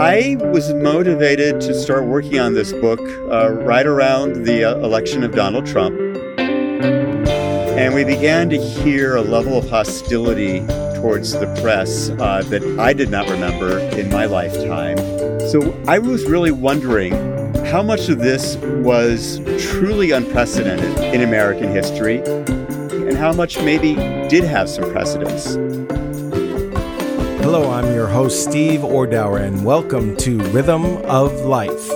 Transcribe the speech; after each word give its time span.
I 0.00 0.38
was 0.40 0.72
motivated 0.72 1.60
to 1.60 1.74
start 1.74 2.06
working 2.06 2.38
on 2.38 2.54
this 2.54 2.72
book 2.72 3.00
uh, 3.30 3.52
right 3.52 3.84
around 3.84 4.46
the 4.46 4.64
uh, 4.64 4.78
election 4.78 5.22
of 5.22 5.32
Donald 5.32 5.66
Trump. 5.66 5.94
And 6.38 7.94
we 7.94 8.04
began 8.04 8.48
to 8.48 8.56
hear 8.56 9.16
a 9.16 9.20
level 9.20 9.58
of 9.58 9.68
hostility 9.68 10.60
towards 10.94 11.32
the 11.32 11.54
press 11.60 12.08
uh, 12.08 12.42
that 12.46 12.64
I 12.80 12.94
did 12.94 13.10
not 13.10 13.28
remember 13.28 13.78
in 13.78 14.08
my 14.08 14.24
lifetime. 14.24 14.96
So 15.50 15.78
I 15.86 15.98
was 15.98 16.24
really 16.24 16.50
wondering 16.50 17.12
how 17.66 17.82
much 17.82 18.08
of 18.08 18.20
this 18.20 18.56
was 18.56 19.38
truly 19.70 20.12
unprecedented 20.12 20.96
in 21.14 21.20
American 21.20 21.68
history 21.68 22.22
and 22.22 23.18
how 23.18 23.34
much 23.34 23.58
maybe 23.58 23.96
did 24.30 24.44
have 24.44 24.70
some 24.70 24.90
precedence. 24.90 25.58
Hello, 27.52 27.72
I'm 27.72 27.92
your 27.92 28.06
host, 28.06 28.44
Steve 28.48 28.82
Ordower, 28.84 29.44
and 29.44 29.64
welcome 29.64 30.16
to 30.18 30.38
Rhythm 30.52 30.84
of 30.98 31.32
Life. 31.40 31.88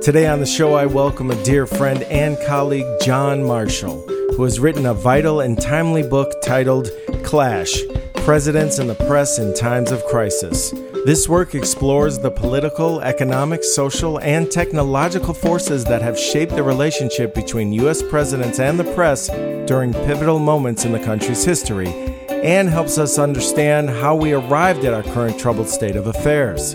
Today 0.00 0.26
on 0.26 0.40
the 0.40 0.46
show, 0.46 0.72
I 0.72 0.86
welcome 0.86 1.30
a 1.30 1.44
dear 1.44 1.66
friend 1.66 2.02
and 2.04 2.38
colleague, 2.46 2.86
Jon 3.02 3.44
Marshall, 3.44 4.00
who 4.34 4.42
has 4.44 4.58
written 4.58 4.86
a 4.86 4.94
vital 4.94 5.40
and 5.40 5.60
timely 5.60 6.02
book 6.02 6.32
titled 6.42 6.88
Clash 7.24 7.78
Presidents 8.14 8.78
and 8.78 8.88
the 8.88 8.94
Press 8.94 9.38
in 9.38 9.52
Times 9.52 9.92
of 9.92 10.02
Crisis. 10.06 10.70
This 11.04 11.28
work 11.28 11.54
explores 11.54 12.18
the 12.18 12.30
political, 12.30 13.02
economic, 13.02 13.64
social, 13.64 14.18
and 14.20 14.50
technological 14.50 15.34
forces 15.34 15.84
that 15.84 16.00
have 16.00 16.18
shaped 16.18 16.56
the 16.56 16.62
relationship 16.62 17.34
between 17.34 17.70
U.S. 17.74 18.00
presidents 18.00 18.60
and 18.60 18.80
the 18.80 18.94
press 18.94 19.28
during 19.68 19.92
pivotal 19.92 20.38
moments 20.38 20.86
in 20.86 20.92
the 20.92 21.04
country's 21.04 21.44
history 21.44 22.15
and 22.44 22.68
helps 22.68 22.98
us 22.98 23.18
understand 23.18 23.90
how 23.90 24.14
we 24.14 24.32
arrived 24.32 24.84
at 24.84 24.94
our 24.94 25.02
current 25.02 25.38
troubled 25.38 25.68
state 25.68 25.96
of 25.96 26.06
affairs. 26.06 26.74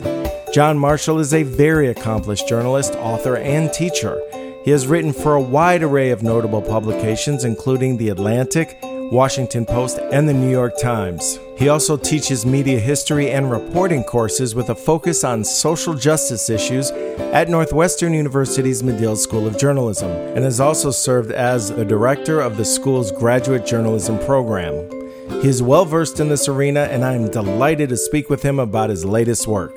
Jon 0.53 0.77
Marshall 0.77 1.20
is 1.20 1.34
a 1.34 1.43
very 1.43 1.87
accomplished 1.87 2.48
journalist, 2.48 2.93
author, 2.95 3.37
and 3.37 3.71
teacher. 3.71 4.21
He 4.65 4.71
has 4.71 4.85
written 4.85 5.13
for 5.13 5.35
a 5.35 5.41
wide 5.41 5.82
array 5.82 6.12
of 6.12 6.23
notable 6.23 6.62
publications, 6.62 7.45
including 7.45 7.98
The 7.98 8.09
Atlantic, 8.09 8.77
Washington 8.84 9.65
Post, 9.65 9.99
and 10.12 10.29
the 10.29 10.34
New 10.34 10.49
York 10.49 10.77
Times. 10.77 11.39
He 11.57 11.70
also 11.70 11.98
teaches 11.98 12.45
media 12.45 12.79
history 12.79 13.32
and 13.32 13.51
reporting 13.51 14.04
courses 14.04 14.55
with 14.55 14.70
a 14.70 14.76
focus 14.76 15.23
on 15.23 15.43
social 15.43 15.93
justice 15.93 16.49
issues 16.49 16.91
at 16.91 17.49
Northwestern 17.49 18.13
University's 18.13 18.84
Medill 18.84 19.15
School 19.15 19.48
of 19.48 19.57
Journalism 19.57 20.09
and 20.09 20.43
has 20.43 20.59
also 20.59 20.91
served 20.91 21.32
as 21.32 21.70
the 21.70 21.85
director 21.85 22.39
of 22.39 22.57
the 22.57 22.65
school's 22.65 23.12
graduate 23.12 23.65
journalism 23.65 24.20
program. 24.20 25.01
He 25.41 25.47
is 25.47 25.63
well 25.63 25.85
versed 25.85 26.20
in 26.20 26.29
this 26.29 26.47
arena, 26.47 26.81
and 26.81 27.03
I 27.03 27.15
am 27.15 27.31
delighted 27.31 27.89
to 27.89 27.97
speak 27.97 28.29
with 28.29 28.43
him 28.43 28.59
about 28.59 28.91
his 28.91 29.03
latest 29.03 29.48
work. 29.48 29.75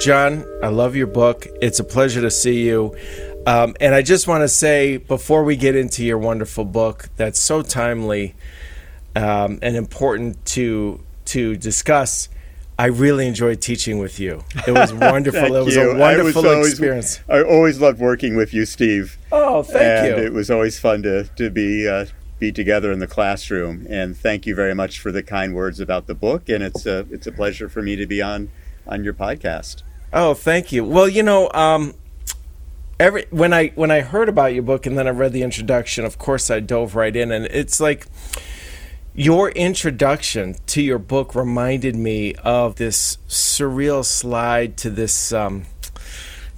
Jon, 0.00 0.44
I 0.60 0.66
love 0.66 0.96
your 0.96 1.06
book. 1.06 1.46
It's 1.62 1.78
a 1.78 1.84
pleasure 1.84 2.20
to 2.20 2.32
see 2.32 2.66
you. 2.66 2.96
Um, 3.46 3.76
and 3.80 3.94
I 3.94 4.02
just 4.02 4.26
want 4.26 4.42
to 4.42 4.48
say, 4.48 4.96
before 4.96 5.44
we 5.44 5.54
get 5.54 5.76
into 5.76 6.04
your 6.04 6.18
wonderful 6.18 6.64
book 6.64 7.10
that's 7.16 7.38
so 7.38 7.62
timely 7.62 8.34
um, 9.14 9.60
and 9.62 9.76
important 9.76 10.44
to 10.46 11.00
to 11.26 11.54
discuss, 11.58 12.28
I 12.76 12.86
really 12.86 13.28
enjoyed 13.28 13.60
teaching 13.60 14.00
with 14.00 14.18
you. 14.18 14.42
It 14.66 14.72
was 14.72 14.92
wonderful. 14.94 15.54
it 15.54 15.64
was 15.64 15.76
you. 15.76 15.92
a 15.92 15.96
wonderful 15.96 16.42
was 16.42 16.52
always, 16.52 16.70
experience. 16.70 17.20
I 17.28 17.40
always 17.40 17.80
loved 17.80 18.00
working 18.00 18.34
with 18.34 18.52
you, 18.52 18.66
Steve. 18.66 19.16
Oh, 19.30 19.62
thank 19.62 19.80
and 19.80 20.06
you. 20.08 20.26
It 20.26 20.32
was 20.32 20.50
always 20.50 20.80
fun 20.80 21.04
to 21.04 21.22
to 21.36 21.50
be 21.50 21.86
uh, 21.86 22.06
be 22.38 22.52
together 22.52 22.92
in 22.92 22.98
the 22.98 23.06
classroom. 23.06 23.86
And 23.88 24.16
thank 24.16 24.46
you 24.46 24.54
very 24.54 24.74
much 24.74 24.98
for 24.98 25.12
the 25.12 25.22
kind 25.22 25.54
words 25.54 25.80
about 25.80 26.06
the 26.06 26.14
book. 26.14 26.48
And 26.48 26.62
it's 26.62 26.86
a 26.86 27.06
it's 27.10 27.26
a 27.26 27.32
pleasure 27.32 27.68
for 27.68 27.82
me 27.82 27.96
to 27.96 28.06
be 28.06 28.22
on 28.22 28.50
on 28.86 29.04
your 29.04 29.14
podcast. 29.14 29.82
Oh, 30.12 30.34
thank 30.34 30.70
you. 30.72 30.84
Well, 30.84 31.08
you 31.08 31.22
know, 31.22 31.50
um, 31.54 31.94
every 33.00 33.26
when 33.30 33.52
I 33.52 33.68
when 33.68 33.90
I 33.90 34.00
heard 34.00 34.28
about 34.28 34.54
your 34.54 34.62
book 34.62 34.86
and 34.86 34.96
then 34.96 35.06
I 35.06 35.10
read 35.10 35.32
the 35.32 35.42
introduction, 35.42 36.04
of 36.04 36.18
course 36.18 36.50
I 36.50 36.60
dove 36.60 36.94
right 36.94 37.14
in, 37.14 37.32
and 37.32 37.46
it's 37.46 37.80
like 37.80 38.06
your 39.14 39.50
introduction 39.50 40.56
to 40.66 40.82
your 40.82 40.98
book 40.98 41.34
reminded 41.34 41.94
me 41.94 42.34
of 42.36 42.76
this 42.76 43.18
surreal 43.28 44.04
slide 44.04 44.76
to 44.78 44.90
this 44.90 45.32
um, 45.32 45.64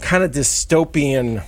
kind 0.00 0.25
of 0.25 0.31
dystopian 0.31 1.44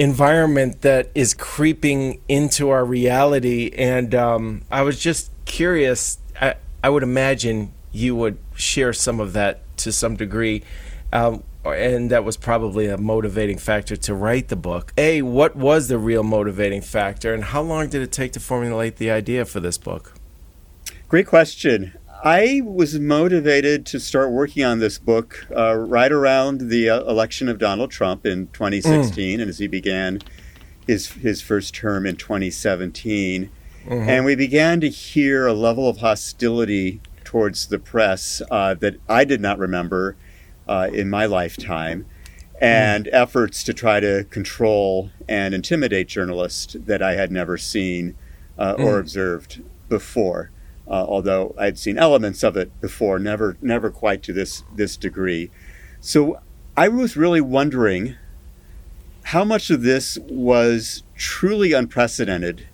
environment 0.00 0.80
that 0.80 1.10
is 1.14 1.34
creeping 1.34 2.22
into 2.26 2.70
our 2.70 2.86
reality. 2.86 3.70
And 3.76 4.14
um, 4.14 4.62
I 4.70 4.80
was 4.80 4.98
just 4.98 5.30
curious. 5.44 6.18
I, 6.40 6.54
I 6.82 6.88
would 6.88 7.02
imagine 7.02 7.74
you 7.92 8.16
would 8.16 8.38
share 8.54 8.94
some 8.94 9.20
of 9.20 9.34
that 9.34 9.60
to 9.76 9.92
some 9.92 10.16
degree. 10.16 10.62
Um, 11.12 11.44
and 11.66 12.10
that 12.10 12.24
was 12.24 12.38
probably 12.38 12.86
a 12.86 12.96
motivating 12.96 13.58
factor 13.58 13.94
to 13.94 14.14
write 14.14 14.48
the 14.48 14.56
book. 14.56 14.94
A, 14.96 15.20
what 15.20 15.54
was 15.54 15.88
the 15.88 15.98
real 15.98 16.22
motivating 16.22 16.80
factor, 16.80 17.34
and 17.34 17.44
how 17.44 17.60
long 17.60 17.90
did 17.90 18.00
it 18.00 18.10
take 18.10 18.32
to 18.32 18.40
formulate 18.40 18.96
the 18.96 19.10
idea 19.10 19.44
for 19.44 19.60
this 19.60 19.76
book? 19.76 20.14
Great 21.08 21.26
question. 21.26 21.92
I 22.22 22.60
was 22.62 22.98
motivated 22.98 23.86
to 23.86 24.00
start 24.00 24.30
working 24.30 24.62
on 24.62 24.78
this 24.78 24.98
book 24.98 25.46
uh, 25.56 25.74
right 25.74 26.12
around 26.12 26.68
the 26.68 26.90
uh, 26.90 27.00
election 27.04 27.48
of 27.48 27.58
Donald 27.58 27.90
Trump 27.90 28.26
in 28.26 28.48
2016, 28.48 29.38
mm. 29.38 29.40
and 29.40 29.48
as 29.48 29.58
he 29.58 29.66
began 29.66 30.20
his 30.86 31.08
his 31.12 31.40
first 31.40 31.74
term 31.74 32.04
in 32.04 32.16
2017, 32.16 33.50
mm-hmm. 33.84 33.92
and 33.92 34.24
we 34.26 34.34
began 34.34 34.82
to 34.82 34.90
hear 34.90 35.46
a 35.46 35.54
level 35.54 35.88
of 35.88 35.98
hostility 35.98 37.00
towards 37.24 37.68
the 37.68 37.78
press 37.78 38.42
uh, 38.50 38.74
that 38.74 38.96
I 39.08 39.24
did 39.24 39.40
not 39.40 39.58
remember 39.58 40.14
uh, 40.68 40.90
in 40.92 41.08
my 41.08 41.24
lifetime, 41.24 42.04
and 42.60 43.06
mm. 43.06 43.10
efforts 43.14 43.64
to 43.64 43.72
try 43.72 43.98
to 43.98 44.24
control 44.24 45.10
and 45.26 45.54
intimidate 45.54 46.08
journalists 46.08 46.76
that 46.80 47.00
I 47.00 47.14
had 47.14 47.32
never 47.32 47.56
seen 47.56 48.14
uh, 48.58 48.74
mm. 48.74 48.84
or 48.84 48.98
observed 48.98 49.62
before 49.88 50.50
uh, 50.90 51.06
although 51.08 51.54
I'd 51.56 51.78
seen 51.78 51.96
elements 51.96 52.42
of 52.42 52.56
it 52.56 52.78
before, 52.80 53.18
never 53.18 53.56
never 53.62 53.90
quite 53.90 54.22
to 54.24 54.32
this 54.32 54.64
this 54.74 54.96
degree. 54.96 55.50
So 56.00 56.40
I 56.76 56.88
was 56.88 57.16
really 57.16 57.40
wondering 57.40 58.16
how 59.24 59.44
much 59.44 59.70
of 59.70 59.82
this 59.82 60.18
was 60.28 61.04
truly 61.14 61.72
unprecedented 61.72 62.66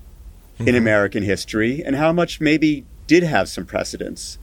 mm-hmm. 0.55 0.69
in 0.69 0.75
American 0.75 1.23
history, 1.23 1.83
and 1.85 1.97
how 1.97 2.13
much 2.13 2.41
maybe 2.41 2.85
did 3.07 3.23
have 3.23 3.49
some 3.49 3.67
precedence. 3.67 4.39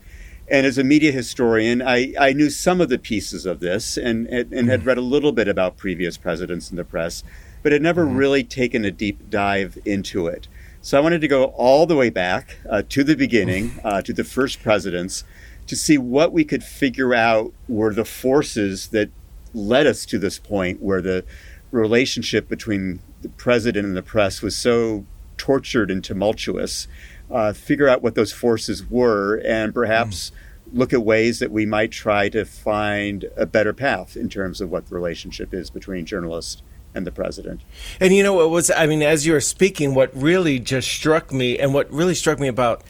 And 0.46 0.66
as 0.66 0.76
a 0.76 0.84
media 0.84 1.10
historian, 1.10 1.80
I, 1.80 2.12
I 2.20 2.34
knew 2.34 2.50
some 2.50 2.82
of 2.82 2.90
the 2.90 2.98
pieces 2.98 3.46
of 3.46 3.60
this 3.60 3.96
and, 3.96 4.26
and, 4.26 4.52
and 4.52 4.68
had 4.68 4.80
mm-hmm. 4.80 4.88
read 4.88 4.98
a 4.98 5.02
little 5.02 5.32
bit 5.32 5.48
about 5.48 5.78
previous 5.78 6.18
presidents 6.18 6.70
in 6.70 6.76
the 6.76 6.84
press, 6.84 7.24
but 7.62 7.72
had 7.72 7.80
never 7.80 8.04
mm-hmm. 8.04 8.16
really 8.16 8.44
taken 8.44 8.84
a 8.84 8.90
deep 8.90 9.30
dive 9.30 9.78
into 9.86 10.26
it. 10.26 10.46
So 10.84 10.98
I 10.98 11.00
wanted 11.00 11.22
to 11.22 11.28
go 11.28 11.44
all 11.44 11.86
the 11.86 11.96
way 11.96 12.10
back 12.10 12.58
uh, 12.68 12.82
to 12.90 13.02
the 13.02 13.16
beginning, 13.16 13.80
uh, 13.82 14.02
to 14.02 14.12
the 14.12 14.22
first 14.22 14.62
presidents, 14.62 15.24
to 15.66 15.76
see 15.76 15.96
what 15.96 16.30
we 16.30 16.44
could 16.44 16.62
figure 16.62 17.14
out 17.14 17.54
were 17.66 17.94
the 17.94 18.04
forces 18.04 18.88
that 18.88 19.08
led 19.54 19.86
us 19.86 20.04
to 20.04 20.18
this 20.18 20.38
point 20.38 20.82
where 20.82 21.00
the 21.00 21.24
relationship 21.70 22.50
between 22.50 23.00
the 23.22 23.30
president 23.30 23.86
and 23.86 23.96
the 23.96 24.02
press 24.02 24.42
was 24.42 24.58
so 24.58 25.06
tortured 25.38 25.90
and 25.90 26.04
tumultuous. 26.04 26.86
Uh, 27.30 27.54
figure 27.54 27.88
out 27.88 28.02
what 28.02 28.14
those 28.14 28.34
forces 28.34 28.84
were 28.90 29.36
and 29.36 29.72
perhaps 29.72 30.32
mm. 30.32 30.78
look 30.78 30.92
at 30.92 31.02
ways 31.02 31.38
that 31.38 31.50
we 31.50 31.64
might 31.64 31.92
try 31.92 32.28
to 32.28 32.44
find 32.44 33.24
a 33.38 33.46
better 33.46 33.72
path 33.72 34.18
in 34.18 34.28
terms 34.28 34.60
of 34.60 34.70
what 34.70 34.86
the 34.90 34.94
relationship 34.94 35.54
is 35.54 35.70
between 35.70 36.04
journalists 36.04 36.62
and 36.94 37.06
the 37.06 37.12
president. 37.12 37.60
And 38.00 38.14
you 38.14 38.22
know 38.22 38.32
what 38.32 38.50
was 38.50 38.70
I 38.70 38.86
mean 38.86 39.02
as 39.02 39.26
you 39.26 39.32
were 39.32 39.40
speaking 39.40 39.94
what 39.94 40.14
really 40.14 40.58
just 40.58 40.88
struck 40.88 41.32
me 41.32 41.58
and 41.58 41.74
what 41.74 41.90
really 41.90 42.14
struck 42.14 42.38
me 42.38 42.48
about 42.48 42.82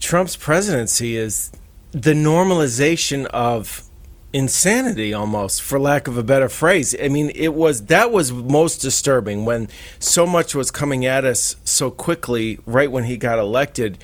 Trump's 0.00 0.36
presidency 0.36 1.16
is 1.16 1.52
the 1.92 2.14
normalization 2.14 3.26
of 3.26 3.82
insanity 4.32 5.14
almost 5.14 5.62
for 5.62 5.78
lack 5.78 6.08
of 6.08 6.18
a 6.18 6.22
better 6.22 6.48
phrase. 6.48 6.94
I 7.00 7.08
mean 7.08 7.30
it 7.34 7.54
was 7.54 7.86
that 7.86 8.10
was 8.10 8.32
most 8.32 8.78
disturbing 8.78 9.44
when 9.44 9.68
so 9.98 10.26
much 10.26 10.54
was 10.54 10.70
coming 10.70 11.04
at 11.04 11.24
us 11.24 11.56
so 11.64 11.90
quickly 11.90 12.58
right 12.66 12.90
when 12.90 13.04
he 13.04 13.16
got 13.16 13.38
elected. 13.38 13.98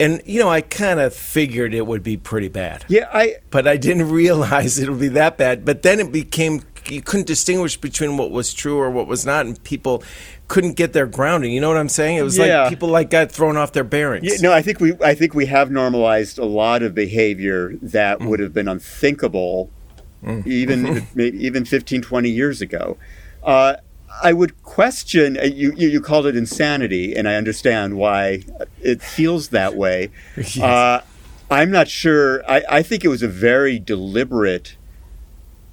And 0.00 0.20
you 0.24 0.40
know, 0.40 0.48
I 0.48 0.62
kind 0.62 0.98
of 0.98 1.14
figured 1.14 1.74
it 1.74 1.86
would 1.86 2.02
be 2.02 2.16
pretty 2.16 2.48
bad. 2.48 2.84
Yeah, 2.88 3.08
I. 3.12 3.36
But 3.50 3.68
I 3.68 3.76
didn't 3.76 4.10
realize 4.10 4.80
it 4.80 4.88
would 4.88 4.98
be 4.98 5.08
that 5.08 5.38
bad. 5.38 5.64
But 5.64 5.82
then 5.82 6.00
it 6.00 6.10
became 6.10 6.62
you 6.88 7.02
couldn't 7.02 7.26
distinguish 7.26 7.76
between 7.76 8.16
what 8.16 8.30
was 8.30 8.52
true 8.52 8.78
or 8.78 8.90
what 8.90 9.06
was 9.06 9.24
not, 9.24 9.46
and 9.46 9.62
people 9.64 10.02
couldn't 10.48 10.74
get 10.74 10.92
their 10.92 11.06
grounding. 11.06 11.52
You 11.52 11.60
know 11.60 11.68
what 11.68 11.76
I'm 11.76 11.88
saying? 11.88 12.16
It 12.16 12.22
was 12.22 12.36
yeah. 12.36 12.62
like 12.62 12.70
people 12.70 12.88
like 12.88 13.10
got 13.10 13.30
thrown 13.30 13.56
off 13.56 13.72
their 13.72 13.84
bearings. 13.84 14.24
Yeah, 14.24 14.48
no, 14.48 14.52
I 14.52 14.62
think 14.62 14.80
we 14.80 14.94
I 15.02 15.14
think 15.14 15.34
we 15.34 15.46
have 15.46 15.70
normalized 15.70 16.38
a 16.38 16.44
lot 16.44 16.82
of 16.82 16.94
behavior 16.94 17.74
that 17.82 18.18
mm. 18.18 18.28
would 18.28 18.40
have 18.40 18.52
been 18.52 18.68
unthinkable 18.68 19.70
mm. 20.22 20.46
even 20.46 21.06
maybe 21.14 21.44
even 21.44 21.64
15 21.64 22.02
20 22.02 22.30
years 22.30 22.60
ago. 22.60 22.96
Uh, 23.42 23.76
I 24.22 24.32
would 24.32 24.62
question 24.62 25.38
uh, 25.38 25.44
you, 25.44 25.72
you, 25.76 25.88
you. 25.88 26.00
called 26.00 26.26
it 26.26 26.36
insanity, 26.36 27.14
and 27.14 27.28
I 27.28 27.34
understand 27.34 27.96
why 27.96 28.44
it 28.80 29.02
feels 29.02 29.48
that 29.48 29.74
way. 29.74 30.10
yes. 30.36 30.58
uh, 30.58 31.02
I'm 31.50 31.70
not 31.70 31.88
sure. 31.88 32.44
I, 32.50 32.62
I 32.68 32.82
think 32.82 33.04
it 33.04 33.08
was 33.08 33.22
a 33.22 33.28
very 33.28 33.78
deliberate 33.78 34.76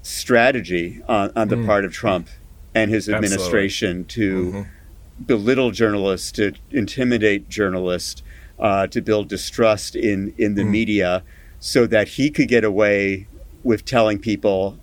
strategy 0.09 1.01
on, 1.07 1.31
on 1.35 1.47
the 1.47 1.55
mm. 1.55 1.65
part 1.65 1.85
of 1.85 1.93
Trump 1.93 2.27
and 2.73 2.89
his 2.91 3.07
administration 3.09 4.01
Absolutely. 4.01 4.51
to 4.51 4.57
mm-hmm. 4.57 5.23
belittle 5.23 5.71
journalists, 5.71 6.31
to 6.33 6.53
intimidate 6.71 7.49
journalists, 7.49 8.23
uh, 8.59 8.87
to 8.87 9.01
build 9.01 9.27
distrust 9.27 9.95
in, 9.95 10.33
in 10.37 10.55
the 10.55 10.63
mm. 10.63 10.69
media 10.69 11.23
so 11.59 11.85
that 11.87 12.09
he 12.09 12.29
could 12.29 12.47
get 12.47 12.63
away 12.63 13.27
with 13.63 13.85
telling 13.85 14.19
people 14.19 14.77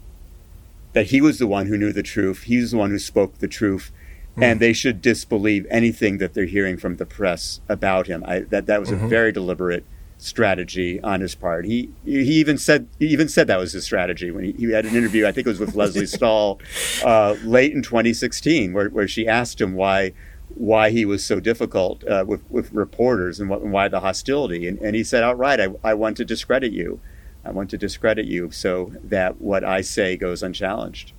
that 0.93 1.07
he 1.07 1.21
was 1.21 1.39
the 1.39 1.47
one 1.47 1.67
who 1.67 1.77
knew 1.77 1.93
the 1.93 2.03
truth, 2.03 2.45
he's 2.45 2.71
the 2.71 2.77
one 2.77 2.91
who 2.91 2.99
spoke 2.99 3.39
the 3.39 3.49
truth, 3.49 3.93
mm. 4.37 4.43
and 4.43 4.61
they 4.61 4.73
should 4.73 5.03
disbelieve 5.03 5.67
anything 5.71 6.19
that 6.19 6.35
they're 6.35 6.47
hearing 6.47 6.77
from 6.77 6.97
the 6.97 7.07
press 7.07 7.61
about 7.69 8.07
him. 8.07 8.25
I, 8.27 8.41
that, 8.41 8.67
that 8.67 8.81
was 8.81 8.91
mm-hmm. 8.91 9.05
a 9.05 9.09
very 9.09 9.33
deliberate 9.33 9.85
strategy 10.19 11.01
on 11.03 11.21
his 11.21 11.35
part. 11.35 11.65
He 11.65 11.91
he 12.05 12.35
even 12.35 12.59
said 12.59 12.89
he 12.99 13.07
even 13.09 13.29
said 13.29 13.47
that 13.49 13.59
was 13.59 13.73
his 13.73 13.85
strategy 13.85 14.31
when 14.31 14.45
he, 14.45 14.53
he 14.53 14.73
had 14.73 14.87
an 14.87 14.95
interview. 14.95 15.27
I 15.27 15.33
think 15.33 15.47
it 15.47 15.51
was 15.51 15.61
with 15.61 15.75
Lesley 15.75 16.07
Stahl 16.07 16.61
uh, 17.05 17.37
late 17.45 17.73
in 17.73 17.83
2016, 17.83 18.73
where 18.73 18.89
where 18.89 19.09
she 19.09 19.29
asked 19.29 19.61
him 19.61 19.75
why 19.75 20.13
why 20.55 20.91
he 20.91 21.05
was 21.05 21.25
so 21.25 21.41
difficult 21.41 22.07
uh, 22.07 22.25
with 22.27 22.43
with 22.51 22.73
reporters 22.73 23.41
and, 23.41 23.51
what, 23.51 23.61
and, 23.61 23.73
why 23.73 23.89
the 23.89 24.01
hostility. 24.01 24.67
And, 24.67 24.79
and 24.79 24.97
he 24.97 25.05
said 25.05 25.23
outright, 25.23 25.61
I, 25.61 25.69
I 25.85 25.95
want 25.95 26.17
to 26.19 26.25
discredit 26.25 26.73
you. 26.73 27.01
I 27.45 27.51
want 27.51 27.71
to 27.71 27.79
discredit 27.79 28.27
you 28.27 28.51
so 28.51 28.93
that 29.05 29.41
what 29.41 29.63
I 29.63 29.81
say 29.81 30.17
goes 30.17 30.43
unchallenged. 30.43 31.13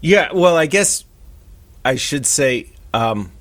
Yeah, 0.00 0.28
well, 0.32 0.56
I 0.56 0.66
guess 0.66 1.04
I 1.84 1.96
should 1.96 2.26
say. 2.26 2.72
Um, 2.94 3.32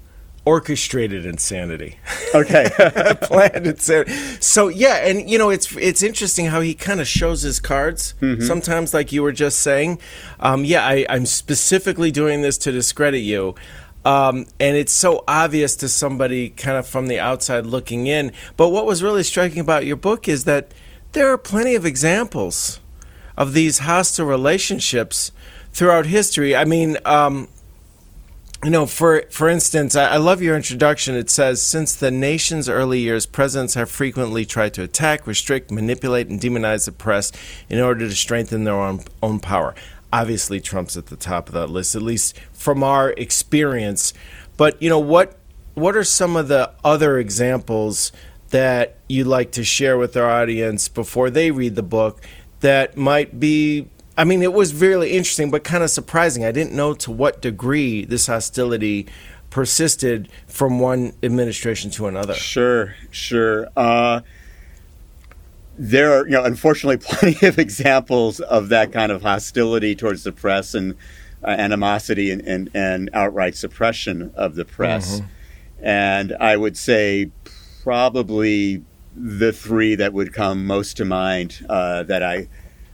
orchestrated 0.48 1.26
insanity. 1.26 2.00
Okay, 2.34 2.70
planned 3.22 3.68
insanity. 3.68 4.14
So 4.40 4.70
yeah, 4.70 5.06
and 5.06 5.30
you 5.30 5.38
know 5.38 5.50
it's 5.50 5.76
it's 5.76 6.02
interesting 6.02 6.46
how 6.46 6.62
he 6.62 6.74
kind 6.74 7.02
of 7.02 7.08
shows 7.08 7.42
his 7.42 7.60
cards 7.60 8.14
mm-hmm. 8.22 8.42
sometimes, 8.42 8.94
like 8.94 9.12
you 9.12 9.24
were 9.24 9.34
just 9.34 9.60
saying. 9.60 10.00
Um, 10.40 10.64
yeah, 10.64 10.88
I, 10.88 11.06
I'm 11.10 11.26
specifically 11.26 12.12
doing 12.12 12.44
this 12.44 12.58
to 12.60 12.72
discredit 12.72 13.24
you. 13.24 13.56
Um, 14.06 14.46
and 14.58 14.78
it's 14.78 14.94
so 14.94 15.26
obvious 15.28 15.76
to 15.78 15.90
somebody 15.90 16.52
kind 16.52 16.78
of 16.78 16.88
from 16.88 17.08
the 17.08 17.20
outside 17.20 17.66
looking 17.66 18.08
in. 18.08 18.32
But 18.56 18.70
what 18.70 18.86
was 18.86 19.04
really 19.04 19.24
striking 19.24 19.60
about 19.60 19.86
your 19.86 19.98
book 19.98 20.30
is 20.30 20.46
that 20.46 20.72
there 21.12 21.28
are 21.30 21.38
plenty 21.38 21.76
of 21.76 21.86
examples 21.86 22.80
of 23.36 23.52
these 23.52 23.80
hostile 23.80 24.26
relationships 24.26 25.34
throughout 25.74 26.06
history. 26.06 26.56
I 26.56 26.64
mean, 26.64 26.98
um, 27.04 27.50
you 28.68 28.72
know, 28.72 28.86
for 28.86 29.24
for 29.30 29.48
instance, 29.48 29.96
I, 29.96 30.08
I, 30.08 30.18
love 30.18 30.42
your 30.42 30.54
introduction. 30.54 31.16
It 31.16 31.30
says, 31.30 31.62
since 31.62 31.96
the 31.96 32.12
nation's 32.12 32.68
early 32.68 33.00
years, 33.00 33.26
presidents 33.26 33.76
have 33.76 33.90
frequently 33.90 34.46
tried 34.46 34.74
to 34.74 34.84
attack, 34.84 35.26
restrict, 35.26 35.72
manipulate, 35.72 36.28
and 36.28 36.38
demonize 36.38 36.84
the 36.84 36.92
press 36.92 37.32
in 37.70 37.80
order 37.80 38.10
to 38.10 38.14
strengthen 38.14 38.66
their 38.66 38.76
own 38.76 39.06
own 39.24 39.40
power. 39.40 39.74
Obviously, 40.12 40.60
Trump's 40.60 40.98
at 40.98 41.06
the 41.06 41.16
top 41.16 41.48
of 41.48 41.54
that 41.54 41.68
list, 41.68 41.96
at 41.96 42.02
least 42.02 42.38
from 42.52 42.84
our 42.84 43.12
experience. 43.12 44.14
But 44.58 44.82
you 44.82 44.90
know 44.90 45.00
what? 45.00 45.38
What 45.76 45.96
are 45.96 46.04
some 46.04 46.36
of 46.36 46.50
the 46.50 46.70
other 46.84 47.20
examples 47.20 48.12
that 48.50 48.98
you'd 49.08 49.28
like 49.28 49.52
to 49.54 49.64
share 49.64 49.98
with 49.98 50.18
our 50.18 50.30
audience 50.30 50.90
before 50.90 51.30
they 51.30 51.52
read 51.52 51.76
the 51.76 51.84
book 51.84 52.22
that 52.60 52.98
might 52.98 53.40
be 53.40 53.88
I 54.18 54.24
mean, 54.24 54.42
it 54.42 54.52
was 54.52 54.74
really 54.74 55.12
interesting, 55.12 55.52
but 55.52 55.64
kind 55.64 55.84
of 55.84 55.92
surprising. 55.92 56.44
I 56.44 56.52
didn't 56.52 56.74
know 56.74 56.96
to 56.96 57.12
what 57.12 57.42
degree 57.42 58.04
this 58.04 58.26
hostility 58.26 59.08
persisted 59.52 60.30
from 60.48 60.80
one 60.80 61.14
administration 61.22 61.92
to 61.92 62.08
another. 62.08 62.34
Sure, 62.34 62.96
sure. 63.12 63.68
Uh, 63.78 64.22
there 65.78 66.14
are, 66.14 66.26
you 66.26 66.32
know, 66.32 66.44
unfortunately, 66.44 66.98
plenty 67.16 67.46
of 67.46 67.60
examples 67.60 68.40
of 68.40 68.70
that 68.70 68.92
kind 68.92 69.12
of 69.12 69.22
hostility 69.22 69.96
towards 69.96 70.24
the 70.24 70.32
press 70.32 70.74
and 70.74 70.96
uh, 71.44 71.50
animosity 71.50 72.32
and, 72.32 72.42
and, 72.42 72.72
and, 72.74 73.12
outright 73.14 73.56
suppression 73.56 74.32
of 74.36 74.56
the 74.56 74.66
press. 74.66 75.20
Mm-hmm. 75.20 75.86
And 75.86 76.36
I 76.40 76.58
would 76.58 76.76
say 76.76 77.30
probably 77.84 78.84
the 79.16 79.54
three 79.54 79.94
that 79.96 80.14
would 80.14 80.34
come 80.34 80.66
most 80.66 80.98
to 80.98 81.06
mind 81.06 81.64
uh, 81.70 82.02
that 82.04 82.24
I 82.24 82.48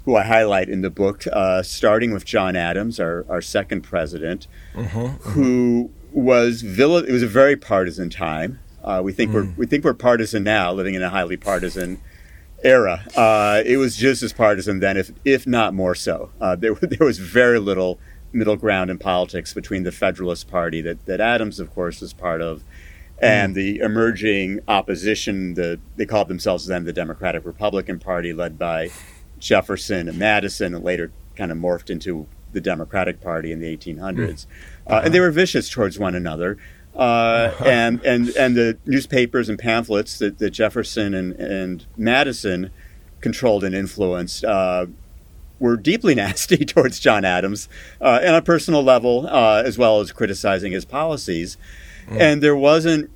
who 0.05 0.15
I 0.15 0.23
highlight 0.23 0.69
in 0.69 0.81
the 0.81 0.89
book, 0.89 1.23
uh, 1.31 1.63
starting 1.63 2.11
with 2.11 2.25
John 2.25 2.55
Adams, 2.55 2.99
our, 2.99 3.25
our 3.29 3.41
second 3.41 3.81
president, 3.81 4.47
mm-hmm, 4.73 4.97
mm-hmm. 4.97 5.29
who 5.29 5.91
was 6.11 6.61
vill- 6.61 6.97
it 6.97 7.11
was 7.11 7.23
a 7.23 7.27
very 7.27 7.55
partisan 7.55 8.09
time. 8.09 8.59
Uh, 8.83 9.01
we 9.03 9.13
think 9.13 9.31
mm. 9.31 9.35
we're 9.35 9.53
we 9.55 9.65
think 9.65 9.83
we're 9.85 9.93
partisan 9.93 10.43
now, 10.43 10.71
living 10.73 10.93
in 10.93 11.01
a 11.01 11.09
highly 11.09 11.37
partisan 11.37 12.01
era. 12.63 13.05
Uh, 13.15 13.61
it 13.65 13.77
was 13.77 13.95
just 13.95 14.21
as 14.21 14.33
partisan 14.33 14.79
then, 14.79 14.97
if 14.97 15.11
if 15.23 15.47
not 15.47 15.73
more 15.73 15.95
so. 15.95 16.31
Uh, 16.41 16.55
there 16.57 16.75
there 16.75 17.05
was 17.05 17.17
very 17.17 17.59
little 17.59 17.99
middle 18.33 18.57
ground 18.57 18.89
in 18.89 18.97
politics 18.97 19.53
between 19.53 19.83
the 19.83 19.91
Federalist 19.91 20.49
Party 20.49 20.81
that 20.81 21.05
that 21.05 21.21
Adams, 21.21 21.59
of 21.59 21.73
course, 21.73 22.01
was 22.01 22.13
part 22.13 22.41
of. 22.41 22.63
And 23.21 23.53
mm. 23.53 23.55
the 23.55 23.79
emerging 23.79 24.59
opposition, 24.67 25.53
the, 25.53 25.79
they 25.95 26.05
called 26.05 26.27
themselves 26.27 26.65
then 26.65 26.83
the 26.83 26.91
Democratic 26.91 27.45
Republican 27.45 27.99
Party, 27.99 28.33
led 28.33 28.59
by 28.59 28.89
Jefferson 29.43 30.07
and 30.07 30.17
Madison, 30.17 30.73
and 30.73 30.83
later 30.83 31.11
kind 31.35 31.51
of 31.51 31.57
morphed 31.57 31.89
into 31.89 32.27
the 32.53 32.61
Democratic 32.61 33.19
Party 33.19 33.51
in 33.51 33.59
the 33.59 33.77
1800s. 33.77 33.95
Mm. 33.97 34.45
Uh, 34.87 35.01
and 35.05 35.13
they 35.13 35.19
were 35.19 35.31
vicious 35.31 35.69
towards 35.69 35.99
one 35.99 36.15
another. 36.15 36.57
Uh, 36.95 36.99
uh-huh. 36.99 37.65
and, 37.65 38.01
and, 38.05 38.29
and 38.29 38.55
the 38.55 38.77
newspapers 38.85 39.49
and 39.49 39.57
pamphlets 39.57 40.19
that, 40.19 40.37
that 40.37 40.51
Jefferson 40.51 41.15
and, 41.15 41.33
and 41.33 41.85
Madison 41.97 42.69
controlled 43.19 43.63
and 43.63 43.73
influenced 43.73 44.43
uh, 44.43 44.85
were 45.59 45.75
deeply 45.75 46.13
nasty 46.23 46.63
towards 46.65 46.99
John 46.99 47.25
Adams 47.25 47.67
uh, 47.99 48.19
on 48.25 48.35
a 48.35 48.41
personal 48.41 48.83
level, 48.83 49.27
uh, 49.27 49.63
as 49.65 49.77
well 49.77 49.99
as 49.99 50.11
criticizing 50.11 50.71
his 50.71 50.85
policies. 50.85 51.57
Mm. 52.07 52.19
And 52.19 52.43
there 52.43 52.55
wasn't 52.55 53.09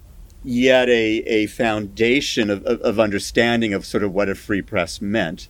yet 0.43 0.89
a, 0.89 1.17
a 1.27 1.45
foundation 1.47 2.49
of, 2.49 2.65
of, 2.65 2.81
of, 2.81 2.99
understanding 2.99 3.73
of 3.73 3.85
sort 3.85 4.03
of 4.03 4.13
what 4.13 4.29
a 4.29 4.35
free 4.35 4.61
press 4.61 5.01
meant 5.01 5.49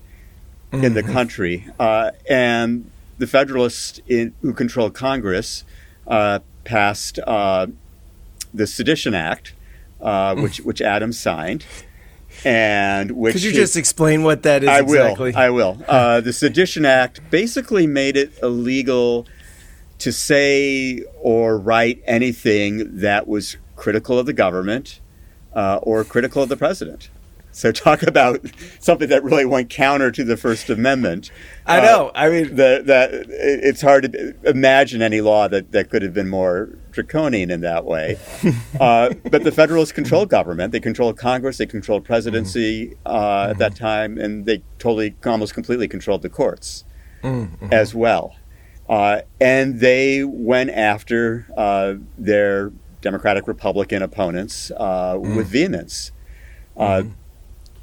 mm-hmm. 0.71 0.83
in 0.83 0.93
the 0.93 1.03
mm-hmm. 1.03 1.13
country. 1.13 1.67
Uh, 1.79 2.11
and 2.29 2.89
the 3.17 3.27
Federalists 3.27 3.99
in, 4.07 4.33
who 4.41 4.53
controlled 4.53 4.93
Congress 4.93 5.63
uh, 6.07 6.39
passed 6.63 7.19
uh, 7.19 7.67
the 8.53 8.67
Sedition 8.67 9.13
Act, 9.13 9.53
uh, 10.01 10.35
mm. 10.35 10.43
which 10.43 10.59
which 10.59 10.81
Adams 10.81 11.19
signed. 11.19 11.65
And 12.45 13.11
which 13.11 13.33
could 13.33 13.43
you 13.43 13.51
just 13.51 13.75
explain 13.75 14.23
what 14.23 14.43
that 14.43 14.63
is? 14.63 14.69
I 14.69 14.81
exactly? 14.81 15.31
will. 15.31 15.37
I 15.37 15.49
will. 15.49 15.77
Uh, 15.87 16.21
the 16.21 16.33
Sedition 16.33 16.85
Act 16.85 17.21
basically 17.31 17.87
made 17.87 18.15
it 18.15 18.31
illegal 18.43 19.25
to 19.99 20.11
say 20.11 21.03
or 21.19 21.57
write 21.57 22.03
anything 22.05 22.99
that 22.99 23.27
was 23.27 23.57
critical 23.75 24.19
of 24.19 24.25
the 24.25 24.33
government 24.33 24.99
uh, 25.55 25.79
or 25.81 26.03
critical 26.03 26.43
of 26.43 26.49
the 26.49 26.57
president. 26.57 27.09
So 27.57 27.71
talk 27.71 28.03
about 28.03 28.45
something 28.79 29.09
that 29.09 29.23
really 29.23 29.43
went 29.43 29.71
counter 29.71 30.11
to 30.11 30.23
the 30.23 30.37
First 30.37 30.69
Amendment. 30.69 31.31
I 31.65 31.81
know. 31.81 32.09
Uh, 32.09 32.11
I 32.13 32.29
mean, 32.29 32.55
the, 32.55 32.83
that 32.85 33.09
it's 33.29 33.81
hard 33.81 34.11
to 34.11 34.35
imagine 34.47 35.01
any 35.01 35.21
law 35.21 35.47
that, 35.47 35.71
that 35.71 35.89
could 35.89 36.03
have 36.03 36.13
been 36.13 36.29
more 36.29 36.69
draconian 36.91 37.49
in 37.49 37.61
that 37.61 37.83
way. 37.83 38.19
uh, 38.79 39.11
but 39.31 39.43
the 39.43 39.51
Federalists 39.51 39.91
controlled 39.91 40.29
government. 40.29 40.71
They 40.71 40.79
controlled 40.79 41.17
Congress. 41.17 41.57
They 41.57 41.65
controlled 41.65 42.05
presidency 42.05 42.95
uh, 43.07 43.19
mm-hmm. 43.19 43.51
at 43.51 43.57
that 43.57 43.75
time, 43.75 44.19
and 44.19 44.45
they 44.45 44.61
totally, 44.77 45.15
almost 45.25 45.55
completely 45.55 45.87
controlled 45.87 46.21
the 46.21 46.29
courts 46.29 46.85
mm-hmm. 47.23 47.73
as 47.73 47.95
well. 47.95 48.35
Uh, 48.87 49.21
and 49.41 49.79
they 49.79 50.23
went 50.23 50.69
after 50.69 51.47
uh, 51.57 51.95
their 52.19 52.71
Democratic 53.01 53.47
Republican 53.47 54.03
opponents 54.03 54.71
uh, 54.77 55.15
mm. 55.15 55.35
with 55.35 55.47
vehemence. 55.47 56.11
Mm 56.77 57.13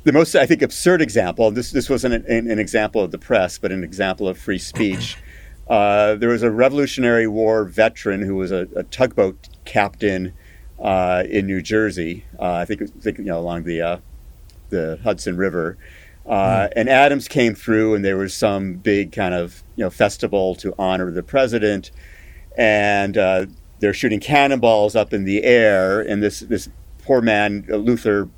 the 0.05 0.13
most, 0.13 0.35
I 0.35 0.47
think, 0.47 0.63
absurd 0.63 1.03
example. 1.03 1.51
This 1.51 1.73
this 1.73 1.91
wasn't 1.91 2.27
an, 2.27 2.51
an 2.51 2.59
example 2.59 3.03
of 3.03 3.11
the 3.11 3.19
press, 3.19 3.59
but 3.59 3.73
an 3.73 3.83
example 3.83 4.29
of 4.29 4.39
free 4.39 4.59
speech. 4.59 5.17
Uh, 5.67 6.15
there 6.17 6.29
was 6.29 6.43
a 6.43 6.51
Revolutionary 6.51 7.27
War 7.27 7.65
veteran 7.65 8.21
who 8.21 8.35
was 8.35 8.53
a, 8.53 8.69
a 8.77 8.83
tugboat 8.83 9.49
captain 9.65 10.35
uh, 10.79 11.25
in 11.27 11.47
New 11.47 11.63
Jersey. 11.63 12.27
Uh, 12.39 12.53
I 12.53 12.67
think, 12.67 13.03
think, 13.03 13.17
you 13.17 13.25
know 13.25 13.39
along 13.39 13.65
the 13.65 13.81
uh, 13.81 13.97
the 14.69 15.01
Hudson 15.03 15.39
River. 15.39 15.79
Mm. 16.27 16.71
And 16.77 16.91
Adams 16.91 17.29
came 17.29 17.55
through, 17.55 17.95
and 17.95 18.05
there 18.05 18.19
was 18.19 18.35
some 18.35 18.75
big 18.75 19.11
kind 19.13 19.33
of 19.33 19.63
you 19.77 19.85
know 19.85 19.89
festival 19.89 20.55
to 20.57 20.75
honor 20.79 21.11
the 21.11 21.23
president, 21.23 21.91
and 22.59 23.17
uh, 23.17 23.47
they're 23.81 23.95
shooting 23.95 24.21
cannonballs 24.21 24.95
up 24.95 25.15
in 25.15 25.25
the 25.25 25.45
air, 25.45 25.99
and 26.01 26.23
this 26.23 26.41
this 26.41 26.69
poor 26.99 27.23
man 27.23 27.65
Luther 27.69 28.29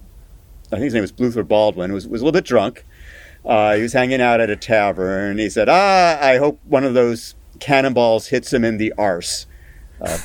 I 0.69 0.77
think 0.77 0.85
his 0.85 0.95
name 0.95 1.03
was 1.03 1.19
Luther 1.19 1.43
Baldwin, 1.43 1.93
was, 1.93 2.09
was 2.09 2.21
a 2.21 2.25
little 2.25 2.37
bit 2.37 2.45
drunk. 2.45 2.85
Uh, 3.45 3.77
he 3.77 3.83
was 3.83 3.93
hanging 3.93 4.21
out 4.21 4.41
at 4.41 4.51
a 4.51 4.57
tavern. 4.57 5.39
He 5.39 5.49
said, 5.49 5.69
Ah, 5.69 6.19
I 6.21 6.39
hope 6.39 6.61
one 6.65 6.85
of 6.85 6.95
those 6.95 7.37
cannonballs 7.61 8.29
hits 8.29 8.53
him 8.53 8.65
in 8.65 8.77
the 8.79 8.93
arse. 8.99 9.47
Uh, 10.01 10.19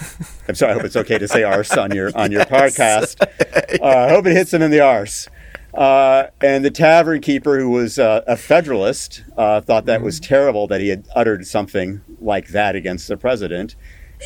I'm 0.47 0.55
sorry, 0.55 0.71
I 0.71 0.75
hope 0.75 0.83
it's 0.83 0.95
okay 0.95 1.17
to 1.17 1.27
say 1.27 1.43
arse 1.43 1.77
on 1.77 1.95
your 1.95 2.11
on 2.15 2.31
your 2.31 2.41
yes. 2.49 2.49
podcast. 2.49 3.81
Uh, 3.81 3.85
I 3.85 4.09
hope 4.09 4.25
it 4.25 4.35
hits 4.35 4.53
him 4.53 4.61
in 4.61 4.71
the 4.71 4.81
arse. 4.81 5.27
Uh, 5.73 6.27
and 6.41 6.65
the 6.65 6.71
tavern 6.71 7.21
keeper, 7.21 7.57
who 7.57 7.69
was 7.69 7.97
uh, 7.97 8.21
a 8.27 8.35
Federalist, 8.35 9.23
uh, 9.37 9.61
thought 9.61 9.85
that 9.85 10.01
was 10.01 10.19
terrible 10.19 10.67
that 10.67 10.81
he 10.81 10.89
had 10.89 11.07
uttered 11.15 11.47
something 11.47 12.01
like 12.19 12.49
that 12.49 12.75
against 12.75 13.07
the 13.07 13.15
president. 13.15 13.75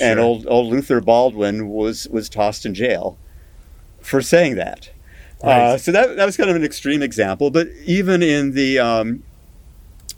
And 0.01 0.19
old, 0.19 0.45
old 0.47 0.67
Luther 0.67 0.99
Baldwin 0.99 1.69
was, 1.69 2.07
was 2.09 2.29
tossed 2.29 2.65
in 2.65 2.73
jail 2.73 3.17
for 4.01 4.21
saying 4.21 4.55
that. 4.55 4.89
Uh, 5.43 5.77
so 5.77 5.91
that, 5.91 6.15
that 6.15 6.25
was 6.25 6.37
kind 6.37 6.49
of 6.49 6.55
an 6.55 6.63
extreme 6.63 7.03
example. 7.03 7.51
But 7.51 7.67
even 7.85 8.23
in 8.23 8.53
the, 8.53 8.79
um, 8.79 9.23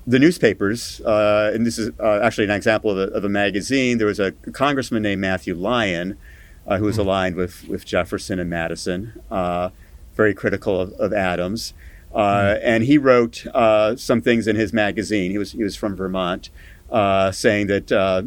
the 0.06 0.20
newspapers, 0.20 1.02
uh, 1.02 1.52
and 1.54 1.66
this 1.66 1.78
is 1.78 1.92
uh, 2.00 2.20
actually 2.22 2.46
an 2.46 2.52
example 2.52 2.92
of 2.92 2.98
a, 2.98 3.14
of 3.14 3.24
a 3.26 3.30
magazine, 3.30 3.98
there 3.98 4.08
was 4.08 4.20
a 4.20 4.32
congressman 4.54 5.04
named 5.04 5.22
Matthew 5.22 5.54
Lyon 5.54 6.18
uh, 6.66 6.78
who 6.78 6.86
was 6.86 6.98
aligned 6.98 7.36
with, 7.36 7.68
with 7.68 7.86
Jefferson 7.86 8.40
and 8.40 8.50
Madison, 8.50 9.22
uh, 9.30 9.70
very 10.16 10.34
critical 10.34 10.80
of, 10.80 10.94
of 10.94 11.14
Adams. 11.14 11.74
Uh, 12.14 12.56
And 12.64 12.84
he 12.86 12.98
wrote 12.98 13.46
uh, 13.54 13.96
some 13.96 14.22
things 14.22 14.48
in 14.48 14.56
his 14.56 14.72
magazine. 14.72 15.32
He 15.32 15.38
was, 15.38 15.52
he 15.52 15.64
was 15.64 15.76
from 15.76 15.96
Vermont, 15.96 16.50
uh, 16.90 17.32
saying 17.32 17.68
that 17.68 17.92
uh, 17.92 18.24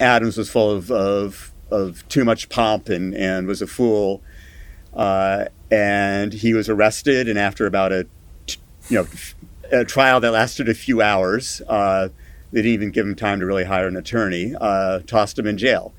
Adams 0.00 0.36
was 0.36 0.48
full 0.48 0.70
of, 0.70 0.90
of, 0.90 1.52
of 1.70 2.08
too 2.08 2.24
much 2.24 2.48
pomp 2.48 2.88
and, 2.88 3.14
and 3.14 3.46
was 3.46 3.60
a 3.60 3.66
fool. 3.66 4.22
Uh, 4.94 5.46
and 5.74 6.32
he 6.32 6.54
was 6.54 6.68
arrested, 6.68 7.28
and 7.28 7.38
after 7.38 7.66
about 7.66 7.92
a, 7.92 8.06
you 8.88 8.98
know, 8.98 9.06
a 9.72 9.84
trial 9.84 10.20
that 10.20 10.30
lasted 10.30 10.68
a 10.68 10.74
few 10.74 11.02
hours, 11.02 11.60
uh, 11.68 12.08
they 12.52 12.62
didn't 12.62 12.74
even 12.74 12.90
give 12.90 13.06
him 13.06 13.16
time 13.16 13.40
to 13.40 13.46
really 13.46 13.64
hire 13.64 13.88
an 13.88 13.96
attorney, 13.96 14.54
uh, 14.60 15.00
tossed 15.00 15.36
him 15.38 15.46
in 15.46 15.58
jail. 15.58 15.92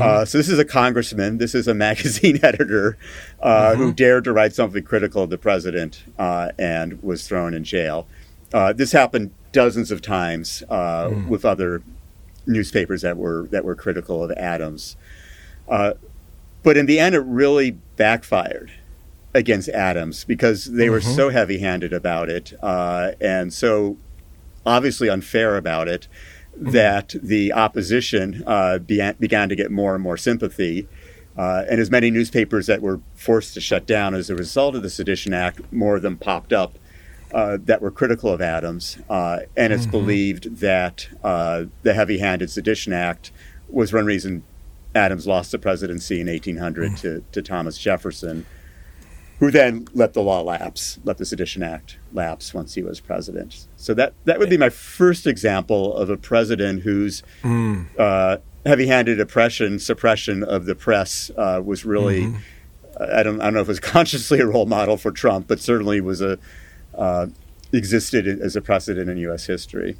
Uh, 0.00 0.24
so 0.24 0.38
this 0.38 0.48
is 0.48 0.58
a 0.58 0.64
congressman. 0.64 1.38
This 1.38 1.54
is 1.54 1.68
a 1.68 1.74
magazine 1.88 2.40
editor 2.42 2.96
uh, 3.40 3.74
who 3.76 3.92
dared 3.92 4.24
to 4.24 4.32
write 4.32 4.54
something 4.54 4.82
critical 4.82 5.22
of 5.22 5.30
the 5.30 5.38
president 5.38 6.02
uh, 6.18 6.50
and 6.58 7.00
was 7.02 7.28
thrown 7.28 7.54
in 7.54 7.62
jail. 7.62 8.08
Uh, 8.52 8.72
this 8.72 8.92
happened 8.92 9.32
dozens 9.52 9.90
of 9.90 10.02
times 10.02 10.62
uh, 10.68 11.12
with 11.28 11.44
other 11.44 11.82
newspapers 12.46 13.02
that 13.02 13.16
were 13.16 13.48
that 13.50 13.64
were 13.64 13.74
critical 13.74 14.24
of 14.24 14.30
Adams. 14.32 14.96
Uh, 15.68 15.92
but 16.62 16.76
in 16.76 16.86
the 16.86 16.98
end, 16.98 17.14
it 17.14 17.20
really 17.20 17.72
backfired 17.96 18.72
against 19.36 19.68
Adams 19.68 20.24
because 20.24 20.64
they 20.64 20.88
were 20.90 21.00
so 21.00 21.28
heavy-handed 21.28 21.92
about 21.92 22.28
it 22.28 22.52
uh, 22.62 23.12
and 23.20 23.52
so 23.52 23.96
obviously 24.64 25.08
unfair 25.08 25.56
about 25.56 25.88
it 25.88 26.08
that 26.56 27.14
the 27.22 27.52
opposition 27.52 28.42
uh, 28.46 28.78
began, 28.78 29.14
began 29.20 29.48
to 29.48 29.56
get 29.56 29.70
more 29.70 29.94
and 29.94 30.02
more 30.02 30.16
sympathy. 30.16 30.88
Uh, 31.36 31.64
and 31.68 31.80
as 31.80 31.90
many 31.90 32.10
newspapers 32.10 32.66
that 32.66 32.80
were 32.80 33.00
forced 33.14 33.52
to 33.54 33.60
shut 33.60 33.86
down 33.86 34.14
as 34.14 34.30
a 34.30 34.34
result 34.34 34.74
of 34.74 34.82
the 34.82 34.88
Sedition 34.88 35.34
Act, 35.34 35.60
more 35.70 35.96
of 35.96 36.02
them 36.02 36.16
popped 36.16 36.52
up 36.52 36.78
uh, 37.32 37.58
that 37.64 37.82
were 37.82 37.90
critical 37.90 38.32
of 38.32 38.40
Adams. 38.40 38.98
Uh, 39.10 39.40
and 39.56 39.72
it's 39.72 39.84
believed 39.86 40.56
that 40.60 41.08
uh, 41.22 41.64
the 41.82 41.92
heavy 41.92 42.18
handed 42.18 42.50
Sedition 42.50 42.92
Act 42.94 43.32
was 43.68 43.92
one 43.92 44.06
reason 44.06 44.42
Adams 44.94 45.26
lost 45.26 45.52
the 45.52 45.58
presidency 45.58 46.20
in 46.20 46.26
1800 46.26 46.96
to, 46.98 47.24
to 47.32 47.42
Thomas 47.42 47.76
Jefferson, 47.76 48.46
who 49.38 49.50
then 49.50 49.86
let 49.92 50.14
the 50.14 50.22
law 50.22 50.40
lapse, 50.40 50.98
let 51.04 51.18
the 51.18 51.26
Sedition 51.26 51.62
Act 51.62 51.98
lapse 52.12 52.54
once 52.54 52.74
he 52.74 52.82
was 52.82 53.00
president. 53.00 53.66
So 53.76 53.92
that, 53.94 54.14
that 54.24 54.38
would 54.38 54.48
be 54.48 54.56
my 54.56 54.70
first 54.70 55.26
example 55.26 55.94
of 55.94 56.08
a 56.08 56.16
president 56.16 56.82
whose 56.82 57.22
uh, 57.98 58.38
heavy-handed 58.64 59.20
oppression, 59.20 59.78
suppression 59.78 60.42
of 60.42 60.64
the 60.64 60.74
press 60.74 61.30
uh, 61.36 61.60
was 61.64 61.84
really, 61.84 62.34
I, 62.98 63.22
don't, 63.22 63.40
I 63.40 63.44
don't 63.44 63.54
know 63.54 63.60
if 63.60 63.68
it 63.68 63.68
was 63.68 63.80
consciously 63.94 64.40
a 64.40 64.46
role 64.46 64.66
model 64.66 64.96
for 64.96 65.10
Trump, 65.10 65.48
but 65.48 65.60
certainly 65.60 66.00
was 66.00 66.20
a 66.20 66.38
uh, 66.96 67.26
existed 67.72 68.26
as 68.26 68.56
a 68.56 68.62
precedent 68.62 69.10
in 69.10 69.18
U.S. 69.18 69.46
history. 69.46 69.96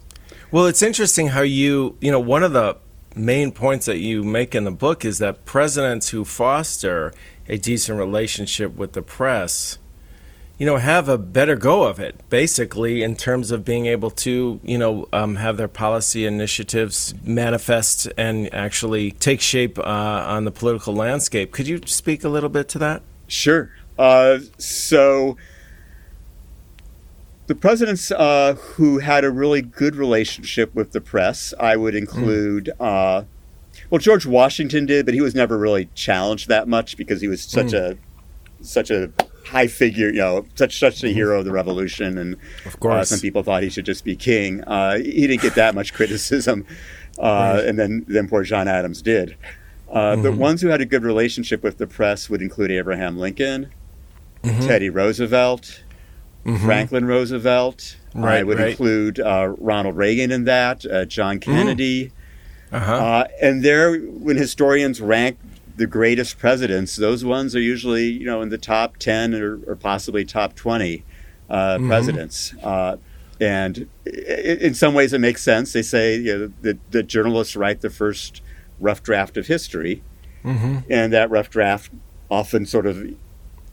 Well, 0.50 0.66
it's 0.66 0.83
interesting 0.83 1.28
how 1.28 1.43
you, 1.43 1.97
you 2.00 2.11
know, 2.11 2.21
one 2.21 2.43
of 2.43 2.52
the 2.52 2.78
main 3.14 3.50
points 3.50 3.87
that 3.87 3.99
you 3.99 4.23
make 4.23 4.55
in 4.55 4.64
the 4.64 4.71
book 4.71 5.05
is 5.05 5.19
that 5.19 5.45
presidents 5.45 6.11
who 6.11 6.25
foster 6.25 7.12
a 7.49 7.59
decent 7.59 7.99
relationship 7.99 8.76
with 8.76 8.93
the 8.93 9.03
press, 9.03 9.79
you 10.59 10.65
know, 10.65 10.79
have 10.79 11.09
a 11.09 11.19
better 11.19 11.55
go 11.55 11.83
of 11.83 12.00
it, 12.00 12.29
basically, 12.31 13.03
in 13.03 13.15
terms 13.15 13.50
of 13.50 13.65
being 13.65 13.87
able 13.87 14.11
to, 14.11 14.59
you 14.65 14.79
know, 14.79 15.07
um, 15.12 15.37
have 15.37 15.59
their 15.59 15.69
policy 15.69 16.25
initiatives 16.25 17.15
manifest 17.23 18.09
and 18.17 18.53
actually 18.55 19.11
take 19.12 19.41
shape 19.41 19.79
uh, 19.79 19.83
on 19.83 20.45
the 20.45 20.50
political 20.50 20.95
landscape. 20.95 21.53
Could 21.53 21.69
you 21.69 21.81
speak 21.85 22.25
a 22.25 22.29
little 22.29 22.49
bit 22.49 22.69
to 22.71 22.79
that? 22.79 23.03
Sure. 23.29 23.71
Uh, 23.99 24.38
so 24.57 25.37
the 27.49 27.55
presidents 27.55 28.11
uh, 28.11 28.55
who 28.55 28.99
had 28.99 29.25
a 29.25 29.31
really 29.31 29.61
good 29.61 29.95
relationship 29.95 30.75
with 30.75 30.93
the 30.93 31.00
press, 31.00 31.53
I 31.61 31.76
would 31.76 31.95
include. 31.95 32.71
Uh, 32.81 33.25
well, 33.90 33.99
George 33.99 34.26
Washington 34.26 34.87
did, 34.87 35.05
but 35.07 35.14
he 35.14 35.21
was 35.21 35.35
never 35.35 35.57
really 35.59 35.88
challenged 35.95 36.49
that 36.49 36.69
much 36.69 36.97
because 36.97 37.21
he 37.21 37.28
was 37.28 37.43
such 37.43 37.73
a 37.73 37.97
such 38.61 38.90
a 38.90 39.11
high 39.45 39.66
figure, 39.69 40.09
you 40.09 40.19
know, 40.19 40.45
such 40.57 40.78
such 40.78 41.05
a 41.05 41.09
hero 41.09 41.38
of 41.38 41.45
the 41.45 41.52
Revolution, 41.52 42.19
and 42.19 42.37
Of 42.64 42.75
uh, 42.75 42.78
course. 42.78 43.09
some 43.09 43.21
people 43.21 43.43
thought 43.43 43.62
he 43.62 43.71
should 43.71 43.87
just 43.87 44.05
be 44.05 44.16
king. 44.16 44.62
Uh, 44.64 44.99
he 44.99 45.26
didn't 45.26 45.43
get 45.43 45.55
that 45.55 45.75
much 45.75 45.95
criticism, 45.95 46.66
uh, 47.19 47.62
and 47.64 47.78
then 47.78 48.05
then 48.09 48.28
poor 48.28 48.43
John 48.43 48.69
Adams 48.69 49.02
did. 49.02 49.37
Uh, 49.90 50.16
The 50.16 50.33
ones 50.33 50.62
who 50.62 50.69
had 50.69 50.81
a 50.81 50.85
good 50.87 51.05
relationship 51.05 51.62
with 51.62 51.78
the 51.78 51.87
press 51.87 52.28
would 52.28 52.43
include 52.43 52.71
Abraham 52.73 53.19
Lincoln, 53.19 53.71
Teddy 54.43 54.90
Roosevelt, 54.90 55.83
Franklin 56.45 57.05
Roosevelt. 57.05 57.97
Right, 58.14 58.38
I 58.38 58.43
would 58.45 58.59
right. 58.59 58.71
include 58.71 59.21
uh, 59.21 59.55
Ronald 59.59 59.97
Reagan 59.97 60.33
in 60.33 60.45
that, 60.45 60.87
uh, 60.87 61.05
John 61.05 61.38
Kennedy. 61.38 62.12
Uh-huh. 62.73 62.93
Uh, 62.95 63.27
and 63.41 63.63
there, 63.65 63.97
when 63.99 64.37
historians 64.37 65.01
rank 65.01 65.39
the 65.77 65.87
greatest 65.87 66.39
presidents, 66.39 66.97
those 66.97 67.25
ones 67.25 67.55
are 67.55 67.61
usually, 67.61 68.07
you 68.07 68.25
know, 68.27 68.41
in 68.43 68.49
the 68.49 68.59
top 68.59 68.97
10 68.97 69.35
or, 69.35 69.59
or 69.67 69.77
possibly 69.77 70.25
top 70.25 70.55
20 70.55 71.05
uh, 71.51 71.79
presidents. 71.87 72.55
Uh, 72.63 72.97
and 73.41 73.87
i- 74.07 74.11
i- 74.11 74.59
in 74.63 74.75
some 74.75 74.95
ways, 74.95 75.13
it 75.13 75.21
makes 75.21 75.43
sense. 75.43 75.73
They 75.75 75.83
say 75.83 76.17
you 76.17 76.39
know, 76.39 76.53
that 76.63 76.79
the 76.91 77.03
journalists 77.03 77.55
write 77.57 77.83
the 77.83 77.91
first 77.91 78.41
rough 78.81 79.03
draft 79.03 79.37
of 79.37 79.47
history, 79.47 80.03
and 80.45 81.13
that 81.13 81.29
rough 81.31 81.51
draft 81.51 81.91
often 82.31 82.67
sort 82.67 82.87
of 82.87 83.05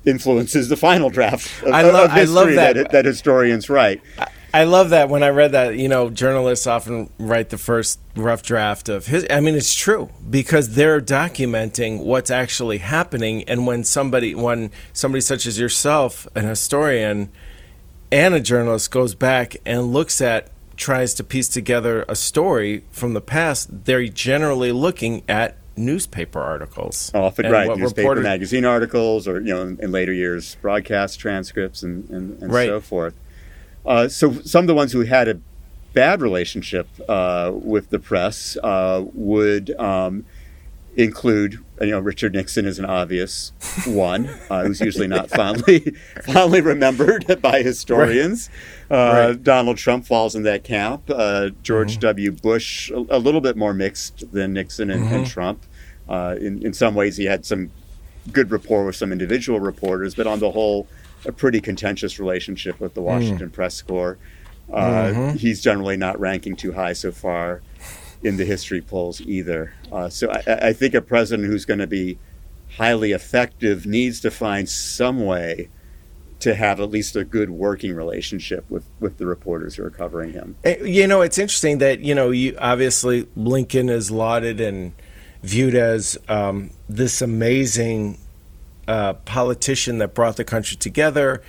influences 0.06 0.70
the 0.70 0.76
final 0.76 1.10
draft 1.10 1.64
of, 1.64 1.72
I 1.74 1.82
lo- 1.84 2.04
of 2.06 2.12
I 2.12 2.20
history 2.22 2.36
love 2.36 2.56
that. 2.56 2.92
that 2.92 3.06
historians 3.06 3.70
write. 3.70 4.02
I 4.20 4.28
love 4.66 4.92
that 4.92 5.10
when 5.10 5.24
I 5.24 5.30
read 5.30 5.54
that, 5.54 5.78
you 5.80 5.88
know, 5.88 6.12
journalists 6.12 6.68
often 6.68 7.10
write 7.18 7.50
the 7.50 7.58
first 7.58 8.00
rough 8.16 8.44
draft 8.44 8.88
of 8.88 9.08
his. 9.08 9.26
I 9.28 9.40
mean, 9.40 9.56
it's 9.56 9.74
true 9.74 10.12
because 10.30 10.76
they're 10.76 11.02
documenting 11.02 12.04
what's 12.04 12.30
actually 12.30 12.78
happening. 12.78 13.44
And 13.46 13.66
when 13.66 13.84
somebody, 13.84 14.36
when 14.36 14.70
somebody 14.94 15.22
such 15.22 15.48
as 15.48 15.60
yourself, 15.60 16.28
an 16.36 16.46
historian 16.46 17.30
and 18.12 18.36
a 18.36 18.40
journalist, 18.40 18.92
goes 18.92 19.16
back 19.16 19.58
and 19.66 19.92
looks 19.92 20.22
at, 20.22 20.50
tries 20.78 21.16
to 21.16 21.24
piece 21.24 21.48
together 21.48 22.06
a 22.08 22.16
story 22.16 22.84
from 22.92 23.16
the 23.16 23.22
past, 23.22 23.86
they're 23.86 24.06
generally 24.08 24.72
looking 24.72 25.24
at 25.28 25.56
newspaper 25.76 26.40
articles. 26.40 27.10
Often, 27.16 27.50
right, 27.52 27.68
newspaper 27.76 28.02
reporters- 28.10 28.24
magazine 28.24 28.66
articles, 28.66 29.28
or 29.28 29.40
you 29.40 29.52
know, 29.54 29.64
in, 29.64 29.80
in 29.82 29.92
later 29.92 30.14
years, 30.14 30.58
broadcast 30.62 31.20
transcripts, 31.20 31.82
and 31.82 32.08
and, 32.12 32.40
and 32.42 32.52
Right. 32.54 32.68
so 32.68 32.80
forth. 32.80 33.16
Uh, 33.86 34.08
so 34.08 34.34
some 34.42 34.64
of 34.64 34.68
the 34.68 34.76
ones 34.76 34.92
who 34.94 35.02
had 35.02 35.28
a 35.28 35.40
bad 35.94 36.22
relationship 36.22 36.88
uh, 37.08 37.52
with 37.54 37.90
the 37.90 38.00
press 38.00 38.58
uh, 38.64 39.04
would 39.14 39.70
um, 39.80 40.26
include, 40.96 41.60
you 41.82 41.88
know, 41.92 42.00
Richard 42.00 42.34
Nixon 42.34 42.66
is 42.66 42.80
an 42.80 42.86
obvious 42.86 43.52
one, 43.88 44.28
uh, 44.50 44.64
who's 44.64 44.80
usually 44.80 45.08
not 45.08 45.30
fondly 45.30 45.80
fondly 46.24 46.62
remembered 46.62 47.42
by 47.42 47.62
historians. 47.62 48.50
Uh, 48.90 48.94
Right. 49.34 49.44
Donald 49.44 49.78
Trump 49.78 50.06
falls 50.06 50.36
in 50.36 50.44
that 50.44 50.64
camp. 50.64 51.04
Uh, 51.10 51.50
George 51.64 52.00
W. 52.00 52.32
Bush, 52.32 52.90
a, 52.92 52.98
a 53.10 53.18
little 53.20 53.42
bit 53.42 53.58
more 53.58 53.74
mixed 53.74 54.32
than 54.32 54.54
Nixon 54.54 54.90
and, 54.90 55.06
and 55.12 55.28
Trump. 55.28 55.64
Uh, 56.08 56.36
in, 56.40 56.64
in 56.66 56.74
some 56.74 56.94
ways, 56.96 57.18
he 57.18 57.26
had 57.26 57.46
some 57.46 57.72
good 58.32 58.52
rapport 58.52 58.86
with 58.86 58.96
some 58.96 59.12
individual 59.12 59.60
reporters, 59.60 60.16
but 60.16 60.28
on 60.28 60.40
the 60.40 60.52
whole, 60.52 60.88
a 61.26 61.32
pretty 61.32 61.62
contentious 61.62 62.20
relationship 62.20 62.80
with 62.80 62.94
the 62.94 63.02
Washington 63.02 63.50
Press 63.50 63.82
Corps. 63.82 64.18
Uh, 64.72 65.34
He's 65.34 65.62
generally 65.62 65.98
not 65.98 66.20
ranking 66.20 66.56
too 66.56 66.72
high 66.74 66.94
so 66.94 67.12
far 67.12 67.62
in 68.24 68.38
the 68.38 68.46
history 68.46 68.82
polls 68.82 69.22
either. 69.22 69.74
Uh, 69.92 70.10
so 70.10 70.30
I, 70.32 70.44
I 70.48 70.68
I 70.70 70.74
think 70.74 70.94
a 70.94 71.02
president 71.02 71.48
who's 71.50 71.66
going 71.66 71.80
to 71.80 71.88
be 71.88 72.18
highly 72.78 73.12
effective 73.12 73.86
needs 73.86 74.20
to 74.22 74.32
find 74.32 74.68
some 74.68 75.26
way 75.26 75.70
to 76.40 76.56
have 76.56 76.80
at 76.80 76.90
least 76.90 77.16
a 77.16 77.24
good 77.24 77.50
working 77.50 77.94
relationship 77.96 78.66
with, 78.70 78.84
with 79.00 79.18
the 79.18 79.26
reporters 79.26 79.76
who 79.76 79.84
are 79.84 79.90
covering 79.90 80.34
him. 80.34 80.56
Eh, 80.66 80.78
You 80.84 81.08
know, 81.08 81.22
it's 81.22 81.38
interesting 81.38 81.78
that 81.78 82.00
you 82.02 82.16
know, 82.16 82.32
you 82.32 82.56
obviously 82.60 83.28
Lincoln 83.36 83.90
is 83.90 84.10
lauded 84.12 84.60
and 84.60 84.94
viewed 85.42 85.76
as 85.76 86.18
um, 86.28 86.72
this 86.90 87.22
amazing 87.22 88.18
uh, 88.88 89.14
politician 89.14 89.98
that 90.00 90.14
brought 90.14 90.38
the 90.38 90.44
country 90.44 90.78
together 90.78 91.42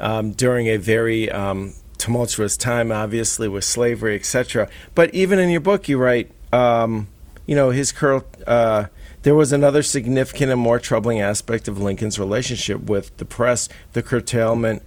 um, 0.00 0.32
during 0.32 0.66
a 0.66 0.76
very 0.76 1.30
um, 1.30 1.74
tumultuous 1.98 2.56
time, 2.56 2.92
obviously 2.92 3.48
with 3.48 3.64
slavery, 3.64 4.14
etc. 4.14 4.68
But 4.94 5.14
even 5.14 5.38
in 5.38 5.50
your 5.50 5.60
book, 5.60 5.88
you 5.88 5.98
write, 5.98 6.30
um, 6.52 7.08
you 7.46 7.54
know, 7.54 7.70
his 7.70 7.92
curl. 7.92 8.24
Uh, 8.46 8.86
there 9.22 9.34
was 9.34 9.52
another 9.52 9.82
significant 9.82 10.52
and 10.52 10.60
more 10.60 10.78
troubling 10.78 11.20
aspect 11.20 11.66
of 11.66 11.80
Lincoln's 11.80 12.18
relationship 12.18 12.82
with 12.82 13.16
the 13.16 13.24
press: 13.24 13.68
the 13.92 14.02
curtailment 14.02 14.82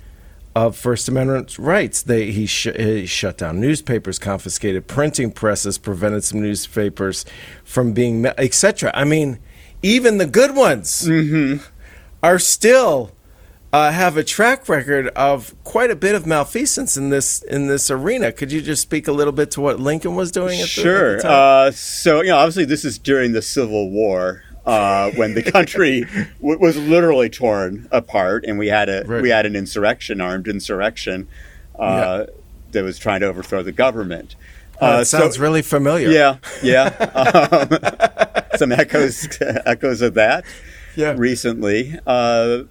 of 0.56 0.76
First 0.76 1.08
Amendment 1.08 1.58
rights. 1.58 2.02
They, 2.02 2.32
he, 2.32 2.46
sh- 2.46 2.76
he, 2.76 3.06
shut 3.06 3.38
down 3.38 3.60
newspapers, 3.60 4.20
confiscated 4.20 4.88
printing 4.88 5.32
presses, 5.32 5.78
prevented 5.78 6.24
some 6.24 6.42
newspapers 6.42 7.26
from 7.64 7.94
being, 7.94 8.26
etc. 8.26 8.92
I 8.94 9.04
mean, 9.04 9.40
even 9.82 10.18
the 10.18 10.26
good 10.26 10.56
ones 10.56 11.08
mm-hmm. 11.08 11.64
Are 12.22 12.40
still 12.40 13.12
uh, 13.72 13.92
have 13.92 14.18
a 14.18 14.24
track 14.24 14.68
record 14.68 15.08
of 15.10 15.54
quite 15.64 15.92
a 15.92 15.96
bit 15.96 16.16
of 16.16 16.26
malfeasance 16.26 16.98
in 16.98 17.10
this 17.10 17.44
in 17.44 17.68
this 17.68 17.92
arena. 17.92 18.32
Could 18.32 18.52
you 18.52 18.62
just 18.62 18.82
speak 18.82 19.08
a 19.08 19.12
little 19.12 19.34
bit 19.34 19.52
to 19.52 19.62
what 19.62 19.80
Lincoln 19.80 20.16
was 20.16 20.32
doing? 20.32 20.64
sure. 20.66 21.18
The, 21.18 21.30
uh, 21.30 21.72
so 21.72 22.22
you 22.22 22.30
know, 22.30 22.38
obviously, 22.38 22.66
this 22.66 22.84
is 22.84 22.98
during 22.98 23.34
the 23.34 23.42
Civil 23.42 23.90
War. 23.90 24.44
Uh, 24.66 25.10
when 25.12 25.34
the 25.34 25.42
country 25.42 26.02
w- 26.42 26.60
was 26.60 26.78
literally 26.78 27.28
torn 27.28 27.88
apart, 27.92 28.46
and 28.46 28.60
we 28.60 28.68
had 28.68 28.88
a 28.88 29.04
right. 29.06 29.22
we 29.22 29.30
had 29.30 29.48
an 29.48 29.56
insurrection, 29.56 30.22
armed 30.22 30.48
insurrection, 30.48 31.28
uh, 31.80 32.26
yeah. 32.28 32.34
that 32.72 32.84
was 32.84 33.00
trying 33.00 33.22
to 33.22 33.26
overthrow 33.26 33.64
the 33.64 33.72
government. 33.72 34.36
Uh, 34.80 35.04
sounds 35.04 35.36
so, 35.36 35.42
really 35.42 35.62
familiar. 35.62 36.10
Yeah, 36.10 36.38
yeah. 36.62 36.86
um, 38.42 38.44
some 38.58 38.72
echoes 38.72 39.28
echoes 39.42 40.02
of 40.02 40.14
that. 40.16 40.46
Yeah. 41.00 41.16
Recently, 41.18 41.98
uh, 42.06 42.64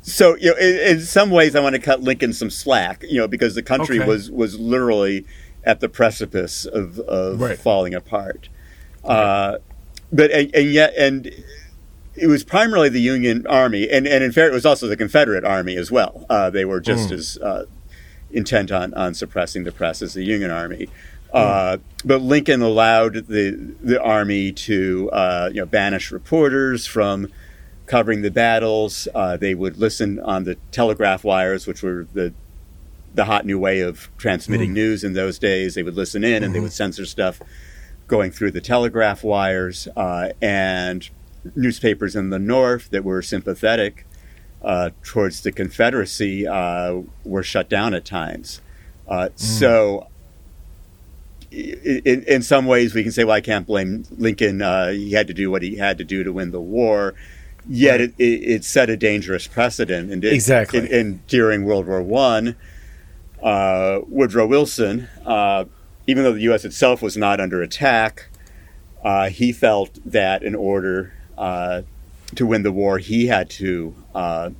so 0.00 0.36
you 0.36 0.50
know, 0.50 0.56
in, 0.56 0.96
in, 0.96 1.00
some 1.00 1.30
ways, 1.30 1.54
I 1.54 1.60
want 1.60 1.74
to 1.74 1.80
cut 1.80 2.00
Lincoln 2.00 2.32
some 2.32 2.48
slack, 2.48 3.04
you 3.06 3.18
know, 3.18 3.28
because 3.28 3.54
the 3.54 3.62
country 3.62 3.98
okay. 3.98 4.08
was 4.08 4.30
was 4.30 4.58
literally 4.58 5.26
at 5.64 5.80
the 5.80 5.88
precipice 5.90 6.64
of, 6.64 6.98
of 7.00 7.38
right. 7.38 7.58
falling 7.58 7.94
apart. 7.94 8.48
Uh, 9.04 9.58
but 10.10 10.30
and, 10.30 10.54
and, 10.54 10.70
yet 10.70 10.94
and 10.96 11.30
it 12.14 12.26
was 12.26 12.42
primarily 12.42 12.88
the 12.88 13.00
Union 13.00 13.46
Army, 13.46 13.88
and, 13.88 14.06
and 14.06 14.24
in 14.24 14.32
fact, 14.32 14.50
it 14.50 14.54
was 14.54 14.66
also 14.66 14.86
the 14.86 14.96
Confederate 14.96 15.44
Army 15.44 15.76
as 15.76 15.90
well. 15.90 16.26
Uh, 16.30 16.50
they 16.50 16.64
were 16.64 16.80
just 16.80 17.10
mm. 17.10 17.12
as 17.12 17.38
uh, 17.38 17.66
intent 18.30 18.72
on, 18.72 18.94
on 18.94 19.14
suppressing 19.14 19.64
the 19.64 19.72
press 19.72 20.02
as 20.02 20.14
the 20.14 20.24
Union 20.24 20.50
Army. 20.50 20.88
Uh, 21.32 21.78
but 22.04 22.22
Lincoln 22.22 22.62
allowed 22.62 23.14
the 23.28 23.74
the 23.82 24.00
army 24.02 24.52
to 24.52 25.10
uh, 25.12 25.50
you 25.52 25.60
know 25.60 25.66
banish 25.66 26.10
reporters 26.10 26.86
from 26.86 27.28
covering 27.86 28.22
the 28.22 28.30
battles. 28.30 29.08
Uh, 29.14 29.36
they 29.36 29.54
would 29.54 29.76
listen 29.76 30.18
on 30.20 30.44
the 30.44 30.56
telegraph 30.72 31.24
wires, 31.24 31.66
which 31.66 31.82
were 31.82 32.06
the 32.14 32.32
the 33.14 33.24
hot 33.24 33.44
new 33.44 33.58
way 33.58 33.80
of 33.80 34.08
transmitting 34.16 34.70
mm. 34.70 34.74
news 34.74 35.04
in 35.04 35.12
those 35.12 35.38
days. 35.38 35.74
They 35.74 35.82
would 35.82 35.96
listen 35.96 36.24
in, 36.24 36.30
mm-hmm. 36.30 36.44
and 36.44 36.54
they 36.54 36.58
mm-hmm. 36.58 36.64
would 36.64 36.72
censor 36.72 37.04
stuff 37.04 37.40
going 38.06 38.30
through 38.30 38.50
the 38.50 38.60
telegraph 38.60 39.22
wires, 39.22 39.86
uh, 39.96 40.30
and 40.40 41.08
newspapers 41.54 42.16
in 42.16 42.30
the 42.30 42.38
North 42.38 42.90
that 42.90 43.04
were 43.04 43.22
sympathetic 43.22 44.06
uh, 44.62 44.90
towards 45.02 45.42
the 45.42 45.52
Confederacy 45.52 46.46
uh, 46.46 47.00
were 47.24 47.42
shut 47.42 47.68
down 47.68 47.94
at 47.94 48.04
times. 48.04 48.60
Mm. 49.08 49.38
So, 49.38 50.08
in, 51.50 52.22
in, 52.24 52.42
some 52.42 52.66
ways, 52.66 52.94
we 52.94 53.02
can 53.02 53.12
say, 53.12 53.24
well, 53.24 53.36
I 53.36 53.40
can't 53.40 53.66
blame 53.66 54.04
Lincoln. 54.16 54.62
Uh, 54.62 54.88
he 54.88 55.12
had 55.12 55.26
to 55.26 55.34
do 55.34 55.50
what 55.50 55.62
he 55.62 55.76
had 55.76 55.98
to 55.98 56.04
do 56.04 56.22
to 56.22 56.32
win 56.32 56.50
the 56.50 56.60
war. 56.60 57.14
Yet 57.68 58.00
it, 58.00 58.14
it, 58.18 58.24
it 58.24 58.64
set 58.64 58.88
a 58.88 58.96
dangerous 58.96 59.46
precedent. 59.46 60.10
And 60.10 60.24
exactly. 60.24 60.90
And 60.90 61.26
during 61.26 61.64
World 61.64 61.86
War 61.86 62.02
One, 62.02 62.56
uh, 63.42 64.00
Woodrow 64.06 64.46
Wilson 64.46 65.08
even 66.10 66.24
though 66.24 66.32
the 66.32 66.42
U.S. 66.42 66.64
itself 66.64 67.02
was 67.02 67.16
not 67.16 67.40
under 67.40 67.62
attack, 67.62 68.30
uh, 69.04 69.28
he 69.28 69.52
felt 69.52 69.98
that 70.04 70.42
in 70.42 70.56
order 70.56 71.12
uh, 71.38 71.82
to 72.34 72.44
win 72.44 72.64
the 72.64 72.72
war, 72.72 72.98
he 72.98 73.28
had 73.28 73.48
to 73.48 73.94
uh, 74.12 74.50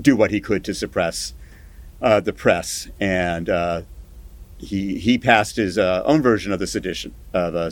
do 0.00 0.16
what 0.16 0.30
he 0.30 0.40
could 0.40 0.64
to 0.64 0.72
suppress 0.72 1.34
uh, 2.00 2.20
the 2.20 2.32
press, 2.32 2.88
and 2.98 3.50
uh, 3.50 3.82
he 4.58 4.98
he 4.98 5.18
passed 5.18 5.56
his 5.56 5.78
uh, 5.78 6.02
own 6.04 6.22
version 6.22 6.52
of 6.52 6.58
the 6.58 6.66
sedition 6.66 7.14
of 7.32 7.54
a 7.54 7.70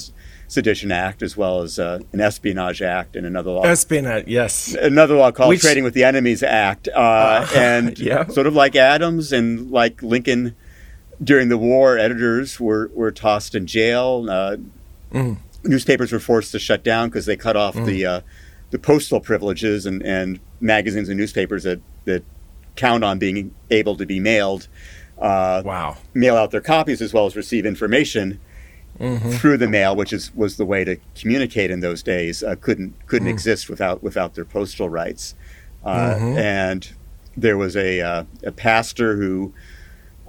Sedition 0.48 0.92
Act, 0.92 1.22
as 1.22 1.36
well 1.36 1.62
as 1.62 1.78
an 1.78 2.20
Espionage 2.20 2.80
Act 2.80 3.16
and 3.16 3.26
another 3.26 3.50
law. 3.50 3.64
Espionage, 3.64 4.28
yes. 4.28 4.74
Another 4.74 5.16
law 5.16 5.32
called 5.32 5.48
Which, 5.48 5.60
Trading 5.60 5.82
with 5.82 5.94
the 5.94 6.04
Enemies 6.04 6.42
Act, 6.42 6.88
and 6.96 7.98
yeah. 7.98 8.26
sort 8.28 8.46
of 8.46 8.54
like 8.54 8.76
Adams 8.76 9.32
and 9.32 9.70
like 9.70 10.02
Lincoln 10.02 10.54
during 11.22 11.48
the 11.48 11.58
war, 11.58 11.98
editors 11.98 12.60
were, 12.60 12.90
were 12.94 13.10
tossed 13.10 13.54
in 13.54 13.66
jail. 13.66 14.26
Uh, 14.28 14.56
mm. 15.12 15.38
Newspapers 15.64 16.12
were 16.12 16.20
forced 16.20 16.52
to 16.52 16.58
shut 16.58 16.84
down 16.84 17.08
because 17.08 17.26
they 17.26 17.36
cut 17.36 17.56
off 17.56 17.74
mm. 17.74 17.86
the 17.86 18.06
uh, 18.06 18.20
the 18.70 18.78
postal 18.78 19.20
privileges 19.20 19.86
and, 19.86 20.02
and 20.02 20.40
magazines 20.60 21.08
and 21.08 21.18
newspapers 21.18 21.62
that, 21.64 21.80
that 22.04 22.24
count 22.74 23.04
on 23.04 23.18
being 23.18 23.54
able 23.70 23.96
to 23.96 24.06
be 24.06 24.20
mailed. 24.20 24.68
Uh, 25.18 25.62
wow! 25.64 25.96
Mail 26.14 26.36
out 26.36 26.50
their 26.50 26.60
copies 26.60 27.00
as 27.00 27.12
well 27.12 27.26
as 27.26 27.36
receive 27.36 27.64
information 27.64 28.38
mm-hmm. 28.98 29.30
through 29.30 29.56
the 29.56 29.68
mail, 29.68 29.96
which 29.96 30.12
is 30.12 30.34
was 30.34 30.56
the 30.56 30.64
way 30.64 30.84
to 30.84 30.96
communicate 31.14 31.70
in 31.70 31.80
those 31.80 32.02
days. 32.02 32.42
Uh, 32.42 32.54
couldn't 32.60 32.94
couldn't 33.06 33.28
mm. 33.28 33.32
exist 33.32 33.68
without 33.68 34.02
without 34.02 34.34
their 34.34 34.44
postal 34.44 34.88
rights. 34.88 35.34
Uh, 35.84 36.14
mm-hmm. 36.14 36.38
And 36.38 36.92
there 37.36 37.56
was 37.56 37.76
a 37.76 38.00
uh, 38.00 38.24
a 38.44 38.52
pastor 38.52 39.16
who 39.16 39.52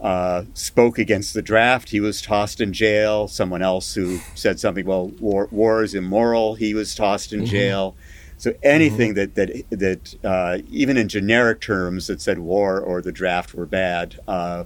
uh, 0.02 0.44
spoke 0.54 1.00
against 1.00 1.34
the 1.34 1.42
draft. 1.42 1.90
He 1.90 2.00
was 2.00 2.22
tossed 2.22 2.62
in 2.62 2.74
jail. 2.74 3.28
Someone 3.28 3.62
else 3.62 3.96
who 3.96 4.20
said 4.36 4.60
something, 4.60 4.86
well, 4.86 5.08
war, 5.20 5.48
war 5.52 5.84
is 5.84 5.94
immoral. 5.94 6.56
He 6.56 6.74
was 6.74 6.94
tossed 6.96 7.34
in 7.34 7.42
mm-hmm. 7.42 7.50
jail. 7.50 7.96
So 8.40 8.54
anything 8.62 9.16
mm-hmm. 9.16 9.34
that 9.34 9.66
that 9.72 10.16
that 10.20 10.26
uh, 10.26 10.58
even 10.70 10.98
in 10.98 11.08
generic 11.08 11.60
terms 11.60 12.08
that 12.08 12.22
said 12.22 12.40
war 12.40 12.80
or 12.80 13.02
the 13.02 13.12
draft 13.12 13.56
were 13.56 13.66
bad 13.66 14.20
uh, 14.28 14.66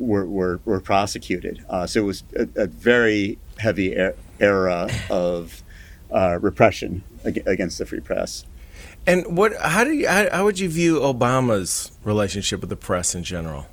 were, 0.00 0.26
were, 0.26 0.60
were 0.64 0.80
prosecuted. 0.80 1.64
Uh, 1.68 1.86
so 1.86 2.00
it 2.00 2.04
was 2.04 2.24
a, 2.34 2.48
a 2.56 2.66
very 2.66 3.38
heavy 3.58 3.94
era 4.40 4.88
of 5.08 5.62
uh, 6.12 6.38
repression 6.40 7.04
against 7.24 7.78
the 7.78 7.86
free 7.86 8.00
press. 8.00 8.44
And 9.06 9.36
what? 9.36 9.52
How 9.60 9.84
do 9.84 9.92
you? 9.92 10.08
How, 10.08 10.28
how 10.30 10.44
would 10.44 10.58
you 10.58 10.68
view 10.68 11.00
Obama's 11.00 11.92
relationship 12.04 12.60
with 12.60 12.70
the 12.70 12.76
press 12.76 13.14
in 13.14 13.22
general? 13.22 13.66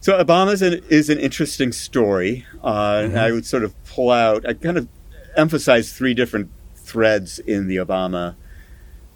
So 0.00 0.22
Obama 0.22 0.52
is 0.52 0.62
an, 0.62 0.82
is 0.88 1.10
an 1.10 1.18
interesting 1.18 1.72
story. 1.72 2.46
Uh, 2.62 2.72
mm-hmm. 2.72 3.18
I 3.18 3.32
would 3.32 3.44
sort 3.44 3.64
of 3.64 3.74
pull 3.84 4.10
out, 4.10 4.48
I 4.48 4.54
kind 4.54 4.78
of 4.78 4.88
emphasize 5.36 5.92
three 5.92 6.14
different 6.14 6.50
threads 6.76 7.40
in 7.40 7.66
the 7.66 7.76
Obama 7.76 8.36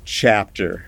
chapter. 0.04 0.84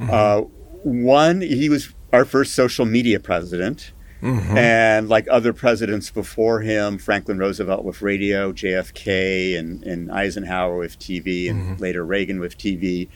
Mm-hmm. 0.00 0.10
Uh, 0.12 0.40
one, 0.82 1.40
he 1.40 1.68
was 1.68 1.94
our 2.12 2.24
first 2.24 2.54
social 2.54 2.86
media 2.86 3.20
president. 3.20 3.92
Mm-hmm. 4.22 4.56
And 4.56 5.08
like 5.08 5.26
other 5.30 5.52
presidents 5.52 6.10
before 6.10 6.60
him, 6.60 6.98
Franklin 6.98 7.38
Roosevelt 7.38 7.84
with 7.84 8.02
radio, 8.02 8.52
JFK 8.52 9.58
and, 9.58 9.82
and 9.82 10.10
Eisenhower 10.10 10.78
with 10.78 10.98
TV, 10.98 11.50
and 11.50 11.62
mm-hmm. 11.62 11.82
later 11.82 12.04
Reagan 12.04 12.40
with 12.40 12.56
TV. 12.56 13.08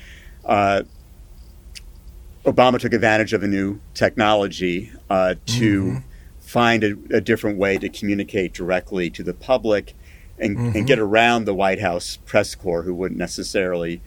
Uh, 0.45 0.83
Obama 2.45 2.79
took 2.79 2.93
advantage 2.93 3.33
of 3.33 3.43
a 3.43 3.49
new 3.49 3.81
technology 3.95 4.93
uh, 5.09 5.35
to 5.47 5.85
mm-hmm 5.85 5.99
find 6.51 6.83
a, 6.83 6.97
a, 7.13 7.21
different 7.21 7.59
way 7.59 7.79
to 7.79 7.89
communicate 7.89 8.53
directly 8.53 9.09
to 9.09 9.23
the 9.23 9.33
public 9.33 9.95
and, 10.37 10.57
mm-hmm. 10.57 10.77
and, 10.77 10.87
get 10.87 10.99
around 10.99 11.45
the 11.45 11.55
White 11.55 11.81
House 11.81 12.19
press 12.27 12.57
corps 12.57 12.83
who 12.83 12.93
wouldn't 12.93 13.19
necessarily 13.19 14.03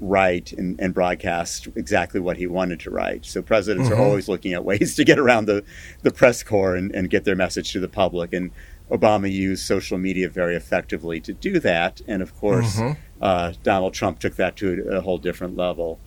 write 0.00 0.52
and, 0.52 0.78
and 0.80 0.92
broadcast 0.92 1.68
exactly 1.74 2.20
what 2.20 2.36
he 2.36 2.46
wanted 2.46 2.80
to 2.80 2.90
write. 2.90 3.24
So 3.24 3.42
presidents 3.42 3.88
mm-hmm. 3.88 4.00
are 4.00 4.04
always 4.04 4.28
looking 4.28 4.52
at 4.52 4.64
ways 4.64 4.94
to 4.96 5.04
get 5.04 5.18
around 5.18 5.46
the, 5.46 5.64
the 6.02 6.10
press 6.10 6.42
corps 6.42 6.76
and, 6.76 6.94
and 6.94 7.10
get 7.10 7.24
their 7.24 7.36
message 7.36 7.72
to 7.72 7.80
the 7.80 7.88
public. 7.88 8.32
And 8.32 8.50
Obama 8.90 9.30
used 9.30 9.64
social 9.66 9.98
media 9.98 10.28
very 10.28 10.54
effectively 10.56 11.20
to 11.20 11.32
do 11.32 11.58
that. 11.60 12.00
And 12.06 12.22
of 12.22 12.36
course, 12.36 12.76
mm-hmm. 12.76 13.00
uh, 13.20 13.54
Donald 13.62 13.94
Trump 13.94 14.18
took 14.18 14.36
that 14.36 14.56
to 14.56 14.86
a, 14.88 14.96
a 14.96 15.00
whole 15.00 15.18
different 15.18 15.56
level 15.56 15.98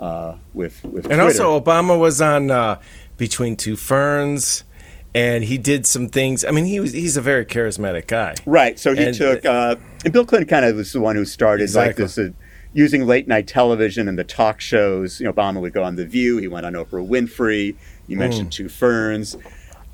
uh, 0.00 0.36
with, 0.54 0.84
with 0.84 1.04
And 1.06 1.20
Twitter. 1.20 1.22
also, 1.22 1.60
Obama 1.60 1.98
was 1.98 2.20
on 2.20 2.50
uh, 2.50 2.80
Between 3.16 3.56
Two 3.56 3.76
Ferns 3.76 4.64
and 5.16 5.44
he 5.44 5.56
did 5.56 5.86
some 5.86 6.10
things. 6.10 6.44
I 6.44 6.50
mean, 6.50 6.66
he 6.66 6.78
was 6.78 6.92
he's 6.92 7.16
a 7.16 7.22
very 7.22 7.46
charismatic 7.46 8.06
guy. 8.06 8.34
Right. 8.44 8.78
So 8.78 8.94
he 8.94 9.04
and, 9.04 9.16
took 9.16 9.46
uh, 9.46 9.76
and 10.04 10.12
Bill 10.12 10.26
Clinton 10.26 10.46
kind 10.46 10.66
of 10.66 10.76
was 10.76 10.92
the 10.92 11.00
one 11.00 11.16
who 11.16 11.24
started 11.24 11.62
exactly. 11.62 12.04
like 12.04 12.14
this. 12.14 12.18
Uh, 12.18 12.32
using 12.76 13.06
late 13.06 13.26
night 13.26 13.48
television 13.48 14.06
and 14.06 14.18
the 14.18 14.24
talk 14.24 14.60
shows, 14.60 15.18
you 15.18 15.24
know, 15.24 15.32
Obama 15.32 15.62
would 15.62 15.72
go 15.72 15.82
on 15.82 15.96
The 15.96 16.04
View. 16.04 16.36
He 16.36 16.46
went 16.46 16.66
on 16.66 16.74
Oprah 16.74 17.08
Winfrey. 17.08 17.74
You 18.06 18.18
mentioned 18.18 18.48
mm. 18.48 18.52
Two 18.52 18.68
Ferns, 18.68 19.34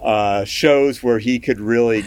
uh, 0.03 0.45
shows 0.45 1.01
where 1.01 1.21
he 1.21 1.39
could 1.39 1.61
really 1.61 2.05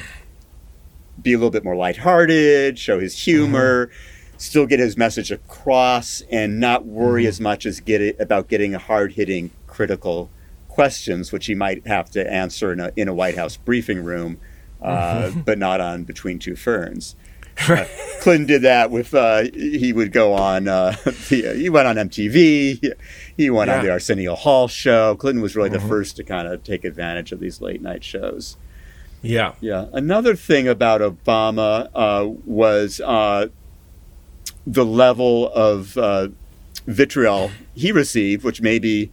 be 1.22 1.32
a 1.32 1.38
little 1.38 1.50
bit 1.50 1.64
more 1.64 1.78
lighthearted, 1.78 2.78
show 2.78 3.00
his 3.00 3.18
humor. 3.18 3.86
Mm-hmm. 3.86 4.38
still 4.38 4.66
get 4.66 4.82
his 4.82 4.98
message 4.98 5.32
across 5.32 6.22
and 6.30 6.60
not 6.60 6.86
worry 6.86 7.22
mm-hmm. 7.22 7.30
as 7.30 7.40
much 7.40 7.66
as 7.66 7.80
get 7.80 8.02
it 8.02 8.20
about 8.20 8.50
getting 8.50 8.74
hard 8.74 9.14
hitting 9.14 9.52
critical 9.68 10.30
questions, 10.68 11.32
which 11.32 11.46
he 11.46 11.56
might 11.56 11.88
have 11.88 12.12
to 12.12 12.30
answer 12.30 12.74
in 12.74 12.82
a, 12.82 12.92
in 12.98 13.08
a 13.08 13.14
White 13.14 13.38
House 13.38 13.56
briefing 13.56 14.04
room, 14.04 14.42
uh, 14.82 15.30
mm-hmm. 15.30 15.40
but 15.40 15.58
not 15.58 15.80
on 15.80 16.04
Between 16.04 16.38
Two 16.38 16.58
Ferns. 16.58 17.16
Uh, 17.68 17.86
Clinton 18.26 18.48
did 18.48 18.62
that 18.64 18.90
with 18.90 19.14
uh, 19.14 19.44
he 19.54 19.94
would 19.94 20.12
go 20.12 20.34
on 20.34 20.68
uh, 20.68 20.96
the, 21.30 21.54
he 21.56 21.70
went 21.70 21.88
on 21.88 21.96
MTV 21.96 22.94
he 23.38 23.50
went 23.52 23.70
yeah. 23.70 23.78
on 23.78 23.86
the 23.86 23.92
Arsenio 23.92 24.34
Hall 24.34 24.68
show. 24.68 25.16
Clinton 25.16 25.44
was 25.44 25.56
really 25.56 25.70
mm-hmm. 25.70 25.84
the 25.84 25.88
first 25.88 26.16
to 26.16 26.24
kind 26.24 26.48
of 26.48 26.64
take 26.64 26.84
advantage 26.84 27.32
of 27.32 27.40
these 27.40 27.62
late 27.62 27.84
night 27.84 28.04
shows. 28.04 28.58
Yeah. 29.22 29.54
Yeah. 29.62 29.86
Another 29.94 30.36
thing 30.36 30.68
about 30.68 31.02
Obama 31.02 31.90
uh, 31.94 32.28
was 32.46 33.00
uh, 33.00 33.50
the 34.66 34.86
level 34.86 35.52
of 35.54 35.96
uh, 35.96 36.30
vitriol 36.88 37.52
he 37.76 37.92
received 37.92 38.44
which 38.44 38.60
may 38.60 38.80
be 38.80 39.12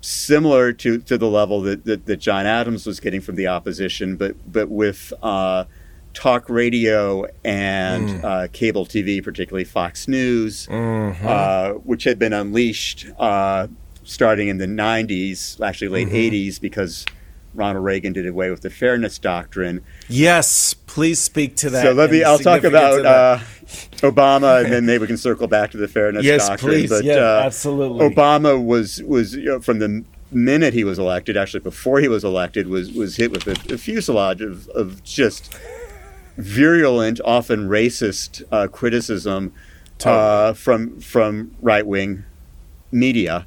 similar 0.00 0.72
to, 0.72 0.98
to 0.98 1.16
the 1.16 1.28
level 1.28 1.60
that, 1.60 1.84
that, 1.84 2.06
that, 2.06 2.16
John 2.16 2.46
Adams 2.46 2.84
was 2.86 2.98
getting 2.98 3.20
from 3.20 3.36
the 3.36 3.46
opposition 3.46 4.16
but 4.16 4.34
but 4.50 4.68
with 4.68 5.12
talk 6.14 6.48
radio 6.48 7.26
and 7.44 8.08
mm. 8.08 8.24
uh, 8.24 8.48
cable 8.52 8.86
TV, 8.86 9.22
particularly 9.22 9.64
Fox 9.64 10.08
News, 10.08 10.66
mm-hmm. 10.66 11.26
uh, 11.26 11.70
which 11.80 12.04
had 12.04 12.18
been 12.18 12.32
unleashed 12.32 13.06
uh, 13.18 13.68
starting 14.04 14.48
in 14.48 14.58
the 14.58 14.66
90s, 14.66 15.60
actually 15.60 15.88
late 15.88 16.08
mm-hmm. 16.08 16.34
80s, 16.34 16.60
because 16.60 17.06
Ronald 17.54 17.84
Reagan 17.84 18.12
did 18.12 18.26
away 18.26 18.50
with 18.50 18.62
the 18.62 18.70
fairness 18.70 19.18
doctrine. 19.18 19.84
Yes, 20.08 20.74
please 20.74 21.18
speak 21.18 21.56
to 21.56 21.70
that. 21.70 21.82
So 21.82 21.92
let 21.92 22.10
me. 22.10 22.24
I'll 22.24 22.38
talk 22.38 22.64
about 22.64 23.04
uh, 23.04 23.38
Obama, 23.98 24.62
and 24.64 24.72
then 24.72 24.86
maybe 24.86 25.02
we 25.02 25.06
can 25.06 25.18
circle 25.18 25.48
back 25.48 25.70
to 25.72 25.76
the 25.76 25.88
fairness 25.88 26.24
yes, 26.24 26.48
doctrine. 26.48 26.72
Please. 26.72 26.90
But, 26.90 27.04
yeah, 27.04 27.16
uh, 27.16 27.42
absolutely. 27.44 28.08
Obama 28.08 28.62
was 28.62 29.02
was 29.02 29.34
you 29.34 29.44
know, 29.44 29.60
from 29.60 29.80
the 29.80 30.04
minute 30.30 30.72
he 30.72 30.84
was 30.84 30.98
elected, 30.98 31.36
actually 31.36 31.60
before 31.60 32.00
he 32.00 32.08
was 32.08 32.24
elected, 32.24 32.68
was 32.68 32.90
was 32.92 33.16
hit 33.16 33.30
with 33.30 33.46
a, 33.46 33.74
a 33.74 33.78
fuselage 33.78 34.40
of, 34.40 34.68
of 34.68 35.02
just 35.04 35.54
virulent, 36.36 37.20
often 37.24 37.68
racist 37.68 38.42
uh, 38.50 38.68
criticism 38.68 39.52
uh, 40.04 40.52
from 40.52 41.00
from 41.00 41.54
right 41.60 41.86
wing 41.86 42.24
media, 42.90 43.46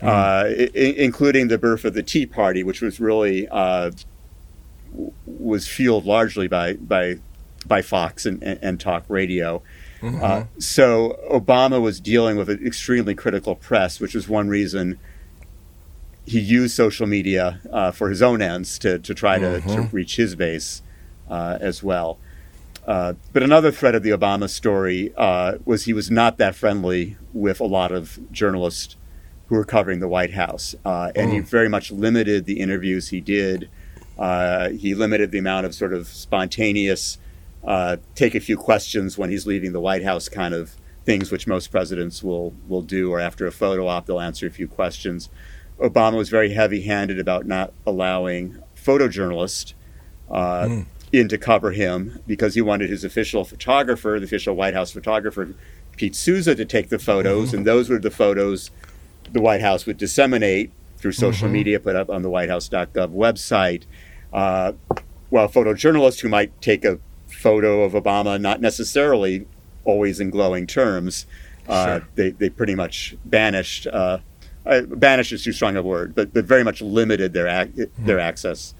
mm. 0.00 0.08
I- 0.08 0.70
including 0.74 1.48
the 1.48 1.58
birth 1.58 1.84
of 1.84 1.94
the 1.94 2.02
Tea 2.02 2.26
Party, 2.26 2.62
which 2.62 2.80
was 2.80 3.00
really 3.00 3.48
uh, 3.48 3.90
was 5.26 5.68
fueled 5.68 6.04
largely 6.06 6.48
by 6.48 6.74
by 6.74 7.18
by 7.66 7.82
Fox 7.82 8.26
and, 8.26 8.42
and, 8.42 8.58
and 8.62 8.80
talk 8.80 9.04
radio. 9.08 9.62
Mm-hmm. 10.00 10.24
Uh, 10.24 10.44
so 10.58 11.18
Obama 11.30 11.80
was 11.80 12.00
dealing 12.00 12.36
with 12.36 12.48
an 12.48 12.66
extremely 12.66 13.14
critical 13.14 13.54
press, 13.54 14.00
which 14.00 14.14
was 14.14 14.28
one 14.28 14.48
reason 14.48 14.98
he 16.24 16.40
used 16.40 16.74
social 16.74 17.06
media 17.06 17.60
uh, 17.70 17.90
for 17.90 18.08
his 18.08 18.22
own 18.22 18.40
ends 18.40 18.78
to, 18.78 18.98
to 19.00 19.14
try 19.14 19.38
mm-hmm. 19.38 19.68
to, 19.68 19.76
to 19.76 19.82
reach 19.92 20.16
his 20.16 20.34
base 20.34 20.80
as 21.30 21.82
well. 21.82 22.18
Uh, 22.86 23.14
but 23.32 23.42
another 23.42 23.70
thread 23.70 23.94
of 23.94 24.02
the 24.02 24.10
Obama 24.10 24.48
story 24.48 25.12
uh, 25.16 25.58
was 25.64 25.84
he 25.84 25.92
was 25.92 26.10
not 26.10 26.38
that 26.38 26.54
friendly 26.54 27.16
with 27.32 27.60
a 27.60 27.64
lot 27.64 27.92
of 27.92 28.18
journalists 28.32 28.96
who 29.46 29.54
were 29.54 29.64
covering 29.64 30.00
the 30.00 30.08
White 30.08 30.32
House, 30.32 30.74
uh, 30.84 31.10
and 31.14 31.30
mm. 31.30 31.34
he 31.34 31.38
very 31.40 31.68
much 31.68 31.90
limited 31.90 32.46
the 32.46 32.60
interviews 32.60 33.08
he 33.08 33.20
did. 33.20 33.68
Uh, 34.18 34.70
he 34.70 34.94
limited 34.94 35.30
the 35.30 35.38
amount 35.38 35.66
of 35.66 35.74
sort 35.74 35.92
of 35.92 36.06
spontaneous, 36.06 37.18
uh, 37.64 37.96
take 38.14 38.34
a 38.34 38.40
few 38.40 38.56
questions 38.56 39.18
when 39.18 39.30
he's 39.30 39.46
leaving 39.46 39.72
the 39.72 39.80
White 39.80 40.04
House 40.04 40.28
kind 40.28 40.54
of 40.54 40.76
things, 41.04 41.30
which 41.30 41.46
most 41.46 41.68
presidents 41.68 42.22
will 42.22 42.54
will 42.68 42.82
do, 42.82 43.12
or 43.12 43.20
after 43.20 43.46
a 43.46 43.52
photo 43.52 43.86
op, 43.88 44.06
they'll 44.06 44.20
answer 44.20 44.46
a 44.46 44.50
few 44.50 44.68
questions. 44.68 45.28
Obama 45.78 46.16
was 46.16 46.28
very 46.28 46.52
heavy-handed 46.52 47.18
about 47.18 47.46
not 47.46 47.72
allowing 47.86 48.62
photojournalists. 48.76 49.74
Mm 50.28 50.86
in 51.12 51.28
to 51.28 51.38
cover 51.38 51.72
him 51.72 52.20
because 52.26 52.54
he 52.54 52.60
wanted 52.60 52.90
his 52.90 53.04
official 53.04 53.44
photographer, 53.44 54.18
the 54.18 54.24
official 54.24 54.54
White 54.54 54.74
House 54.74 54.90
photographer, 54.90 55.54
Pete 55.96 56.14
Souza, 56.14 56.54
to 56.54 56.64
take 56.64 56.88
the 56.88 56.98
photos, 56.98 57.48
mm-hmm. 57.48 57.58
and 57.58 57.66
those 57.66 57.88
were 57.88 57.98
the 57.98 58.10
photos 58.10 58.70
the 59.32 59.40
White 59.40 59.60
House 59.60 59.86
would 59.86 59.96
disseminate 59.96 60.72
through 60.96 61.12
social 61.12 61.46
mm-hmm. 61.46 61.54
media, 61.54 61.80
put 61.80 61.96
up 61.96 62.10
on 62.10 62.22
the 62.22 62.30
WhiteHouse.gov 62.30 63.10
website. 63.14 63.84
Uh, 64.32 64.72
while 65.30 65.48
photojournalists 65.48 66.20
who 66.20 66.28
might 66.28 66.60
take 66.60 66.84
a 66.84 66.98
photo 67.28 67.82
of 67.82 67.92
Obama, 67.92 68.40
not 68.40 68.60
necessarily 68.60 69.46
always 69.84 70.20
in 70.20 70.30
glowing 70.30 70.66
terms, 70.66 71.26
uh, 71.68 71.98
sure. 71.98 72.08
they, 72.16 72.30
they 72.30 72.50
pretty 72.50 72.74
much 72.74 73.16
banished. 73.24 73.86
Uh, 73.86 74.18
uh, 74.66 74.82
banished 74.82 75.32
is 75.32 75.42
too 75.42 75.52
strong 75.52 75.76
a 75.76 75.82
word, 75.82 76.14
but, 76.14 76.34
but 76.34 76.44
very 76.44 76.62
much 76.62 76.82
limited 76.82 77.32
their 77.32 77.46
ac- 77.46 77.70
mm-hmm. 77.70 78.06
their 78.06 78.18
access 78.18 78.74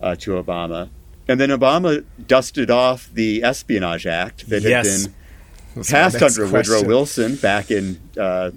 uh, 0.00 0.14
to 0.14 0.32
Obama. 0.32 0.90
And 1.28 1.38
then 1.38 1.50
Obama 1.50 2.04
dusted 2.26 2.70
off 2.70 3.10
the 3.12 3.44
Espionage 3.44 4.06
Act 4.06 4.48
that 4.48 4.62
yes. 4.62 4.86
had 4.86 5.04
been 5.04 5.14
That's 5.74 5.90
passed 5.90 6.22
under 6.22 6.48
question. 6.48 6.74
Woodrow 6.74 6.88
Wilson 6.88 7.36
back 7.36 7.70
in 7.70 8.00
uh, 8.16 8.50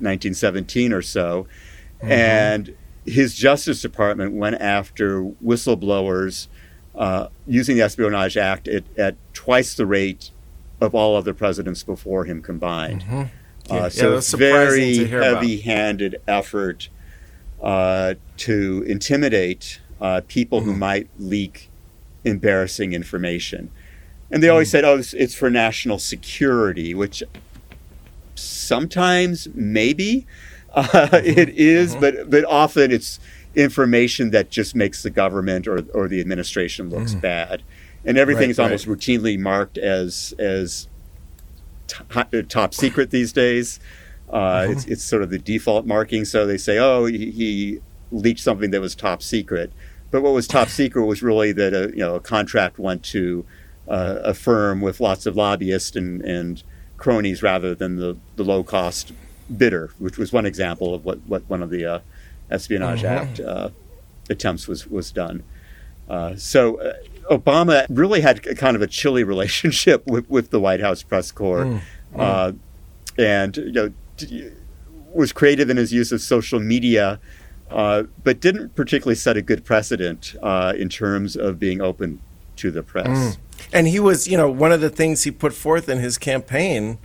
1917 0.00 0.92
or 0.92 1.02
so. 1.02 1.46
Mm-hmm. 1.98 2.12
And 2.12 2.76
his 3.06 3.34
Justice 3.34 3.80
Department 3.80 4.34
went 4.34 4.56
after 4.60 5.22
whistleblowers 5.22 6.48
uh, 6.94 7.28
using 7.46 7.76
the 7.76 7.82
Espionage 7.82 8.36
Act 8.36 8.68
at, 8.68 8.84
at, 8.98 9.16
twice 9.32 9.74
the 9.74 9.86
rate 9.86 10.30
of 10.80 10.94
all 10.94 11.16
other 11.16 11.32
presidents 11.32 11.84
before 11.84 12.24
him 12.24 12.42
combined. 12.42 13.02
Mm-hmm. 13.02 13.20
Uh, 13.70 13.74
yeah, 13.74 13.80
uh, 13.82 13.90
so 13.90 14.14
yeah, 14.14 14.20
very 14.36 15.04
heavy-handed 15.06 16.20
effort 16.26 16.88
uh, 17.62 18.14
to 18.38 18.84
intimidate 18.86 19.80
uh, 20.00 20.22
people 20.26 20.60
mm-hmm. 20.60 20.70
who 20.70 20.76
might 20.76 21.08
leak 21.18 21.67
embarrassing 22.28 22.92
information. 22.92 23.70
And 24.30 24.42
they 24.42 24.48
always 24.48 24.68
mm. 24.68 24.72
said, 24.72 24.84
oh, 24.84 24.98
it's, 24.98 25.14
it's 25.14 25.34
for 25.34 25.50
national 25.50 25.98
security, 25.98 26.94
which 26.94 27.22
sometimes 28.34 29.48
maybe 29.54 30.26
uh, 30.74 30.84
mm-hmm. 30.84 31.26
it 31.26 31.48
is, 31.50 31.92
mm-hmm. 31.92 32.00
but, 32.00 32.30
but 32.30 32.44
often 32.44 32.92
it's 32.92 33.18
information 33.54 34.30
that 34.30 34.50
just 34.50 34.74
makes 34.74 35.02
the 35.02 35.10
government 35.10 35.66
or, 35.66 35.84
or 35.94 36.08
the 36.08 36.20
administration 36.20 36.90
looks 36.90 37.14
mm. 37.14 37.20
bad. 37.20 37.62
And 38.04 38.16
everything's 38.16 38.58
right, 38.58 38.66
almost 38.66 38.86
right. 38.86 38.98
routinely 38.98 39.38
marked 39.38 39.76
as, 39.78 40.34
as 40.38 40.88
t- 41.88 42.42
top 42.42 42.74
secret 42.74 43.10
these 43.10 43.32
days. 43.32 43.80
Uh, 44.30 44.38
mm-hmm. 44.38 44.72
it's, 44.72 44.84
it's 44.84 45.02
sort 45.02 45.22
of 45.22 45.30
the 45.30 45.38
default 45.38 45.86
marking. 45.86 46.24
So 46.24 46.46
they 46.46 46.58
say, 46.58 46.78
oh, 46.78 47.06
he, 47.06 47.30
he 47.30 47.80
leaked 48.12 48.40
something 48.40 48.70
that 48.70 48.80
was 48.80 48.94
top 48.94 49.22
secret. 49.22 49.72
But 50.10 50.22
what 50.22 50.32
was 50.32 50.46
top 50.46 50.68
secret 50.68 51.04
was 51.04 51.22
really 51.22 51.52
that 51.52 51.74
a 51.74 51.90
you 51.90 51.98
know 51.98 52.14
a 52.14 52.20
contract 52.20 52.78
went 52.78 53.02
to 53.04 53.44
uh, 53.88 54.20
a 54.22 54.34
firm 54.34 54.80
with 54.80 55.00
lots 55.00 55.26
of 55.26 55.36
lobbyists 55.36 55.96
and, 55.96 56.22
and 56.22 56.62
cronies 56.96 57.42
rather 57.42 57.74
than 57.74 57.96
the, 57.96 58.16
the 58.36 58.44
low 58.44 58.62
cost 58.62 59.12
bidder, 59.56 59.90
which 59.98 60.18
was 60.18 60.32
one 60.32 60.44
example 60.44 60.94
of 60.94 61.04
what, 61.04 61.18
what 61.26 61.48
one 61.48 61.62
of 61.62 61.70
the 61.70 61.86
uh, 61.86 61.98
Espionage 62.50 63.02
mm-hmm. 63.02 63.28
Act 63.28 63.40
uh, 63.40 63.70
attempts 64.28 64.68
was 64.68 64.86
was 64.86 65.10
done. 65.10 65.42
Uh, 66.08 66.36
so 66.36 66.80
uh, 66.80 66.94
Obama 67.30 67.86
really 67.88 68.20
had 68.20 68.42
kind 68.56 68.76
of 68.76 68.82
a 68.82 68.86
chilly 68.86 69.24
relationship 69.34 70.06
with, 70.06 70.28
with 70.28 70.50
the 70.50 70.60
White 70.60 70.80
House 70.80 71.02
press 71.02 71.30
corps, 71.30 71.64
mm. 71.64 71.80
Mm. 72.14 72.58
and 73.18 73.56
you 73.56 73.72
know 73.72 73.92
was 75.14 75.32
creative 75.32 75.70
in 75.70 75.76
his 75.76 75.92
use 75.92 76.12
of 76.12 76.20
social 76.20 76.60
media 76.60 77.18
uh, 77.70 78.04
but 78.22 78.40
didn't 78.40 78.74
particularly 78.74 79.14
set 79.14 79.36
a 79.36 79.42
good 79.42 79.64
precedent 79.64 80.34
uh, 80.42 80.72
in 80.76 80.88
terms 80.88 81.36
of 81.36 81.58
being 81.58 81.80
open 81.80 82.20
to 82.56 82.70
the 82.70 82.82
press. 82.82 83.06
Mm. 83.06 83.38
And 83.72 83.88
he 83.88 84.00
was, 84.00 84.28
you 84.28 84.36
know, 84.36 84.50
one 84.50 84.72
of 84.72 84.80
the 84.80 84.90
things 84.90 85.24
he 85.24 85.30
put 85.30 85.52
forth 85.52 85.88
in 85.88 85.98
his 85.98 86.18
campaign 86.18 86.98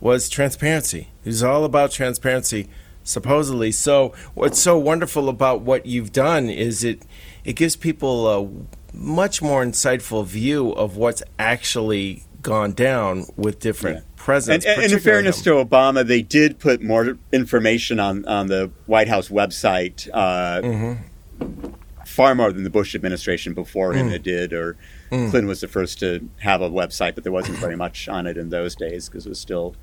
was 0.00 0.28
transparency. 0.28 1.08
He's 1.22 1.42
all 1.42 1.64
about 1.64 1.92
transparency, 1.92 2.68
supposedly. 3.04 3.72
So, 3.72 4.14
what's 4.34 4.58
so 4.58 4.78
wonderful 4.78 5.28
about 5.28 5.60
what 5.60 5.86
you've 5.86 6.12
done 6.12 6.48
is 6.48 6.82
it 6.84 7.02
it 7.44 7.54
gives 7.54 7.76
people 7.76 8.28
a 8.28 8.48
much 8.92 9.40
more 9.40 9.64
insightful 9.64 10.24
view 10.26 10.72
of 10.72 10.96
what's 10.96 11.22
actually 11.38 12.24
gone 12.42 12.72
down 12.72 13.26
with 13.36 13.58
different 13.58 13.98
yeah. 13.98 14.02
presidents. 14.16 14.66
And, 14.66 14.82
and 14.82 14.92
in 14.92 14.98
fairness 14.98 15.42
to 15.42 15.50
Obama, 15.50 16.06
they 16.06 16.22
did 16.22 16.58
put 16.58 16.82
more 16.82 17.18
information 17.32 18.00
on, 18.00 18.24
on 18.26 18.46
the 18.46 18.70
White 18.86 19.08
House 19.08 19.28
website, 19.28 20.08
uh, 20.12 20.60
mm-hmm. 20.62 21.72
far 22.04 22.34
more 22.34 22.52
than 22.52 22.64
the 22.64 22.70
Bush 22.70 22.94
administration 22.94 23.54
before 23.54 23.92
him 23.92 24.10
mm. 24.10 24.22
did, 24.22 24.52
or 24.52 24.76
mm. 25.10 25.30
Clinton 25.30 25.46
was 25.46 25.60
the 25.60 25.68
first 25.68 25.98
to 26.00 26.28
have 26.38 26.62
a 26.62 26.70
website, 26.70 27.14
but 27.14 27.24
there 27.24 27.32
wasn't 27.32 27.58
very 27.58 27.76
much 27.76 28.08
on 28.08 28.26
it 28.26 28.36
in 28.36 28.50
those 28.50 28.74
days 28.74 29.08
because 29.08 29.26
it 29.26 29.28
was 29.28 29.40
still 29.40 29.74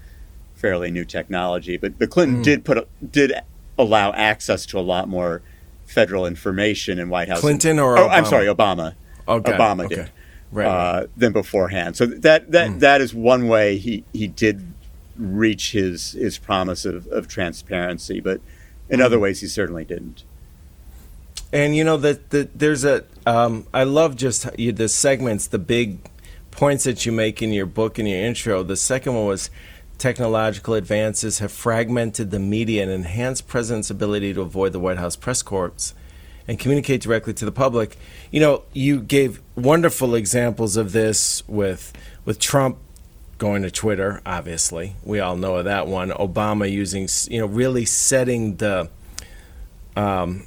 fairly 0.56 0.92
new 0.92 1.06
technology. 1.06 1.78
But, 1.78 2.00
but 2.00 2.10
Clinton 2.10 2.42
mm. 2.42 2.44
did 2.44 2.66
put 2.66 2.88
did 3.12 3.34
allow 3.78 4.12
access 4.14 4.66
to 4.68 4.80
a 4.80 4.82
lot 4.82 5.08
more 5.08 5.42
federal 5.86 6.26
information 6.26 7.00
in 7.00 7.10
White 7.10 7.30
House. 7.30 7.40
Clinton 7.40 7.80
or 7.80 7.98
oh, 7.98 8.10
I'm 8.10 8.26
sorry, 8.26 8.48
Obama. 8.48 8.96
Okay. 9.28 9.52
Obama 9.52 9.86
okay. 9.86 10.08
Right. 10.52 10.68
uh, 10.68 11.08
than 11.16 11.34
beforehand. 11.34 11.96
So 11.96 12.06
that 12.06 12.52
that 12.52 12.70
mm. 12.72 12.80
that 12.80 13.02
is 13.02 13.14
one 13.14 13.48
way 13.48 13.78
he 13.78 14.04
he 14.14 14.28
did 14.28 14.74
reach 15.16 15.72
his 15.72 16.12
his 16.14 16.38
promise 16.38 16.86
of, 16.86 17.08
of 17.08 17.28
transparency, 17.28 18.20
but 18.20 18.42
in 18.90 19.00
mm. 19.00 19.04
other 19.04 19.20
ways 19.20 19.42
he 19.42 19.48
certainly 19.48 19.86
didn't. 19.86 20.24
And 21.54 21.76
you 21.76 21.84
know 21.84 21.98
that 21.98 22.30
the, 22.32 22.50
there's 22.54 22.84
a 22.84 23.06
um, 23.26 23.68
I 23.74 23.84
love 23.84 24.16
just 24.16 24.48
you, 24.58 24.72
the 24.72 24.90
segments, 24.90 25.48
the 25.48 25.60
big 25.60 26.10
points 26.52 26.86
that 26.86 27.06
you 27.06 27.12
make 27.12 27.42
in 27.42 27.54
your 27.54 27.66
book 27.66 28.00
and 28.00 28.08
your 28.08 28.20
intro. 28.20 28.64
The 28.64 28.76
second 28.76 29.14
one 29.14 29.26
was 29.26 29.50
technological 29.98 30.76
advances 30.76 31.40
have 31.40 31.52
fragmented 31.52 32.32
the 32.32 32.40
media 32.40 32.84
and 32.84 32.92
enhanced 32.92 33.48
president's 33.48 33.90
ability 33.90 34.34
to 34.34 34.42
avoid 34.42 34.74
the 34.74 34.80
White 34.80 34.98
House 34.98 35.16
press 35.16 35.42
corps 35.42 35.94
and 36.48 36.58
communicate 36.58 37.02
directly 37.02 37.34
to 37.34 37.46
the 37.46 37.52
public. 37.52 37.98
You 38.32 38.40
know, 38.40 38.64
you 38.74 39.02
gave 39.02 39.42
wonderful 39.56 40.16
examples 40.16 40.78
of 40.78 40.92
this 40.92 41.44
with 41.48 41.94
with 42.26 42.40
Trump 42.40 42.78
going 43.38 43.62
to 43.64 43.72
Twitter, 43.72 44.22
obviously. 44.26 44.96
We 45.04 45.20
all 45.20 45.36
know 45.36 45.58
of 45.58 45.66
that 45.66 45.88
one. 45.88 46.10
Obama 46.10 46.70
using, 46.72 47.08
you 47.32 47.40
know, 47.40 47.46
really 47.46 47.86
setting 47.86 48.56
the 48.58 48.90
um, 49.96 50.44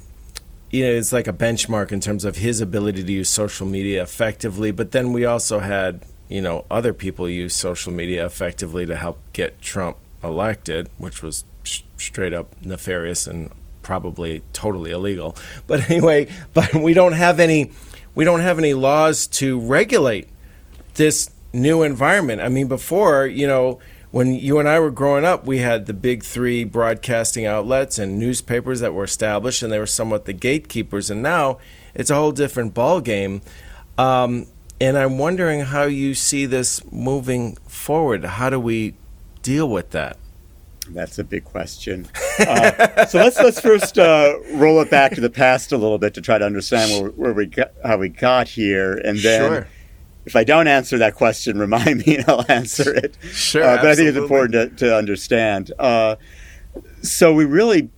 you 0.71 0.85
know, 0.85 0.91
it's 0.91 1.11
like 1.11 1.27
a 1.27 1.33
benchmark 1.33 1.91
in 1.91 1.99
terms 1.99 2.23
of 2.23 2.37
his 2.37 2.61
ability 2.61 3.03
to 3.03 3.11
use 3.11 3.29
social 3.29 3.67
media 3.67 4.01
effectively. 4.01 4.71
But 4.71 4.91
then 4.91 5.11
we 5.11 5.25
also 5.25 5.59
had, 5.59 6.05
you 6.29 6.41
know, 6.41 6.65
other 6.71 6.93
people 6.93 7.29
use 7.29 7.53
social 7.53 7.91
media 7.91 8.25
effectively 8.25 8.85
to 8.85 8.95
help 8.95 9.19
get 9.33 9.61
Trump 9.61 9.97
elected, 10.23 10.89
which 10.97 11.21
was 11.21 11.43
straight 11.97 12.33
up 12.33 12.55
nefarious 12.63 13.27
and 13.27 13.51
probably 13.81 14.41
totally 14.53 14.91
illegal. 14.91 15.35
But 15.67 15.89
anyway, 15.89 16.27
but 16.53 16.73
we 16.73 16.93
don't 16.93 17.13
have 17.13 17.39
any 17.39 17.71
we 18.13 18.25
don't 18.25 18.41
have 18.41 18.59
any 18.59 18.73
laws 18.73 19.27
to 19.27 19.59
regulate 19.59 20.27
this 20.95 21.29
new 21.53 21.83
environment. 21.83 22.41
I 22.41 22.49
mean, 22.49 22.67
before, 22.67 23.25
you 23.25 23.47
know, 23.47 23.79
when 24.11 24.33
you 24.33 24.59
and 24.59 24.67
I 24.67 24.79
were 24.79 24.91
growing 24.91 25.23
up, 25.23 25.45
we 25.45 25.59
had 25.59 25.85
the 25.85 25.93
big 25.93 26.23
three 26.23 26.65
broadcasting 26.65 27.45
outlets 27.45 27.97
and 27.97 28.19
newspapers 28.19 28.81
that 28.81 28.93
were 28.93 29.05
established, 29.05 29.63
and 29.63 29.71
they 29.71 29.79
were 29.79 29.85
somewhat 29.85 30.25
the 30.25 30.33
gatekeepers. 30.33 31.09
And 31.09 31.23
now 31.23 31.59
it's 31.93 32.09
a 32.09 32.15
whole 32.15 32.33
different 32.33 32.73
ball 32.73 32.99
game. 32.99 33.41
Um, 33.97 34.47
and 34.81 34.97
I'm 34.97 35.17
wondering 35.17 35.61
how 35.61 35.83
you 35.83 36.13
see 36.13 36.45
this 36.45 36.83
moving 36.91 37.55
forward. 37.67 38.25
How 38.25 38.49
do 38.49 38.59
we 38.59 38.95
deal 39.41 39.69
with 39.69 39.91
that? 39.91 40.17
That's 40.93 41.19
a 41.19 41.23
big 41.23 41.43
question. 41.43 42.07
Uh, 42.39 43.05
so 43.05 43.19
let's 43.19 43.37
let's 43.39 43.59
first 43.59 43.99
uh, 43.99 44.35
roll 44.53 44.81
it 44.81 44.89
back 44.89 45.13
to 45.13 45.21
the 45.21 45.29
past 45.29 45.71
a 45.71 45.77
little 45.77 45.97
bit 45.97 46.13
to 46.15 46.21
try 46.21 46.37
to 46.37 46.45
understand 46.45 47.01
where, 47.01 47.11
where 47.11 47.33
we 47.33 47.45
got, 47.45 47.71
how 47.83 47.97
we 47.97 48.09
got 48.09 48.47
here, 48.47 48.93
and 48.93 49.19
then 49.19 49.51
sure 49.51 49.67
if 50.25 50.35
I 50.35 50.43
don't 50.43 50.67
answer 50.67 50.97
that 50.99 51.15
question, 51.15 51.57
remind 51.57 52.05
me 52.05 52.17
and 52.17 52.25
I'll 52.27 52.45
answer 52.49 52.93
it. 52.93 53.17
Sure. 53.21 53.63
Uh, 53.63 53.77
but 53.77 53.87
I 53.87 53.95
think 53.95 54.09
it's 54.09 54.17
important 54.17 54.77
to, 54.77 54.85
to 54.85 54.95
understand. 54.95 55.71
Uh, 55.79 56.15
so 57.01 57.33
we 57.33 57.45
really, 57.45 57.89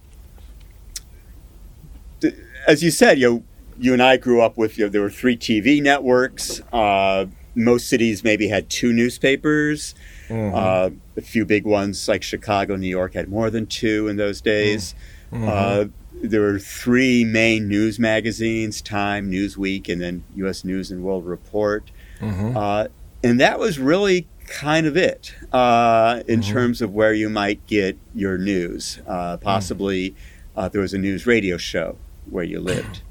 as 2.67 2.83
you 2.83 2.91
said, 2.91 3.19
you 3.19 3.29
know, 3.29 3.43
you 3.77 3.93
and 3.93 4.01
I 4.01 4.17
grew 4.17 4.41
up 4.41 4.57
with 4.57 4.77
you 4.77 4.85
know, 4.85 4.89
there 4.89 5.01
were 5.01 5.09
three 5.09 5.35
TV 5.35 5.81
networks. 5.81 6.61
Uh, 6.71 7.25
most 7.55 7.87
cities 7.87 8.23
maybe 8.23 8.47
had 8.47 8.69
two 8.69 8.93
newspapers. 8.93 9.93
Mm-hmm. 10.33 10.55
Uh, 10.55 10.89
a 11.15 11.21
few 11.21 11.45
big 11.45 11.65
ones 11.65 12.07
like 12.07 12.23
Chicago, 12.23 12.75
New 12.75 12.87
York 12.87 13.13
had 13.13 13.29
more 13.29 13.51
than 13.51 13.67
two 13.67 14.07
in 14.07 14.17
those 14.17 14.41
days. 14.41 14.95
Mm-hmm. 15.31 15.47
Uh, 15.47 15.85
there 16.23 16.41
were 16.41 16.57
three 16.57 17.23
main 17.23 17.67
news 17.67 17.99
magazines: 17.99 18.81
Time, 18.81 19.31
Newsweek, 19.31 19.89
and 19.89 20.01
then 20.01 20.23
U.S. 20.35 20.65
News 20.65 20.89
and 20.89 21.03
World 21.03 21.25
Report. 21.25 21.91
Mm-hmm. 22.19 22.57
Uh, 22.57 22.87
and 23.23 23.39
that 23.39 23.59
was 23.59 23.77
really 23.77 24.27
kind 24.47 24.87
of 24.87 24.97
it 24.97 25.35
uh, 25.53 26.23
in 26.27 26.41
mm-hmm. 26.41 26.51
terms 26.51 26.81
of 26.81 26.93
where 26.93 27.13
you 27.13 27.29
might 27.29 27.65
get 27.67 27.97
your 28.15 28.37
news. 28.37 28.99
Uh, 29.07 29.37
possibly 29.37 30.15
uh, 30.55 30.67
there 30.67 30.81
was 30.81 30.93
a 30.93 30.97
news 30.97 31.27
radio 31.27 31.57
show 31.57 31.95
where 32.29 32.43
you 32.43 32.59
lived. 32.59 33.01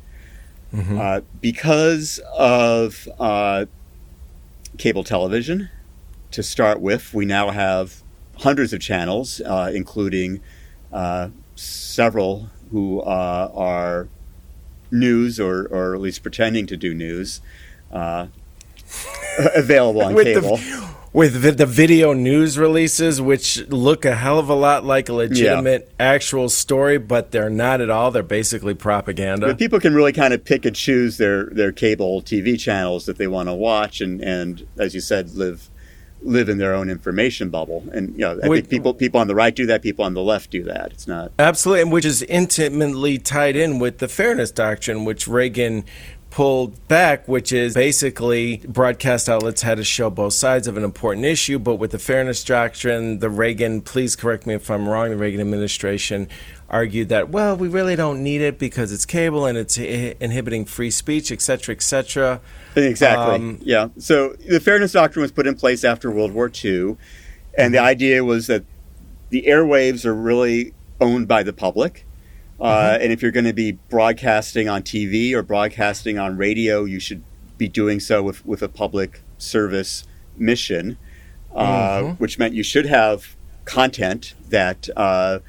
Mm-hmm. 0.74 0.98
Uh, 0.98 1.20
because 1.40 2.18
of 2.36 3.06
uh, 3.20 3.66
cable 4.78 5.04
television, 5.04 5.68
to 6.32 6.42
start 6.42 6.80
with, 6.80 7.14
we 7.14 7.24
now 7.24 7.50
have 7.50 8.02
hundreds 8.38 8.72
of 8.72 8.80
channels, 8.80 9.40
uh, 9.40 9.70
including 9.74 10.40
uh, 10.92 11.28
several 11.54 12.48
who 12.70 13.00
uh, 13.00 13.50
are 13.54 14.08
news 14.90 15.38
or, 15.38 15.66
or 15.66 15.94
at 15.94 16.00
least 16.00 16.22
pretending 16.22 16.66
to 16.66 16.76
do 16.76 16.94
news. 16.94 17.40
Uh, 17.90 18.26
available 19.54 20.02
on 20.02 20.14
with 20.14 20.26
cable. 20.26 20.56
The, 20.56 20.92
with 21.12 21.58
the 21.58 21.66
video 21.66 22.14
news 22.14 22.58
releases, 22.58 23.20
which 23.20 23.68
look 23.68 24.04
a 24.04 24.14
hell 24.14 24.38
of 24.38 24.48
a 24.48 24.54
lot 24.54 24.84
like 24.84 25.10
a 25.10 25.12
legitimate 25.12 25.90
yeah. 25.98 26.06
actual 26.06 26.48
story, 26.48 26.96
but 26.96 27.30
they're 27.32 27.50
not 27.50 27.82
at 27.82 27.90
all. 27.90 28.10
They're 28.10 28.22
basically 28.22 28.74
propaganda. 28.74 29.48
But 29.48 29.58
people 29.58 29.78
can 29.78 29.94
really 29.94 30.12
kind 30.12 30.32
of 30.32 30.42
pick 30.44 30.64
and 30.64 30.74
choose 30.74 31.18
their, 31.18 31.46
their 31.46 31.70
cable 31.70 32.22
TV 32.22 32.58
channels 32.58 33.04
that 33.06 33.18
they 33.18 33.26
want 33.26 33.50
to 33.50 33.54
watch, 33.54 34.00
and, 34.00 34.22
and 34.22 34.66
as 34.78 34.94
you 34.94 35.00
said, 35.00 35.34
live 35.34 35.68
live 36.24 36.48
in 36.48 36.58
their 36.58 36.74
own 36.74 36.88
information 36.90 37.50
bubble. 37.50 37.84
And 37.92 38.12
you 38.14 38.20
know, 38.20 38.38
I 38.42 38.48
think 38.48 38.68
people 38.68 38.94
people 38.94 39.20
on 39.20 39.28
the 39.28 39.34
right 39.34 39.54
do 39.54 39.66
that, 39.66 39.82
people 39.82 40.04
on 40.04 40.14
the 40.14 40.22
left 40.22 40.50
do 40.50 40.62
that. 40.64 40.92
It's 40.92 41.06
not 41.06 41.32
absolutely, 41.38 41.82
and 41.82 41.92
which 41.92 42.04
is 42.04 42.22
intimately 42.22 43.18
tied 43.18 43.56
in 43.56 43.78
with 43.78 43.98
the 43.98 44.08
fairness 44.08 44.50
doctrine, 44.50 45.04
which 45.04 45.26
Reagan 45.26 45.84
pulled 46.30 46.88
back, 46.88 47.28
which 47.28 47.52
is 47.52 47.74
basically 47.74 48.56
broadcast 48.66 49.28
outlets 49.28 49.60
had 49.60 49.76
to 49.76 49.84
show 49.84 50.08
both 50.08 50.32
sides 50.32 50.66
of 50.66 50.78
an 50.78 50.82
important 50.82 51.26
issue. 51.26 51.58
But 51.58 51.74
with 51.74 51.90
the 51.90 51.98
fairness 51.98 52.42
doctrine, 52.42 53.18
the 53.18 53.28
Reagan, 53.28 53.82
please 53.82 54.16
correct 54.16 54.46
me 54.46 54.54
if 54.54 54.70
I'm 54.70 54.88
wrong, 54.88 55.10
the 55.10 55.16
Reagan 55.18 55.42
administration 55.42 56.28
argued 56.70 57.10
that, 57.10 57.28
well, 57.28 57.54
we 57.54 57.68
really 57.68 57.96
don't 57.96 58.22
need 58.22 58.40
it 58.40 58.58
because 58.58 58.92
it's 58.92 59.04
cable 59.04 59.44
and 59.44 59.58
it's 59.58 59.76
inhibiting 59.76 60.64
free 60.64 60.90
speech, 60.90 61.30
et 61.30 61.42
cetera, 61.42 61.74
et 61.74 61.82
cetera. 61.82 62.40
Exactly. 62.76 63.34
Um, 63.34 63.58
yeah. 63.62 63.88
So 63.98 64.34
the 64.48 64.60
fairness 64.60 64.92
doctrine 64.92 65.22
was 65.22 65.32
put 65.32 65.46
in 65.46 65.54
place 65.54 65.84
after 65.84 66.10
World 66.10 66.32
War 66.32 66.50
II. 66.52 66.96
And 67.56 67.74
the 67.74 67.78
mm-hmm. 67.78 67.86
idea 67.86 68.24
was 68.24 68.46
that 68.46 68.64
the 69.30 69.44
airwaves 69.46 70.04
are 70.04 70.14
really 70.14 70.72
owned 71.00 71.28
by 71.28 71.42
the 71.42 71.52
public 71.52 72.06
uh, 72.62 72.92
mm-hmm. 72.92 73.02
And 73.02 73.12
if 73.12 73.22
you're 73.22 73.32
going 73.32 73.44
to 73.44 73.52
be 73.52 73.72
broadcasting 73.72 74.68
on 74.68 74.82
TV 74.82 75.32
or 75.32 75.42
broadcasting 75.42 76.16
on 76.16 76.36
radio, 76.36 76.84
you 76.84 77.00
should 77.00 77.24
be 77.58 77.66
doing 77.66 77.98
so 77.98 78.22
with, 78.22 78.46
with 78.46 78.62
a 78.62 78.68
public 78.68 79.22
service 79.36 80.04
mission, 80.36 80.96
uh, 81.56 81.66
mm-hmm. 81.66 82.12
which 82.14 82.38
meant 82.38 82.54
you 82.54 82.62
should 82.62 82.86
have 82.86 83.34
content 83.64 84.34
that 84.48 84.88
uh, 84.96 85.40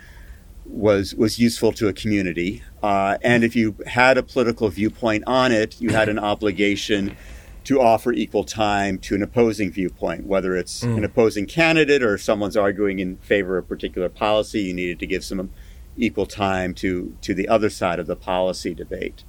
was 0.65 1.13
was 1.13 1.38
useful 1.38 1.71
to 1.73 1.88
a 1.88 1.93
community. 1.93 2.63
Uh, 2.83 3.17
and 3.21 3.45
if 3.45 3.55
you 3.55 3.75
had 3.87 4.17
a 4.17 4.23
political 4.23 4.67
viewpoint 4.67 5.23
on 5.25 5.53
it, 5.53 5.79
you 5.79 5.89
had 5.91 6.09
an 6.09 6.19
obligation 6.19 7.15
to 7.63 7.79
offer 7.79 8.11
equal 8.11 8.43
time 8.43 8.97
to 8.97 9.15
an 9.15 9.23
opposing 9.23 9.71
viewpoint, 9.71 10.25
whether 10.25 10.53
it's 10.55 10.83
mm. 10.83 10.97
an 10.97 11.05
opposing 11.05 11.45
candidate 11.45 12.03
or 12.03 12.17
someone's 12.17 12.57
arguing 12.57 12.99
in 12.99 13.15
favor 13.17 13.57
of 13.57 13.63
a 13.63 13.67
particular 13.67 14.09
policy. 14.09 14.63
You 14.63 14.73
needed 14.73 14.99
to 14.99 15.07
give 15.07 15.23
some 15.23 15.49
equal 15.95 16.25
time 16.25 16.73
to 16.73 17.15
to 17.21 17.33
the 17.33 17.47
other 17.47 17.69
side 17.69 17.99
of 17.99 18.07
the 18.07 18.17
policy 18.17 18.73
debate. 18.73 19.23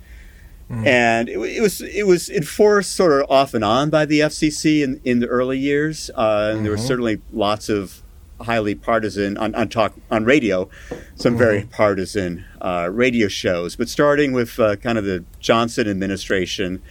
Mm. 0.71 0.87
And 0.87 1.29
it, 1.29 1.39
it, 1.39 1.61
was 1.61 1.81
it 1.81 2.07
was 2.07 2.29
enforced 2.29 2.93
sort 2.93 3.23
of 3.23 3.31
off 3.31 3.55
and 3.55 3.63
on 3.63 3.89
by 3.91 4.05
the 4.05 4.21
FCC 4.21 4.83
in, 4.83 5.01
in 5.05 5.21
the 5.21 5.29
early 5.29 5.59
years. 5.59 6.11
Uh, 6.11 6.13
and 6.17 6.57
mm-hmm. 6.57 6.63
there 6.65 6.73
were 6.73 6.79
certainly 6.79 7.21
lots 7.33 7.69
of 7.69 8.03
highly 8.45 8.75
partisan 8.75 9.37
on, 9.37 9.55
on 9.55 9.69
talk 9.69 9.95
on 10.11 10.25
radio, 10.25 10.69
some 11.17 11.33
mm-hmm. 11.33 11.39
very 11.39 11.63
partisan 11.65 12.45
uh, 12.61 12.89
radio 12.93 13.29
shows. 13.29 13.77
But 13.77 13.89
starting 13.89 14.33
with 14.33 14.59
uh, 14.59 14.77
kind 14.77 14.99
of 14.99 15.05
the 15.05 15.25
Johnson 15.41 15.89
administration, 15.89 16.83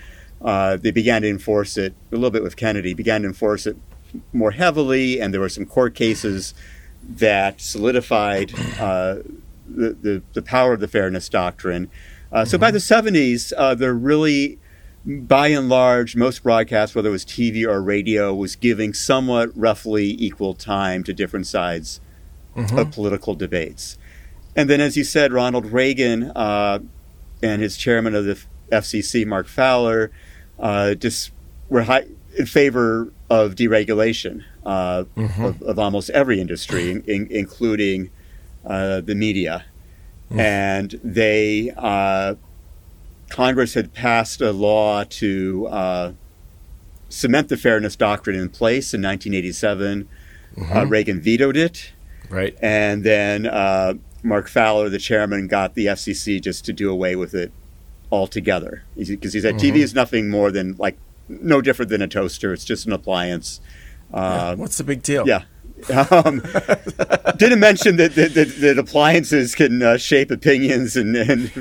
uh, 0.42 0.78
they 0.78 0.92
began 0.92 1.22
to 1.22 1.30
enforce 1.30 1.78
it 1.78 1.94
a 2.12 2.16
little 2.16 2.32
bit 2.32 2.44
with 2.44 2.56
Kennedy. 2.56 2.94
Began 2.94 3.22
to 3.22 3.28
enforce 3.28 3.66
it 3.66 3.78
more 4.32 4.52
heavily, 4.52 5.22
and 5.22 5.34
there 5.34 5.42
were 5.42 5.50
some 5.50 5.66
court 5.66 5.96
cases 5.96 6.54
that 7.08 7.62
solidified 7.62 8.54
uh, 8.80 9.18
the, 9.68 9.94
the, 10.02 10.24
the 10.34 10.42
power 10.42 10.74
of 10.74 10.80
the 10.80 10.88
fairness 10.88 11.30
doctrine. 11.30 11.90
Uh, 12.32 12.42
mm-hmm. 12.42 12.50
So 12.50 12.58
by 12.58 12.72
the 12.72 12.80
70s, 12.80 13.54
uh, 13.58 13.76
they're 13.76 13.94
really, 13.94 14.60
by 15.06 15.48
and 15.50 15.68
large, 15.68 16.16
most 16.16 16.44
broadcasts, 16.44 16.96
whether 16.96 17.10
it 17.10 17.12
was 17.12 17.26
TV 17.26 17.68
or 17.68 17.82
radio, 17.82 18.34
was 18.34 18.56
giving 18.56 18.94
somewhat 18.94 19.52
roughly 19.56 20.16
equal 20.18 20.54
time 20.54 21.04
to 21.04 21.14
different 21.14 21.48
sides 21.48 22.00
mm-hmm. 22.56 22.78
of 22.78 22.92
political 22.92 23.36
debates. 23.36 23.98
And 24.56 24.70
then, 24.70 24.80
as 24.80 24.96
you 24.96 25.04
said, 25.04 25.34
Ronald 25.34 25.66
Reagan 25.66 26.32
uh, 26.36 26.80
and 27.42 27.62
his 27.62 27.76
chairman 27.76 28.16
of 28.16 28.26
the 28.26 28.42
FCC, 28.72 29.26
Mark 29.26 29.48
Fowler, 29.48 30.12
uh, 30.60 30.94
just 30.96 31.32
were 31.70 31.84
high, 31.84 32.06
in 32.38 32.46
favor 32.46 33.12
of 33.30 33.56
deregulation 33.56 34.44
uh, 34.66 35.04
mm-hmm. 35.16 35.44
of, 35.44 35.62
of, 35.64 35.80
almost 35.80 36.10
every 36.12 36.40
industry, 36.40 36.92
in, 36.92 37.28
including 37.30 38.10
uh, 38.66 39.02
the 39.02 39.16
media, 39.16 39.66
mm. 40.32 40.40
and 40.40 41.00
they 41.04 41.72
uh, 41.76 42.36
Congress 43.34 43.74
had 43.74 43.94
passed 43.94 44.42
a 44.42 44.52
law 44.52 45.04
to 45.04 45.68
uh, 45.72 46.12
cement 47.10 47.50
the 47.50 47.58
fairness 47.58 47.96
doctrine 47.96 48.36
in 48.36 48.48
place 48.48 48.94
in 48.94 49.02
1987. 49.02 50.08
Uh, 50.72 50.86
Reagan 50.86 51.20
vetoed 51.20 51.58
it. 51.58 51.94
Right. 52.30 52.56
And 52.62 53.04
then 53.04 53.48
uh, 53.48 53.96
Mark 54.22 54.48
Fowler, 54.48 54.88
the 54.88 55.00
chairman, 55.00 55.48
got 55.48 55.74
the 55.74 55.88
FCC 55.88 56.40
just 56.40 56.64
to 56.66 56.74
do 56.74 56.92
away 56.92 57.16
with 57.16 57.34
it 57.34 57.52
altogether. 58.12 58.84
Because 58.96 59.34
he 59.34 59.42
said 59.42 59.56
TV 59.56 59.78
is 59.78 59.96
nothing 59.96 60.30
more 60.30 60.52
than 60.52 60.76
like 60.78 61.00
no 61.28 61.60
different 61.60 61.90
than 61.90 62.04
a 62.04 62.08
toaster. 62.08 62.54
It's 62.54 62.66
just 62.66 62.86
an 62.86 62.94
appliance. 62.94 63.62
Uh, 64.14 64.56
What's 64.56 64.78
the 64.78 64.84
big 64.84 65.02
deal? 65.02 65.28
yeah. 65.28 65.46
Um, 65.90 66.40
didn't 67.38 67.60
mention 67.60 67.98
that, 67.98 68.14
that, 68.16 68.34
that, 68.36 68.56
that 68.62 68.78
appliances 68.78 69.56
can 69.56 69.82
uh, 69.82 69.98
shape 69.98 70.32
opinions 70.32 70.96
and, 70.96 71.16
and 71.16 71.52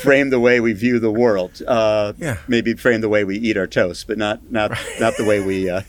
frame 0.00 0.30
the 0.30 0.40
way 0.40 0.60
we 0.60 0.72
view 0.72 0.98
the 0.98 1.10
world. 1.10 1.62
Uh, 1.66 2.12
Yeah. 2.18 2.38
Maybe 2.48 2.74
frame 2.74 3.00
the 3.00 3.08
way 3.08 3.24
we 3.24 3.36
eat 3.38 3.56
our 3.56 3.66
toast, 3.66 4.06
but 4.06 4.18
not 4.18 4.50
not 4.50 4.70
not 5.00 5.16
the 5.16 5.24
way 5.24 5.40
we 5.40 5.68
uh, 5.70 5.82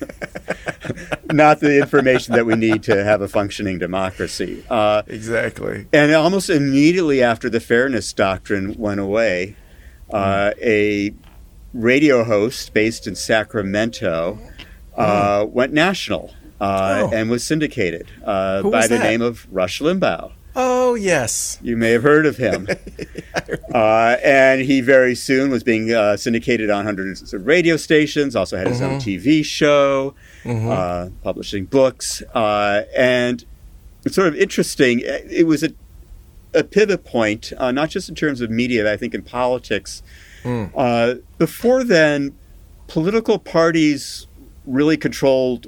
not 1.32 1.60
the 1.60 1.78
information 1.80 2.36
that 2.36 2.46
we 2.46 2.56
need 2.56 2.84
to 2.84 3.04
have 3.04 3.22
a 3.22 3.28
functioning 3.28 3.78
democracy. 3.80 4.64
Uh, 4.70 5.02
Exactly. 5.08 5.88
and 5.94 6.12
almost 6.14 6.50
immediately 6.50 7.22
after 7.24 7.50
the 7.50 7.60
fairness 7.60 8.12
doctrine 8.14 8.76
went 8.78 9.00
away, 9.00 9.56
uh, 10.12 10.52
a 10.62 11.14
radio 11.74 12.24
host 12.24 12.74
based 12.74 13.08
in 13.08 13.16
Sacramento 13.16 14.40
uh, 14.98 15.46
went 15.50 15.72
national 15.74 16.34
uh, 16.62 17.08
Oh. 17.10 17.16
and 17.16 17.30
was 17.30 17.44
syndicated 17.44 18.08
uh, 18.26 18.62
by 18.64 18.70
was 18.70 18.90
the 18.90 19.00
name 19.00 19.22
of 19.22 19.48
Rush 19.52 19.80
Limbaugh. 19.82 20.32
Oh 20.56 20.96
yes. 20.96 21.58
You 21.62 21.78
may 21.78 21.92
have 21.92 22.04
heard 22.04 22.26
of 22.26 22.38
him. 22.38 22.68
uh, 23.74 24.18
and 24.24 24.62
he 24.62 24.82
very 24.82 25.16
soon 25.16 25.52
was 25.52 25.64
being 25.64 25.94
uh, 25.94 26.18
syndicated 26.18 26.70
on 26.70 26.86
hundreds 26.86 27.34
of 27.34 27.46
radio 27.46 27.78
stations, 27.78 28.36
also 28.36 28.58
had 28.58 28.68
his 28.68 28.82
own 28.82 28.96
TV 29.00 29.46
show, 29.46 30.16
uh, 30.46 31.10
publishing 31.24 31.66
books. 31.66 32.22
Uh, 32.34 32.84
and 32.96 33.46
it's 34.06 34.16
sort 34.16 34.28
of 34.28 34.36
interesting. 34.36 35.02
It 35.04 35.46
was 35.46 35.64
a, 35.64 35.70
a 36.54 36.64
pivot 36.64 37.06
point, 37.06 37.54
uh, 37.58 37.72
not 37.72 37.90
just 37.90 38.10
in 38.10 38.16
terms 38.16 38.42
of 38.42 38.50
media, 38.50 38.84
but 38.84 38.92
I 38.92 38.98
think 38.98 39.14
in 39.14 39.22
politics. 39.22 40.02
Uh, 40.46 41.16
before 41.38 41.84
then, 41.84 42.36
political 42.88 43.38
parties 43.38 44.26
really 44.66 44.98
controlled 44.98 45.68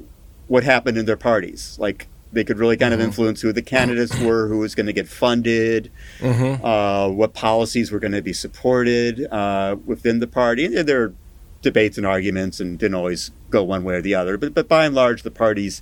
what 0.52 0.66
happened 0.66 0.98
in 0.98 1.06
their 1.06 1.16
parties. 1.16 1.78
Like 1.80 2.10
they 2.34 2.44
could 2.44 2.60
really 2.60 2.76
kind 2.76 2.94
of 2.94 3.00
influence 3.00 3.40
who 3.40 3.54
the 3.54 3.62
candidates 3.62 4.20
were, 4.26 4.50
who 4.50 4.58
was 4.58 4.76
going 4.76 4.86
to 4.86 4.94
get 4.94 5.08
funded, 5.08 5.90
uh, 6.22 7.10
what 7.10 7.34
policies 7.34 7.90
were 7.90 8.00
going 8.00 8.12
to 8.12 8.22
be 8.22 8.34
supported 8.34 9.28
uh, 9.32 9.78
within 9.86 10.20
the 10.20 10.28
party. 10.28 10.66
And 10.66 10.76
there 10.90 11.04
are 11.04 11.14
debates 11.62 11.98
and 11.98 12.06
arguments, 12.06 12.60
and 12.60 12.78
didn't 12.78 12.96
always 12.96 13.32
go 13.50 13.64
one 13.64 13.86
way 13.86 13.96
or 13.96 14.02
the 14.02 14.14
other. 14.14 14.38
But 14.38 14.54
but 14.54 14.68
by 14.68 14.86
and 14.86 14.94
large, 14.94 15.24
the 15.24 15.32
parties 15.32 15.82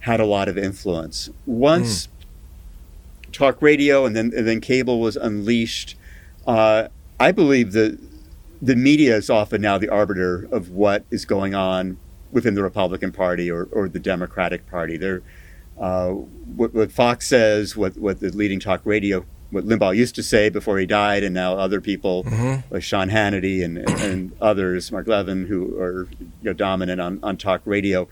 had 0.00 0.20
a 0.20 0.26
lot 0.26 0.46
of 0.48 0.58
influence. 0.58 1.30
Once 1.46 2.08
talk 3.32 3.62
radio 3.62 4.04
and 4.04 4.14
then 4.14 4.30
and 4.36 4.46
then 4.46 4.60
cable 4.60 5.00
was 5.00 5.16
unleashed, 5.16 5.96
uh, 6.46 6.88
I 7.18 7.32
believe 7.32 7.72
that 7.72 7.98
the 8.60 8.76
media 8.76 9.16
is 9.16 9.30
often 9.30 9.62
now 9.62 9.78
the 9.78 9.88
arbiter 9.88 10.46
of 10.52 10.68
what 10.68 11.06
is 11.10 11.24
going 11.24 11.54
on 11.54 11.96
within 12.32 12.54
the 12.54 12.62
Republican 12.62 13.12
Party 13.12 13.50
or, 13.50 13.68
or 13.72 13.88
the 13.88 13.98
Democratic 14.00 14.66
Party. 14.68 14.96
They're, 14.96 15.22
uh, 15.78 16.10
what, 16.10 16.74
what 16.74 16.92
Fox 16.92 17.26
says, 17.26 17.76
what, 17.76 17.96
what 17.96 18.20
the 18.20 18.30
leading 18.30 18.60
talk 18.60 18.80
radio, 18.84 19.24
what 19.50 19.64
Limbaugh 19.64 19.96
used 19.96 20.14
to 20.16 20.22
say 20.22 20.48
before 20.48 20.78
he 20.78 20.86
died, 20.86 21.22
and 21.22 21.34
now 21.34 21.56
other 21.56 21.80
people 21.80 22.24
like 22.70 22.82
Sean 22.82 23.10
Hannity 23.10 23.64
and, 23.64 23.78
and 23.78 24.32
others, 24.40 24.90
Mark 24.90 25.06
Levin, 25.06 25.46
who 25.46 25.78
are 25.78 26.08
you 26.20 26.28
know, 26.42 26.52
dominant 26.52 27.00
on, 27.00 27.20
on 27.22 27.36
talk 27.36 27.60
radio, 27.64 28.08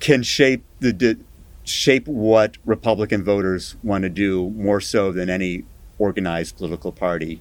can 0.00 0.22
shape 0.22 0.62
the 0.80 0.92
di- 0.92 1.16
shape 1.64 2.06
what 2.06 2.56
Republican 2.64 3.24
voters 3.24 3.76
want 3.82 4.02
to 4.02 4.08
do 4.08 4.50
more 4.50 4.80
so 4.80 5.10
than 5.12 5.28
any 5.30 5.64
organized 5.98 6.56
political 6.56 6.92
party 6.92 7.40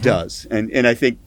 does. 0.00 0.46
And 0.50 0.70
and 0.72 0.86
I 0.86 0.94
think 0.94 1.18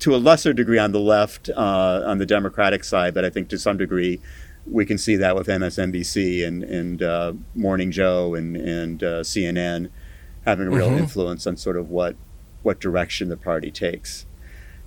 to 0.00 0.14
a 0.14 0.18
lesser 0.18 0.52
degree 0.52 0.78
on 0.78 0.92
the 0.92 1.00
left, 1.00 1.48
uh, 1.48 2.02
on 2.04 2.18
the 2.18 2.26
Democratic 2.26 2.84
side, 2.84 3.14
but 3.14 3.24
I 3.24 3.30
think 3.30 3.48
to 3.50 3.58
some 3.58 3.76
degree 3.76 4.20
we 4.66 4.86
can 4.86 4.96
see 4.96 5.16
that 5.16 5.36
with 5.36 5.46
MSNBC 5.46 6.46
and 6.46 6.62
and 6.64 7.02
uh, 7.02 7.32
Morning 7.54 7.90
Joe 7.90 8.34
and 8.34 8.56
and 8.56 9.02
uh, 9.02 9.20
CNN 9.22 9.90
having 10.46 10.66
a 10.66 10.70
real 10.70 10.90
influence 10.92 11.46
on 11.46 11.56
sort 11.56 11.76
of 11.76 11.90
what 11.90 12.16
what 12.62 12.80
direction 12.80 13.28
the 13.28 13.36
party 13.36 13.70
takes. 13.70 14.26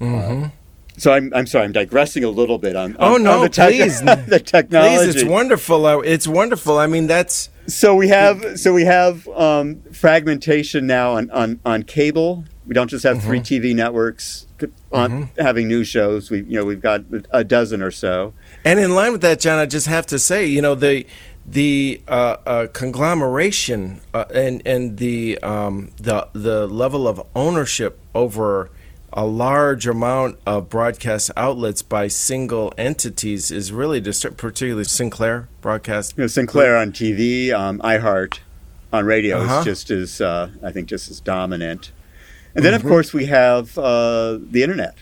Uh, 0.01 0.49
so 0.97 1.13
I'm, 1.13 1.31
I'm 1.35 1.45
sorry, 1.45 1.65
I'm 1.65 1.71
digressing 1.71 2.23
a 2.23 2.29
little 2.29 2.57
bit 2.57 2.75
on, 2.75 2.95
on 2.97 3.13
Oh, 3.13 3.17
no, 3.17 3.37
on 3.37 3.41
the, 3.43 3.49
tech- 3.49 3.69
please. 3.69 4.01
the 4.03 4.41
technology. 4.43 4.95
Please, 5.05 5.15
it's 5.15 5.23
wonderful. 5.29 5.85
Uh, 5.85 5.99
It's 5.99 6.27
wonderful. 6.27 6.79
I 6.79 6.87
mean, 6.87 7.05
that's 7.05 7.49
So 7.67 7.93
we 7.95 8.07
have 8.07 8.59
so 8.59 8.73
we 8.73 8.85
have 8.85 9.27
um, 9.29 9.81
fragmentation 9.91 10.87
now 10.87 11.13
on, 11.13 11.29
on, 11.29 11.59
on 11.63 11.83
cable. 11.83 12.45
We 12.67 12.73
don't 12.73 12.89
just 12.89 13.03
have 13.03 13.23
three 13.23 13.39
TV 13.39 13.73
networks 13.73 14.45
on 14.91 15.29
having 15.39 15.67
news 15.69 15.87
shows. 15.87 16.29
We 16.29 16.39
you 16.43 16.59
know 16.59 16.65
we've 16.65 16.81
got 16.81 17.01
a 17.31 17.43
dozen 17.43 17.81
or 17.81 17.91
so. 17.91 18.33
And 18.65 18.79
in 18.79 18.93
line 18.93 19.13
with 19.13 19.21
that, 19.21 19.39
Jon, 19.39 19.57
I 19.57 19.65
just 19.65 19.87
have 19.87 20.05
to 20.07 20.19
say, 20.19 20.45
you 20.45 20.61
know, 20.61 20.75
the 20.75 21.05
the 21.45 22.01
uh, 22.09 22.35
uh, 22.45 22.67
conglomeration 22.73 24.01
uh, 24.13 24.25
and 24.33 24.61
and 24.65 24.97
the 24.97 25.37
um, 25.39 25.91
the 25.97 26.27
the 26.33 26.67
level 26.67 27.07
of 27.07 27.21
ownership 27.35 27.99
over 28.13 28.69
a 29.13 29.25
large 29.25 29.87
amount 29.87 30.37
of 30.45 30.69
broadcast 30.69 31.31
outlets 31.37 31.81
by 31.81 32.07
single 32.09 32.73
entities 32.77 33.49
is 33.49 33.71
really 33.71 34.01
disturbing, 34.01 34.35
particularly 34.37 34.83
Sinclair 34.83 35.47
broadcast. 35.61 36.15
You 36.17 36.23
know, 36.23 36.27
Sinclair 36.27 36.75
on 36.77 36.91
TV, 36.91 37.51
um, 37.53 37.79
iHeart 37.79 38.39
on 38.91 39.05
radio 39.05 39.37
Uh-huh. 39.41 39.59
is 39.59 39.65
just 39.65 39.89
as 39.91 40.21
uh, 40.21 40.49
I 40.61 40.71
think 40.71 40.87
just 40.89 41.09
as 41.09 41.19
dominant. 41.21 41.91
And 42.55 42.65
then 42.65 42.73
of 42.73 42.81
course 42.83 43.13
we 43.13 43.25
have 43.27 43.77
uh, 43.77 44.39
the 44.41 44.63
internet 44.63 44.95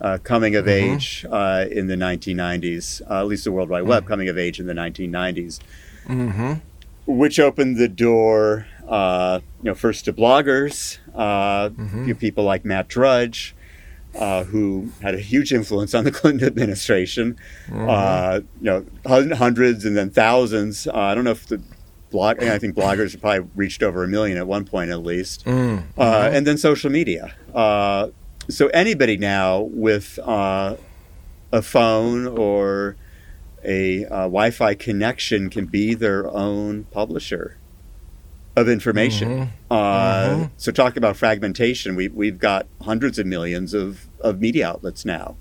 uh, 0.00 0.18
coming 0.22 0.54
of 0.56 0.68
age 0.68 1.24
uh, 1.30 1.64
in 1.70 1.86
the 1.86 1.96
1990s, 1.96 3.00
uh, 3.10 3.20
at 3.20 3.26
least 3.26 3.44
the 3.44 3.52
World 3.52 3.68
Wide 3.70 3.84
Web 3.84 4.06
coming 4.06 4.28
of 4.28 4.36
age 4.38 4.60
in 4.60 4.66
the 4.66 4.74
1990s. 4.74 5.60
which 7.06 7.38
opened 7.40 7.76
the 7.78 7.88
door, 7.88 8.66
uh, 8.86 9.40
you 9.62 9.70
know, 9.70 9.74
first 9.74 10.04
to 10.04 10.12
bloggers, 10.12 10.98
uh, 11.14 11.70
know, 12.08 12.14
people 12.14 12.44
like 12.44 12.64
Matt 12.66 12.86
Drudge, 12.88 13.54
uh, 14.14 14.44
who 14.44 14.90
had 15.02 15.14
a 15.14 15.18
huge 15.20 15.52
influence 15.52 15.94
on 15.94 16.04
the 16.04 16.10
Clinton 16.18 16.46
administration. 16.46 17.36
Uh, 17.88 18.40
you 18.60 18.64
know, 18.70 18.84
hundreds 19.36 19.84
and 19.86 19.96
then 19.96 20.10
thousands. 20.10 20.86
Uh, 20.86 20.92
I 20.94 21.14
don't 21.14 21.24
know 21.24 21.30
if 21.30 21.46
the 21.46 21.62
blog. 22.10 22.42
I 22.42 22.58
think 22.58 22.74
bloggers 22.76 23.12
have 23.12 23.20
probably 23.20 23.48
reached 23.54 23.82
over 23.82 24.04
a 24.04 24.08
million 24.08 24.38
at 24.38 24.46
one 24.46 24.64
point 24.64 24.90
at 24.90 25.02
least. 25.02 25.46
Uh, 25.46 25.80
and 25.98 26.46
then 26.46 26.56
social 26.58 26.90
media. 26.90 27.34
Uh, 27.54 28.08
so 28.48 28.68
anybody 28.68 29.16
now 29.16 29.60
with 29.60 30.18
uh, 30.24 30.76
a 31.52 31.62
phone 31.62 32.26
or 32.26 32.96
a 33.64 34.04
uh, 34.06 34.08
Wi-Fi 34.22 34.74
connection 34.74 35.50
can 35.50 35.66
be 35.66 35.94
their 35.94 36.28
own 36.30 36.84
publisher 36.84 37.56
of 38.56 38.68
information. 38.68 39.50
Uh, 39.70 40.48
So 40.56 40.72
talk 40.72 40.96
about 40.96 41.16
fragmentation. 41.16 41.94
We, 41.94 42.08
we've 42.08 42.38
got 42.38 42.66
hundreds 42.82 43.18
of 43.18 43.26
millions 43.26 43.74
of, 43.74 44.06
of 44.20 44.40
media 44.40 44.68
outlets 44.68 45.04
now. 45.04 45.36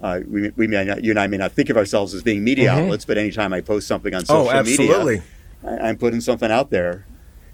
Uh, 0.00 0.20
we, 0.26 0.50
we 0.50 0.66
may 0.66 0.84
not, 0.84 1.04
you 1.04 1.10
and 1.10 1.18
I 1.20 1.26
may 1.26 1.36
not 1.36 1.52
think 1.52 1.68
of 1.68 1.76
ourselves 1.76 2.14
as 2.14 2.22
being 2.22 2.42
media 2.44 2.70
outlets, 2.72 3.04
but 3.04 3.18
anytime 3.18 3.52
I 3.52 3.60
post 3.60 3.86
something 3.86 4.14
on 4.14 4.22
Oh, 4.28 4.44
social 4.44 4.50
absolutely. 4.52 5.14
media, 5.16 5.24
I'm 5.64 5.96
putting 5.96 6.20
something 6.20 6.50
out 6.50 6.70
there. 6.70 7.06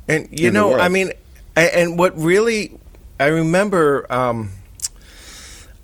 And 0.09 0.29
you 0.31 0.51
know, 0.51 0.79
I 0.79 0.89
mean, 0.89 1.13
and 1.57 1.99
what 1.99 2.17
really, 2.19 2.79
I 3.19 3.27
remember 3.27 4.11
um, 4.13 4.51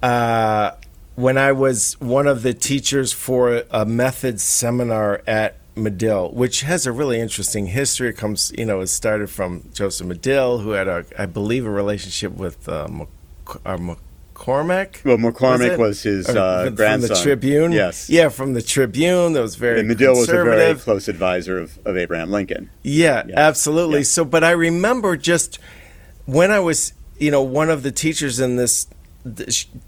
uh, 0.02 0.72
when 1.16 1.36
I 1.38 1.52
was 1.52 2.00
one 2.00 2.26
of 2.26 2.42
the 2.42 2.54
teachers 2.54 3.12
for 3.12 3.64
a 3.70 3.84
methods 3.84 4.42
seminar 4.42 5.22
at 5.26 5.56
Medill, 5.74 6.30
which 6.32 6.60
has 6.60 6.86
a 6.86 6.92
really 6.92 7.18
interesting 7.18 7.66
history. 7.66 8.10
It 8.10 8.16
comes, 8.16 8.52
you 8.56 8.64
know, 8.64 8.80
it 8.80 8.88
started 8.88 9.30
from 9.30 9.68
Joseph 9.72 10.06
Medill, 10.06 10.58
who 10.58 10.70
had 10.70 10.86
a, 10.86 11.04
I 11.18 11.26
believe, 11.26 11.66
a 11.66 11.70
relationship 11.70 12.32
with 12.32 12.68
uh, 12.68 12.88
uh, 13.64 13.94
McCormick. 14.42 15.04
Well, 15.04 15.16
McCormick 15.16 15.72
it? 15.72 15.78
was 15.78 16.02
his 16.02 16.28
uh, 16.28 16.64
from 16.66 16.74
grandson. 16.74 17.08
the 17.08 17.22
Tribune. 17.22 17.72
Yes. 17.72 18.10
yeah, 18.10 18.28
from 18.28 18.54
the 18.54 18.62
Tribune. 18.62 19.32
That 19.34 19.42
was 19.42 19.54
very 19.56 19.80
And 19.80 19.88
Medill 19.88 20.16
was 20.16 20.28
a 20.28 20.32
very 20.32 20.74
close 20.74 21.08
advisor 21.08 21.58
of, 21.58 21.78
of 21.86 21.96
Abraham 21.96 22.30
Lincoln. 22.30 22.70
Yeah, 22.82 23.24
Yeah. 23.26 23.38
absolutely. 23.38 23.98
Yeah. 24.00 24.04
So, 24.04 24.24
but 24.24 24.44
I 24.44 24.50
remember 24.50 25.16
just 25.16 25.58
when 26.26 26.50
I 26.50 26.60
was, 26.60 26.92
you 27.18 27.30
know, 27.30 27.42
one 27.42 27.70
of 27.70 27.82
the 27.82 27.92
teachers 27.92 28.40
in 28.40 28.56
this 28.56 28.86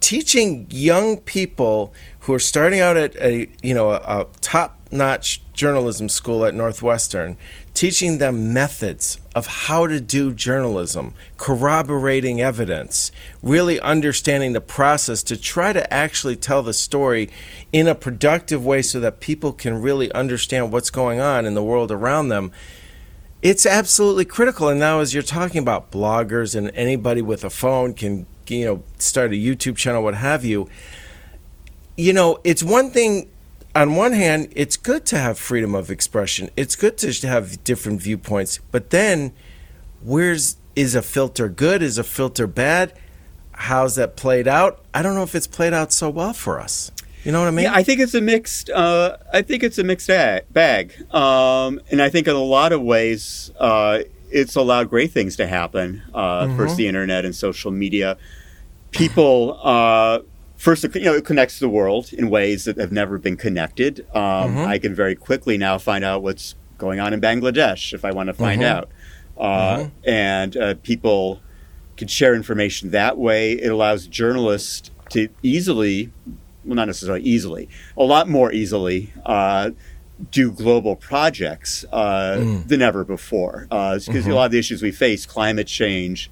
teaching 0.00 0.66
young 0.70 1.16
people 1.16 1.92
who 2.20 2.32
are 2.34 2.38
starting 2.38 2.78
out 2.78 2.96
at 2.96 3.16
a 3.16 3.48
you 3.62 3.74
know 3.74 3.90
a, 3.90 3.96
a 3.96 4.26
top-notch 4.40 5.42
journalism 5.52 6.08
school 6.08 6.44
at 6.44 6.54
Northwestern, 6.54 7.36
teaching 7.74 8.18
them 8.18 8.52
methods 8.52 9.18
of 9.34 9.46
how 9.46 9.86
to 9.88 10.00
do 10.00 10.32
journalism, 10.32 11.12
corroborating 11.36 12.40
evidence, 12.40 13.10
really 13.42 13.80
understanding 13.80 14.52
the 14.52 14.60
process 14.60 15.24
to 15.24 15.36
try 15.36 15.72
to 15.72 15.92
actually 15.92 16.36
tell 16.36 16.62
the 16.62 16.72
story 16.72 17.28
in 17.72 17.88
a 17.88 17.94
productive 17.94 18.64
way 18.64 18.80
so 18.80 19.00
that 19.00 19.18
people 19.18 19.52
can 19.52 19.82
really 19.82 20.10
understand 20.12 20.72
what's 20.72 20.90
going 20.90 21.18
on 21.18 21.44
in 21.44 21.54
the 21.54 21.64
world 21.64 21.90
around 21.90 22.28
them. 22.28 22.52
It's 23.42 23.66
absolutely 23.66 24.24
critical. 24.24 24.68
And 24.68 24.78
now, 24.78 25.00
as 25.00 25.12
you're 25.12 25.22
talking 25.24 25.58
about 25.58 25.90
bloggers 25.90 26.54
and 26.54 26.70
anybody 26.74 27.20
with 27.20 27.44
a 27.44 27.50
phone 27.50 27.92
can, 27.92 28.24
you 28.46 28.64
know, 28.64 28.82
start 28.98 29.32
a 29.32 29.34
YouTube 29.34 29.76
channel, 29.76 30.02
what 30.02 30.14
have 30.14 30.44
you, 30.44 30.68
you 31.96 32.12
know, 32.12 32.38
it's 32.44 32.62
one 32.62 32.90
thing 32.90 33.28
on 33.74 33.96
one 33.96 34.12
hand, 34.12 34.52
it's 34.54 34.76
good 34.76 35.04
to 35.06 35.18
have 35.18 35.38
freedom 35.38 35.74
of 35.74 35.90
expression. 35.90 36.50
It's 36.56 36.76
good 36.76 36.96
to 36.98 37.28
have 37.28 37.62
different 37.64 38.00
viewpoints. 38.00 38.58
But 38.70 38.90
then, 38.90 39.32
where's 40.02 40.56
is 40.76 40.94
a 40.94 41.02
filter 41.02 41.48
good? 41.48 41.82
Is 41.82 41.98
a 41.98 42.04
filter 42.04 42.46
bad? 42.46 42.92
How's 43.52 43.96
that 43.96 44.16
played 44.16 44.48
out? 44.48 44.84
I 44.92 45.02
don't 45.02 45.14
know 45.14 45.22
if 45.22 45.34
it's 45.34 45.46
played 45.46 45.72
out 45.72 45.92
so 45.92 46.10
well 46.10 46.32
for 46.32 46.60
us. 46.60 46.90
You 47.24 47.32
know 47.32 47.40
what 47.40 47.48
I 47.48 47.52
mean? 47.52 47.64
Yeah, 47.64 47.74
I 47.74 47.82
think 47.82 48.00
it's 48.00 48.14
a 48.14 48.20
mixed. 48.20 48.68
Uh, 48.70 49.16
I 49.32 49.42
think 49.42 49.62
it's 49.62 49.78
a 49.78 49.84
mixed 49.84 50.08
bag, 50.08 50.92
um, 51.14 51.80
and 51.90 52.02
I 52.02 52.10
think 52.10 52.28
in 52.28 52.34
a 52.34 52.42
lot 52.42 52.72
of 52.72 52.82
ways, 52.82 53.50
uh, 53.58 54.00
it's 54.30 54.56
allowed 54.56 54.90
great 54.90 55.10
things 55.12 55.36
to 55.36 55.46
happen. 55.46 56.02
Uh, 56.12 56.44
mm-hmm. 56.44 56.56
First, 56.56 56.76
the 56.76 56.86
internet 56.86 57.24
and 57.24 57.34
social 57.34 57.70
media. 57.70 58.18
People 58.90 59.58
uh, 59.62 60.20
first, 60.64 60.82
you 60.94 61.02
know, 61.02 61.14
it 61.14 61.26
connects 61.26 61.58
the 61.58 61.68
world 61.68 62.10
in 62.14 62.30
ways 62.30 62.64
that 62.64 62.78
have 62.78 62.90
never 62.90 63.18
been 63.18 63.36
connected. 63.36 64.00
Um, 64.14 64.56
mm-hmm. 64.56 64.58
I 64.60 64.78
can 64.78 64.94
very 64.94 65.14
quickly 65.14 65.58
now 65.58 65.76
find 65.76 66.02
out 66.02 66.22
what's 66.22 66.54
going 66.78 67.00
on 67.00 67.12
in 67.12 67.20
Bangladesh 67.20 67.92
if 67.92 68.02
I 68.02 68.12
want 68.12 68.28
to 68.28 68.34
find 68.34 68.62
mm-hmm. 68.62 68.78
out. 68.78 68.88
Uh, 69.36 69.76
mm-hmm. 69.76 70.08
And 70.08 70.56
uh, 70.56 70.74
people 70.82 71.42
can 71.98 72.08
share 72.08 72.34
information 72.34 72.92
that 72.92 73.18
way. 73.18 73.52
It 73.52 73.68
allows 73.68 74.06
journalists 74.06 74.90
to 75.10 75.28
easily, 75.42 76.10
well, 76.64 76.76
not 76.76 76.86
necessarily 76.86 77.22
easily, 77.24 77.68
a 77.94 78.04
lot 78.04 78.26
more 78.26 78.50
easily, 78.50 79.12
uh, 79.26 79.72
do 80.30 80.50
global 80.50 80.96
projects 80.96 81.84
uh, 81.92 82.36
mm. 82.38 82.66
than 82.68 82.80
ever 82.80 83.04
before. 83.04 83.66
Because 83.68 84.08
uh, 84.08 84.12
mm-hmm. 84.12 84.30
a 84.30 84.34
lot 84.34 84.46
of 84.46 84.52
the 84.52 84.58
issues 84.58 84.80
we 84.80 84.92
face, 84.92 85.26
climate 85.26 85.66
change, 85.66 86.30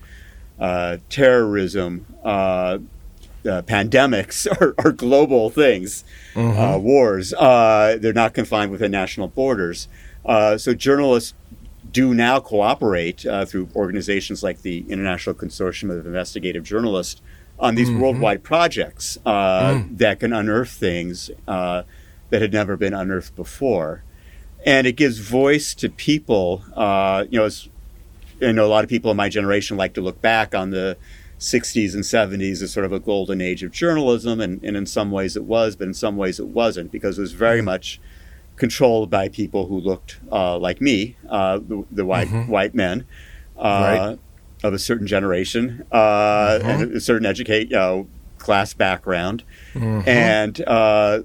uh, 0.58 0.96
terrorism, 1.10 2.06
uh, 3.46 3.62
pandemics 3.62 4.46
are, 4.60 4.74
are, 4.78 4.92
global 4.92 5.50
things, 5.50 6.04
mm-hmm. 6.34 6.58
uh, 6.58 6.78
wars. 6.78 7.32
Uh, 7.34 7.96
they're 8.00 8.12
not 8.12 8.34
confined 8.34 8.70
within 8.70 8.90
national 8.90 9.28
borders. 9.28 9.88
Uh, 10.24 10.56
so 10.56 10.74
journalists 10.74 11.34
do 11.90 12.14
now 12.14 12.40
cooperate 12.40 13.26
uh, 13.26 13.44
through 13.44 13.68
organizations 13.74 14.42
like 14.42 14.62
the 14.62 14.84
International 14.88 15.34
Consortium 15.34 15.90
of 15.90 16.06
Investigative 16.06 16.62
Journalists 16.62 17.20
on 17.58 17.74
these 17.74 17.88
mm-hmm. 17.88 18.00
worldwide 18.00 18.42
projects 18.42 19.18
uh, 19.26 19.74
mm. 19.74 19.98
that 19.98 20.20
can 20.20 20.32
unearth 20.32 20.70
things 20.70 21.30
that 21.46 21.86
had 22.40 22.52
never 22.52 22.76
been 22.76 22.94
unearthed 22.94 23.36
before. 23.36 24.02
And 24.64 24.86
it 24.86 24.96
gives 24.96 25.18
voice 25.18 25.74
to 25.74 25.90
people. 25.90 26.62
you 27.30 27.38
know, 27.38 27.44
as, 27.44 27.68
I 28.40 28.52
know 28.52 28.66
a 28.66 28.68
lot 28.68 28.84
of 28.84 28.90
people 28.90 29.10
in 29.10 29.16
my 29.16 29.28
generation 29.28 29.76
like 29.76 29.94
to 29.94 30.00
look 30.00 30.22
back 30.22 30.54
on 30.54 30.70
the 30.70 30.96
60s 31.42 31.92
and 31.94 32.04
70s 32.04 32.62
as 32.62 32.72
sort 32.72 32.86
of 32.86 32.92
a 32.92 33.00
golden 33.00 33.40
age 33.40 33.62
of 33.62 33.72
journalism, 33.72 34.40
and, 34.40 34.62
and 34.62 34.76
in 34.76 34.86
some 34.86 35.10
ways 35.10 35.36
it 35.36 35.44
was, 35.44 35.76
but 35.76 35.88
in 35.88 35.94
some 35.94 36.16
ways 36.16 36.38
it 36.38 36.46
wasn't 36.46 36.92
because 36.92 37.18
it 37.18 37.20
was 37.20 37.32
very 37.32 37.58
mm-hmm. 37.58 37.66
much 37.66 38.00
controlled 38.56 39.10
by 39.10 39.28
people 39.28 39.66
who 39.66 39.80
looked 39.80 40.20
uh, 40.30 40.56
like 40.56 40.80
me, 40.80 41.16
uh, 41.28 41.58
the, 41.58 41.84
the, 41.90 42.04
white 42.04 42.28
mm-hmm. 42.28 42.50
white 42.50 42.74
men 42.74 43.04
uh, 43.56 43.60
right. 44.16 44.18
of 44.62 44.72
a 44.72 44.78
certain 44.78 45.06
generation 45.06 45.84
uh, 45.90 46.58
mm-hmm. 46.60 46.68
and 46.68 46.92
a 46.92 47.00
certain 47.00 47.26
educate 47.26 47.70
you 47.70 47.76
know, 47.76 48.06
class 48.38 48.72
background, 48.72 49.42
mm-hmm. 49.74 50.08
and 50.08 50.60
uh, 50.66 51.22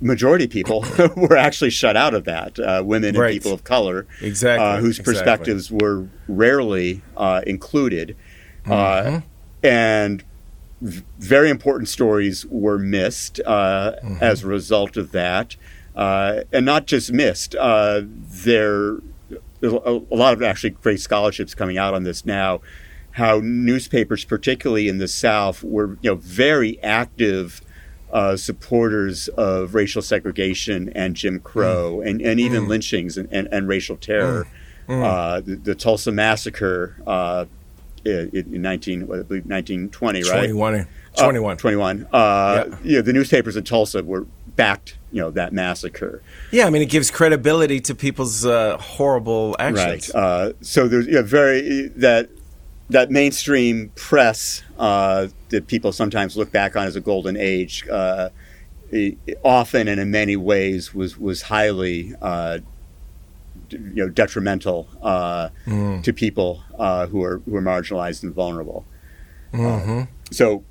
majority 0.00 0.46
people 0.46 0.84
were 1.16 1.36
actually 1.36 1.70
shut 1.70 1.96
out 1.96 2.14
of 2.14 2.24
that. 2.24 2.58
Uh, 2.58 2.82
women 2.84 3.14
and 3.14 3.32
people 3.32 3.52
of 3.52 3.64
color, 3.64 4.06
exactly, 4.22 4.64
uh, 4.64 4.78
whose 4.78 4.98
exactly. 4.98 5.14
perspectives 5.14 5.70
were 5.70 6.08
rarely 6.28 7.02
uh, 7.16 7.42
included. 7.46 8.16
Uh, 8.66 9.02
mm-hmm. 9.02 9.66
and 9.66 10.24
v- 10.80 11.04
very 11.18 11.50
important 11.50 11.88
stories 11.88 12.46
were 12.46 12.78
missed 12.78 13.40
uh, 13.46 13.92
mm-hmm. 14.02 14.16
as 14.20 14.44
a 14.44 14.46
result 14.46 14.96
of 14.96 15.12
that. 15.12 15.56
Uh, 15.96 16.42
and 16.52 16.64
not 16.64 16.86
just 16.86 17.12
missed, 17.12 17.52
there 17.52 18.98
a, 19.62 19.66
a 20.10 20.16
lot 20.16 20.32
of 20.32 20.42
actually 20.42 20.70
great 20.70 21.00
scholarships 21.00 21.54
coming 21.54 21.78
out 21.78 21.94
on 21.94 22.04
this 22.04 22.24
now. 22.24 22.60
How 23.12 23.40
newspapers, 23.42 24.24
particularly 24.24 24.88
in 24.88 24.98
the 24.98 25.08
South, 25.08 25.62
were 25.62 25.98
you 26.02 26.10
know 26.10 26.14
very 26.16 26.80
active 26.82 27.62
uh, 28.12 28.36
supporters 28.36 29.28
of 29.28 29.74
racial 29.74 30.02
segregation 30.02 30.90
and 30.94 31.14
Jim 31.14 31.40
Crow 31.40 31.96
mm. 31.98 32.08
and, 32.08 32.22
and 32.22 32.40
even 32.40 32.64
mm. 32.64 32.68
lynchings 32.68 33.18
and, 33.18 33.28
and, 33.30 33.48
and, 33.50 33.68
racial 33.68 33.96
terror. 33.96 34.46
Mm. 34.88 35.04
Uh, 35.04 35.40
the, 35.40 35.56
the, 35.56 35.74
Tulsa 35.74 36.10
massacre 36.10 36.96
uh, 37.06 37.44
in 38.08 38.62
19, 38.62 39.02
I 39.02 39.06
believe 39.06 39.46
1920, 39.46 40.22
right? 40.22 40.38
21. 40.38 40.86
21. 41.16 41.52
Uh, 41.52 41.56
21. 41.56 42.08
Uh, 42.12 42.64
yeah. 42.68 42.76
You 42.82 42.96
know, 42.96 43.02
the 43.02 43.12
newspapers 43.12 43.56
in 43.56 43.64
Tulsa 43.64 44.02
were 44.02 44.26
backed, 44.56 44.98
you 45.12 45.20
know, 45.20 45.30
that 45.30 45.52
massacre. 45.52 46.22
Yeah, 46.50 46.66
I 46.66 46.70
mean, 46.70 46.82
it 46.82 46.90
gives 46.90 47.10
credibility 47.10 47.80
to 47.80 47.94
people's 47.94 48.44
uh, 48.44 48.76
horrible 48.78 49.56
actions. 49.58 50.10
Right. 50.14 50.22
Uh, 50.22 50.52
so 50.60 50.88
there's 50.88 51.06
you 51.06 51.14
know, 51.14 51.22
very 51.22 51.88
that 51.96 52.30
that 52.90 53.10
mainstream 53.10 53.92
press 53.94 54.62
uh, 54.78 55.28
that 55.50 55.66
people 55.66 55.92
sometimes 55.92 56.36
look 56.36 56.50
back 56.50 56.76
on 56.76 56.86
as 56.86 56.96
a 56.96 57.00
golden 57.00 57.36
age. 57.36 57.86
Uh, 57.88 58.30
often 59.44 59.86
and 59.86 60.00
in 60.00 60.10
many 60.10 60.34
ways 60.34 60.94
was 60.94 61.18
was 61.18 61.42
highly 61.42 62.14
you 63.72 64.04
know 64.04 64.08
detrimental 64.08 64.88
uh, 65.02 65.48
mm. 65.66 66.02
to 66.02 66.12
people 66.12 66.62
uh, 66.78 67.06
who 67.06 67.22
are 67.22 67.38
who 67.40 67.56
are 67.56 67.62
marginalized 67.62 68.22
and 68.22 68.34
vulnerable. 68.34 68.84
Mm-hmm. 69.52 69.98
Uh, 70.00 70.06
so 70.30 70.64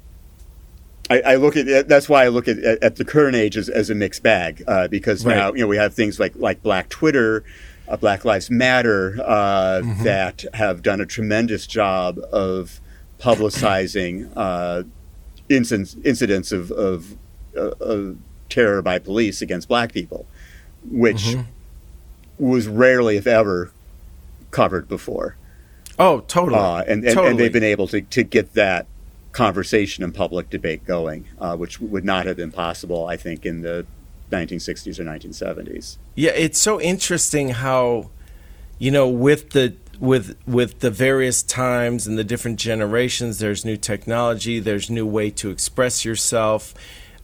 I, 1.10 1.22
I, 1.22 1.36
look 1.36 1.58
at 1.58 1.88
that's 1.88 2.08
why 2.08 2.26
I 2.26 2.28
look 2.28 2.48
at, 2.48 2.60
at, 2.60 2.98
the 2.98 3.06
current 3.06 3.36
age 3.36 3.58
as, 3.58 3.70
as 3.70 3.89
a 3.89 3.95
mixed 3.95 4.22
bag 4.22 4.64
uh, 4.68 4.88
because 4.88 5.26
right. 5.26 5.36
now 5.36 5.54
you 5.54 5.62
know 5.62 5.68
we 5.68 5.78
have 5.78 5.93
things 5.93 6.20
like 6.20 6.34
like 6.36 6.62
Black 6.62 6.89
Twitter. 6.89 7.43
Uh, 7.89 7.95
Black 7.95 8.26
Lives 8.26 8.52
Matter 8.52 9.18
uh, 9.26 9.80
mm-hmm. 9.82 10.04
that 10.04 10.43
have 10.54 10.82
done 10.82 11.00
a 11.00 11.06
tremendous 11.06 11.66
job 11.66 12.20
of 12.34 12.82
publicizing 13.18 14.28
incidents, 15.48 15.95
incidents 16.04 16.52
of, 16.52 16.70
of, 16.72 17.16
of, 17.56 18.18
terror 18.50 18.82
by 18.82 19.00
police 19.00 19.41
against 19.41 19.70
black 19.70 19.93
people, 19.93 20.26
which 20.84 21.24
mm-hmm 21.28 21.50
was 22.38 22.68
rarely, 22.68 23.18
if 23.18 23.28
ever, 23.28 23.72
covered 24.52 24.88
before. 24.88 25.36
Oh, 26.00 26.22
totally. 26.22 26.60
Uh, 26.60 26.80
and, 26.82 27.04
and, 27.04 27.06
totally. 27.06 27.30
and, 27.30 27.40
they've 27.40 27.54
been 27.54 27.64
able 27.64 27.88
to, 27.88 28.02
to 28.02 28.24
get 28.24 28.54
that 28.54 28.88
conversation 29.32 30.04
and 30.04 30.14
public 30.14 30.50
debate 30.50 30.86
going, 30.86 31.28
uh, 31.40 31.56
which 31.56 31.80
would 31.80 32.06
not 32.06 32.26
have 32.26 32.38
been 32.38 32.52
possible, 32.52 33.08
I 33.08 33.18
think, 33.18 33.46
in 33.46 33.62
the 33.62 33.86
1960s 34.32 35.00
or 35.00 35.04
1970s. 35.04 35.98
Yeah, 36.16 36.32
it's 36.32 36.60
so 36.60 36.80
interesting 36.82 37.50
how, 37.50 38.10
you 38.80 38.92
know, 38.92 39.08
with 39.08 39.52
the 39.52 39.76
with 40.00 40.38
with 40.46 40.80
the 40.80 40.92
various 40.92 41.42
times 41.42 42.06
and 42.06 42.18
the 42.18 42.24
different 42.24 42.60
generations, 42.60 43.40
there's 43.40 43.66
new 43.66 43.78
technology, 43.78 44.60
there's 44.60 44.90
new 44.90 45.06
way 45.06 45.32
to 45.32 45.50
express 45.50 46.06
yourself. 46.06 46.74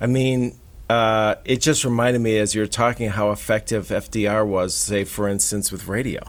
I 0.01 0.07
mean, 0.07 0.57
uh, 0.93 1.35
it 1.43 1.59
just 1.59 1.83
reminded 1.83 2.21
me 2.21 2.37
as 2.37 2.53
you're 2.53 2.67
talking 2.67 3.09
how 3.09 3.31
effective 3.31 3.87
FDR 3.87 4.45
was, 4.45 4.75
say, 4.75 5.03
for 5.03 5.27
instance, 5.27 5.71
with 5.71 5.87
radio. 5.87 6.21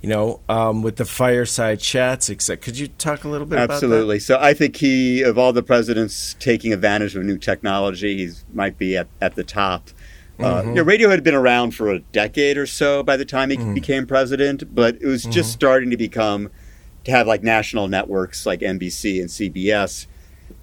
You 0.00 0.08
know, 0.08 0.40
um, 0.48 0.82
with 0.82 0.96
the 0.96 1.04
fireside 1.04 1.80
chats, 1.80 2.30
etc. 2.30 2.56
Could 2.56 2.78
you 2.78 2.86
talk 2.86 3.24
a 3.24 3.28
little 3.28 3.46
bit 3.46 3.58
Absolutely. 3.58 4.20
So 4.20 4.38
I 4.40 4.54
think 4.54 4.76
he, 4.76 5.22
of 5.22 5.36
all 5.36 5.52
the 5.52 5.62
presidents 5.62 6.36
taking 6.38 6.72
advantage 6.72 7.16
of 7.16 7.24
new 7.24 7.36
technology, 7.36 8.16
he 8.16 8.32
might 8.54 8.78
be 8.78 8.96
at, 8.96 9.08
at 9.20 9.34
the 9.34 9.44
top. 9.44 9.90
Uh, 10.38 10.42
mm-hmm. 10.42 10.68
you 10.68 10.74
know, 10.76 10.82
radio 10.82 11.10
had 11.10 11.22
been 11.22 11.34
around 11.34 11.72
for 11.72 11.90
a 11.90 11.98
decade 11.98 12.56
or 12.56 12.66
so 12.66 13.02
by 13.02 13.16
the 13.16 13.26
time 13.26 13.50
he 13.50 13.58
mm. 13.58 13.74
became 13.74 14.06
president, 14.06 14.74
but 14.74 14.94
it 15.02 15.06
was 15.06 15.24
just 15.24 15.50
mm-hmm. 15.50 15.58
starting 15.58 15.90
to 15.90 15.98
become 15.98 16.48
to 17.04 17.10
have 17.10 17.26
like 17.26 17.42
national 17.42 17.88
networks 17.88 18.46
like 18.46 18.60
NBC 18.60 19.20
and 19.20 19.28
CBS 19.28 20.06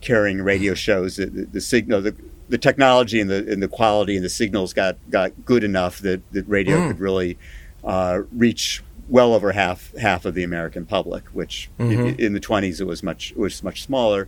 carrying 0.02 0.42
radio 0.42 0.74
shows. 0.88 1.18
The, 1.18 1.28
the, 1.28 1.46
the 1.46 1.62
signal, 1.62 2.02
the, 2.02 2.16
the 2.50 2.58
technology 2.58 3.20
and 3.20 3.30
the 3.30 3.52
and 3.52 3.62
the 3.62 3.68
quality 3.68 4.16
and 4.16 4.24
the 4.24 4.30
signals 4.30 4.74
got 4.74 4.98
got 5.10 5.46
good 5.46 5.64
enough 5.64 6.00
that, 6.00 6.22
that 6.32 6.48
radio 6.48 6.78
mm. 6.78 6.88
could 6.88 7.00
really 7.00 7.38
uh, 7.84 8.22
reach 8.32 8.84
well 9.10 9.34
over 9.34 9.52
half 9.52 9.96
half 9.98 10.26
of 10.26 10.34
the 10.34 10.44
American 10.44 10.86
public, 10.86 11.26
which 11.28 11.70
mm-hmm. 11.80 12.08
in, 12.08 12.20
in, 12.20 12.34
the 12.34 12.40
20s 12.40 12.82
it 12.82 12.86
was 12.86 13.04
much 13.04 13.32
it 13.32 13.38
was 13.38 13.64
much 13.64 13.84
smaller. 13.84 14.28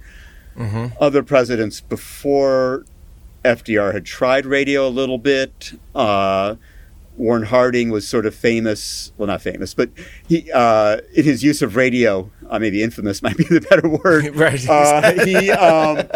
other 1.00 1.24
presidents 1.24 1.80
before 1.80 2.86
FDR 3.46 3.94
had 3.94 4.06
tried 4.06 4.46
radio 4.46 4.88
a 4.88 4.90
little 4.90 5.18
bit. 5.18 5.74
Uh, 5.96 6.56
Warren 7.18 7.44
Harding 7.44 7.90
was 7.90 8.08
sort 8.08 8.26
of 8.26 8.34
famous, 8.34 9.12
well, 9.18 9.28
not 9.28 9.42
famous, 9.42 9.74
but 9.74 9.90
he 10.28 10.50
uh, 10.54 11.00
in 11.14 11.26
his 11.26 11.44
use 11.44 11.62
of 11.62 11.76
radio, 11.76 12.32
uh, 12.50 12.60
maybe 12.60 12.82
infamous 12.82 13.22
might 13.24 13.38
be 13.38 13.44
the 13.44 13.62
better 13.62 13.88
word. 13.88 14.36
Right. 14.40 14.68
Uh, 14.68 15.26
he 15.26 15.52
um, 15.52 16.08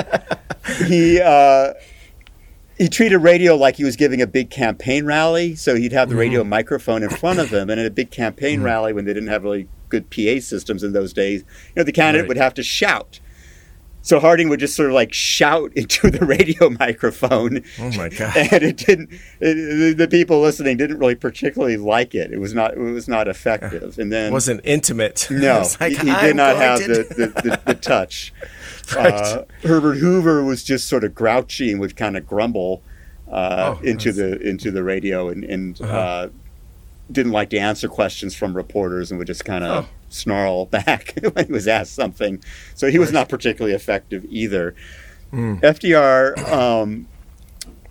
he 0.88 1.20
uh, 1.20 1.74
he 2.78 2.88
treated 2.88 3.20
radio 3.20 3.56
like 3.56 3.76
he 3.76 3.84
was 3.84 3.96
giving 3.96 4.22
a 4.22 4.28
big 4.28 4.50
campaign 4.50 5.06
rally. 5.06 5.56
So 5.56 5.76
he'd 5.76 5.92
have 5.92 6.10
the 6.10 6.16
radio 6.16 6.44
mm. 6.44 6.48
microphone 6.48 7.04
in 7.04 7.10
front 7.10 7.40
of 7.40 7.50
him, 7.50 7.70
and 7.70 7.80
at 7.80 7.86
a 7.86 7.92
big 7.92 8.12
campaign 8.12 8.62
mm. 8.62 8.66
rally, 8.66 8.94
when 8.94 9.06
they 9.06 9.14
didn't 9.14 9.30
have 9.30 9.44
really 9.44 9.68
good 9.90 10.10
PA 10.10 10.40
systems 10.40 10.84
in 10.84 10.94
those 10.94 11.14
days, 11.14 11.42
you 11.42 11.74
know, 11.78 11.84
the 11.84 11.92
candidate 11.92 12.24
Right. 12.24 12.30
would 12.30 12.38
have 12.38 12.54
to 12.56 12.64
shout. 12.64 13.20
So 14.06 14.20
Harding 14.20 14.50
would 14.50 14.60
just 14.60 14.76
sort 14.76 14.90
of 14.90 14.94
like 14.96 15.14
shout 15.14 15.72
into 15.76 16.12
the 16.12 16.26
radio 16.26 16.70
microphone. 16.70 17.64
Oh 17.80 17.90
my 17.98 18.10
god. 18.20 18.36
And 18.36 18.62
it 18.62 18.78
didn't. 18.78 19.10
It, 19.40 19.98
the 19.98 20.08
people 20.10 20.42
listening 20.42 20.78
didn't 20.78 21.00
really 21.00 21.16
particularly 21.16 21.78
like 21.78 22.14
it. 22.14 22.32
It 22.32 22.40
was 22.40 22.54
not. 22.54 22.74
It 22.74 22.80
was 22.80 23.08
not 23.08 23.28
effective. 23.28 23.98
And 23.98 24.12
then 24.12 24.28
It 24.28 24.34
wasn't 24.34 24.62
intimate. 24.66 25.28
no, 25.32 25.66
like, 25.80 25.94
he, 25.94 25.98
he 26.08 26.12
"I'm 26.12 26.26
did 26.26 26.36
not 26.36 26.58
have 26.58 26.80
the, 26.80 26.86
the, 27.10 27.28
the, 27.42 27.62
the 27.66 27.74
touch. 27.76 28.34
Right. 28.94 29.14
Uh, 29.14 29.46
Herbert 29.64 29.96
Hoover 29.96 30.44
was 30.44 30.64
just 30.66 30.88
sort 30.90 31.06
of 31.06 31.16
grouchy 31.16 31.72
and 31.72 31.80
would 31.80 31.96
kind 31.96 32.18
of 32.18 32.28
grumble 32.28 32.84
uh, 33.32 33.76
Oh, 33.78 33.82
into 33.84 34.12
that's- 34.12 34.40
the 34.42 34.48
into 34.50 34.70
the 34.70 34.84
radio 34.84 35.30
and, 35.30 35.46
and 35.46 35.82
Uh-huh. 35.82 35.98
uh, 35.98 36.30
didn't 37.12 37.32
like 37.32 37.50
to 37.52 37.58
answer 37.58 37.88
questions 37.88 38.36
from 38.36 38.54
reporters 38.56 39.12
and 39.12 39.18
would 39.18 39.28
just 39.28 39.46
kind 39.46 39.64
of 39.64 39.86
Oh. 39.86 39.90
Snarl 40.14 40.66
back 40.68 41.14
when 41.34 41.46
he 41.48 41.52
was 41.52 41.68
asked 41.68 41.94
something. 41.96 42.44
So 42.76 42.90
he 42.90 43.00
was 43.00 43.12
not 43.12 43.30
particularly 43.30 43.76
effective 43.76 44.26
either. 44.30 44.76
Mm. 45.32 45.62
FDR. 45.62 46.38
Um, 46.52 47.08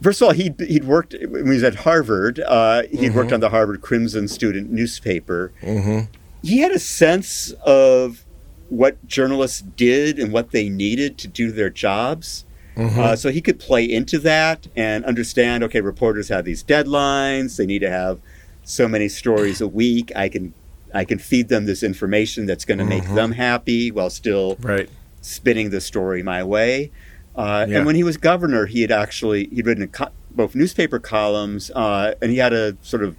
First 0.03 0.21
of 0.21 0.27
all, 0.27 0.33
he'd, 0.35 0.59
he'd 0.59 0.83
worked 0.83 1.15
when 1.29 1.45
he 1.45 1.51
was 1.51 1.63
at 1.63 1.77
Harvard. 1.77 2.41
Uh, 2.41 2.83
he 2.91 3.09
would 3.09 3.15
worked 3.15 3.27
Mm-hmm. 3.29 3.35
on 3.35 3.41
the 3.41 3.51
Harvard 3.51 3.83
Crimson 3.83 4.27
student 4.27 4.69
newspaper 4.73 5.53
Mhm. 5.63 6.09
he 6.43 6.59
had 6.59 6.73
a 6.73 6.79
sense 6.81 7.53
of 7.65 8.25
what 8.69 9.07
journalists 9.07 9.61
did 9.77 10.19
and 10.19 10.33
what 10.33 10.51
they 10.51 10.69
needed 10.69 11.19
to 11.19 11.29
do 11.29 11.53
their 11.53 11.71
jobs. 11.71 12.45
Mm-hmm. 12.77 12.99
Uh, 12.99 13.15
so 13.15 13.31
he 13.31 13.41
could 13.41 13.61
play 13.61 13.85
into 13.85 14.19
that 14.19 14.67
and 14.75 15.05
understand 15.05 15.63
okay, 15.63 15.81
reporters 15.81 16.31
have 16.31 16.45
these 16.45 16.65
deadlines, 16.65 17.57
they 17.57 17.67
need 17.67 17.81
to 17.81 17.91
have 17.91 18.19
so 18.65 18.89
many 18.89 19.09
stories 19.09 19.61
a 19.61 19.69
week. 19.69 20.11
I 20.17 20.29
can. 20.29 20.53
I 20.95 21.05
can 21.05 21.19
feed 21.19 21.49
them 21.49 21.65
this 21.67 21.83
information 21.83 22.47
that's 22.47 22.65
going 22.65 22.79
to 22.79 22.85
make 22.85 23.05
Mm-hmm. 23.05 23.15
them 23.15 23.33
happy 23.33 23.91
while 23.91 24.11
still 24.11 24.57
Right. 24.61 24.89
spinning 25.21 25.71
the 25.71 25.81
story 25.81 26.23
my 26.23 26.43
way. 26.43 26.91
Uh, 27.35 27.67
Yeah. 27.69 27.79
And 27.79 27.87
when 27.87 27.95
he 27.97 28.03
was 28.05 28.17
governor, 28.17 28.67
he 28.67 28.83
had 28.83 28.91
actually 28.91 29.49
he'd 29.49 29.67
written 29.67 29.85
a 29.85 29.89
co- 29.89 30.11
both 30.31 30.55
newspaper 30.55 30.99
columns, 30.99 31.71
uh, 31.75 32.15
and 32.21 32.31
he 32.31 32.39
had 32.39 32.53
a 32.53 32.77
sort 32.83 33.03
of 33.03 33.17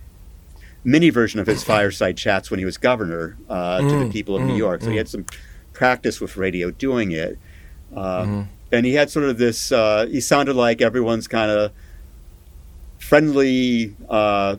mini 0.84 1.09
version 1.09 1.39
of 1.39 1.47
his 1.47 1.63
fireside 1.74 2.17
chats 2.17 2.51
when 2.51 2.59
he 2.59 2.65
was 2.65 2.78
governor 2.78 3.38
uh, 3.49 3.80
to 3.82 3.88
the 3.99 4.05
Mm, 4.05 4.11
people 4.11 4.36
of 4.36 4.41
mm, 4.43 4.47
New 4.47 4.55
York. 4.57 4.82
So 4.82 4.89
he 4.89 4.95
mm. 4.95 4.97
had 4.97 5.07
some 5.09 5.26
practice 5.74 6.19
with 6.21 6.38
radio 6.38 6.69
doing 6.71 7.11
it, 7.11 7.39
uh, 7.95 8.24
Mhm. 8.24 8.47
and 8.71 8.86
he 8.86 8.93
had 8.93 9.09
sort 9.09 9.26
of 9.26 9.38
this. 9.39 9.71
Uh, 9.71 10.05
he 10.11 10.19
sounded 10.21 10.55
like 10.55 10.82
everyone's 10.82 11.28
kind 11.28 11.49
of 11.49 11.71
friendly. 12.99 13.95
Uh, 14.09 14.57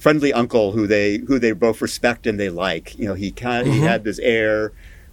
friendly 0.00 0.32
uncle 0.32 0.72
who 0.72 0.86
they 0.88 1.18
who 1.28 1.38
they 1.38 1.52
both 1.52 1.80
respect 1.80 2.26
and 2.26 2.40
they 2.40 2.48
like 2.48 2.98
you 2.98 3.06
know 3.06 3.14
he 3.14 3.30
kind 3.30 3.68
of 3.68 3.72
he 3.72 3.80
had 3.80 4.02
this 4.02 4.18
air 4.20 4.72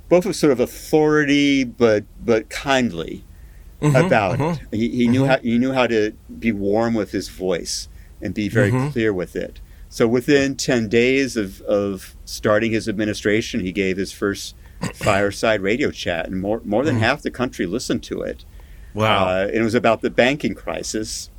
both 0.09 0.25
of 0.25 0.35
sort 0.35 0.51
of 0.51 0.59
authority 0.59 1.63
but 1.63 2.03
but 2.25 2.49
kindly 2.49 3.23
Mhm, 3.79 4.07
about 4.07 4.39
it. 4.41 4.59
He, 4.75 4.89
he 4.89 5.07
knew 5.07 5.21
Mhm. 5.21 5.27
how 5.27 5.38
he 5.38 5.57
knew 5.59 5.71
how 5.71 5.85
to 5.85 6.13
be 6.39 6.51
warm 6.51 6.95
with 6.95 7.11
his 7.11 7.29
voice 7.29 7.88
and 8.19 8.33
be 8.33 8.49
very 8.49 8.71
Mhm. 8.71 8.91
clear 8.91 9.13
with 9.13 9.35
it. 9.35 9.59
So 9.88 10.07
within 10.07 10.55
ten 10.55 10.88
days 10.89 11.38
of, 11.38 11.61
of 11.61 12.15
starting 12.25 12.71
his 12.71 12.89
administration, 12.89 13.59
he 13.59 13.71
gave 13.71 13.97
his 13.97 14.11
first 14.11 14.55
fireside 14.95 15.61
radio 15.61 15.91
chat, 15.91 16.25
and 16.25 16.41
more 16.41 16.59
more 16.65 16.83
than 16.83 16.97
half 16.97 17.21
the 17.21 17.29
country 17.29 17.67
listened 17.67 18.01
to 18.03 18.21
it. 18.23 18.45
Wow. 18.95 19.27
Uh, 19.27 19.41
and 19.45 19.57
it 19.57 19.63
was 19.63 19.75
about 19.75 20.01
the 20.01 20.09
banking 20.09 20.55
crisis. 20.55 21.29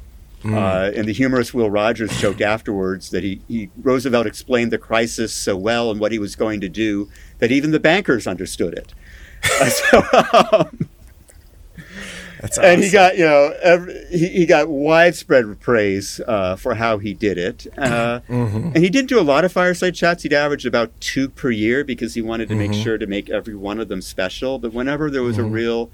Mm. 0.43 0.55
Uh, 0.55 0.93
and 0.97 1.09
the 1.09 1.13
humorous 1.13 1.53
Will 1.53 1.69
Rogers 1.71 2.17
joked 2.21 2.41
afterwards 2.41 3.11
that 3.11 3.25
he, 3.25 3.41
he 3.49 3.71
Roosevelt 3.83 4.27
explained 4.27 4.71
the 4.73 4.79
crisis 4.79 5.33
so 5.35 5.57
well 5.57 5.91
and 5.91 5.99
what 5.99 6.13
he 6.13 6.19
was 6.21 6.37
going 6.37 6.61
to 6.61 6.69
do 6.69 7.09
that 7.41 7.51
even 7.51 7.73
the 7.73 7.81
bankers 7.81 8.27
understood 8.27 8.75
it. 8.75 8.95
Uh, 9.61 9.69
so, 9.69 10.03
um, 10.53 10.89
That's 12.41 12.57
and 12.59 12.85
he 12.85 12.91
got 12.91 13.19
you 13.19 13.25
know 13.25 13.53
every, 13.63 13.95
he, 14.13 14.29
he 14.29 14.47
got 14.47 14.69
widespread 14.69 15.59
praise 15.59 16.21
uh, 16.27 16.55
for 16.55 16.75
how 16.75 16.99
he 16.99 17.15
did 17.15 17.37
it 17.37 17.67
uh, 17.77 18.21
Mhm. 18.29 18.75
and 18.75 18.77
he 18.77 18.91
didn't 18.91 19.09
do 19.09 19.19
a 19.19 19.23
lot 19.23 19.45
of 19.45 19.51
fireside 19.51 19.97
chats 19.97 20.23
he'd 20.23 20.33
average 20.33 20.65
about 20.65 20.93
two 21.01 21.29
per 21.29 21.51
year 21.51 21.83
because 21.83 22.15
he 22.15 22.23
wanted 22.23 22.49
to 22.49 22.55
make 22.55 22.71
Mhm. 22.71 22.83
sure 22.85 22.97
to 22.99 23.07
make 23.09 23.29
every 23.29 23.57
one 23.57 23.81
of 23.81 23.89
them 23.89 24.01
special 24.01 24.61
but 24.61 24.73
whenever 24.73 25.11
there 25.11 25.23
was 25.25 25.37
a 25.37 25.43
Mhm. 25.43 25.51
real 25.53 25.91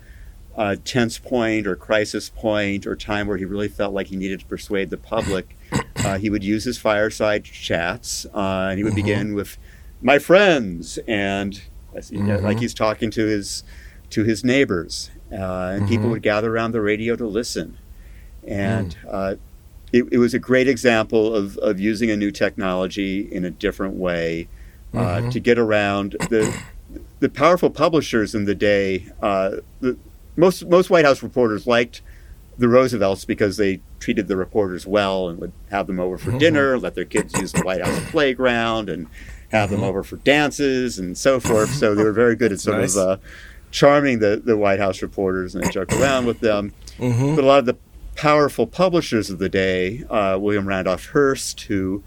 uh, 0.57 0.77
tense 0.85 1.19
point 1.19 1.67
or 1.67 1.75
crisis 1.77 2.29
point 2.31 2.87
or 2.87 2.95
time 2.95 3.27
where 3.27 3.37
he 3.37 3.45
really 3.45 3.69
felt 3.69 3.93
like 3.93 4.07
he 4.09 4.17
needed 4.17 4.39
to 4.41 4.47
persuade 4.47 4.89
the 4.91 4.97
public 4.97 5.57
uh, 6.05 6.17
he 6.19 6.31
would 6.31 6.45
use 6.45 6.65
his 6.65 6.79
fireside 6.79 7.45
chats 7.45 8.25
uh, 8.35 8.69
and 8.71 8.79
he 8.79 8.85
would 8.85 8.93
Mhm. 8.93 8.97
begin 8.97 9.35
with 9.35 9.57
my 10.03 10.19
friends 10.19 10.99
and 11.09 11.55
he- 11.95 12.17
Mhm. 12.19 12.43
like 12.43 12.61
he's 12.61 12.75
talking 12.75 13.11
to 13.11 13.25
his 13.27 13.65
to 14.11 14.23
his 14.25 14.45
neighbors 14.45 15.11
uh, 15.33 15.73
and 15.77 15.89
people 15.89 16.07
Mhm. 16.07 16.11
would 16.13 16.23
gather 16.23 16.55
around 16.55 16.71
the 16.73 16.81
radio 16.81 17.17
to 17.17 17.27
listen 17.27 17.77
and 18.47 18.97
Mm. 19.05 19.09
uh, 19.13 19.35
it, 19.93 20.05
it 20.13 20.19
was 20.19 20.35
a 20.35 20.39
great 20.39 20.69
example 20.69 21.35
of, 21.35 21.57
of 21.59 21.81
using 21.81 22.11
a 22.11 22.17
new 22.17 22.31
technology 22.31 23.21
in 23.33 23.45
a 23.45 23.51
different 23.51 23.95
way 23.95 24.49
uh, 24.93 25.21
Mhm. 25.23 25.33
to 25.33 25.41
get 25.41 25.59
around 25.59 26.15
the 26.31 26.55
the 27.19 27.29
powerful 27.29 27.71
publishers 27.71 28.35
in 28.35 28.45
the 28.45 28.55
day. 28.55 29.07
Uh, 29.23 29.57
the, 29.81 29.97
most 30.37 30.67
most 30.69 30.91
White 30.91 31.05
House 31.05 31.23
reporters 31.23 31.67
liked 31.67 32.03
the 32.59 32.69
Roosevelts 32.69 33.25
because 33.25 33.57
they 33.57 33.81
treated 33.99 34.29
the 34.29 34.37
reporters 34.37 34.87
well 34.87 35.29
and 35.29 35.41
would 35.41 35.53
have 35.71 35.87
them 35.89 35.99
over 35.99 36.17
for 36.17 36.31
Mhm. 36.33 36.39
dinner, 36.39 36.79
let 36.79 36.95
their 36.95 37.05
kids 37.05 37.35
use 37.41 37.53
the 37.53 37.63
White 37.63 37.85
House 37.85 37.99
playground, 38.11 38.89
and 38.89 39.09
have 39.51 39.71
them 39.71 39.81
Mhm. 39.81 39.89
over 39.89 40.03
for 40.05 40.17
dances 40.19 40.99
and 40.99 41.17
so 41.19 41.41
forth. 41.41 41.71
So 41.71 41.95
they 41.95 42.05
were 42.05 42.13
very 42.13 42.37
good 42.37 42.53
at 42.53 42.61
sort 42.61 42.79
Nice. 42.81 42.97
of 42.97 43.09
uh, 43.09 43.17
charming 43.73 44.21
the, 44.21 44.41
the 44.45 44.57
White 44.57 44.79
House 44.79 45.03
reporters 45.03 45.55
and 45.55 45.65
they 45.65 45.69
joke 45.71 45.93
around 45.93 46.27
with 46.27 46.39
them. 46.41 46.73
Mhm. 46.99 47.35
But 47.35 47.43
a 47.45 47.47
lot 47.47 47.59
of 47.59 47.67
the 47.67 47.77
powerful 48.15 48.69
publishers 48.69 49.31
of 49.31 49.41
the 49.41 49.49
day, 49.49 50.05
uh, 50.09 50.39
William 50.41 50.69
Randolph 50.69 51.07
Hearst, 51.07 51.63
who 51.63 52.05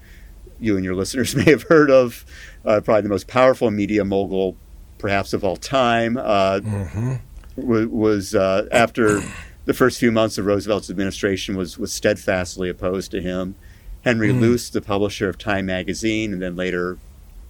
you 0.58 0.76
and 0.76 0.84
your 0.84 0.94
listeners 0.94 1.36
may 1.36 1.44
have 1.44 1.64
heard 1.64 1.90
of, 1.90 2.24
uh, 2.64 2.80
probably 2.80 3.02
the 3.02 3.08
most 3.10 3.26
powerful 3.28 3.70
media 3.70 4.02
mogul 4.04 4.56
perhaps 4.98 5.32
of 5.32 5.44
all 5.44 5.56
time, 5.56 6.16
uh, 6.16 6.58
Mhm. 6.60 7.20
Wa- 7.58 7.86
was 7.86 8.34
uh, 8.34 8.66
after 8.72 9.22
the 9.66 9.74
first 9.74 9.98
few 9.98 10.10
months 10.12 10.38
of 10.38 10.46
Roosevelt's 10.46 10.88
administration 10.90 11.56
was 11.56 11.78
was 11.78 11.92
steadfastly 11.92 12.68
opposed 12.68 13.10
to 13.12 13.20
him. 13.20 13.54
Henry 14.02 14.30
Mm. 14.32 14.40
Luce, 14.40 14.70
the 14.70 14.80
publisher 14.80 15.28
of 15.28 15.36
Time 15.38 15.66
magazine, 15.66 16.32
and 16.32 16.40
then 16.40 16.56
later 16.56 16.98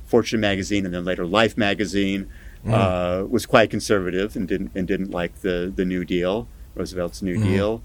Fortune 0.07 0.41
magazine, 0.41 0.85
and 0.87 0.95
then 0.95 1.05
later 1.05 1.27
Life 1.27 1.57
magazine, 1.59 2.27
Mm. 2.65 2.73
uh, 2.73 3.27
was 3.27 3.47
quite 3.47 3.71
conservative 3.71 4.35
and 4.35 4.49
didn't 4.49 4.73
and 4.75 4.89
didn't 4.89 5.11
like 5.11 5.43
the 5.43 5.73
the 5.75 5.85
New 5.85 6.05
Deal, 6.05 6.49
Roosevelt's 6.75 7.23
New 7.23 7.37
Mm. 7.39 7.43
Deal. 7.45 7.83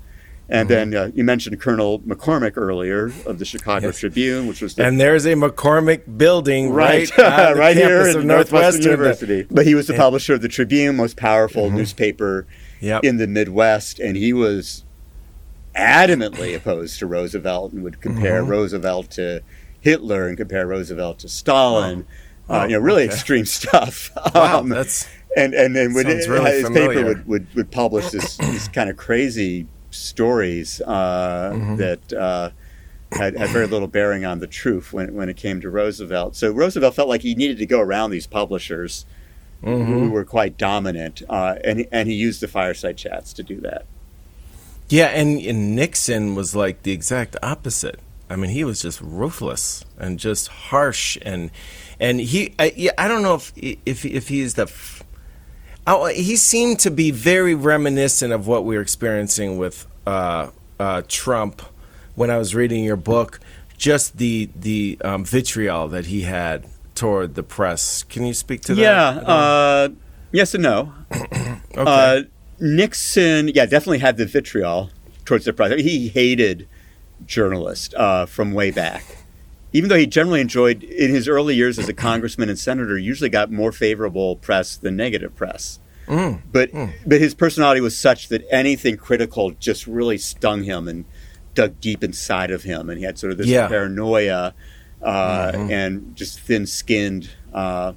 And 0.50 0.70
then 0.70 0.94
uh, 0.94 1.10
you 1.16 1.24
mentioned 1.24 1.60
Colonel 1.62 2.00
McCormick 2.02 2.54
earlier 2.58 3.06
of 3.26 3.40
the 3.40 3.46
Chicago 3.46 3.88
Yes. 3.88 4.00
Tribune, 4.00 4.46
which 4.48 4.62
was 4.62 4.76
the 4.76 4.86
And 4.86 5.00
there's 5.00 5.26
a 5.26 5.34
McCormick 5.34 6.18
building 6.18 6.70
right, 6.72 7.10
right, 7.18 7.54
right 7.58 7.78
here 7.78 8.06
in 8.08 8.28
Northwestern. 8.28 8.84
University. 8.84 9.48
But 9.50 9.66
he 9.66 9.74
was 9.74 9.88
the 9.88 9.94
publisher 9.96 10.34
of 10.34 10.42
the 10.42 10.50
Tribune, 10.50 10.98
most 10.98 11.16
powerful 11.18 11.70
Mhm. 11.70 11.76
newspaper 11.76 12.46
Yep. 12.82 13.04
in 13.06 13.18
the 13.18 13.28
Midwest, 13.28 14.00
and 14.00 14.18
he 14.18 14.34
was 14.34 14.84
adamantly 15.76 16.56
opposed 16.56 17.00
to 17.00 17.06
Roosevelt 17.08 17.72
and 17.74 17.84
would 17.84 18.02
compare 18.02 18.44
Mhm. 18.44 18.48
Roosevelt 18.50 19.10
to 19.12 19.42
Hitler 19.80 20.28
and 20.28 20.38
compare 20.38 20.68
Roosevelt 20.68 21.20
to 21.20 21.30
Stalin. 21.30 22.06
Oh. 22.50 22.60
Uh, 22.60 22.64
you 22.66 22.74
know, 22.74 22.80
really 22.80 23.04
okay. 23.04 23.14
extreme 23.14 23.46
stuff. 23.60 24.12
wow, 24.36 24.60
Um, 24.60 24.70
that's 24.70 25.08
and 25.36 25.54
and 25.56 25.74
would, 25.96 26.06
Sounds 26.06 26.28
really 26.28 26.52
his 26.52 26.64
familiar. 26.66 26.90
paper 26.90 27.08
would, 27.08 27.28
would, 27.28 27.48
would 27.56 27.72
publish 27.72 28.10
this, 28.12 28.38
these 28.38 28.68
kind 28.68 28.90
of 28.90 28.98
crazy 28.98 29.66
stories 29.94 30.82
uh, 30.82 31.52
Mhm. 31.54 31.78
that 31.78 32.14
uh, 32.14 32.50
had, 33.12 33.38
had 33.38 33.50
very 33.52 33.68
little 33.68 33.88
bearing 33.88 34.26
on 34.26 34.40
the 34.40 34.48
truth 34.48 34.92
when, 34.92 35.14
when 35.14 35.30
it 35.30 35.38
came 35.38 35.62
to 35.62 35.70
Roosevelt. 35.70 36.36
So 36.36 36.52
Roosevelt 36.52 36.96
felt 36.96 37.08
like 37.10 37.22
he 37.22 37.36
needed 37.36 37.58
to 37.60 37.66
go 37.66 37.80
around 37.80 38.12
these 38.12 38.28
publishers 38.28 39.06
who 39.62 39.70
mhm. 39.70 40.12
were 40.12 40.26
quite 40.26 40.58
dominant, 40.58 41.22
uh, 41.30 41.56
and 41.64 41.86
and 41.92 42.10
he 42.10 42.16
used 42.16 42.42
the 42.42 42.48
fireside 42.50 42.98
chats 42.98 43.32
to 43.34 43.44
do 43.44 43.62
that. 43.62 43.86
yeah. 44.90 45.06
And, 45.08 45.40
and 45.40 45.76
Nixon 45.76 46.36
was 46.36 46.54
like 46.56 46.84
the 46.84 46.92
exact 46.92 47.38
opposite. 47.42 48.00
I 48.30 48.36
mean, 48.36 48.50
he 48.52 48.64
was 48.64 48.82
just 48.82 49.00
ruthless 49.02 49.86
and 49.98 50.18
just 50.20 50.48
harsh, 50.48 51.18
and 51.22 51.52
and 52.00 52.20
he. 52.20 52.54
I, 52.60 52.74
yeah, 52.76 52.92
I 52.98 53.08
don't 53.08 53.22
know 53.22 53.36
if 53.36 53.54
if 53.56 54.06
if 54.06 54.28
he's 54.28 54.56
the. 54.56 54.64
f- 54.64 55.03
Oh, 55.86 56.06
he 56.06 56.36
seemed 56.38 56.80
to 56.80 56.92
be 56.92 57.12
very 57.12 57.54
reminiscent 57.56 58.32
of 58.32 58.48
what 58.48 58.64
we 58.64 58.76
were 58.76 58.82
experiencing 58.82 59.58
with 59.58 59.86
uh, 60.08 60.50
uh, 60.80 61.02
Trump 61.08 61.62
when 62.16 62.30
I 62.30 62.38
was 62.38 62.56
reading 62.56 62.84
your 62.84 62.96
book. 62.96 63.40
Just 63.78 64.18
the 64.18 64.50
the 64.56 64.98
um, 65.04 65.26
vitriol 65.26 65.90
that 65.90 66.06
he 66.06 66.22
had 66.22 66.66
toward 66.96 67.36
the 67.36 67.44
press. 67.44 68.04
Can 68.04 68.26
you 68.26 68.34
speak 68.34 68.62
to 68.62 68.76
that? 68.76 68.82
Yeah. 68.82 69.10
Uh, 69.10 69.90
yes 70.32 70.54
and 70.54 70.64
no. 70.64 70.94
okay. 71.12 71.60
Uh, 71.76 72.22
Nixon, 72.60 73.50
yeah, 73.50 73.66
definitely 73.66 74.00
had 74.00 74.16
the 74.16 74.26
vitriol 74.26 74.90
towards 75.26 75.44
the 75.44 75.52
press. 75.52 75.82
He 75.82 76.08
hated 76.08 76.68
journalists 77.26 77.94
uh, 77.96 78.26
from 78.26 78.54
way 78.54 78.72
back. 78.72 79.04
Even 79.74 79.90
though 79.90 79.98
he 79.98 80.06
generally 80.06 80.40
enjoyed, 80.40 80.84
in 80.84 81.10
his 81.10 81.28
early 81.28 81.56
years 81.56 81.80
as 81.80 81.90
a 81.90 81.94
congressman 81.94 82.48
and 82.48 82.60
senator, 82.60 82.98
usually 82.98 83.30
got 83.30 83.52
more 83.52 83.72
favorable 83.72 84.36
press 84.36 84.78
than 84.78 84.96
negative 84.96 85.36
press. 85.36 85.80
Mm. 86.08 86.42
But 86.52 86.70
but 87.06 87.20
his 87.20 87.34
personality 87.34 87.82
was 87.82 87.98
such 87.98 88.28
that 88.28 88.46
anything 88.52 88.98
critical 88.98 89.52
just 89.52 89.88
really 89.88 90.18
stung 90.18 90.64
him 90.64 90.88
and 90.88 91.06
dug 91.56 91.80
deep 91.82 92.04
inside 92.04 92.52
of 92.52 92.64
him, 92.64 92.90
and 92.90 93.00
he 93.00 93.06
had 93.06 93.18
sort 93.18 93.32
of 93.32 93.38
this 93.38 93.48
Yeah. 93.48 93.68
paranoia 93.68 94.54
uh, 95.02 95.52
and 95.70 96.16
just 96.16 96.40
thin-skinned. 96.40 97.30
Uh, 97.54 97.94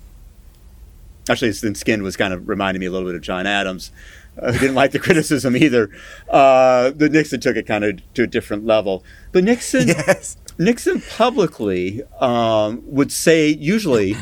actually, 1.29 1.49
his 1.49 1.61
thin-skinned 1.61 2.03
was 2.03 2.17
kind 2.17 2.33
of 2.35 2.49
reminding 2.49 2.81
me 2.81 2.87
a 2.87 2.91
little 2.91 3.07
bit 3.09 3.15
of 3.15 3.23
John 3.23 3.47
Adams, 3.47 3.91
who 4.37 4.53
didn't 4.53 4.75
like 4.75 4.93
the 4.93 4.99
criticism 4.99 5.57
either. 5.57 5.91
Uh, 6.29 6.91
but 6.91 7.13
Nixon 7.13 7.41
took 7.41 7.57
it 7.57 7.67
kind 7.67 7.85
of 7.85 8.01
to 8.15 8.23
a 8.25 8.27
different 8.27 8.65
level. 8.67 9.03
But 9.33 9.45
Nixon, 9.45 9.89
Yes. 9.89 10.37
Nixon 10.59 11.03
publicly 11.03 12.03
um, 12.21 12.83
would 12.87 13.13
say 13.13 13.49
usually 13.49 14.17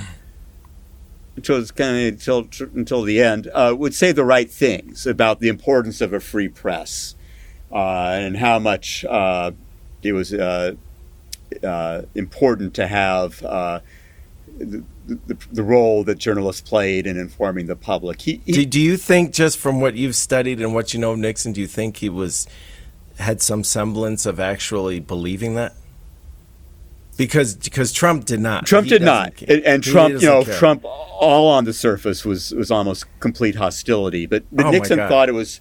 until 1.37 1.59
it's 1.59 1.71
kind 1.71 1.97
of 1.97 2.12
until 2.15 2.49
until 2.75 3.03
the 3.03 3.21
end 3.21 3.49
uh, 3.53 3.75
would 3.77 3.95
say 3.95 4.12
the 4.12 4.25
right 4.25 4.51
things 4.51 5.07
about 5.07 5.41
the 5.41 5.49
importance 5.49 6.01
of 6.01 6.12
a 6.12 6.21
free 6.21 6.49
press 6.49 7.15
uh, 7.73 8.11
and 8.12 8.37
how 8.37 8.59
much 8.59 9.05
uh, 9.05 9.51
it 10.03 10.12
was 10.12 10.33
uh, 10.33 10.75
uh, 11.62 12.03
important 12.15 12.75
to 12.75 12.87
have 12.87 13.43
uh, 13.43 13.81
the, 14.59 14.85
the, 15.07 15.36
the 15.52 15.62
role 15.62 16.05
that 16.05 16.18
journalists 16.18 16.61
played 16.62 17.07
in 17.07 17.16
informing 17.16 17.66
the 17.66 17.76
public. 17.76 18.22
He, 18.22 18.40
he, 18.46 18.52
Do, 18.52 18.66
do 18.66 18.80
you 18.80 18.96
think, 18.96 19.32
just 19.32 19.59
from 19.59 19.80
what 19.80 19.94
you've 19.94 20.16
studied 20.16 20.61
and 20.61 20.74
what 20.74 20.94
you 20.94 21.00
know 21.00 21.12
of 21.12 21.18
Nixon, 21.18 21.52
do 21.52 21.61
you 21.61 21.66
think 21.66 21.98
he 21.98 22.09
was 22.09 22.46
had 23.18 23.40
some 23.40 23.62
semblance 23.62 24.26
of 24.26 24.40
actually 24.40 25.00
believing 25.00 25.55
that? 25.55 25.74
Because 27.16 27.55
because 27.55 27.92
Trump 27.92 28.24
did 28.24 28.40
not. 28.40 28.66
Trump 28.66 28.86
He 28.86 28.90
did 28.90 29.05
doesn't 29.05 29.42
and, 29.42 29.62
and 29.64 29.84
Trump, 29.84 30.14
you 30.14 30.26
know, 30.26 30.42
care. 30.44 30.55
Trump 30.55 30.84
all 30.84 31.48
on 31.48 31.64
the 31.64 31.72
surface 31.72 32.24
was 32.24 32.50
was 32.52 32.72
almost 32.72 33.07
complete 33.20 33.55
hostility. 33.55 34.26
But, 34.26 34.44
but 34.50 34.66
Oh 34.66 34.70
Nixon 34.72 34.98
thought 34.98 35.28
it 35.28 35.32
was 35.32 35.61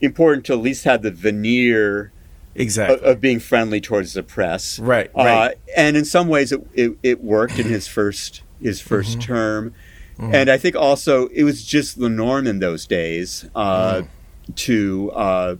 important 0.00 0.46
to 0.46 0.54
at 0.54 0.60
least 0.60 0.84
have 0.84 1.02
the 1.02 1.10
veneer 1.10 2.10
exactly 2.54 2.96
of, 2.96 3.04
of 3.04 3.20
being 3.20 3.38
friendly 3.38 3.82
towards 3.82 4.14
the 4.14 4.22
press. 4.22 4.78
Right, 4.78 5.10
Uh, 5.14 5.24
right. 5.24 5.54
and 5.76 5.96
in 5.96 6.04
some 6.06 6.28
ways, 6.28 6.52
it, 6.52 6.66
it, 6.72 6.98
it 7.02 7.22
worked 7.22 7.58
in 7.58 7.66
his 7.66 7.86
first 7.86 8.42
his 8.60 8.80
1st 8.82 9.04
Mm-hmm. 9.10 9.20
term. 9.20 9.74
And 10.18 10.48
I 10.48 10.58
think 10.58 10.76
also 10.76 11.26
it 11.28 11.42
was 11.42 11.64
just 11.64 11.98
the 11.98 12.08
norm 12.08 12.46
in 12.46 12.60
those 12.60 12.86
days 12.86 13.46
uh, 13.54 14.02
Mm. 14.02 14.08
to 14.56 15.10
uh, 15.12 15.56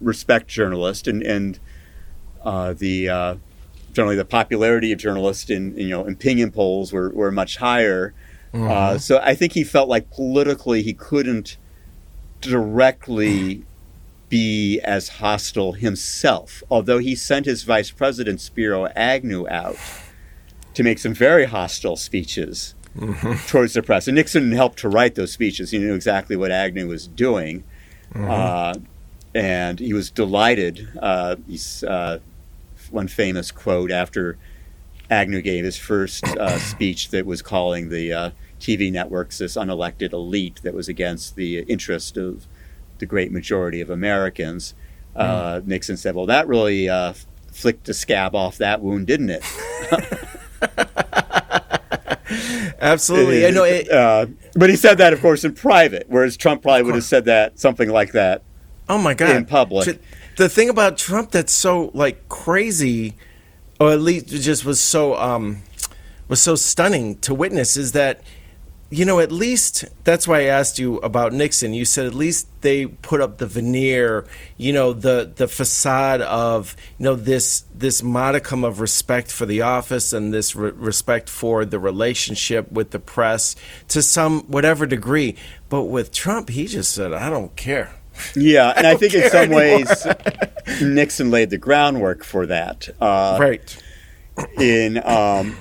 respect 0.00 0.48
journalists 0.48 1.06
and 1.06 1.22
and 1.22 1.60
uh, 2.42 2.72
the 2.72 3.08
uh, 3.08 3.34
generally 3.92 4.16
the 4.16 4.24
popularity 4.24 4.90
of 4.92 4.98
journalists 4.98 5.48
in 5.48 5.76
you 5.78 5.88
know 5.90 6.04
opinion 6.06 6.50
polls 6.50 6.92
were, 6.92 7.10
were 7.10 7.30
much 7.30 7.58
higher. 7.58 8.14
Uh, 8.52 8.96
so 8.98 9.20
I 9.22 9.34
think 9.36 9.52
he 9.52 9.62
felt 9.62 9.88
like 9.88 10.10
politically 10.10 10.82
he 10.82 10.94
couldn't 10.94 11.56
directly 12.40 13.62
be 14.28 14.80
as 14.80 15.08
hostile 15.08 15.72
himself, 15.72 16.62
although 16.70 16.98
he 16.98 17.14
sent 17.14 17.46
his 17.46 17.62
vice 17.62 17.90
president 17.90 18.40
Spiro 18.40 18.86
Agnew 18.96 19.46
out 19.48 19.76
to 20.78 20.84
make 20.84 21.00
some 21.00 21.12
very 21.12 21.44
hostile 21.44 21.96
speeches 21.96 22.76
towards 23.48 23.72
the 23.72 23.82
press. 23.82 24.06
And 24.06 24.14
Nixon 24.14 24.52
helped 24.52 24.78
to 24.78 24.88
write 24.88 25.16
those 25.16 25.32
speeches. 25.32 25.72
He 25.72 25.78
knew 25.78 25.92
exactly 25.92 26.36
what 26.36 26.52
Agnew 26.52 26.86
was 26.86 27.08
doing. 27.08 27.64
Uh, 28.14 28.74
and 29.34 29.80
he 29.80 29.92
was 29.92 30.08
delighted. 30.08 30.88
Uh, 31.02 31.34
he's 31.48 31.82
uh, 31.82 32.20
one 32.92 33.08
famous 33.08 33.50
quote 33.50 33.90
after 33.90 34.38
Agnew 35.10 35.42
gave 35.42 35.64
his 35.64 35.76
first 35.76 36.24
uh, 36.24 36.60
speech 36.60 37.08
that 37.08 37.26
was 37.26 37.42
calling 37.42 37.88
the 37.88 38.12
uh, 38.12 38.30
TV 38.60 38.92
networks 38.92 39.38
this 39.38 39.56
unelected 39.56 40.12
elite 40.12 40.60
that 40.62 40.74
was 40.74 40.88
against 40.88 41.34
the 41.34 41.58
interest 41.62 42.16
of 42.16 42.46
the 42.98 43.06
great 43.06 43.32
majority 43.32 43.80
of 43.80 43.90
Americans. 43.90 44.74
Uh, 45.16 45.60
Nixon 45.66 45.96
said, 45.96 46.14
"Well, 46.14 46.26
that 46.26 46.46
really 46.46 46.88
uh, 46.88 47.14
flicked 47.50 47.88
a 47.88 47.94
scab 47.94 48.36
off 48.36 48.58
that 48.58 48.80
wound, 48.80 49.08
didn't 49.08 49.30
it?" 49.30 49.42
absolutely. 52.80 53.46
I 53.46 53.50
know. 53.50 53.64
It, 53.64 53.90
uh, 53.90 54.26
but 54.54 54.70
he 54.70 54.76
said 54.76 54.98
that, 54.98 55.12
of 55.12 55.20
course, 55.20 55.44
in 55.44 55.54
private, 55.54 56.06
whereas 56.08 56.36
Trump 56.36 56.62
probably 56.62 56.82
would 56.82 56.94
have 56.94 57.04
said 57.04 57.24
that 57.26 57.58
something 57.58 57.88
like 57.88 58.12
that. 58.12 58.42
oh 58.88 58.98
my 58.98 59.14
god! 59.14 59.36
in 59.36 59.44
public. 59.44 60.00
The 60.36 60.48
thing 60.48 60.68
about 60.68 60.98
Trump 60.98 61.32
that's 61.32 61.52
so 61.52 61.90
like 61.94 62.28
crazy, 62.28 63.14
or 63.80 63.90
at 63.90 64.00
least 64.00 64.28
just 64.28 64.64
was 64.64 64.80
so 64.80 65.16
um, 65.16 65.62
was 66.28 66.40
so 66.40 66.54
stunning 66.54 67.18
to 67.18 67.34
witness 67.34 67.76
is 67.76 67.92
that 67.92 68.20
you 68.90 69.04
know 69.04 69.20
at 69.20 69.30
least 69.30 69.84
that's 70.04 70.26
why 70.26 70.40
I 70.40 70.44
asked 70.44 70.78
you 70.78 70.96
about 70.98 71.32
Nixon. 71.32 71.74
You 71.74 71.84
said 71.84 72.06
at 72.06 72.14
least 72.14 72.48
they 72.62 72.86
put 72.86 73.20
up 73.20 73.38
the 73.38 73.46
veneer, 73.46 74.26
you 74.56 74.72
know, 74.72 74.92
the 74.92 75.30
the 75.34 75.46
facade 75.46 76.22
of 76.22 76.74
you 76.98 77.04
know 77.04 77.14
this 77.14 77.64
this 77.74 78.02
modicum 78.02 78.64
of 78.64 78.80
respect 78.80 79.30
for 79.30 79.44
the 79.44 79.62
office 79.62 80.12
and 80.12 80.32
this 80.32 80.56
re- 80.56 80.70
respect 80.70 81.28
for 81.28 81.64
the 81.64 81.78
relationship 81.78 82.72
with 82.72 82.90
the 82.90 82.98
press 82.98 83.56
to 83.88 84.00
some 84.00 84.40
whatever 84.42 84.86
degree. 84.86 85.36
But 85.68 85.84
with 85.84 86.10
Trump, 86.10 86.48
he 86.48 86.66
just 86.66 86.92
said, 86.92 87.12
"I 87.12 87.28
don't 87.28 87.54
care." 87.56 87.94
Yeah, 88.34 88.72
and 88.74 88.86
I, 88.86 88.96
think 88.96 89.12
in 89.12 89.30
some 89.30 89.50
ways 89.50 90.06
Nixon 90.80 91.30
laid 91.30 91.50
the 91.50 91.58
groundwork 91.58 92.24
for 92.24 92.46
that. 92.46 92.88
Uh, 93.00 93.36
right. 93.38 93.82
In 94.58 94.98
um, 95.04 95.56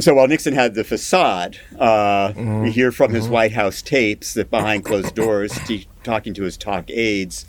so 0.00 0.14
while 0.14 0.26
Nixon 0.28 0.54
had 0.54 0.74
the 0.74 0.84
facade, 0.84 1.58
uh, 1.78 2.32
we 2.36 2.70
hear 2.70 2.92
from 2.92 3.12
his 3.12 3.28
White 3.28 3.52
House 3.52 3.82
tapes 3.82 4.34
that 4.34 4.50
behind 4.50 4.84
closed 4.84 5.14
doors, 5.14 5.52
t- 5.66 5.86
talking 6.04 6.34
to 6.34 6.42
his 6.44 6.56
talk 6.56 6.90
aides, 6.90 7.46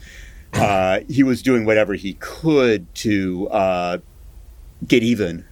uh, 0.54 1.00
he 1.10 1.24
was 1.24 1.42
doing 1.42 1.66
whatever 1.66 1.94
he 1.94 2.14
could 2.20 2.94
to 2.96 3.48
uh, 3.50 3.98
get 4.88 5.04
even 5.04 5.46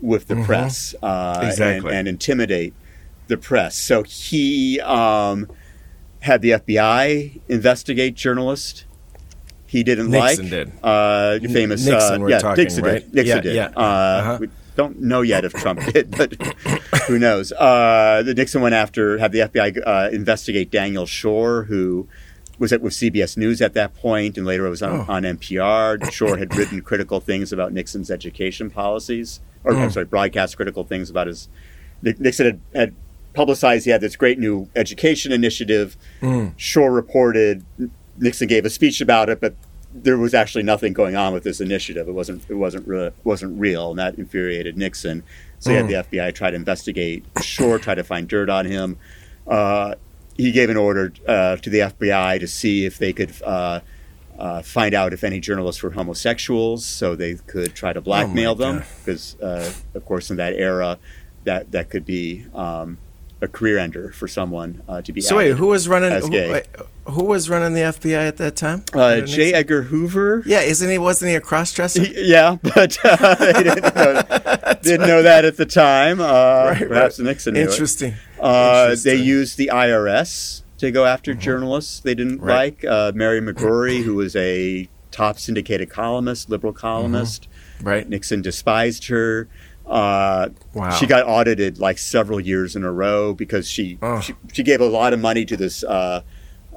with 0.00 0.26
the 0.28 0.36
press 0.44 0.94
uh, 1.02 1.38
and- 1.40 1.48
Exactly. 1.50 1.94
and, 1.94 2.08
intimidate 2.08 2.74
the 3.28 3.36
press. 3.36 3.76
So 3.76 4.02
he 4.02 4.80
um, 4.80 5.48
had 6.20 6.42
the 6.42 6.50
FBI 6.52 7.40
investigate 7.48 8.14
journalists. 8.14 8.84
He 9.66 9.82
didn't 9.82 10.10
like 10.10 10.38
Nixon 10.38 10.44
like 10.44 10.50
did. 10.50 10.72
uh, 10.82 11.38
famous 11.52 11.86
Nixon 11.86 12.14
uh, 12.14 12.18
we're 12.18 12.30
yeah, 12.30 12.38
talking, 12.40 12.64
Nixon 12.64 12.84
right? 12.84 12.94
did. 13.00 13.14
Nixon 13.14 13.36
Yeah, 13.36 13.40
did. 13.42 13.54
yeah. 13.54 13.66
Uh, 13.76 13.80
Uh-huh. 13.80 14.46
Don't 14.76 15.00
know 15.00 15.20
yet 15.22 15.44
if 15.44 15.52
Trump 15.52 15.80
did, 15.92 16.10
but 16.10 16.34
who 17.06 17.18
knows? 17.18 17.52
Uh, 17.52 18.22
the 18.24 18.34
Nixon 18.34 18.62
went 18.62 18.74
after 18.74 19.18
had 19.18 19.32
the 19.32 19.40
FBI 19.40 19.82
uh, 19.86 20.08
investigate 20.12 20.70
Daniel 20.70 21.04
Schorr, 21.06 21.64
who 21.64 22.08
was 22.58 22.72
at 22.72 22.80
with 22.80 22.92
CBS 22.92 23.36
News 23.36 23.60
at 23.60 23.74
that 23.74 23.94
point, 23.94 24.36
and 24.38 24.46
later 24.46 24.66
it 24.66 24.70
was 24.70 24.82
on, 24.82 25.04
Oh. 25.08 25.12
on 25.12 25.22
NPR. 25.24 26.10
Schorr 26.10 26.36
had 26.38 26.54
written 26.56 26.80
critical 26.90 27.20
things 27.20 27.52
about 27.52 27.72
Nixon's 27.72 28.10
education 28.10 28.70
policies, 28.70 29.40
or 29.64 29.72
I'm 29.74 29.88
Mm. 29.88 29.92
sorry, 29.92 30.06
broadcast 30.06 30.56
critical 30.56 30.84
things 30.84 31.10
about 31.10 31.26
his. 31.26 31.48
Nixon 32.02 32.46
had, 32.46 32.60
had 32.74 32.94
publicized 33.34 33.84
he 33.84 33.90
had 33.90 34.00
this 34.00 34.16
great 34.16 34.38
new 34.38 34.68
education 34.76 35.32
initiative. 35.32 35.96
Mm. 36.20 36.52
Schorr 36.56 36.92
reported 36.92 37.64
Nixon 38.18 38.46
gave 38.48 38.64
a 38.64 38.70
speech 38.70 39.00
about 39.00 39.28
it, 39.28 39.40
but 39.40 39.54
there 39.94 40.16
was 40.16 40.34
actually 40.34 40.62
nothing 40.64 40.92
going 40.92 41.16
on 41.16 41.32
with 41.32 41.44
this 41.44 41.60
initiative. 41.60 42.08
It 42.08 42.12
wasn't 42.12 42.42
it 42.48 42.54
wasn't 42.54 42.86
real, 42.88 43.10
wasn't 43.24 43.58
real, 43.58 43.90
and 43.90 43.98
that 43.98 44.16
infuriated 44.16 44.76
Nixon. 44.76 45.22
So 45.58 45.70
he 45.70 45.76
had 45.76 45.86
the 45.86 45.94
FBI 45.94 46.34
try 46.34 46.50
to 46.50 46.56
investigate 46.56 47.24
Schorr, 47.40 47.78
try 47.78 47.94
to 47.94 48.02
find 48.02 48.26
dirt 48.26 48.50
on 48.50 48.66
him. 48.66 48.98
Uh, 49.46 49.94
he 50.36 50.50
gave 50.50 50.70
an 50.70 50.76
order 50.76 51.12
uh, 51.28 51.56
to 51.56 51.70
the 51.70 51.80
FBI 51.80 52.40
to 52.40 52.48
see 52.48 52.84
if 52.84 52.98
they 52.98 53.12
could 53.12 53.32
uh, 53.42 53.80
uh, 54.38 54.62
find 54.62 54.94
out 54.94 55.12
if 55.12 55.22
any 55.22 55.38
journalists 55.38 55.82
were 55.82 55.90
homosexuals, 55.90 56.84
so 56.84 57.14
they 57.14 57.34
could 57.34 57.74
try 57.74 57.92
to 57.92 58.00
blackmail 58.00 58.54
them. 58.54 58.82
Because, 59.04 59.38
uh, 59.40 59.72
of 59.94 60.04
course, 60.04 60.30
in 60.30 60.38
that 60.38 60.54
era, 60.54 60.98
that 61.44 61.70
that 61.72 61.90
could 61.90 62.04
be 62.04 62.46
um, 62.54 62.98
a 63.42 63.48
career 63.48 63.76
ender 63.78 64.10
for 64.12 64.26
someone 64.28 64.80
uh, 64.88 65.02
to 65.02 65.12
be. 65.12 65.20
So 65.20 65.36
wait, 65.36 65.56
who 65.56 65.66
was 65.66 65.88
running? 65.88 66.12
Who, 66.22 66.30
wait, 66.30 66.66
who 67.06 67.24
was 67.24 67.50
running 67.50 67.74
the 67.74 67.80
FBI 67.80 68.28
at 68.28 68.36
that 68.38 68.56
time? 68.56 68.84
Uh, 68.94 69.16
J. 69.20 69.20
Nixon? 69.46 69.54
Edgar 69.56 69.82
Hoover. 69.82 70.42
Yeah, 70.46 70.60
isn't 70.60 70.88
he? 70.88 70.96
Wasn't 70.96 71.28
he 71.28 71.34
a 71.34 71.40
crossdresser? 71.40 72.10
Yeah, 72.16 72.56
but 72.62 72.96
uh, 73.04 73.34
they 73.34 73.62
didn't, 73.64 73.94
know, 73.94 74.22
didn't 74.82 75.06
know 75.08 75.22
that 75.22 75.44
at 75.44 75.56
the 75.56 75.66
time. 75.66 76.20
Uh, 76.20 76.24
Right, 76.72 76.88
perhaps 76.88 77.18
right. 77.18 77.26
Nixon. 77.26 77.56
Interesting. 77.56 78.14
Uh, 78.40 78.94
they 79.02 79.16
used 79.16 79.58
the 79.58 79.70
IRS 79.72 80.62
to 80.78 80.90
go 80.90 81.04
after 81.04 81.34
journalists 81.34 82.00
they 82.00 82.14
didn't 82.14 82.38
Mm-hmm. 82.38 82.46
Right. 82.46 82.82
like. 82.82 82.84
Uh, 82.84 83.12
Mary 83.14 83.40
McGrory, 83.40 84.02
who 84.02 84.14
was 84.14 84.34
a 84.36 84.88
top 85.10 85.38
syndicated 85.38 85.90
columnist, 85.90 86.48
liberal 86.48 86.72
columnist. 86.72 87.48
Right. 87.82 88.08
Nixon 88.08 88.40
despised 88.42 89.08
her. 89.08 89.48
Uh, 89.92 90.48
Wow. 90.74 90.90
She 90.90 91.06
got 91.06 91.26
audited 91.26 91.78
like 91.78 91.98
several 91.98 92.40
years 92.40 92.74
in 92.74 92.82
a 92.82 92.90
row 92.90 93.34
because 93.34 93.68
she 93.68 93.98
Oh. 94.00 94.20
she, 94.20 94.32
she 94.52 94.62
gave 94.62 94.80
a 94.80 94.86
lot 94.86 95.12
of 95.12 95.20
money 95.20 95.44
to 95.44 95.56
this 95.56 95.84
uh, 95.84 96.22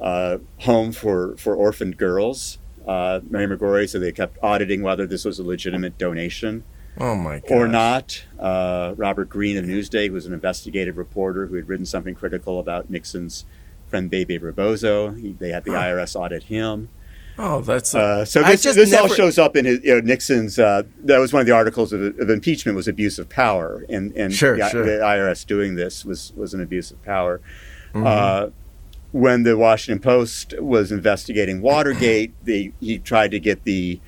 uh, 0.00 0.36
home 0.58 0.92
for, 0.92 1.34
for 1.38 1.54
orphaned 1.56 1.96
girls, 1.96 2.58
uh, 2.86 3.20
Mary 3.30 3.46
McGrory. 3.46 3.88
So 3.88 3.98
they 3.98 4.12
kept 4.12 4.36
auditing 4.42 4.82
whether 4.82 5.06
this 5.06 5.24
was 5.24 5.38
a 5.38 5.42
legitimate 5.42 5.96
donation 5.96 6.64
Oh 6.98 7.14
my 7.14 7.38
god. 7.40 7.50
or 7.52 7.66
not. 7.68 8.22
Uh, 8.38 8.92
Robert 8.98 9.30
Greene 9.30 9.56
of 9.56 9.64
Newsday, 9.64 10.08
who 10.08 10.12
was 10.12 10.26
an 10.26 10.34
investigative 10.34 10.98
reporter 10.98 11.46
who 11.46 11.54
had 11.56 11.68
written 11.70 11.86
something 11.86 12.14
critical 12.14 12.60
about 12.60 12.90
Nixon's 12.90 13.46
friend 13.88 14.10
Bebe 14.10 14.36
Rebozo, 14.36 15.12
he, 15.12 15.32
they 15.32 15.50
had 15.50 15.64
the 15.64 15.70
IRS 15.70 16.14
audit 16.14 16.44
him. 16.44 16.90
Oh, 17.38 17.60
that's. 17.60 17.94
Uh, 17.94 18.24
so 18.24 18.42
this, 18.42 18.62
this 18.62 18.94
all 18.94 19.08
shows 19.08 19.38
up 19.38 19.56
in 19.56 19.66
his, 19.66 19.84
you 19.84 19.94
know, 19.94 20.00
Nixon's. 20.00 20.58
Uh, 20.58 20.84
that 21.04 21.18
was 21.18 21.32
one 21.32 21.40
of 21.40 21.46
the 21.46 21.52
articles 21.52 21.92
of, 21.92 22.00
of 22.18 22.30
impeachment 22.30 22.76
was 22.76 22.88
abuse 22.88 23.18
of 23.18 23.28
power, 23.28 23.84
and 23.88 24.12
and 24.16 24.32
Sure, 24.32 24.56
the, 24.56 24.68
sure. 24.70 24.84
the 24.84 25.02
IRS 25.04 25.46
doing 25.46 25.74
this 25.74 26.04
was 26.04 26.32
was 26.34 26.54
an 26.54 26.60
abuse 26.62 26.90
of 26.90 27.02
power. 27.04 27.40
Mm-hmm. 27.92 28.06
Uh, 28.06 28.46
when 29.12 29.42
the 29.44 29.56
Washington 29.56 30.02
Post 30.02 30.54
was 30.60 30.90
investigating 30.92 31.60
Watergate, 31.62 32.32
they, 32.44 32.72
he 32.80 32.98
tried 32.98 33.30
to 33.32 33.40
get 33.40 33.64
the 33.64 34.00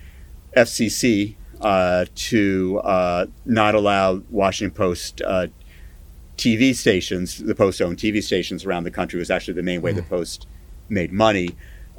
FCC 0.57 1.37
uh, 1.61 2.07
to 2.15 2.81
uh, 2.85 3.27
not 3.45 3.75
allow 3.75 4.23
Washington 4.31 4.75
Post 4.75 5.23
uh, 5.23 5.49
TV 6.37 6.75
stations, 6.75 7.39
the 7.43 7.55
Post 7.55 7.83
owned 7.83 7.97
TV 7.99 8.23
stations 8.23 8.65
around 8.65 8.85
the 8.85 8.91
country 8.91 9.19
was 9.19 9.31
actually 9.31 9.55
the 9.55 9.63
main 9.63 9.83
way 9.83 9.93
the 9.93 10.03
Mm. 10.03 10.09
Post 10.09 10.47
made 10.89 11.13
money. 11.13 11.51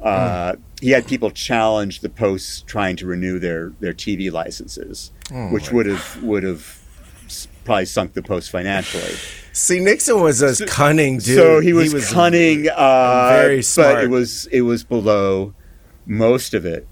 Uh, 0.02 0.56
He 0.80 0.90
had 0.90 1.06
people 1.06 1.30
challenge 1.30 2.00
the 2.00 2.08
posts 2.08 2.62
trying 2.62 2.96
to 2.96 3.06
renew 3.06 3.38
their, 3.38 3.72
their 3.80 3.92
TV 3.92 4.32
licenses, 4.32 5.10
Oh 5.32 5.48
which 5.52 5.70
would 5.72 5.86
have 5.86 6.22
would 6.22 6.42
have 6.42 6.78
probably 7.64 7.84
sunk 7.84 8.14
the 8.14 8.22
Post 8.22 8.50
financially. 8.50 9.14
See, 9.52 9.78
Nixon 9.80 10.20
was 10.20 10.42
a 10.42 10.66
cunning 10.66 11.18
dude. 11.18 11.36
So 11.36 11.60
he 11.60 11.72
was, 11.72 12.10
cunning, 12.10 12.68
uh, 12.68 13.28
very 13.30 13.62
but 13.76 14.04
it 14.04 14.10
was 14.10 14.46
it 14.46 14.62
was 14.62 14.84
below 14.84 15.54
most 16.06 16.54
of 16.54 16.64
it 16.64 16.86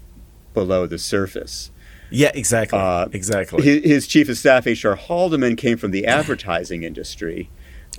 below 0.53 0.85
the 0.85 0.97
surface. 0.97 1.71
Yeah, 2.11 2.31
exactly. 2.33 2.79
Uh, 2.79 3.07
exactly. 3.11 3.63
His, 3.63 3.83
his 3.83 4.07
chief 4.07 4.29
of 4.29 4.37
staff, 4.37 4.65
H.R. 4.65 4.95
Haldeman, 4.95 5.57
came 5.57 5.77
from 5.77 5.91
the 5.91 6.05
advertising 6.07 6.83
industry. 6.83 7.49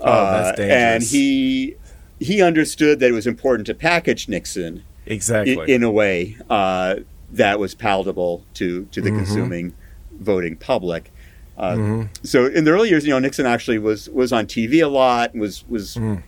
Oh, 0.01 0.05
that's 0.07 0.59
Uh, 0.59 0.63
And 0.63 1.03
he 1.03 1.77
he 2.19 2.43
understood 2.43 3.01
that 3.01 3.09
it 3.09 3.13
was 3.15 3.27
important 3.27 3.67
to 3.67 3.75
package 3.75 4.29
Nixon 4.29 4.83
exactly. 5.07 5.73
in 5.73 5.83
a 5.83 5.91
way 5.91 6.37
uh, 6.49 6.97
that 7.33 7.59
was 7.59 7.75
palatable 7.75 8.45
to, 8.55 8.85
to 8.87 9.01
the 9.01 9.11
Mm-hmm. 9.11 9.19
consuming 9.19 9.75
voting 10.19 10.57
public. 10.57 11.11
Uh, 11.57 11.75
Mm-hmm. 11.75 12.03
So 12.23 12.47
in 12.47 12.65
the 12.65 12.71
early 12.73 12.89
years, 12.89 13.05
you 13.05 13.11
know, 13.11 13.19
Nixon 13.19 13.47
actually 13.47 13.79
was 13.79 14.09
was 14.11 14.33
on 14.33 14.47
TV 14.47 14.83
a 14.83 14.89
lot. 14.89 15.35
Was 15.35 15.65
was 15.69 15.95
Mm. 15.97 16.23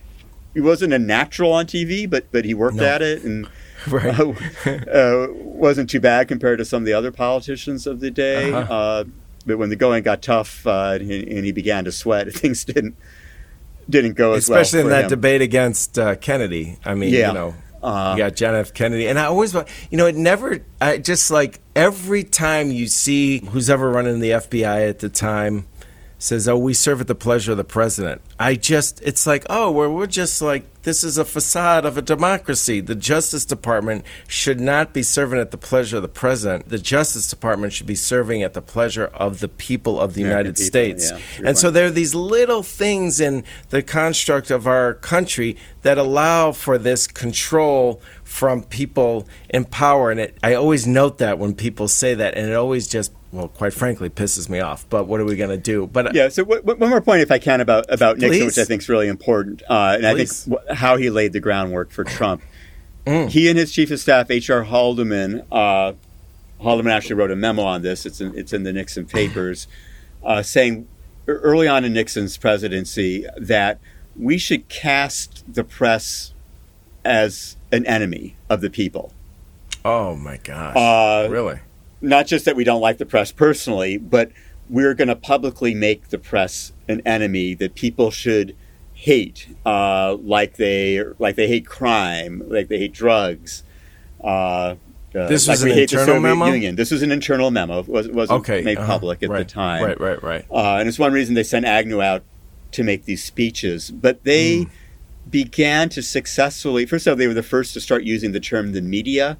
he 0.53 0.61
wasn't 0.61 0.93
a 0.93 0.99
natural 0.99 1.51
on 1.53 1.65
TV, 1.65 2.07
but 2.09 2.25
but 2.31 2.45
he 2.45 2.53
worked 2.53 2.77
No. 2.77 2.83
at 2.85 3.01
it 3.01 3.23
and 3.23 3.47
right. 3.87 4.17
uh, 4.19 4.69
uh, 4.91 5.27
wasn't 5.33 5.89
too 5.89 5.99
bad 5.99 6.27
compared 6.27 6.57
to 6.59 6.65
some 6.65 6.83
of 6.83 6.85
the 6.85 6.93
other 6.93 7.11
politicians 7.11 7.85
of 7.87 7.99
the 7.99 8.11
day. 8.11 8.51
uh 8.51 8.59
Uh-huh. 8.59 9.03
but 9.45 9.57
when 9.57 9.69
the 9.69 9.75
going 9.75 10.03
got 10.03 10.21
tough 10.21 10.65
uh, 10.65 10.97
and, 10.99 11.11
he, 11.11 11.19
and 11.35 11.43
he 11.45 11.51
began 11.51 11.83
to 11.85 11.91
sweat, 11.91 12.31
things 12.41 12.63
didn't 12.63 12.95
didn't 13.89 14.13
go 14.13 14.33
as 14.33 14.47
well. 14.49 14.61
Especially 14.61 14.83
well. 14.85 14.93
in 14.95 15.01
that 15.01 15.03
him. 15.05 15.09
debate 15.09 15.41
against 15.41 15.99
uh, 15.99 16.15
Kennedy. 16.15 16.77
I 16.85 16.93
mean, 16.95 17.11
Yeah. 17.13 17.27
you 17.29 17.33
know, 17.33 17.55
Uh, 17.83 18.13
you 18.17 18.23
got 18.23 18.35
John 18.35 18.55
F. 18.55 18.73
Kennedy, 18.73 19.07
and 19.07 19.19
I 19.19 19.25
always, 19.25 19.53
wa- 19.53 19.65
you 19.91 19.97
know, 19.97 20.05
it 20.05 20.15
never. 20.15 20.59
I 20.79 20.97
just 20.99 21.29
like 21.31 21.59
every 21.75 22.23
time 22.23 22.71
you 22.71 22.87
see 22.87 23.39
who's 23.47 23.69
ever 23.69 23.89
running 23.89 24.19
the 24.19 24.29
FBI 24.31 24.87
at 24.89 24.99
the 24.99 25.09
time 25.09 25.67
says, 26.23 26.47
"Oh, 26.47 26.57
we 26.57 26.73
serve 26.73 27.01
at 27.01 27.07
the 27.07 27.15
pleasure 27.15 27.51
of 27.51 27.57
the 27.57 27.63
president." 27.63 28.21
I 28.39 28.55
just, 28.55 29.01
it's 29.03 29.27
like, 29.27 29.45
oh, 29.49 29.71
we're 29.71 29.89
we're 29.89 30.07
just 30.07 30.41
like 30.41 30.65
this 30.83 31.03
is 31.03 31.17
a 31.17 31.25
facade 31.25 31.85
of 31.85 31.97
a 31.97 32.01
democracy. 32.01 32.81
The 32.81 32.95
Justice 32.95 33.45
Department 33.45 34.05
should 34.27 34.59
not 34.59 34.93
be 34.93 35.03
serving 35.03 35.39
at 35.39 35.51
the 35.51 35.57
pleasure 35.57 35.97
of 35.97 36.01
the 36.01 36.09
president. 36.09 36.69
The 36.69 36.77
Justice 36.77 37.29
Department 37.29 37.73
should 37.73 37.87
be 37.87 37.95
serving 37.95 38.43
at 38.43 38.53
the 38.53 38.61
pleasure 38.61 39.05
of 39.05 39.39
the 39.39 39.47
people 39.47 39.99
of 39.99 40.13
the 40.13 40.23
American 40.23 40.55
United 40.55 40.57
people, 40.57 40.99
States. 40.99 41.11
yeah, 41.11 41.47
and 41.47 41.57
so 41.57 41.71
there 41.71 41.87
are 41.87 41.91
these 41.91 42.13
little 42.13 42.63
things 42.63 43.19
in 43.19 43.43
the 43.69 43.81
construct 43.81 44.51
of 44.51 44.67
our 44.67 44.93
country 44.93 45.57
that 45.81 45.97
allow 45.97 46.51
for 46.51 46.77
this 46.77 47.07
control 47.07 48.01
from 48.33 48.63
people 48.63 49.27
in 49.51 49.63
power. 49.63 50.09
And 50.09 50.19
it, 50.19 50.35
I 50.41 50.55
always 50.55 50.87
note 50.87 51.19
that 51.19 51.37
when 51.37 51.53
people 51.53 51.87
say 51.87 52.15
that, 52.15 52.35
and 52.35 52.49
it 52.49 52.55
always 52.55 52.87
just, 52.87 53.13
well, 53.31 53.47
quite 53.47 53.75
frankly, 53.75 54.09
pisses 54.09 54.49
me 54.49 54.59
off. 54.59 54.89
But 54.89 55.05
what 55.05 55.19
are 55.19 55.23
we 55.23 55.35
going 55.35 55.51
to 55.51 55.57
do? 55.57 55.85
But 55.85 56.15
Yeah. 56.15 56.29
So 56.29 56.43
w- 56.43 56.59
w- 56.61 56.79
one 56.79 56.89
more 56.89 56.99
point, 56.99 57.21
if 57.21 57.29
I 57.29 57.37
can, 57.37 57.61
about 57.61 57.85
about 57.93 58.17
Nixon, 58.17 58.47
which 58.47 58.57
I 58.57 58.63
think 58.63 58.81
is 58.81 58.89
really 58.89 59.07
important, 59.07 59.61
uh, 59.69 59.93
and 59.97 60.07
I 60.07 60.15
think 60.15 60.29
w- 60.45 60.73
how 60.75 60.97
he 60.97 61.11
laid 61.11 61.33
the 61.33 61.39
groundwork 61.39 61.91
for 61.91 62.03
Trump. 62.03 62.41
Mm. 63.05 63.29
He 63.29 63.49
and 63.49 63.59
his 63.59 63.71
chief 63.71 63.91
of 63.91 63.99
staff, 63.99 64.31
H.R. 64.31 64.63
Haldeman, 64.63 65.45
uh, 65.51 65.93
Haldeman 66.59 66.91
actually 66.91 67.15
wrote 67.15 67.29
a 67.29 67.35
memo 67.35 67.61
on 67.61 67.83
this. 67.83 68.03
It's 68.07 68.19
in, 68.19 68.35
it's 68.35 68.51
in 68.51 68.63
the 68.63 68.73
Nixon 68.73 69.05
papers, 69.05 69.67
uh, 70.23 70.41
saying 70.41 70.87
early 71.27 71.67
on 71.67 71.85
in 71.85 71.93
Nixon's 71.93 72.35
presidency 72.37 73.27
that 73.37 73.79
we 74.15 74.39
should 74.39 74.69
cast 74.69 75.43
the 75.53 75.63
press 75.63 76.33
as 77.05 77.57
an 77.71 77.85
enemy 77.85 78.35
of 78.49 78.61
the 78.61 78.69
people. 78.69 79.13
oh 79.85 80.15
my 80.15 80.37
gosh. 80.37 80.75
Uh, 80.75 81.27
really? 81.29 81.59
not 82.01 82.27
just 82.27 82.43
that 82.45 82.55
we 82.55 82.63
don't 82.65 82.81
like 82.81 82.97
the 82.97 83.05
press 83.05 83.31
personally, 83.31 83.97
but 83.97 84.29
we're 84.69 84.93
going 84.93 85.07
to 85.07 85.15
publicly 85.15 85.73
make 85.73 86.09
the 86.09 86.17
press 86.17 86.73
an 86.89 87.01
enemy 87.05 87.53
that 87.53 87.75
people 87.75 88.11
should 88.11 88.55
hate, 88.93 89.47
uh, 89.65 90.15
like 90.21 90.55
they 90.57 91.01
like 91.19 91.35
they 91.35 91.47
hate 91.47 91.65
crime, 91.65 92.41
like 92.47 92.67
they 92.67 92.77
hate 92.77 92.93
drugs. 92.93 93.63
Uh, 94.21 94.27
uh, 94.27 94.75
This 95.27 95.47
like 95.47 95.55
was 95.55 95.63
an 95.63 95.77
internal 95.79 96.19
memo? 96.19 96.45
Union. 96.47 96.75
This 96.75 96.91
was 96.91 97.03
an 97.03 97.11
internal 97.11 97.51
memo. 97.51 97.79
It 97.79 97.87
was- 97.87 98.07
wasn't 98.09 98.39
Okay. 98.41 98.61
made 98.61 98.77
uh-huh, 98.77 98.87
public 98.87 99.21
at 99.23 99.29
right, 99.29 99.39
the 99.39 99.45
time. 99.45 99.83
Right, 99.83 99.99
right, 99.99 100.23
right. 100.23 100.45
Uh, 100.51 100.77
and 100.79 100.87
it's 100.89 100.97
one 100.99 101.13
reason 101.13 101.35
they 101.35 101.43
sent 101.43 101.65
Agnew 101.65 102.01
out 102.01 102.23
to 102.71 102.83
make 102.83 103.05
these 103.05 103.23
speeches. 103.23 103.91
But 103.91 104.23
they 104.23 104.55
Mm. 104.61 104.69
Began 105.29 105.89
to 105.89 106.01
successfully, 106.01 106.85
first 106.85 107.07
of 107.07 107.11
all, 107.11 107.15
they 107.17 107.27
were 107.27 107.33
the 107.33 107.43
first 107.43 107.73
to 107.73 107.81
start 107.81 108.03
using 108.03 108.31
the 108.31 108.39
term 108.39 108.71
the 108.73 108.81
media 108.81 109.37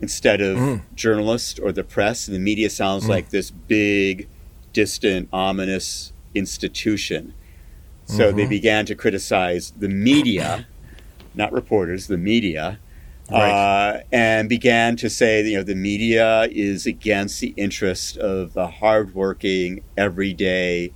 instead 0.00 0.40
of 0.40 0.58
Mm. 0.58 0.82
journalist 0.94 1.58
or 1.62 1.72
the 1.72 1.84
press. 1.84 2.26
And 2.28 2.34
The 2.34 2.40
media 2.40 2.68
sounds 2.70 3.08
like 3.08 3.30
this 3.30 3.50
big, 3.50 4.28
distant, 4.72 5.28
ominous 5.32 6.12
institution. 6.34 7.32
So 8.06 8.28
Mm-hmm. 8.28 8.36
they 8.36 8.46
began 8.46 8.86
to 8.86 8.94
criticize 8.94 9.72
the 9.78 9.88
media, 9.88 10.66
not 11.34 11.52
reporters, 11.52 12.06
the 12.08 12.18
media. 12.18 12.78
Right. 13.30 13.50
Uh, 13.50 14.00
and 14.12 14.48
began 14.48 14.94
to 14.96 15.10
say, 15.10 15.44
you 15.44 15.56
know, 15.56 15.64
the 15.64 15.74
media 15.74 16.46
is 16.52 16.86
against 16.86 17.40
the 17.40 17.52
interest 17.56 18.16
of 18.18 18.52
the 18.52 18.68
hardworking, 18.68 19.82
everyday, 19.96 20.92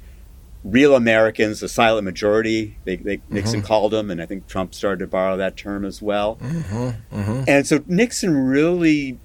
real 0.64 0.94
Americans, 0.94 1.61
the 1.61 1.68
silent 1.68 2.04
majority. 2.04 2.76
They, 2.84 2.96
they, 2.96 3.16
Mm-hmm. 3.18 3.34
Nixon 3.34 3.62
called 3.62 3.92
them, 3.92 4.11
and 4.11 4.20
I 4.20 4.26
think 4.26 4.46
Trump 4.46 4.74
started 4.74 5.00
to 5.00 5.06
borrow 5.06 5.36
that 5.36 5.56
term 5.56 5.84
as 5.84 6.02
well. 6.02 6.36
Mm-hmm. 6.36 7.44
And 7.46 7.66
so 7.66 7.82
Nixon 7.86 8.36
really 8.36 9.18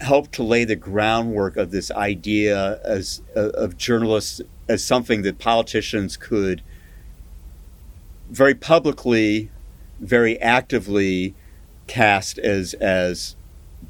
helped 0.00 0.32
to 0.32 0.42
lay 0.42 0.64
the 0.64 0.76
groundwork 0.76 1.56
of 1.56 1.70
this 1.70 1.90
idea 1.92 2.80
as 2.84 3.22
of 3.34 3.76
journalists 3.76 4.40
as 4.68 4.82
something 4.82 5.22
that 5.22 5.38
politicians 5.38 6.16
could 6.16 6.62
very 8.30 8.54
publicly, 8.54 9.50
very 10.00 10.40
actively 10.40 11.34
cast 11.86 12.38
as 12.38 12.74
as 12.74 13.36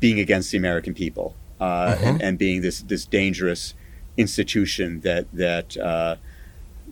being 0.00 0.18
against 0.18 0.50
the 0.50 0.58
American 0.58 0.92
people 0.92 1.36
uh, 1.60 1.96
and, 2.00 2.20
and 2.20 2.38
being 2.38 2.60
this 2.60 2.82
this 2.82 3.06
dangerous 3.06 3.74
institution 4.16 5.00
that 5.00 5.26
that 5.32 5.76
uh, 5.76 6.16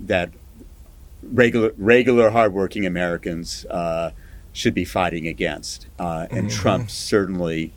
that 0.07 0.31
regular 1.23 1.73
regular 1.77 2.31
hardworking 2.31 2.87
Americans 2.87 3.67
uh, 3.67 4.11
should 4.53 4.75
be 4.75 4.85
fighting 4.85 5.27
against. 5.27 5.87
Uh, 5.99 6.27
and 6.31 6.51
Trump 6.51 6.91
certainly 6.91 7.73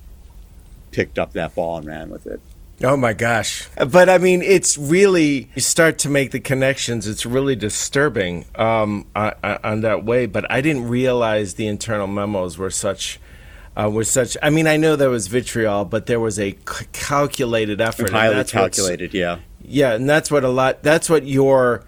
picked 0.91 1.19
up 1.19 1.33
that 1.33 1.55
ball 1.55 1.77
and 1.77 1.87
ran 1.87 2.09
with 2.09 2.25
it. 2.25 2.39
Oh 2.83 2.97
my 2.97 3.13
gosh. 3.13 3.67
But 3.75 4.09
I 4.09 4.17
mean, 4.17 4.41
it's 4.41 4.77
really, 4.77 5.49
you 5.55 5.61
start 5.61 5.97
to 5.99 6.09
make 6.09 6.31
the 6.31 6.39
connections. 6.39 7.07
It's 7.07 7.25
really 7.25 7.55
disturbing 7.55 8.45
um, 8.55 9.05
on, 9.15 9.33
on 9.43 9.81
that 9.81 10.03
way. 10.03 10.25
But 10.25 10.49
I 10.51 10.59
didn't 10.61 10.87
realize 10.89 11.53
the 11.53 11.67
internal 11.67 12.07
memos 12.07 12.57
were 12.57 12.71
such. 12.71 13.19
Uh, 13.75 13.89
were 13.89 14.03
such. 14.03 14.37
I 14.43 14.51
mean, 14.51 14.67
I 14.67 14.77
know 14.77 14.95
there 14.95 15.09
was 15.09 15.25
vitriol, 15.27 15.83
but 15.83 16.05
there 16.05 16.19
was 16.19 16.37
a 16.37 16.51
c- 16.51 16.85
calculated 16.91 17.81
effort. 17.81 18.07
and 18.07 18.15
Highly 18.15 18.35
that's 18.35 18.51
calculated, 18.51 19.15
yeah. 19.15 19.39
Yeah, 19.63 19.93
and 19.93 20.07
that's 20.07 20.29
what 20.29 20.43
a 20.43 20.49
lot. 20.49 20.83
That's 20.83 21.09
what 21.09 21.25
your 21.25 21.83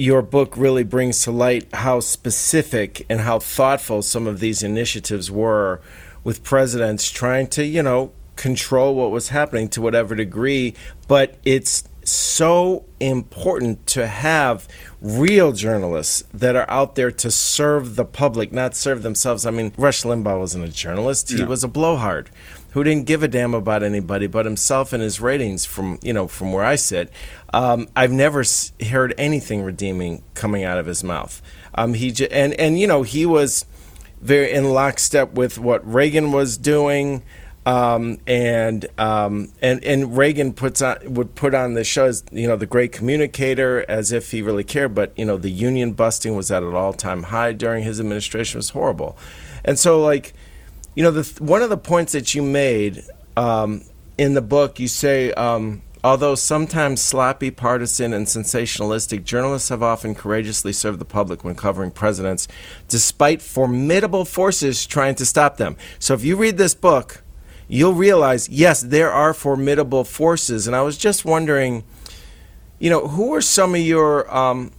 your 0.00 0.22
book 0.22 0.56
really 0.56 0.82
brings 0.82 1.22
to 1.22 1.30
light 1.30 1.68
how 1.74 2.00
specific 2.00 3.04
and 3.10 3.20
how 3.20 3.38
thoughtful 3.38 4.00
some 4.00 4.26
of 4.26 4.40
these 4.40 4.62
initiatives 4.62 5.30
were 5.30 5.78
with 6.24 6.42
presidents 6.42 7.10
trying 7.10 7.46
to, 7.46 7.62
you 7.62 7.82
know, 7.82 8.10
control 8.34 8.94
what 8.94 9.10
was 9.10 9.28
happening 9.28 9.68
to 9.68 9.82
whatever 9.82 10.14
degree. 10.14 10.74
But 11.06 11.36
it's 11.44 11.84
so 12.02 12.86
important 12.98 13.86
to 13.88 14.06
have 14.06 14.66
real 15.02 15.52
journalists 15.52 16.24
that 16.32 16.56
are 16.56 16.68
out 16.70 16.94
there 16.94 17.10
to 17.10 17.30
serve 17.30 17.96
the 17.96 18.06
public, 18.06 18.52
not 18.52 18.74
serve 18.74 19.02
themselves. 19.02 19.44
I 19.44 19.50
mean, 19.50 19.70
Rush 19.76 20.02
Limbaugh 20.02 20.38
wasn't 20.38 20.64
a 20.64 20.72
journalist; 20.72 21.30
he 21.30 21.42
no. 21.42 21.44
was 21.44 21.62
a 21.62 21.68
blowhard 21.68 22.30
who 22.72 22.84
didn't 22.84 23.06
give 23.06 23.22
a 23.22 23.28
damn 23.28 23.54
about 23.54 23.82
anybody 23.82 24.26
but 24.26 24.46
himself 24.46 24.92
and 24.92 25.02
his 25.02 25.20
ratings. 25.20 25.64
From 25.64 25.98
you 26.02 26.12
know, 26.12 26.28
from 26.28 26.52
where 26.52 26.64
I 26.64 26.76
sit, 26.76 27.12
um, 27.52 27.88
I've 27.96 28.12
never 28.12 28.44
heard 28.88 29.14
anything 29.18 29.62
redeeming 29.62 30.22
coming 30.34 30.64
out 30.64 30.78
of 30.78 30.86
his 30.86 31.02
mouth. 31.04 31.40
Um, 31.74 31.94
he 31.94 32.12
j- 32.12 32.28
and 32.28 32.54
and 32.54 32.78
you 32.78 32.86
know 32.86 33.02
he 33.02 33.26
was 33.26 33.64
very 34.20 34.52
in 34.52 34.70
lockstep 34.70 35.32
with 35.32 35.58
what 35.58 35.86
Reagan 35.90 36.32
was 36.32 36.56
doing. 36.56 37.22
Um, 37.66 38.18
and 38.26 38.86
um, 38.98 39.52
and 39.60 39.84
and 39.84 40.16
Reagan 40.16 40.54
puts 40.54 40.80
on 40.80 40.96
would 41.12 41.34
put 41.34 41.54
on 41.54 41.74
the 41.74 41.84
show 41.84 42.06
as 42.06 42.24
you 42.32 42.48
know 42.48 42.56
the 42.56 42.66
great 42.66 42.90
communicator 42.90 43.84
as 43.86 44.12
if 44.12 44.30
he 44.30 44.40
really 44.40 44.64
cared, 44.64 44.94
but 44.94 45.12
you 45.16 45.26
know 45.26 45.36
the 45.36 45.50
union 45.50 45.92
busting 45.92 46.34
was 46.34 46.50
at 46.50 46.62
an 46.62 46.74
all 46.74 46.94
time 46.94 47.24
high 47.24 47.52
during 47.52 47.84
his 47.84 48.00
administration 48.00 48.56
it 48.56 48.60
was 48.60 48.70
horrible, 48.70 49.16
and 49.62 49.78
so 49.78 50.00
like 50.00 50.32
you 50.94 51.02
know 51.02 51.10
the 51.10 51.42
one 51.42 51.62
of 51.62 51.70
the 51.70 51.76
points 51.76 52.12
that 52.12 52.34
you 52.34 52.42
made 52.42 53.02
um, 53.36 53.82
in 54.18 54.34
the 54.34 54.42
book 54.42 54.80
you 54.80 54.88
say 54.88 55.32
um, 55.32 55.82
Although 56.02 56.34
sometimes 56.34 57.02
sloppy, 57.02 57.50
partisan, 57.50 58.14
and 58.14 58.26
sensationalistic, 58.26 59.22
journalists 59.22 59.68
have 59.68 59.82
often 59.82 60.14
courageously 60.14 60.72
served 60.72 60.98
the 60.98 61.04
public 61.04 61.44
when 61.44 61.54
covering 61.54 61.90
presidents, 61.90 62.48
despite 62.88 63.42
formidable 63.42 64.24
forces 64.24 64.86
trying 64.86 65.14
to 65.16 65.26
stop 65.26 65.58
them. 65.58 65.76
So 65.98 66.14
if 66.14 66.24
you 66.24 66.36
read 66.36 66.56
this 66.56 66.72
book, 66.72 67.22
you'll 67.68 67.92
realize, 67.92 68.48
yes, 68.48 68.80
there 68.80 69.12
are 69.12 69.34
formidable 69.34 70.04
forces. 70.04 70.66
And 70.66 70.74
I 70.74 70.80
was 70.80 70.96
just 70.96 71.26
wondering, 71.26 71.84
you 72.78 72.88
know, 72.88 73.06
who 73.06 73.34
are 73.34 73.42
some 73.42 73.74
of 73.74 73.82
your, 73.82 74.34
um, 74.34 74.72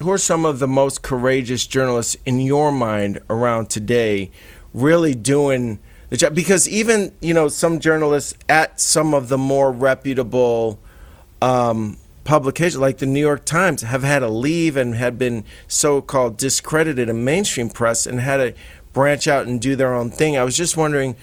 who 0.00 0.12
are 0.12 0.18
some 0.18 0.44
of 0.44 0.60
the 0.60 0.68
most 0.68 1.02
courageous 1.02 1.66
journalists 1.66 2.16
in 2.24 2.38
your 2.38 2.70
mind 2.70 3.18
around 3.28 3.68
today, 3.68 4.30
really 4.74 5.14
doing 5.14 5.78
the 6.10 6.16
job? 6.16 6.34
Because 6.34 6.68
even 6.68 7.12
you 7.20 7.34
know 7.34 7.48
some 7.48 7.80
journalists 7.80 8.34
at 8.48 8.80
some 8.80 9.14
of 9.14 9.28
the 9.28 9.38
more 9.38 9.72
reputable. 9.72 10.78
Um, 11.40 11.98
publications 12.24 12.80
like 12.80 12.98
the 12.98 13.06
New 13.06 13.20
York 13.20 13.44
Times 13.44 13.82
have 13.82 14.04
had 14.04 14.20
to 14.20 14.28
leave 14.28 14.76
and 14.76 14.94
had 14.94 15.18
been 15.18 15.44
so-called 15.66 16.36
discredited 16.36 17.08
in 17.08 17.24
mainstream 17.24 17.68
press 17.68 18.06
and 18.06 18.20
had 18.20 18.36
to 18.36 18.54
branch 18.92 19.26
out 19.26 19.48
and 19.48 19.60
do 19.60 19.74
their 19.74 19.92
own 19.92 20.08
thing. 20.08 20.36
I 20.36 20.44
was 20.44 20.56
just 20.56 20.76
wondering 20.76 21.16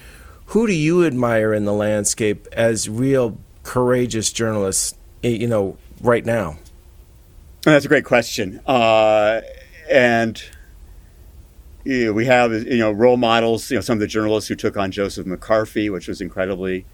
who 0.48 0.66
do 0.66 0.74
you 0.74 1.06
admire 1.06 1.54
in 1.54 1.66
the 1.66 1.74
landscape 1.74 2.48
as 2.52 2.90
real 2.90 3.38
courageous 3.64 4.32
journalists, 4.32 4.96
you 5.22 5.48
know, 5.48 5.78
right 6.02 6.26
now? 6.26 6.58
That's 7.62 7.86
a 7.86 7.88
great 7.88 8.06
question. 8.06 8.60
Uh, 8.66 9.42
and 9.92 10.44
you 11.84 12.06
know, 12.06 12.14
we 12.14 12.26
have 12.26 12.52
you 12.52 12.78
know 12.78 12.92
role 12.92 13.18
models. 13.18 13.70
You 13.72 13.78
know, 13.78 13.82
some 13.82 13.94
of 13.94 14.00
the 14.00 14.08
journalists 14.08 14.48
who 14.48 14.56
took 14.56 14.78
on 14.78 14.92
Joseph 14.92 15.26
McCarthy, 15.26 15.90
which 15.90 16.08
was 16.08 16.22
incredibly 16.22 16.86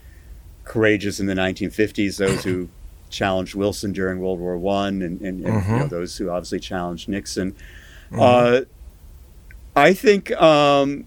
courageous 0.64 1.20
in 1.20 1.26
the 1.26 1.34
1950s. 1.34 2.18
Those 2.18 2.44
who 2.44 2.70
challenged 3.10 3.56
Wilson 3.56 3.94
during 3.94 4.20
World 4.20 4.40
War 4.40 4.58
One, 4.58 5.02
and, 5.02 5.22
and, 5.22 5.46
and 5.46 5.62
mm-hmm. 5.62 5.72
you 5.72 5.80
know, 5.80 5.88
those 5.88 6.18
who 6.18 6.30
obviously 6.30 6.60
challenged 6.60 7.10
Nixon. 7.10 7.56
Mm-hmm. 8.12 8.20
Uh, 8.20 8.62
I 9.76 9.94
think 9.94 10.32
um, 10.34 11.06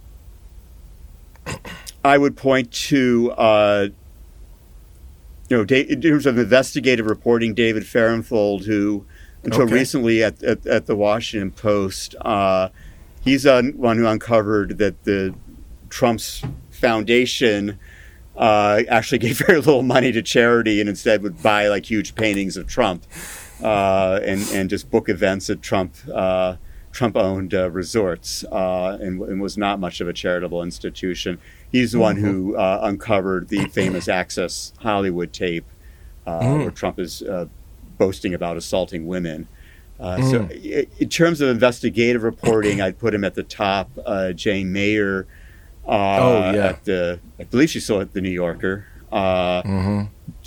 I 2.04 2.18
would 2.18 2.36
point 2.36 2.70
to, 2.72 3.32
uh, 3.32 3.88
you 5.48 5.56
know, 5.56 5.62
in 5.62 6.02
terms 6.02 6.26
of 6.26 6.38
investigative 6.38 7.06
reporting, 7.06 7.54
David 7.54 7.86
Fahrenthold, 7.86 8.66
who 8.66 9.06
until 9.44 9.62
okay. 9.62 9.72
recently 9.72 10.22
at, 10.22 10.42
at, 10.42 10.66
at, 10.66 10.86
the 10.86 10.96
Washington 10.96 11.50
Post, 11.50 12.14
uh, 12.20 12.68
he's 13.20 13.44
the 13.44 13.72
one 13.76 13.98
who 13.98 14.06
uncovered 14.06 14.78
that 14.78 15.04
the 15.04 15.34
Trump's 15.88 16.42
foundation 16.70 17.78
uh, 18.36 18.82
actually 18.88 19.18
gave 19.26 19.38
very 19.38 19.58
little 19.58 19.82
money 19.82 20.12
to 20.12 20.22
charity 20.22 20.80
and 20.80 20.88
instead 20.88 21.22
would 21.22 21.42
buy 21.42 21.68
like 21.68 21.86
huge 21.86 22.14
paintings 22.14 22.56
of 22.56 22.66
Trump 22.66 23.04
uh, 23.62 24.20
and 24.22 24.48
and 24.52 24.70
just 24.70 24.90
book 24.90 25.08
events 25.08 25.50
at 25.50 25.62
Trump 25.62 25.94
uh, 26.12 26.56
Trump 26.92 27.16
owned 27.16 27.54
uh, 27.54 27.70
resorts 27.70 28.44
uh, 28.50 28.98
and, 29.00 29.20
and, 29.22 29.40
was 29.40 29.56
not 29.56 29.78
much 29.78 30.00
of 30.00 30.08
a 30.08 30.12
charitable 30.12 30.62
institution. 30.62 31.38
He's 31.70 31.92
the 31.92 31.98
one 31.98 32.16
mm-hmm. 32.16 32.24
who 32.24 32.56
uh, 32.56 32.80
uncovered 32.82 33.48
the 33.48 33.66
famous 33.66 34.08
Access 34.08 34.72
Hollywood 34.80 35.32
tape 35.32 35.66
uh, 36.26 36.40
mm. 36.40 36.58
where 36.62 36.70
Trump 36.70 36.98
is 36.98 37.22
uh, 37.22 37.46
boasting 37.98 38.34
about 38.34 38.56
assaulting 38.56 39.06
women. 39.06 39.48
Uh, 40.00 40.16
mm. 40.16 40.30
So, 40.30 40.90
in 40.98 41.08
terms 41.08 41.40
of 41.40 41.48
investigative 41.48 42.22
reporting, 42.22 42.80
I'd 42.80 42.98
put 42.98 43.14
him 43.14 43.24
at 43.24 43.34
the 43.34 43.42
top. 43.42 43.90
Uh, 44.04 44.32
Jane 44.32 44.72
Mayer, 44.72 45.26
oh 45.86 46.50
yeah, 46.52 46.66
at 46.66 46.84
the 46.84 47.20
I 47.38 47.44
believe 47.44 47.70
she's 47.70 47.84
still 47.84 48.00
at 48.00 48.12
the 48.12 48.20
New 48.20 48.30
Yorker. 48.30 48.86
Mm-hmm. 49.12 50.04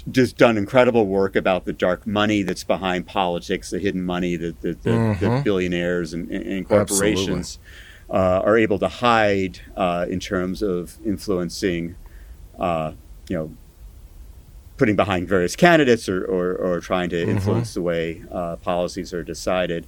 Just 0.09 0.37
done 0.37 0.57
incredible 0.57 1.05
work 1.05 1.35
about 1.35 1.65
the 1.65 1.73
dark 1.73 2.07
money 2.07 2.43
that's 2.43 2.63
behind 2.63 3.07
politics, 3.07 3.69
the 3.71 3.79
hidden 3.79 4.03
money, 4.03 4.35
the 4.35 4.55
the, 4.61 4.73
the, 4.73 4.89
mm-hmm. 4.89 5.25
the 5.25 5.41
billionaires 5.43 6.13
and, 6.13 6.31
and 6.31 6.67
corporations. 6.67 7.59
Uh, 8.09 8.41
are 8.43 8.57
able 8.57 8.77
to 8.77 8.89
hide 8.89 9.61
uh, 9.77 10.05
in 10.09 10.19
terms 10.19 10.61
of 10.61 10.97
influencing, 11.05 11.95
uh, 12.59 12.91
you 13.29 13.37
know, 13.37 13.49
putting 14.81 14.95
behind 14.95 15.27
various 15.27 15.55
candidates 15.55 16.09
or, 16.09 16.25
or, 16.25 16.55
or 16.55 16.79
trying 16.79 17.07
to 17.07 17.15
mm-hmm. 17.15 17.29
influence 17.29 17.69
mm-hmm. 17.69 17.79
the 17.79 17.83
way 17.83 18.23
uh, 18.31 18.55
policies 18.55 19.13
are 19.13 19.23
decided. 19.23 19.85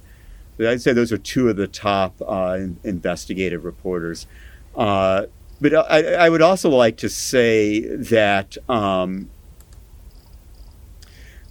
But 0.56 0.68
I'd 0.68 0.82
say 0.82 0.92
those 0.92 1.10
are 1.10 1.18
two 1.18 1.48
of 1.48 1.56
the 1.56 1.66
top 1.66 2.14
uh, 2.24 2.60
investigative 2.84 3.64
reporters. 3.64 4.28
Uh, 4.76 5.26
but 5.60 5.74
I, 5.74 6.14
I, 6.14 6.28
would 6.28 6.42
also 6.42 6.70
like 6.70 6.96
to 6.98 7.08
say 7.08 7.80
that 7.80 8.56
um, 8.68 9.30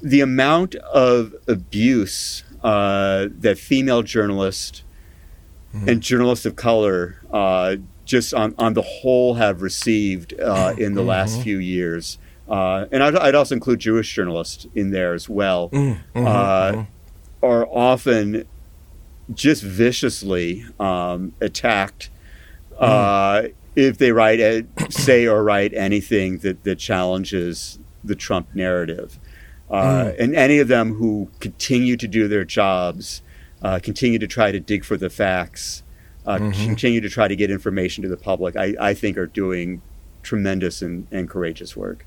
the 0.01 0.21
amount 0.21 0.75
of 0.75 1.35
abuse 1.45 2.45
that 2.61 3.57
female 3.59 4.03
journalists 4.03 4.85
mm-hmm. 5.75 5.89
and 5.89 6.01
journalists 6.01 6.45
of 6.45 6.55
color 6.55 7.21
uh, 7.33 7.75
just 8.05 8.33
on, 8.33 8.55
on 8.57 8.73
the 8.73 8.81
whole 8.81 9.33
have 9.33 9.61
received 9.61 10.33
uh, 10.39 10.73
in 10.77 10.93
the 10.93 11.01
mm-hmm. 11.01 11.09
last 11.09 11.41
few 11.41 11.57
years. 11.57 12.17
Uh, 12.47 12.85
and 12.91 13.01
I'd, 13.01 13.15
I'd, 13.15 13.35
also 13.35 13.55
include 13.55 13.79
Jewish 13.79 14.13
journalists 14.13 14.67
in 14.75 14.91
there 14.91 15.13
as 15.13 15.29
well, 15.29 15.69
mm-hmm. 15.69 16.27
Uh, 16.27 16.71
mm-hmm. 16.71 17.45
are 17.45 17.65
often 17.67 18.45
just 19.33 19.63
viciously 19.63 20.65
um, 20.79 21.33
attacked 21.39 22.09
uh, 22.77 23.43
mm. 23.43 23.53
if 23.75 23.97
they 23.97 24.11
write, 24.11 24.39
a, 24.39 24.65
say 24.89 25.25
or 25.25 25.43
write 25.43 25.73
anything 25.73 26.39
that, 26.39 26.63
that 26.63 26.79
challenges 26.79 27.79
the 28.03 28.15
Trump 28.15 28.47
narrative. 28.53 29.19
Uh, 29.69 29.83
mm. 29.83 30.19
And 30.19 30.35
any 30.35 30.59
of 30.59 30.67
them 30.67 30.95
who 30.95 31.29
continue 31.39 31.95
to 31.97 32.07
do 32.07 32.27
their 32.27 32.43
jobs 32.43 33.21
uh, 33.61 33.79
continue 33.81 34.19
to 34.19 34.27
try 34.27 34.51
to 34.51 34.59
dig 34.59 34.83
for 34.83 34.97
the 34.97 35.09
facts, 35.09 35.83
uh, 36.25 36.37
mm-hmm. 36.37 36.65
continue 36.65 36.99
to 36.99 37.09
try 37.09 37.27
to 37.27 37.35
get 37.35 37.49
information 37.49 38.01
to 38.03 38.09
the 38.09 38.17
public, 38.17 38.57
I, 38.57 38.75
I 38.79 38.93
think 38.93 39.17
are 39.17 39.25
doing 39.25 39.81
tremendous 40.21 40.81
and, 40.81 41.07
and 41.11 41.29
courageous 41.29 41.75
work. 41.75 42.05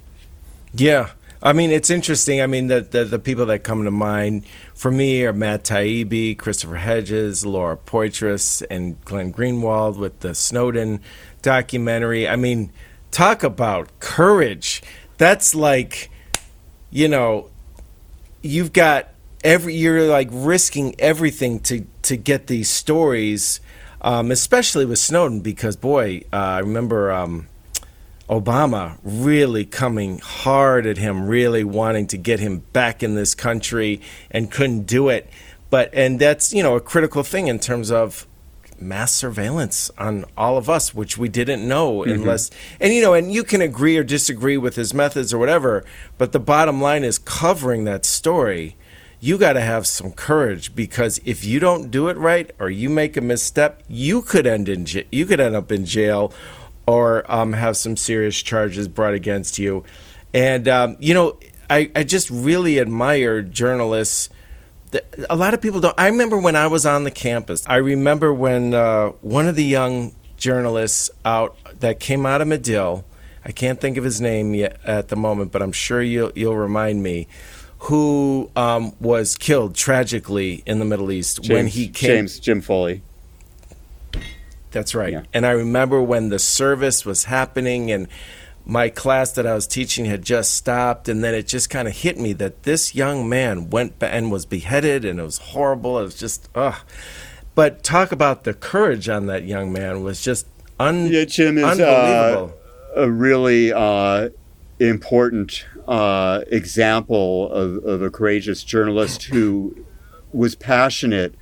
Yeah. 0.76 1.10
I 1.42 1.52
mean, 1.52 1.70
it's 1.70 1.90
interesting. 1.90 2.40
I 2.40 2.46
mean, 2.46 2.66
the, 2.66 2.80
the, 2.80 3.04
the 3.04 3.18
people 3.18 3.46
that 3.46 3.60
come 3.60 3.84
to 3.84 3.90
mind 3.90 4.46
for 4.74 4.90
me 4.90 5.24
are 5.24 5.32
Matt 5.32 5.64
Taibbi, 5.64 6.36
Christopher 6.36 6.76
Hedges, 6.76 7.46
Laura 7.46 7.76
Poitras, 7.76 8.62
and 8.70 9.02
Glenn 9.04 9.32
Greenwald 9.32 9.96
with 9.96 10.20
the 10.20 10.34
Snowden 10.34 11.00
documentary. 11.42 12.28
I 12.28 12.36
mean, 12.36 12.72
talk 13.10 13.42
about 13.42 14.00
courage. 14.00 14.82
That's 15.18 15.54
like, 15.54 16.10
you 16.90 17.08
know, 17.08 17.50
you've 18.42 18.72
got 18.72 19.08
every 19.44 19.74
you're 19.74 20.08
like 20.08 20.28
risking 20.32 20.94
everything 20.98 21.60
to 21.60 21.86
to 22.02 22.16
get 22.16 22.48
these 22.48 22.68
stories, 22.68 23.60
um, 24.00 24.30
especially 24.30 24.84
with 24.84 24.98
Snowden 24.98 25.40
because 25.40 25.76
boy, 25.76 26.22
uh, 26.32 26.36
I 26.36 26.58
remember 26.60 27.12
um, 27.12 27.46
Obama 28.28 28.98
really 29.02 29.64
coming 29.64 30.18
hard 30.18 30.86
at 30.86 30.98
him, 30.98 31.26
really 31.26 31.64
wanting 31.64 32.06
to 32.08 32.16
get 32.16 32.40
him 32.40 32.58
back 32.72 33.02
in 33.02 33.14
this 33.14 33.34
country 33.34 34.00
and 34.30 34.50
couldn't 34.50 34.82
do 34.82 35.08
it. 35.08 35.28
But 35.70 35.90
and 35.92 36.18
that's 36.20 36.52
you 36.52 36.62
know 36.62 36.76
a 36.76 36.80
critical 36.80 37.22
thing 37.22 37.46
in 37.46 37.58
terms 37.58 37.90
of 37.90 38.26
mass 38.78 39.12
surveillance 39.12 39.90
on 39.96 40.24
all 40.36 40.58
of 40.58 40.68
us, 40.68 40.94
which 40.94 41.16
we 41.16 41.28
didn't 41.28 41.66
know 41.66 42.00
mm-hmm. 42.00 42.10
unless, 42.10 42.50
and 42.80 42.92
you 42.92 43.00
know, 43.00 43.14
and 43.14 43.32
you 43.32 43.42
can 43.42 43.62
agree 43.62 43.96
or 43.96 44.04
disagree 44.04 44.56
with 44.58 44.76
his 44.76 44.92
methods 44.92 45.32
or 45.32 45.38
whatever, 45.38 45.84
but 46.18 46.32
the 46.32 46.40
bottom 46.40 46.80
line 46.80 47.04
is 47.04 47.18
covering 47.18 47.84
that 47.84 48.04
story 48.04 48.76
you 49.18 49.38
got 49.38 49.54
to 49.54 49.60
have 49.60 49.86
some 49.86 50.12
courage 50.12 50.74
because 50.74 51.20
if 51.24 51.44
you 51.44 51.58
don't 51.58 51.90
do 51.90 52.08
it 52.08 52.16
right 52.16 52.50
or 52.58 52.68
you 52.68 52.88
make 52.88 53.16
a 53.16 53.20
misstep, 53.20 53.82
you 53.88 54.22
could 54.22 54.46
end 54.46 54.68
in 54.68 54.86
you 55.10 55.26
could 55.26 55.40
end 55.40 55.56
up 55.56 55.72
in 55.72 55.84
jail 55.84 56.32
or 56.86 57.30
um, 57.30 57.52
have 57.52 57.76
some 57.76 57.96
serious 57.96 58.40
charges 58.40 58.88
brought 58.88 59.14
against 59.14 59.58
you. 59.58 59.84
And 60.32 60.68
um, 60.68 60.96
you 61.00 61.14
know, 61.14 61.38
I, 61.68 61.90
I 61.94 62.04
just 62.04 62.30
really 62.30 62.80
admire 62.80 63.42
journalists. 63.42 64.30
A 65.28 65.36
lot 65.36 65.52
of 65.52 65.60
people 65.60 65.80
don't. 65.80 65.98
I 65.98 66.06
remember 66.08 66.38
when 66.38 66.56
I 66.56 66.68
was 66.68 66.86
on 66.86 67.04
the 67.04 67.10
campus. 67.10 67.66
I 67.66 67.76
remember 67.76 68.32
when 68.32 68.72
uh, 68.72 69.08
one 69.20 69.48
of 69.48 69.56
the 69.56 69.64
young 69.64 70.14
journalists 70.36 71.10
out 71.24 71.56
that 71.80 72.00
came 72.00 72.24
out 72.24 72.40
of 72.40 72.48
Medill. 72.48 73.04
I 73.44 73.52
can't 73.52 73.80
think 73.80 73.96
of 73.96 74.04
his 74.04 74.20
name 74.20 74.54
yet 74.54 74.80
at 74.84 75.08
the 75.08 75.16
moment, 75.16 75.52
but 75.52 75.62
I'm 75.62 75.72
sure 75.72 76.02
you'll 76.02 76.32
you'll 76.34 76.56
remind 76.56 77.02
me 77.02 77.28
who 77.78 78.50
um, 78.56 78.92
was 79.00 79.36
killed 79.36 79.74
tragically 79.74 80.62
in 80.66 80.78
the 80.78 80.84
Middle 80.84 81.12
East 81.12 81.42
James, 81.42 81.48
when 81.50 81.66
he 81.66 81.88
came. 81.88 82.10
James 82.10 82.40
Jim 82.40 82.60
Foley. 82.60 83.02
That's 84.76 84.94
right. 84.94 85.12
Yeah. 85.12 85.22
And 85.32 85.46
I 85.46 85.52
remember 85.52 86.02
when 86.02 86.28
the 86.28 86.38
service 86.38 87.06
was 87.06 87.24
happening 87.24 87.90
and 87.90 88.08
my 88.66 88.90
class 88.90 89.32
that 89.32 89.46
I 89.46 89.54
was 89.54 89.66
teaching 89.66 90.06
had 90.06 90.22
just 90.22 90.54
stopped, 90.54 91.08
and 91.08 91.22
then 91.22 91.34
it 91.34 91.46
just 91.46 91.70
kind 91.70 91.86
of 91.86 91.94
hit 91.94 92.18
me 92.18 92.32
that 92.34 92.64
this 92.64 92.94
young 92.94 93.28
man 93.28 93.70
went 93.70 93.94
and 94.00 94.30
was 94.30 94.44
beheaded, 94.44 95.04
and 95.04 95.20
it 95.20 95.22
was 95.22 95.38
horrible. 95.38 96.00
It 96.00 96.02
was 96.02 96.18
just, 96.18 96.48
ugh. 96.54 96.74
But 97.54 97.84
talk 97.84 98.10
about 98.12 98.44
the 98.44 98.52
courage 98.52 99.08
on 99.08 99.26
that 99.26 99.44
young 99.44 99.72
man 99.72 100.02
was 100.02 100.20
just 100.20 100.46
un- 100.80 101.06
Yeah, 101.06 101.24
Jim 101.24 101.56
is 101.58 101.80
uh, 101.80 102.50
a 102.96 103.10
really 103.10 103.72
uh, 103.72 104.30
important 104.78 105.64
uh, 105.86 106.42
example 106.48 107.50
of, 107.52 107.84
of 107.84 108.02
a 108.02 108.10
courageous 108.10 108.62
journalist 108.64 109.22
who 109.22 109.86
was 110.32 110.54
passionate 110.54 111.34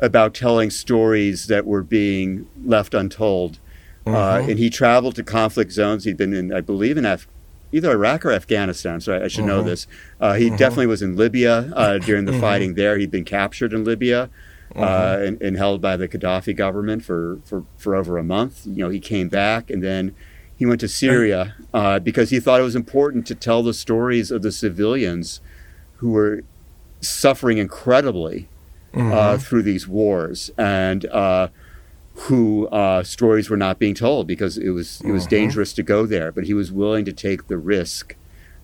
about 0.00 0.34
telling 0.34 0.70
stories 0.70 1.46
that 1.46 1.66
were 1.66 1.82
being 1.82 2.48
left 2.64 2.94
untold. 2.94 3.58
Uh, 4.06 4.42
and 4.48 4.58
he 4.58 4.70
traveled 4.70 5.14
to 5.16 5.22
conflict 5.22 5.70
zones. 5.70 6.04
He'd 6.04 6.16
been 6.16 6.32
in, 6.32 6.52
I 6.52 6.62
believe, 6.62 6.96
in 6.96 7.04
Af- 7.04 7.28
either 7.72 7.90
Iraq 7.90 8.24
or 8.24 8.32
Afghanistan. 8.32 9.02
So 9.02 9.12
I, 9.12 9.24
I 9.24 9.28
should 9.28 9.44
know 9.44 9.62
this. 9.62 9.86
Uh, 10.18 10.34
he 10.34 10.48
definitely 10.48 10.86
was 10.86 11.02
in 11.02 11.14
Libya 11.14 11.70
uh, 11.74 11.98
during 11.98 12.24
the 12.24 12.32
fighting 12.40 12.74
there. 12.74 12.96
He'd 12.96 13.10
been 13.10 13.26
captured 13.26 13.72
in 13.72 13.84
Libya. 13.84 14.30
Uh, 14.76 15.18
and, 15.22 15.40
and 15.40 15.56
held 15.56 15.80
by 15.80 15.96
the 15.96 16.06
Gaddafi 16.06 16.54
government 16.54 17.02
for, 17.02 17.40
for, 17.44 17.64
for 17.78 17.96
over 17.96 18.18
a 18.18 18.22
month. 18.22 18.66
You 18.66 18.84
know, 18.84 18.90
he 18.90 19.00
came 19.00 19.28
back 19.28 19.70
and 19.70 19.82
then 19.82 20.14
he 20.54 20.66
went 20.66 20.80
to 20.80 20.88
Syria 20.88 21.54
uh, 21.72 21.98
because 22.00 22.30
he 22.30 22.38
thought 22.38 22.60
it 22.60 22.64
was 22.64 22.76
important 22.76 23.26
to 23.28 23.34
tell 23.34 23.62
the 23.62 23.72
stories 23.72 24.30
of 24.30 24.42
the 24.42 24.52
civilians 24.52 25.40
who 25.96 26.10
were 26.10 26.42
suffering 27.00 27.58
incredibly 27.58 28.48
uh, 28.94 29.38
through 29.38 29.62
these 29.62 29.86
wars 29.86 30.50
and 30.56 31.04
uh, 31.06 31.48
who 32.14 32.66
uh, 32.68 33.02
stories 33.02 33.48
were 33.48 33.56
not 33.56 33.78
being 33.78 33.94
told 33.94 34.26
because 34.26 34.58
it 34.58 34.70
was 34.70 35.00
it 35.02 35.12
was 35.12 35.26
dangerous 35.26 35.72
to 35.74 35.82
go 35.82 36.06
there. 36.06 36.32
But 36.32 36.44
he 36.44 36.54
was 36.54 36.72
willing 36.72 37.04
to 37.04 37.12
take 37.12 37.46
the 37.46 37.58
risk 37.58 38.16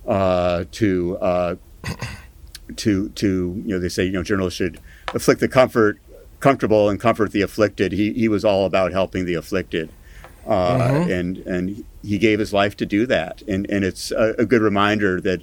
uh, 0.07 0.65
to 0.73 1.17
uh, 1.19 1.57
to 2.77 3.09
to 3.11 3.63
you 3.65 3.75
know 3.75 3.79
they 3.79 3.89
say 3.89 4.05
you 4.05 4.13
know 4.13 4.23
journalists 4.23 4.57
should 4.57 4.81
afflict 5.15 5.41
the 5.41 5.49
comfort 5.49 6.01
comfortable 6.41 6.89
and 6.89 7.01
comfort 7.01 7.33
the 7.33 7.43
afflicted. 7.43 7.93
He 7.93 8.13
he 8.13 8.29
was 8.29 8.45
all 8.45 8.67
about 8.67 8.93
helping 8.93 9.25
the 9.25 9.35
afflicted, 9.35 9.91
uh, 10.47 11.07
and 11.09 11.39
and 11.39 11.85
he 12.03 12.19
gave 12.19 12.39
his 12.39 12.53
life 12.53 12.77
to 12.79 12.87
do 12.87 13.07
that. 13.07 13.43
And 13.43 13.69
and 13.71 13.85
it's 13.85 14.11
a, 14.11 14.35
a 14.39 14.47
good 14.47 14.63
reminder 14.63 15.21
that 15.21 15.41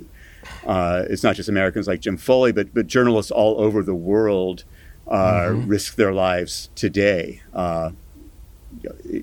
uh, 0.66 1.06
it's 1.10 1.24
not 1.24 1.36
just 1.36 1.50
Americans 1.50 1.88
like 1.88 2.02
Jim 2.02 2.18
Foley, 2.18 2.52
but 2.52 2.74
but 2.74 2.88
journalists 2.88 3.32
all 3.32 3.60
over 3.60 3.82
the 3.84 3.96
world 3.96 4.64
uh, 5.12 5.52
risk 5.66 5.96
their 5.96 6.14
lives 6.14 6.70
today. 6.76 7.42
Uh, 7.54 7.92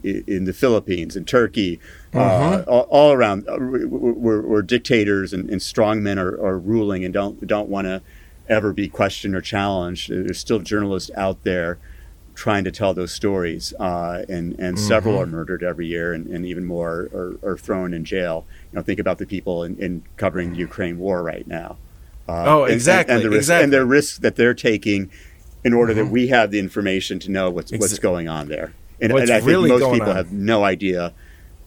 in 0.05 0.45
the 0.45 0.53
Philippines 0.53 1.17
and 1.17 1.27
Turkey, 1.27 1.81
uh, 2.15 2.63
all, 2.67 2.83
all 2.91 3.13
around, 3.13 3.49
uh, 3.49 3.57
where, 3.57 4.43
where 4.43 4.63
dictators 4.63 5.33
and, 5.33 5.49
and 5.49 5.61
strongmen 5.61 6.19
are, 6.19 6.35
are 6.45 6.59
ruling 6.59 7.03
and 7.05 7.15
don't 7.15 7.47
don't 7.47 7.69
want 7.69 7.87
to 7.87 8.03
ever 8.49 8.73
be 8.75 8.89
questioned 8.89 9.35
or 9.35 9.41
challenged. 9.41 10.11
There's 10.11 10.39
still 10.39 10.59
journalists 10.59 11.11
out 11.17 11.45
there 11.45 11.79
trying 12.35 12.63
to 12.65 12.71
tell 12.71 12.93
those 12.93 13.11
stories, 13.13 13.73
uh, 13.81 14.25
and 14.29 14.55
and 14.61 14.79
several 14.79 15.19
are 15.19 15.27
murdered 15.27 15.63
every 15.63 15.87
year, 15.87 16.13
and, 16.13 16.27
and 16.27 16.45
even 16.45 16.65
more 16.67 17.09
are, 17.15 17.39
are 17.43 17.57
thrown 17.57 17.95
in 17.95 18.05
jail. 18.05 18.45
You 18.71 18.77
know, 18.77 18.83
think 18.83 19.01
about 19.01 19.17
the 19.17 19.27
people 19.27 19.65
in, 19.65 19.79
in 19.79 20.03
covering 20.19 20.53
the 20.53 20.59
Ukraine 20.59 20.99
war 20.99 21.23
right 21.23 21.47
now. 21.47 21.79
Uh, 22.29 22.45
Oh, 22.47 22.59
and- 22.65 22.65
and- 22.65 22.73
exactly, 22.75 23.15
and, 23.15 23.25
the 23.25 23.31
risk, 23.31 23.39
exactly. 23.39 23.65
and 23.65 23.73
the 23.73 23.87
risks 23.87 24.19
that 24.19 24.37
they're 24.37 24.53
taking 24.55 25.11
in 25.65 25.73
order 25.73 25.95
that 25.95 26.07
we 26.07 26.29
have 26.29 26.51
the 26.51 26.59
information 26.59 27.19
to 27.21 27.31
know 27.31 27.51
what's 27.51 27.73
what's 27.73 27.99
going 27.99 28.29
on 28.29 28.49
there. 28.49 28.73
And, 29.01 29.13
and 29.13 29.31
I 29.31 29.37
think 29.39 29.47
really 29.47 29.69
most 29.71 29.93
people 29.93 30.11
on. 30.11 30.17
have 30.17 30.33
no 30.33 30.65
idea 30.65 31.13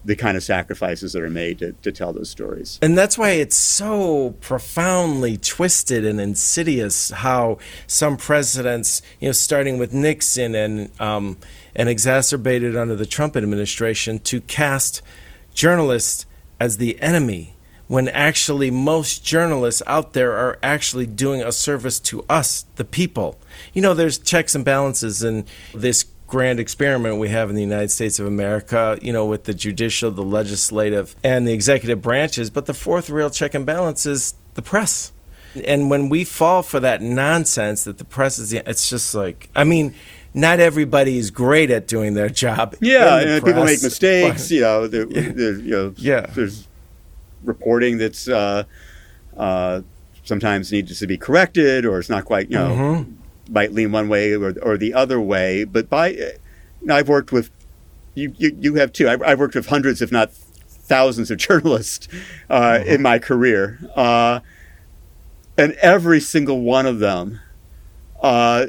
the 0.04 0.16
kind 0.16 0.36
of 0.36 0.44
sacrifices 0.44 1.14
that 1.14 1.22
are 1.22 1.30
made 1.30 1.60
to, 1.60 1.74
to 1.74 1.92
tell 1.92 2.12
those 2.12 2.30
stories. 2.30 2.80
And 2.82 2.98
that's 2.98 3.18
why 3.18 3.32
it's 3.32 3.56
so 3.56 4.32
profoundly 4.42 5.38
twisted 5.38 6.06
and 6.06 6.20
insidious 6.20 7.12
how 7.12 7.60
some 7.86 8.18
presidents, 8.18 9.02
you 9.20 9.28
know, 9.28 9.34
starting 9.34 9.78
with 9.78 9.94
Nixon 9.94 10.56
and 10.56 10.90
um, 11.00 11.38
and 11.76 11.88
exacerbated 11.88 12.76
under 12.76 12.96
the 12.96 13.06
Trump 13.06 13.38
administration, 13.38 14.20
to 14.20 14.42
cast 14.42 15.02
journalists 15.54 16.26
as 16.60 16.78
the 16.78 17.00
enemy 17.02 17.51
when 17.92 18.08
actually 18.08 18.72
most 18.72 19.22
journalists 19.26 19.82
out 19.86 20.14
there 20.14 20.32
are 20.32 20.58
actually 20.64 21.06
doing 21.06 21.42
a 21.42 21.52
service 21.52 22.00
to 22.00 22.24
us, 22.30 22.64
the 22.78 22.86
people. 22.86 23.38
You 23.74 23.82
know, 23.82 23.94
there's 23.94 24.18
checks 24.18 24.56
and 24.56 24.64
balances 24.64 25.22
in 25.24 25.46
this 25.74 26.06
grand 26.26 26.58
experiment 26.58 27.18
we 27.20 27.28
have 27.28 27.50
in 27.50 27.56
the 27.58 27.62
United 27.62 27.92
States 27.92 28.18
of 28.18 28.26
America, 28.26 28.98
you 29.02 29.12
know, 29.12 29.26
with 29.26 29.44
the 29.44 29.54
judicial, 29.54 30.10
the 30.10 30.24
legislative, 30.24 31.18
and 31.22 31.46
the 31.46 31.52
executive 31.52 32.02
branches. 32.02 32.50
But 32.50 32.66
the 32.66 32.74
fourth 32.74 33.10
real 33.10 33.30
check 33.30 33.54
and 33.54 33.66
balance 33.66 34.06
is 34.06 34.36
the 34.54 34.62
press. 34.62 35.12
And 35.66 35.90
when 35.90 36.08
we 36.08 36.24
fall 36.24 36.64
for 36.64 36.80
that 36.80 37.02
nonsense 37.02 37.84
that 37.84 37.98
the 37.98 38.06
press 38.06 38.40
is, 38.40 38.54
it's 38.54 38.90
just 38.90 39.14
like, 39.14 39.50
I 39.54 39.66
mean, 39.66 39.94
not 40.34 40.62
everybody 40.62 41.18
is 41.18 41.30
great 41.30 41.70
at 41.70 41.90
doing 41.90 42.14
their 42.14 42.30
job. 42.30 42.78
Yeah, 42.80 43.20
the 43.20 43.34
and 43.36 43.44
people 43.44 43.66
make 43.66 43.84
mistakes. 43.84 44.44
but- 44.44 44.52
You 44.52 44.62
know, 44.62 44.88
there- 44.88 45.08
you 45.12 45.62
know, 45.64 45.94
Yeah. 45.98 46.28
there's 46.34 46.70
reporting 47.44 47.98
that's 47.98 48.28
uh, 48.28 48.64
uh, 49.38 49.82
sometimes 50.24 50.72
needs 50.72 51.00
to 51.00 51.08
be 51.08 51.18
corrected, 51.18 51.86
or 51.86 52.00
it's 52.00 52.10
not 52.10 52.26
quite. 52.26 52.50
You 52.50 52.58
know, 52.58 52.70
Mm-hmm. 52.76 53.54
might 53.54 53.74
lean 53.74 53.92
one 53.92 54.08
way 54.10 54.34
or, 54.34 54.54
or 54.62 54.78
the 54.78 54.94
other 54.94 55.20
way. 55.20 55.64
But 55.64 55.90
by, 55.90 56.10
know, 56.82 56.96
I've 56.96 57.10
worked 57.10 57.32
with 57.32 57.50
you. 58.16 58.34
You, 58.38 58.56
you 58.60 58.76
have 58.76 58.92
too. 58.94 59.10
I've, 59.10 59.22
I've 59.22 59.40
worked 59.40 59.56
with 59.56 59.68
hundreds, 59.68 60.02
if 60.02 60.12
not 60.12 60.32
thousands, 60.34 61.32
of 61.32 61.38
journalists 61.48 62.08
uh, 62.50 62.62
Mm-hmm. 62.80 62.90
in 62.90 63.02
my 63.02 63.20
career, 63.20 63.80
uh, 63.96 64.40
and 65.58 65.74
every 65.82 66.20
single 66.20 66.62
one 66.62 66.86
of 66.86 67.00
them. 67.00 67.40
Uh, 68.22 68.68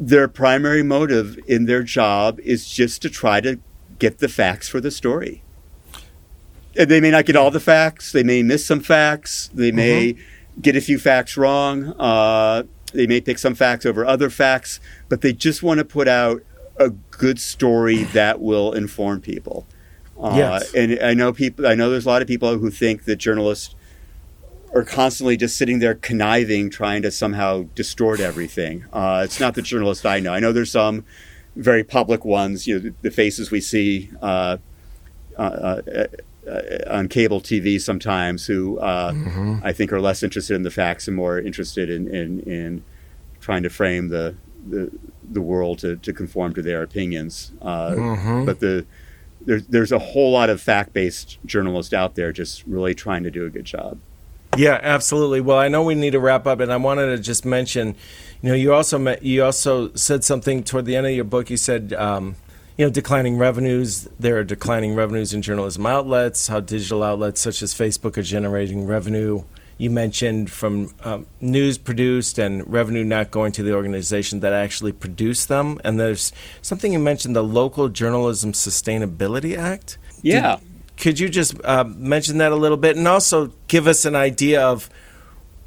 their 0.00 0.26
primary 0.26 0.82
motive 0.82 1.38
in 1.46 1.66
their 1.66 1.84
job 1.84 2.40
is 2.40 2.68
just 2.68 3.00
to 3.02 3.08
try 3.08 3.40
to 3.40 3.60
get 4.00 4.18
the 4.18 4.28
facts 4.28 4.68
for 4.68 4.80
the 4.80 4.90
story. 4.90 5.43
And 6.76 6.90
they 6.90 7.00
may 7.00 7.10
not 7.10 7.24
get 7.24 7.36
all 7.36 7.50
the 7.50 7.60
facts. 7.60 8.12
They 8.12 8.22
may 8.22 8.42
miss 8.42 8.66
some 8.66 8.80
facts. 8.80 9.48
They 9.54 9.70
may 9.70 10.16
get 10.60 10.76
a 10.76 10.80
few 10.80 10.98
facts 10.98 11.36
wrong. 11.36 11.94
Uh, 11.98 12.64
they 12.92 13.06
may 13.06 13.20
pick 13.20 13.38
some 13.38 13.54
facts 13.54 13.84
over 13.86 14.04
other 14.04 14.30
facts, 14.30 14.80
but 15.08 15.20
they 15.20 15.32
just 15.32 15.62
want 15.62 15.78
to 15.78 15.84
put 15.84 16.08
out 16.08 16.42
a 16.76 16.90
good 16.90 17.40
story 17.40 18.04
that 18.04 18.40
will 18.40 18.72
inform 18.72 19.20
people. 19.20 19.66
Uh, 20.20 20.34
Yes. 20.36 20.74
And 20.74 20.98
I 21.00 21.14
know 21.14 21.32
people. 21.32 21.66
I 21.66 21.74
know 21.74 21.90
there's 21.90 22.06
a 22.06 22.08
lot 22.08 22.22
of 22.22 22.28
people 22.28 22.58
who 22.58 22.70
think 22.70 23.04
that 23.04 23.16
journalists 23.16 23.74
are 24.74 24.84
constantly 24.84 25.36
just 25.36 25.56
sitting 25.56 25.78
there 25.78 25.94
conniving, 25.94 26.68
trying 26.70 27.02
to 27.02 27.10
somehow 27.10 27.64
distort 27.74 28.18
everything. 28.20 28.84
Uh, 28.92 29.22
it's 29.24 29.38
not 29.38 29.54
the 29.54 29.62
journalist 29.62 30.04
I 30.04 30.18
know. 30.20 30.32
I 30.32 30.40
know 30.40 30.52
there's 30.52 30.72
some 30.72 31.04
very 31.54 31.84
public 31.84 32.24
ones. 32.24 32.66
You 32.66 32.74
know, 32.74 32.80
the, 32.80 32.94
the 33.02 33.10
faces 33.12 33.50
we 33.52 33.60
see 33.60 34.10
uh, 34.20 34.56
uh, 35.38 35.40
uh, 35.40 35.82
uh, 35.96 36.04
on 36.86 37.08
cable 37.08 37.40
TV 37.40 37.80
sometimes, 37.80 38.46
who 38.46 38.78
uh, 38.78 39.12
I 39.62 39.72
think 39.72 39.92
are 39.92 40.00
less 40.00 40.22
interested 40.22 40.54
in 40.54 40.62
the 40.62 40.70
facts 40.70 41.08
and 41.08 41.16
more 41.16 41.38
interested 41.38 41.90
in 41.90 42.08
in, 42.08 42.40
in 42.40 42.84
trying 43.40 43.62
to 43.62 43.70
frame 43.70 44.08
the 44.08 44.34
the, 44.66 44.90
the 45.30 45.40
world 45.42 45.78
to, 45.80 45.96
to 45.96 46.12
conform 46.12 46.54
to 46.54 46.62
their 46.62 46.82
opinions. 46.82 47.52
Uh, 47.60 47.94
But 48.44 48.60
the 48.60 48.86
there's 49.46 49.66
there's 49.66 49.92
a 49.92 49.98
whole 49.98 50.32
lot 50.32 50.48
of 50.50 50.60
fact 50.60 50.92
based 50.92 51.38
journalists 51.44 51.92
out 51.92 52.14
there 52.14 52.32
just 52.32 52.64
really 52.66 52.94
trying 52.94 53.22
to 53.24 53.30
do 53.30 53.44
a 53.44 53.50
good 53.50 53.66
job. 53.66 53.98
Yeah, 54.56 54.78
absolutely. 54.82 55.40
Well, 55.40 55.58
I 55.58 55.66
know 55.68 55.82
we 55.82 55.96
need 55.96 56.12
to 56.12 56.20
wrap 56.20 56.46
up, 56.46 56.60
and 56.60 56.72
I 56.72 56.76
wanted 56.76 57.06
to 57.06 57.18
just 57.18 57.44
mention, 57.44 57.96
you 58.40 58.50
know, 58.50 58.54
you 58.54 58.72
also 58.72 58.98
met, 58.98 59.24
you 59.24 59.42
also 59.44 59.92
said 59.94 60.22
something 60.22 60.62
toward 60.62 60.84
the 60.84 60.94
end 60.94 61.06
of 61.08 61.12
your 61.12 61.24
book. 61.24 61.50
You 61.50 61.56
said, 61.56 61.92
um, 61.94 62.36
you 62.76 62.84
know, 62.84 62.90
declining 62.90 63.38
revenues. 63.38 64.08
There 64.18 64.38
are 64.38 64.44
declining 64.44 64.94
revenues 64.94 65.32
in 65.32 65.42
journalism 65.42 65.86
outlets. 65.86 66.48
How 66.48 66.60
digital 66.60 67.02
outlets 67.02 67.40
such 67.40 67.62
as 67.62 67.74
Facebook 67.74 68.16
are 68.16 68.22
generating 68.22 68.86
revenue 68.86 69.44
you 69.78 69.90
mentioned 69.90 70.50
from 70.50 70.94
um, 71.02 71.26
news 71.40 71.78
produced 71.78 72.38
and 72.38 72.70
revenue 72.72 73.04
not 73.04 73.30
going 73.30 73.52
to 73.52 73.62
the 73.62 73.74
organization 73.74 74.40
that 74.40 74.52
actually 74.52 74.92
produced 74.92 75.48
them. 75.48 75.80
And 75.84 75.98
there's 75.98 76.32
something 76.62 76.92
you 76.92 76.98
mentioned 76.98 77.34
the 77.34 77.42
Local 77.42 77.88
Journalism 77.88 78.52
Sustainability 78.52 79.56
Act. 79.56 79.98
Yeah. 80.22 80.56
Did, 80.56 80.68
could 80.96 81.20
you 81.20 81.28
just 81.28 81.56
uh, 81.64 81.84
mention 81.84 82.38
that 82.38 82.52
a 82.52 82.56
little 82.56 82.76
bit 82.76 82.96
and 82.96 83.08
also 83.08 83.52
give 83.66 83.88
us 83.88 84.04
an 84.04 84.14
idea 84.14 84.62
of 84.62 84.88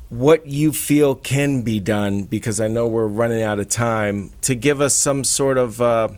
what 0.09 0.47
you 0.47 0.71
feel 0.71 1.15
can 1.15 1.63
be 1.63 1.81
done? 1.81 2.23
Because 2.23 2.61
I 2.61 2.69
know 2.69 2.87
we're 2.87 3.07
running 3.07 3.43
out 3.43 3.59
of 3.59 3.67
time 3.67 4.31
to 4.41 4.55
give 4.55 4.79
us 4.79 4.95
some 4.95 5.25
sort 5.25 5.57
of 5.57 5.81
uh, 5.81 6.09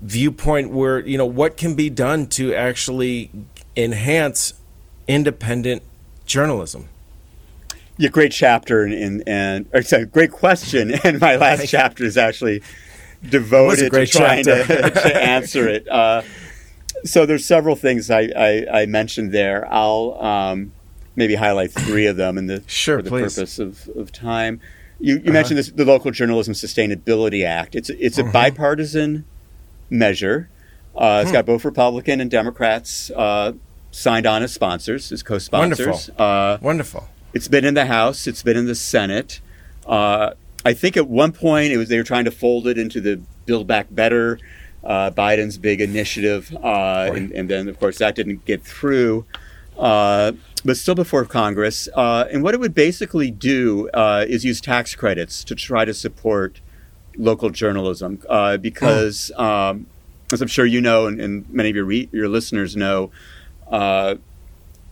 viewpoint 0.00 0.70
where, 0.70 1.00
you 1.00 1.18
know, 1.18 1.26
what 1.26 1.56
can 1.56 1.74
be 1.74 1.90
done 1.90 2.26
to 2.26 2.54
actually 2.54 3.30
enhance 3.76 4.54
independent 5.08 5.82
journalism. 6.24 6.88
Yeah, 7.98 8.10
great 8.10 8.32
chapter 8.32 8.84
and 8.84 9.22
and, 9.26 9.68
or 9.72 9.82
sorry, 9.82 10.06
great 10.06 10.32
question. 10.32 10.92
And 11.04 11.20
my 11.20 11.36
last 11.36 11.68
chapter 11.68 12.04
is 12.04 12.16
actually 12.16 12.62
devoted 13.26 13.90
to 13.90 14.06
trying 14.06 14.44
to, 14.44 14.64
to, 14.90 15.16
answer 15.16 15.66
it. 15.68 15.88
Uh, 15.88 16.22
so 17.04 17.24
there's 17.24 17.44
several 17.44 17.76
things 17.76 18.10
I, 18.10 18.30
I, 18.36 18.80
I 18.82 18.86
mentioned 18.86 19.32
there. 19.32 19.66
I'll 19.72 20.22
um, 20.22 20.72
maybe 21.14 21.34
highlight 21.34 21.72
three 21.72 22.06
of 22.06 22.16
them 22.16 22.36
in 22.36 22.46
the 22.46 22.62
sure, 22.66 22.98
for 22.98 23.02
the 23.02 23.10
please. 23.10 23.34
purpose 23.34 23.58
of, 23.58 23.88
of 23.96 24.12
time. 24.12 24.60
You, 24.98 25.14
you 25.14 25.20
uh-huh. 25.20 25.32
mentioned 25.32 25.58
this, 25.58 25.70
the 25.70 25.84
Local 25.84 26.10
Journalism 26.10 26.54
Sustainability 26.54 27.44
Act. 27.44 27.74
It's 27.74 27.90
it's 27.90 28.18
a 28.18 28.22
uh-huh. 28.22 28.32
bipartisan 28.32 29.24
measure. 29.90 30.48
Uh, 30.96 31.20
it's 31.22 31.30
hmm. 31.30 31.34
got 31.34 31.46
both 31.46 31.64
Republican 31.64 32.20
and 32.20 32.30
Democrats 32.30 33.10
uh, 33.10 33.52
signed 33.90 34.26
on 34.26 34.42
as 34.42 34.52
sponsors, 34.52 35.12
as 35.12 35.22
co-sponsors. 35.22 35.78
Wonderful. 35.86 36.14
Uh, 36.18 36.58
Wonderful. 36.60 37.08
It's 37.34 37.48
been 37.48 37.64
in 37.64 37.74
the 37.74 37.86
House. 37.86 38.26
It's 38.26 38.42
been 38.42 38.56
in 38.56 38.66
the 38.66 38.74
Senate. 38.74 39.40
Uh, 39.86 40.32
I 40.64 40.72
think 40.72 40.96
at 40.96 41.06
one 41.06 41.32
point 41.32 41.72
it 41.72 41.76
was 41.76 41.88
they 41.88 41.98
were 41.98 42.04
trying 42.04 42.24
to 42.24 42.30
fold 42.30 42.66
it 42.66 42.78
into 42.78 43.00
the 43.00 43.20
Build 43.44 43.66
Back 43.66 43.86
Better, 43.90 44.38
uh, 44.82 45.10
Biden's 45.10 45.58
big 45.58 45.80
initiative, 45.80 46.54
uh, 46.62 47.10
and, 47.14 47.30
and, 47.32 47.48
then 47.48 47.68
of 47.68 47.78
course 47.78 47.98
that 47.98 48.14
didn't 48.14 48.44
get 48.44 48.62
through. 48.62 49.26
Uh, 49.78 50.32
but 50.64 50.76
still 50.76 50.94
before 50.94 51.24
Congress, 51.24 51.88
uh, 51.94 52.26
and 52.32 52.42
what 52.42 52.54
it 52.54 52.60
would 52.60 52.74
basically 52.74 53.30
do 53.30 53.88
is 53.94 54.44
use 54.44 54.60
tax 54.60 54.94
credits 54.94 55.44
to 55.44 55.54
try 55.54 55.84
to 55.84 55.94
support 55.94 56.60
local 57.16 57.50
journalism, 57.50 58.20
because, 58.60 59.30
oh. 59.36 59.44
um, 59.44 59.86
as 60.32 60.42
I'm 60.42 60.48
sure 60.48 60.66
you 60.66 60.80
know, 60.80 61.06
and, 61.06 61.20
and 61.20 61.48
many 61.50 61.70
of 61.70 61.76
your 61.76 61.84
re- 61.84 62.08
your 62.12 62.28
listeners 62.28 62.76
know, 62.76 63.10
uh, 63.70 64.16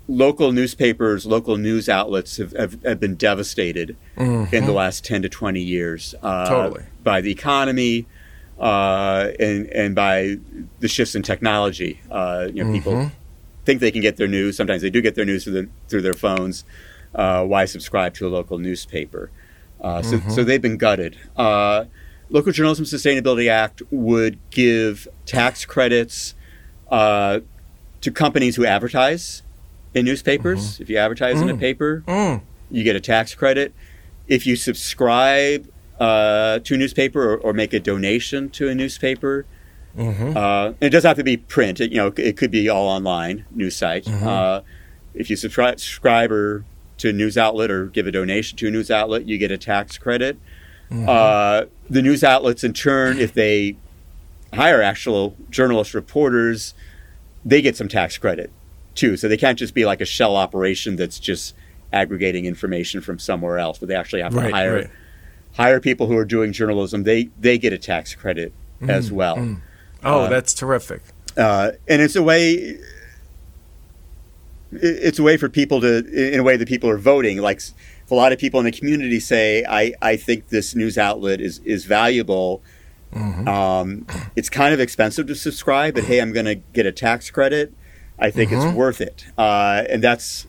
local 0.09 0.53
newspapers, 0.53 1.27
local 1.27 1.57
news 1.57 1.89
outlets 1.89 2.37
have, 2.37 2.53
have, 2.53 2.83
have 2.83 3.01
been 3.01 3.14
devastated 3.14 3.97
mm-hmm. 4.16 4.55
in 4.55 4.66
the 4.66 4.72
last 4.72 5.05
10 5.05 5.22
to 5.22 5.29
20 5.29 5.61
years. 5.61 6.14
Uh, 6.22 6.49
totally. 6.49 6.85
By 7.03 7.20
the 7.20 7.31
economy 7.31 8.07
uh, 8.59 9.31
and, 9.41 9.66
and 9.68 9.95
by 9.95 10.37
the 10.81 10.89
shifts 10.89 11.14
in 11.14 11.22
technology. 11.22 12.01
Uh, 12.11 12.49
you 12.53 12.62
know, 12.62 12.70
mm-hmm. 12.70 12.75
people 12.75 13.11
think 13.64 13.81
they 13.81 13.91
can 13.91 14.03
get 14.03 14.16
their 14.16 14.29
news. 14.29 14.57
Sometimes 14.57 14.83
they 14.83 14.91
do 14.91 15.01
get 15.01 15.14
their 15.14 15.25
news 15.25 15.45
through, 15.45 15.55
the, 15.55 15.68
through 15.89 16.03
their 16.03 16.14
phones. 16.14 16.64
Uh, 17.14 17.45
why 17.45 17.64
subscribe 17.64 18.14
to 18.14 18.27
a 18.27 18.31
local 18.31 18.59
newspaper? 18.59 19.31
Uh, 19.81 20.03
so, 20.03 20.18
mm-hmm. 20.18 20.31
so 20.31 20.45
they've 20.45 20.62
been 20.62 20.77
gutted. 20.77 21.16
Uh, 22.35 22.39
local 22.39 22.53
Journalism 22.53 22.85
Sustainability 22.85 23.49
Act 23.49 23.82
would 23.91 24.39
give 24.51 25.09
tax 25.26 25.64
credits 25.64 26.35
to 26.91 28.11
companies 28.12 28.57
who 28.57 28.66
advertise 28.66 29.43
in 29.95 30.05
newspapers. 30.05 30.74
Mm-hmm. 30.74 30.82
If 30.82 30.91
you 30.91 30.99
advertise 30.99 31.37
mm. 31.37 31.43
in 31.43 31.51
a 31.51 31.55
mm. 31.55 31.61
paper, 31.61 32.05
mm. 32.07 32.43
you 32.70 32.85
get 32.85 32.97
a 32.97 33.01
tax 33.01 33.35
credit. 33.35 33.72
If 34.28 34.47
you 34.47 34.57
subscribe 34.57 35.70
uh, 35.99 36.59
to 36.61 36.74
a 36.74 36.76
newspaper 36.76 37.35
or, 37.35 37.39
or, 37.39 37.53
make 37.53 37.72
a 37.72 37.80
donation 37.80 38.51
to 38.51 38.68
a 38.68 38.74
newspaper, 38.74 39.47
mm-hmm. 39.97 40.37
uh, 40.37 40.72
it 40.80 40.91
doesn't 40.91 41.09
have 41.09 41.16
to 41.18 41.24
be 41.24 41.37
print. 41.37 41.80
It, 41.80 41.93
you 41.93 41.99
know, 41.99 42.12
it 42.16 42.37
could 42.37 42.51
be 42.51 42.68
all 42.68 42.89
online 42.89 43.47
news 43.53 43.76
site. 43.76 44.05
Mm-hmm. 44.05 44.26
Uh, 44.26 44.61
if 45.14 45.30
you 45.30 45.37
subscribe, 45.37 45.78
subscribe 45.78 46.32
or, 46.32 46.64
to 46.99 47.11
a 47.11 47.12
news 47.12 47.39
outlet 47.39 47.70
or 47.70 47.87
give 47.87 48.07
a 48.07 48.12
donation 48.12 48.57
to 48.59 48.68
a 48.68 48.70
news 48.70 48.91
outlet, 48.91 49.26
you 49.26 49.39
get 49.39 49.51
a 49.51 49.59
tax 49.59 49.99
credit. 49.99 50.39
Mm-hmm. 50.95 51.09
Uh, 51.09 51.64
the 51.90 52.03
news 52.03 52.22
outlets, 52.22 52.62
in 52.62 52.72
turn, 52.72 53.18
if 53.18 53.34
they 53.34 53.76
hire 54.53 54.80
actual 54.80 55.36
journalist 55.51 55.92
reporters, 55.92 56.74
they 57.45 57.61
get 57.61 57.76
some 57.76 57.88
tax 57.88 58.16
credit 58.16 58.51
too. 58.95 59.16
So 59.16 59.28
they 59.28 59.36
can't 59.36 59.59
just 59.59 59.74
be 59.74 59.84
like 59.84 60.01
a 60.01 60.05
shell 60.05 60.36
operation 60.36 60.97
that's 60.97 61.18
just 61.18 61.55
aggregating 61.92 62.47
information 62.47 63.01
from 63.01 63.18
somewhere 63.18 63.59
else, 63.59 63.78
but 63.78 63.88
they 63.88 63.95
actually 63.95 64.22
have 64.22 64.32
to 64.32 64.38
right, 64.38 64.53
hire 64.53 64.74
right. 64.74 64.90
hire 65.57 65.80
people 65.80 66.07
who 66.07 66.16
are 66.16 66.24
doing 66.24 66.53
journalism. 66.53 67.03
They 67.03 67.30
they 67.38 67.59
get 67.59 67.72
a 67.72 67.78
tax 67.78 68.14
credit 68.14 68.53
mm, 68.80 68.88
as 68.88 69.11
well. 69.11 69.36
Mm. 69.36 69.61
Oh, 70.05 70.22
uh, 70.22 70.28
that's 70.28 70.55
terrific. 70.55 71.03
Uh, 71.36 71.72
and 71.88 72.01
it's 72.01 72.14
a 72.14 72.22
way 72.22 72.78
it's 74.70 75.18
a 75.18 75.22
way 75.22 75.36
for 75.36 75.49
people 75.49 75.80
to 75.80 76.32
in 76.32 76.38
a 76.38 76.42
way 76.42 76.57
that 76.57 76.68
people 76.68 76.88
are 76.88 76.99
voting 76.99 77.38
like 77.38 77.61
a 78.15 78.17
lot 78.17 78.33
of 78.33 78.39
people 78.39 78.61
in 78.61 78.65
the 78.65 78.73
community 78.73 79.21
say 79.21 79.65
I, 79.69 79.93
I 80.01 80.17
think 80.17 80.49
this 80.49 80.75
news 80.75 80.97
outlet 80.97 81.41
is 81.41 81.59
is 81.61 81.85
valuable 81.85 82.62
Mm-hmm. 83.15 83.47
Um, 83.47 84.07
it's 84.35 84.51
kind 84.51 84.75
of 84.75 84.81
expensive 84.81 85.27
to 85.29 85.35
subscribe, 85.35 85.95
but 85.95 86.05
hey, 86.05 86.21
I'm 86.21 86.33
going 86.33 86.47
to 86.47 86.57
get 86.57 86.85
a 86.85 86.93
tax 86.93 87.31
credit. 87.31 87.73
I 88.19 88.31
think 88.31 88.51
mm-hmm. 88.51 88.69
it's 88.69 88.77
worth 88.77 89.01
it. 89.01 89.27
Uh, 89.39 89.85
and 89.89 90.03
that's, 90.03 90.47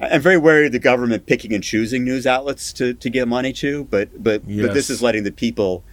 I'm 0.00 0.20
very 0.20 0.38
wary 0.38 0.66
of 0.66 0.72
the 0.72 0.78
government 0.78 1.26
picking 1.26 1.52
and 1.52 1.62
choosing 1.62 2.04
news 2.04 2.26
outlets 2.26 2.72
to, 2.74 2.94
to 2.94 3.10
give 3.10 3.28
money 3.28 3.52
to, 3.54 3.84
but, 3.84 4.22
but, 4.22 4.42
yes. 4.46 4.66
but 4.66 4.74
this 4.74 4.90
is 4.90 5.02
letting 5.02 5.24
the 5.24 5.32
people 5.32 5.84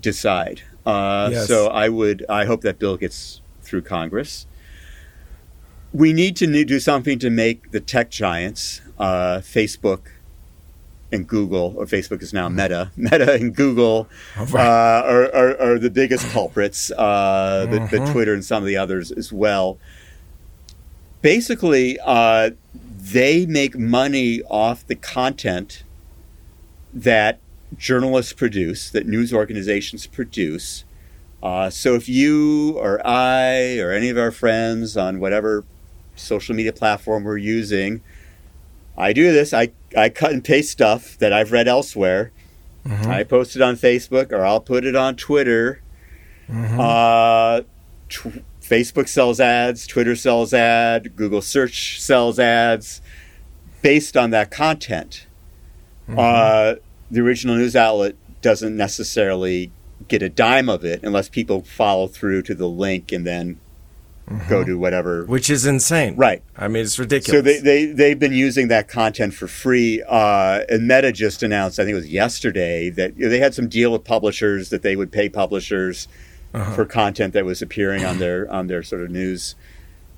decide. 0.00 0.62
Uh, 0.86 1.28
yes. 1.32 1.46
So 1.46 1.68
I 1.68 1.88
would, 1.88 2.24
I 2.28 2.46
hope 2.46 2.62
that 2.62 2.78
bill 2.78 2.96
gets 2.96 3.42
through 3.60 3.82
Congress. 3.82 4.46
We 5.92 6.12
need 6.12 6.36
to 6.36 6.64
do 6.64 6.80
something 6.80 7.18
to 7.18 7.30
make 7.30 7.72
the 7.72 7.80
tech 7.80 8.10
giants, 8.10 8.80
uh, 8.98 9.38
Facebook, 9.38 10.06
and 11.12 11.26
Google, 11.26 11.74
or 11.76 11.86
Facebook 11.86 12.22
is 12.22 12.32
now 12.32 12.48
mm-hmm. 12.48 12.56
Meta, 12.56 12.90
Meta 12.96 13.32
and 13.34 13.54
Google 13.54 14.08
right. 14.36 14.66
uh, 14.66 15.02
are, 15.06 15.34
are, 15.34 15.60
are, 15.60 15.78
the 15.78 15.90
biggest 15.90 16.28
culprits, 16.32 16.90
uh, 16.92 17.66
but, 17.68 17.78
but, 17.78 17.90
mm-hmm. 17.90 18.12
Twitter 18.12 18.34
and 18.34 18.44
some 18.44 18.62
of 18.62 18.66
the 18.66 18.76
others 18.76 19.10
as 19.10 19.32
well. 19.32 19.78
Basically, 21.22 21.98
uh, 22.04 22.50
they 22.74 23.46
make 23.46 23.76
money 23.76 24.42
off 24.42 24.86
the 24.86 24.94
content 24.94 25.84
that 26.92 27.40
journalists 27.76 28.32
produce, 28.32 28.90
that 28.90 29.06
news 29.06 29.32
organizations 29.32 30.06
produce. 30.06 30.84
Uh, 31.42 31.70
so 31.70 31.94
if 31.94 32.08
you 32.08 32.78
or 32.78 33.04
I 33.06 33.78
or 33.78 33.92
any 33.92 34.08
of 34.08 34.18
our 34.18 34.30
friends 34.30 34.96
on 34.96 35.20
whatever 35.20 35.64
social 36.16 36.54
media 36.54 36.72
platform 36.72 37.24
we're 37.24 37.38
using, 37.38 38.02
I 38.96 39.12
do 39.12 39.32
this. 39.32 39.54
I 39.54 39.70
I 39.96 40.08
cut 40.08 40.32
and 40.32 40.44
paste 40.44 40.70
stuff 40.70 41.18
that 41.18 41.32
I've 41.32 41.52
read 41.52 41.68
elsewhere. 41.68 42.32
Mm-hmm. 42.86 43.10
I 43.10 43.24
post 43.24 43.56
it 43.56 43.62
on 43.62 43.76
Facebook 43.76 44.32
or 44.32 44.44
I'll 44.44 44.60
put 44.60 44.84
it 44.84 44.96
on 44.96 45.16
Twitter. 45.16 45.82
Mm-hmm. 46.48 46.80
Uh, 46.80 47.60
t- 48.08 48.42
Facebook 48.60 49.08
sells 49.08 49.40
ads, 49.40 49.86
Twitter 49.86 50.16
sells 50.16 50.54
ads, 50.54 51.08
Google 51.08 51.42
search 51.42 52.00
sells 52.00 52.38
ads 52.38 53.02
based 53.82 54.16
on 54.16 54.30
that 54.30 54.50
content. 54.50 55.26
Mm-hmm. 56.08 56.18
Uh, 56.18 56.74
the 57.10 57.20
original 57.20 57.56
news 57.56 57.76
outlet 57.76 58.14
doesn't 58.42 58.76
necessarily 58.76 59.72
get 60.08 60.22
a 60.22 60.28
dime 60.28 60.68
of 60.68 60.84
it 60.84 61.02
unless 61.02 61.28
people 61.28 61.62
follow 61.62 62.06
through 62.06 62.42
to 62.42 62.54
the 62.54 62.68
link 62.68 63.12
and 63.12 63.26
then 63.26 63.60
mm-hmm. 64.30 64.48
go 64.48 64.64
to 64.64 64.78
whatever. 64.78 65.24
Which 65.24 65.50
is 65.50 65.66
insane. 65.66 66.16
Right. 66.16 66.42
I 66.56 66.68
mean, 66.68 66.84
it's 66.84 66.98
ridiculous. 66.98 67.38
So 67.38 67.42
they, 67.42 67.58
they, 67.58 67.86
they've 67.86 68.18
been 68.18 68.32
using 68.32 68.68
that 68.68 68.88
content 68.88 69.34
for 69.34 69.48
free. 69.48 70.02
Uh, 70.08 70.60
and 70.68 70.86
Meta 70.86 71.12
just 71.12 71.42
announced, 71.42 71.78
I 71.78 71.84
think 71.84 71.92
it 71.92 71.96
was 71.96 72.10
yesterday, 72.10 72.90
that 72.90 73.16
you 73.16 73.24
know, 73.24 73.30
they 73.30 73.40
had 73.40 73.54
some 73.54 73.68
deal 73.68 73.92
with 73.92 74.04
publishers 74.04 74.70
that 74.70 74.82
they 74.82 74.96
would 74.96 75.12
pay 75.12 75.28
publishers 75.28 76.08
uh-huh. 76.54 76.72
for 76.72 76.84
content 76.84 77.34
that 77.34 77.44
was 77.44 77.62
appearing 77.62 78.04
on 78.04 78.18
their 78.18 78.50
on 78.50 78.66
their 78.66 78.82
sort 78.82 79.02
of 79.02 79.10
news 79.10 79.54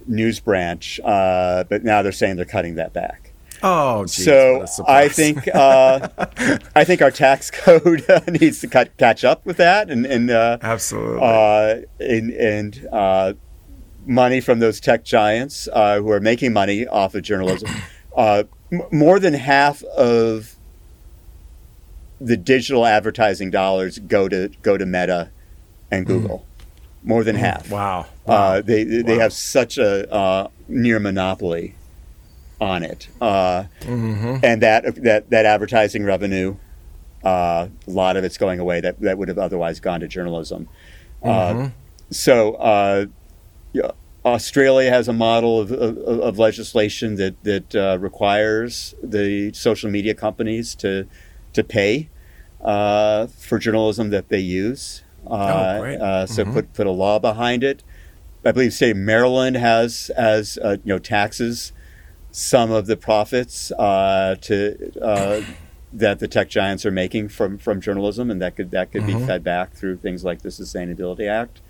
news 0.07 0.41
branch. 0.41 1.01
Uh, 1.05 1.65
but 1.65 1.85
now 1.85 2.03
they're 2.03 2.13
saying 2.13 2.37
they're 2.37 2.45
cutting 2.45 2.77
that 2.77 2.93
back. 2.93 3.33
Oh, 3.65 4.05
geez, 4.07 4.25
so 4.25 4.67
I 4.89 5.09
think 5.09 5.47
uh, 5.55 6.09
I 6.75 6.83
think 6.85 7.01
our 7.01 7.13
tax 7.13 7.51
code 7.53 8.05
needs 8.29 8.61
to 8.63 8.67
cut, 8.67 8.97
catch 8.97 9.25
up 9.25 9.47
with 9.47 9.59
that, 9.59 9.89
and, 9.89 10.05
and 10.05 10.31
uh, 10.31 10.59
absolutely, 10.63 11.21
uh, 11.23 11.83
and, 12.01 12.31
and 12.33 12.89
uh, 12.91 13.35
money 14.07 14.41
from 14.41 14.59
those 14.59 14.81
tech 14.81 15.05
giants 15.05 15.69
uh, 15.73 15.99
who 16.01 16.11
are 16.11 16.21
making 16.21 16.53
money 16.53 16.87
off 16.87 17.15
of 17.15 17.23
journalism. 17.23 17.71
Uh, 18.15 18.45
m- 18.71 18.83
more 18.91 19.19
than 19.19 19.33
half 19.33 19.83
of 19.85 20.57
the 22.21 22.37
digital 22.37 22.85
advertising 22.85 23.51
dollars 23.51 23.99
go 24.01 24.29
to 24.29 24.51
go 24.61 24.77
to 24.77 24.85
Meta 24.85 25.31
and 25.91 26.07
hmm. 26.07 26.13
Google. 26.13 26.39
Mm. 26.39 27.09
More 27.09 27.25
than 27.25 27.37
mm. 27.37 27.41
half. 27.41 27.71
Wow. 27.71 28.01
Uh, 28.01 28.05
wow. 28.27 28.61
they 28.61 28.85
they 28.85 29.17
wow. 29.17 29.23
have 29.23 29.33
such 29.33 29.79
a 29.79 30.13
uh, 30.13 30.49
near 30.69 31.01
monopoly 31.01 31.75
on 32.61 32.83
it, 32.83 33.09
uh, 33.21 33.65
and 33.87 34.63
that 34.63 34.95
that 35.03 35.31
that 35.31 35.47
advertising 35.47 36.05
revenue, 36.05 36.57
uh, 37.25 37.69
a 37.87 37.91
lot 37.91 38.17
of 38.17 38.25
it's 38.25 38.37
going 38.37 38.61
away 38.61 38.81
that 38.81 39.01
that 39.01 39.17
would 39.17 39.29
have 39.29 39.39
otherwise 39.39 39.81
gone 39.81 40.01
to 40.01 40.09
journalism. 40.09 40.69
Uh, 41.23 41.71
so. 42.11 43.09
Yeah, 43.73 43.93
Australia 44.25 44.91
has 44.91 45.09
a 45.09 45.13
model 45.13 45.61
of, 45.61 45.73
of, 45.73 45.99
of 45.99 46.39
legislation 46.39 47.17
that 47.17 47.43
that 47.45 47.75
uh, 47.75 47.99
requires 47.99 48.95
the 49.03 49.53
social 49.53 49.91
media 49.91 50.15
companies 50.15 50.75
to 50.77 51.07
to 51.55 51.65
pay 51.65 52.09
uh, 52.61 53.27
for 53.27 53.59
journalism 53.59 54.11
that 54.11 54.29
they 54.29 54.39
use. 54.39 55.03
Uh, 55.27 55.75
Oh, 55.77 55.81
great. 55.81 56.01
uh, 56.01 56.27
so 56.27 56.45
put 56.45 56.73
put 56.75 56.87
a 56.87 56.91
law 56.91 57.19
behind 57.19 57.63
it. 57.65 57.83
I 58.45 58.51
believe, 58.53 58.73
say 58.75 58.93
Maryland 58.93 59.57
has 59.57 60.11
as 60.17 60.59
uh, 60.63 60.77
you 60.85 60.89
know 60.95 60.99
taxes 60.99 61.73
some 62.33 62.71
of 62.71 62.87
the 62.87 62.97
profits 62.97 63.71
uh, 63.73 64.37
to 64.43 64.93
uh, 65.01 65.43
that 65.93 66.19
the 66.19 66.29
tech 66.29 66.49
giants 66.51 66.85
are 66.85 66.91
making 66.91 67.29
from 67.29 67.57
from 67.57 67.81
journalism, 67.81 68.31
and 68.31 68.43
that 68.43 68.57
could 68.57 68.71
that 68.73 68.93
could 68.93 69.07
be 69.07 69.15
fed 69.27 69.43
back 69.45 69.73
through 69.73 69.97
things 69.99 70.23
like 70.25 70.43
the 70.43 70.49
Sustainability 70.51 71.29
Act. 71.29 71.61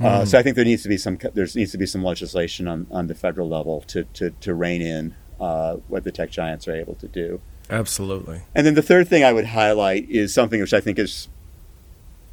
Uh, 0.00 0.24
so 0.26 0.38
I 0.38 0.42
think 0.42 0.56
there 0.56 0.64
needs 0.64 0.82
to 0.82 0.88
be 0.88 0.98
some 0.98 1.18
there 1.34 1.46
needs 1.54 1.72
to 1.72 1.78
be 1.78 1.86
some 1.86 2.04
legislation 2.04 2.68
on, 2.68 2.86
on 2.90 3.06
the 3.06 3.14
federal 3.14 3.48
level 3.48 3.80
to 3.88 4.04
to, 4.14 4.30
to 4.30 4.54
rein 4.54 4.82
in 4.82 5.14
uh, 5.40 5.76
what 5.88 6.04
the 6.04 6.12
tech 6.12 6.30
giants 6.30 6.68
are 6.68 6.74
able 6.76 6.94
to 6.96 7.08
do. 7.08 7.40
Absolutely. 7.70 8.42
And 8.54 8.66
then 8.66 8.74
the 8.74 8.82
third 8.82 9.08
thing 9.08 9.24
I 9.24 9.32
would 9.32 9.46
highlight 9.46 10.08
is 10.08 10.32
something 10.32 10.60
which 10.60 10.74
I 10.74 10.80
think 10.80 10.98
is 10.98 11.28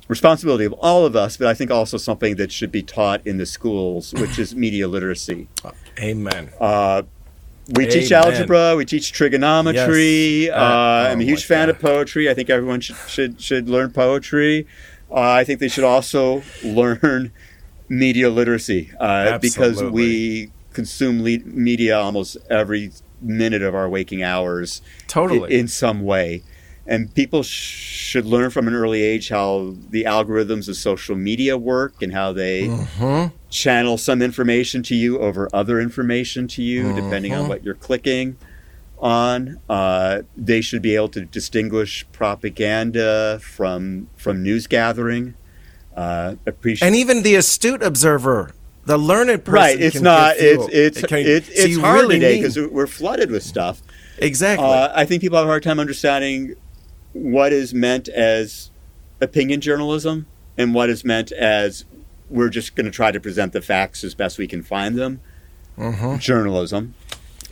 responsibility 0.07 0.65
of 0.65 0.73
all 0.73 1.05
of 1.05 1.15
us, 1.15 1.37
but 1.37 1.47
I 1.47 1.53
think 1.53 1.71
also 1.71 1.97
something 1.97 2.35
that 2.35 2.51
should 2.51 2.71
be 2.71 2.83
taught 2.83 3.25
in 3.25 3.37
the 3.37 3.45
schools, 3.45 4.13
which 4.13 4.37
is 4.37 4.53
media 4.55 4.87
literacy. 4.87 5.47
Amen. 5.99 6.49
Uh, 6.59 7.03
we 7.75 7.87
teach 7.87 8.11
algebra, 8.11 8.75
we 8.75 8.83
teach 8.85 9.13
trigonometry. 9.13 10.45
Yes. 10.45 10.51
Uh, 10.53 10.55
Uh, 10.55 11.07
I'm 11.11 11.19
a 11.21 11.23
oh 11.23 11.25
huge 11.25 11.45
fan 11.45 11.67
God. 11.67 11.75
of 11.75 11.81
poetry. 11.81 12.29
I 12.29 12.33
think 12.33 12.49
everyone 12.49 12.81
should 12.81 12.97
should, 13.07 13.41
should 13.41 13.69
learn 13.69 13.91
poetry. 13.91 14.67
Uh, 15.09 15.19
I 15.19 15.43
think 15.43 15.59
they 15.59 15.69
should 15.69 15.83
also 15.85 16.43
learn 16.63 17.31
media 17.89 18.29
literacy 18.29 18.91
uh, 18.99 19.37
because 19.39 19.81
we 19.83 20.51
consume 20.73 21.21
le- 21.23 21.39
media 21.45 21.97
almost 21.99 22.37
every 22.49 22.91
minute 23.21 23.61
of 23.61 23.75
our 23.75 23.87
waking 23.87 24.23
hours 24.23 24.81
Totally. 25.07 25.53
in 25.53 25.67
some 25.67 26.01
way. 26.03 26.43
And 26.85 27.13
people 27.15 27.43
sh- 27.43 27.49
should 28.09 28.25
learn 28.25 28.49
from 28.49 28.67
an 28.67 28.73
early 28.73 29.01
age 29.01 29.29
how 29.29 29.75
the 29.89 30.03
algorithms 30.03 30.67
of 30.67 30.75
social 30.75 31.15
media 31.15 31.57
work 31.57 32.01
and 32.01 32.11
how 32.11 32.33
they 32.33 32.63
Mm-hmm. 32.67 33.35
channel 33.49 33.97
some 33.97 34.21
information 34.21 34.83
to 34.83 34.95
you 34.95 35.19
over 35.19 35.47
other 35.53 35.79
information 35.79 36.47
to 36.49 36.61
you, 36.61 36.91
depending 36.93 37.33
on 37.33 37.47
what 37.47 37.63
you're 37.63 37.75
clicking 37.75 38.35
on. 38.99 39.59
Uh, 39.69 40.23
they 40.35 40.59
should 40.59 40.81
be 40.81 40.95
able 40.95 41.09
to 41.09 41.23
distinguish 41.25 42.05
propaganda 42.11 43.39
from 43.41 44.09
from 44.17 44.43
news 44.43 44.67
gathering. 44.67 45.35
Uh, 45.95 46.35
appreciate 46.47 46.87
and 46.87 46.95
even 46.95 47.21
the 47.23 47.35
astute 47.35 47.83
observer, 47.83 48.51
the 48.85 48.97
learned 48.97 49.43
person, 49.45 49.53
right. 49.53 49.79
It's 49.81 50.01
not. 50.01 50.35
It's 50.37 50.67
it's 50.71 50.97
It 51.03 51.07
can- 51.07 51.19
it's, 51.19 51.73
so 51.75 51.81
hard 51.81 52.01
really 52.01 52.15
today 52.15 52.37
because 52.37 52.57
we're 52.57 52.87
flooded 52.87 53.29
with 53.31 53.43
stuff. 53.43 53.81
exactly. 54.17 54.65
Uh, 54.65 54.91
I 54.95 55.05
think 55.05 55.21
people 55.21 55.37
have 55.37 55.45
a 55.45 55.49
hard 55.49 55.61
time 55.63 55.79
understanding 55.79 56.55
what 57.13 57.53
is 57.53 57.73
meant 57.75 58.09
as 58.09 58.71
opinion 59.21 59.61
journalism 59.61 60.25
and 60.57 60.73
what 60.73 60.89
is 60.89 61.05
meant 61.05 61.31
as 61.31 61.85
we're 62.29 62.49
just 62.49 62.75
going 62.75 62.85
to 62.85 62.91
try 62.91 63.11
to 63.11 63.19
present 63.19 63.53
the 63.53 63.61
facts 63.61 64.03
as 64.03 64.15
best 64.15 64.39
we 64.39 64.47
can 64.47 64.63
find 64.63 64.97
them. 64.97 65.19
Journalism. 66.19 66.95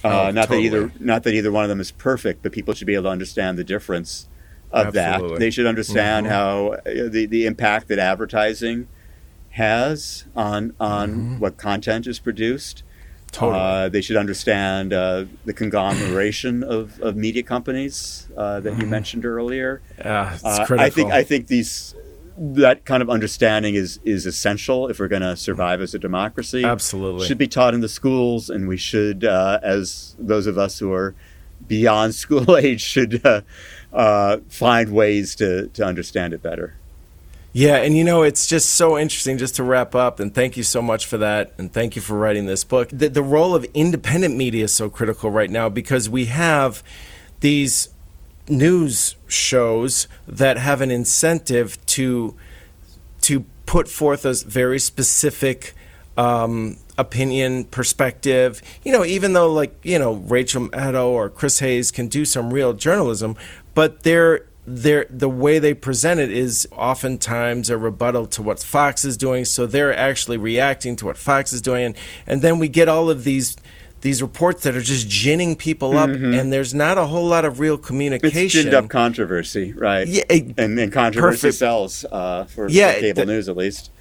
Uh, 0.04 0.08
Oh, 0.30 0.32
not 0.32 0.48
totally. 0.48 0.68
that 0.70 0.76
either 0.78 0.92
not 1.00 1.24
that 1.24 1.34
either 1.36 1.52
one 1.52 1.64
of 1.64 1.70
them 1.70 1.80
is 1.80 1.92
perfect, 1.92 2.42
but 2.42 2.52
people 2.52 2.74
should 2.74 2.88
be 2.88 2.96
able 2.96 3.04
to 3.04 3.10
understand 3.10 3.58
the 3.60 3.64
difference 3.64 4.28
of 4.72 4.96
Absolutely. 4.96 5.30
that. 5.36 5.40
They 5.40 5.50
should 5.52 5.66
understand 5.66 6.28
how 6.28 6.74
uh, 6.74 6.80
the 6.86 7.26
the 7.30 7.46
impact 7.46 7.88
that 7.90 8.00
advertising 8.00 8.88
has 9.52 10.26
on 10.36 10.74
on 10.80 11.40
what 11.40 11.58
content 11.58 12.08
is 12.08 12.20
produced. 12.20 12.84
Totally. 13.32 13.60
Uh, 13.62 13.90
they 13.90 14.02
should 14.02 14.18
understand 14.18 14.92
uh, 14.92 15.24
the 15.46 15.54
conglomeration 15.54 16.64
of, 16.64 17.00
of 17.00 17.16
media 17.16 17.44
companies 17.44 18.28
uh, 18.36 18.60
that 18.60 18.78
you 18.78 18.86
mentioned 18.86 19.26
earlier. 19.26 19.82
Yeah, 19.98 20.34
it's 20.34 20.44
Uh, 20.44 20.66
critical. 20.66 20.86
I 20.86 20.90
think 20.90 21.12
I 21.14 21.24
think 21.24 21.48
these 21.48 21.96
that 22.38 22.86
kind 22.86 23.02
of 23.04 23.10
understanding 23.10 23.76
is 23.76 24.00
is 24.04 24.26
essential 24.26 24.88
if 24.90 25.00
we're 25.00 25.08
going 25.08 25.22
to 25.22 25.38
survive 25.38 25.80
as 25.82 25.94
a 25.94 26.00
democracy. 26.00 26.64
Absolutely. 26.66 27.26
should 27.28 27.38
be 27.38 27.48
taught 27.48 27.74
in 27.74 27.80
the 27.82 27.90
schools, 27.90 28.50
and 28.50 28.68
we 28.68 28.78
should, 28.78 29.24
uh, 29.24 29.60
as 29.64 30.16
those 30.20 30.46
of 30.48 30.58
us 30.58 30.80
who 30.80 30.92
are 30.92 31.16
beyond 31.68 32.16
school 32.26 32.58
age, 32.58 32.82
should 32.82 33.26
uh, 33.94 34.38
find 34.50 34.92
ways 34.92 35.36
to 35.36 35.68
to 35.68 35.84
understand 35.84 36.34
it 36.34 36.42
better. 36.42 36.76
Yeah, 37.54 37.78
and 37.78 37.98
you 37.98 38.06
know, 38.06 38.24
it's 38.24 38.48
just 38.48 38.70
so 38.70 38.98
interesting 38.98 39.38
just 39.38 39.58
to 39.58 39.64
wrap 39.64 39.94
up, 39.94 40.22
and 40.22 40.34
thank 40.34 40.56
you 40.56 40.64
so 40.64 40.82
much 40.82 41.06
for 41.06 41.18
that, 41.18 41.54
and 41.58 41.72
thank 41.72 41.98
you 41.98 42.02
for 42.02 42.18
writing 42.18 42.46
this 42.46 42.64
book. 42.64 42.88
The, 42.94 43.10
the 43.10 43.24
role 43.24 43.54
of 43.54 43.66
independent 43.74 44.38
media 44.38 44.66
is 44.66 44.74
so 44.74 44.90
critical 44.90 45.30
right 45.30 45.50
now 45.50 45.68
because 45.68 46.10
we 46.10 46.26
have 46.26 46.82
these 47.42 47.90
news 48.48 49.16
shows 49.28 50.08
that 50.28 50.58
have 50.58 50.82
an 50.82 50.92
incentive 50.92 51.84
to 51.88 52.36
to 53.22 53.46
put 53.66 53.88
forth 53.88 54.26
a 54.26 54.34
very 54.34 54.80
specific 54.80 55.74
um, 56.18 56.78
opinion 56.98 57.66
perspective. 57.66 58.62
You 58.84 58.92
know, 58.92 59.06
even 59.06 59.34
though 59.34 59.52
like 59.52 59.78
you 59.84 60.00
know 60.00 60.14
Rachel 60.14 60.70
Maddow 60.70 61.08
or 61.08 61.30
Chris 61.30 61.60
Hayes 61.60 61.92
can 61.92 62.08
do 62.08 62.26
some 62.26 62.54
real 62.54 62.74
journalism, 62.74 63.36
but 63.74 64.04
they're 64.04 64.46
they're, 64.68 65.08
the 65.10 65.28
way 65.28 65.58
they 65.58 65.74
present 65.74 66.20
it 66.20 66.32
is 66.32 66.68
oftentimes 66.72 67.70
a 67.72 67.78
rebuttal 67.78 68.28
to 68.28 68.44
what 68.44 68.60
Fox 68.62 69.04
is 69.04 69.18
doing. 69.18 69.44
So 69.44 69.66
they're 69.66 69.94
actually 69.96 70.38
reacting 70.38 70.96
to 70.98 71.06
what 71.06 71.18
Fox 71.18 71.52
is 71.52 71.62
doing, 71.62 71.84
and, 71.86 71.96
and 72.28 72.42
then 72.44 72.60
we 72.60 72.68
get 72.70 72.88
all 72.88 73.10
of 73.10 73.24
these 73.24 73.58
these 74.02 74.22
reports 74.22 74.64
that 74.64 74.76
are 74.76 74.82
just 74.82 75.08
ginning 75.10 75.56
people 75.56 75.96
up, 75.98 76.10
and 76.10 76.52
there's 76.52 76.74
not 76.74 76.98
a 76.98 77.06
whole 77.06 77.26
lot 77.28 77.46
of 77.46 77.60
real 77.60 77.78
communication. 77.78 78.42
It's 78.46 78.54
ginned 78.56 78.74
up 78.74 78.90
controversy, 78.90 79.74
right? 79.74 80.08
Yeah, 80.08 80.24
it- 80.28 80.56
and, 80.58 80.80
and 80.80 80.92
controversy 80.92 81.38
perfect. 81.50 81.56
sells 81.60 82.04
uh, 82.12 82.46
for, 82.46 82.68
Yeah, 82.68 82.94
for 82.94 83.00
cable 83.00 83.26
the- 83.26 83.32
news, 83.34 83.48
at 83.48 83.56
least. 83.58 83.92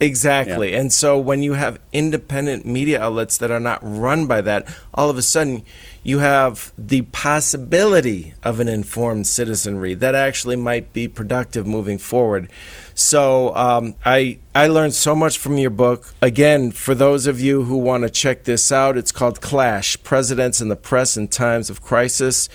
Exactly. 0.00 0.74
And 0.74 0.92
so 0.92 1.18
when 1.18 1.42
you 1.42 1.54
have 1.54 1.80
independent 1.92 2.64
media 2.64 3.00
outlets 3.00 3.38
that 3.38 3.50
are 3.50 3.60
not 3.60 3.80
run 3.82 4.26
by 4.26 4.40
that, 4.42 4.68
all 4.94 5.10
of 5.10 5.18
a 5.18 5.22
sudden 5.22 5.64
you 6.04 6.20
have 6.20 6.72
the 6.78 7.02
possibility 7.02 8.34
of 8.44 8.60
an 8.60 8.68
informed 8.68 9.26
citizenry 9.26 9.94
that 9.94 10.14
actually 10.14 10.56
might 10.56 10.92
be 10.92 11.08
productive 11.08 11.66
moving 11.66 11.98
forward. 11.98 12.48
So 12.94 13.54
um, 13.56 13.94
I 14.04 14.38
I 14.54 14.68
learned 14.68 14.94
so 14.94 15.14
much 15.14 15.38
from 15.38 15.58
your 15.58 15.70
book. 15.70 16.14
Again, 16.22 16.70
for 16.70 16.94
those 16.94 17.26
of 17.26 17.40
you 17.40 17.64
who 17.64 17.76
want 17.78 18.04
to 18.04 18.10
check 18.10 18.44
this 18.44 18.70
out, 18.70 18.96
it's 18.96 19.12
called 19.12 19.40
Clash: 19.40 20.00
Presidents 20.02 20.60
and 20.60 20.70
the 20.70 20.76
Press 20.76 21.16
in 21.16 21.28
Times 21.28 21.70
of 21.70 21.82
Crisis. 21.82 22.48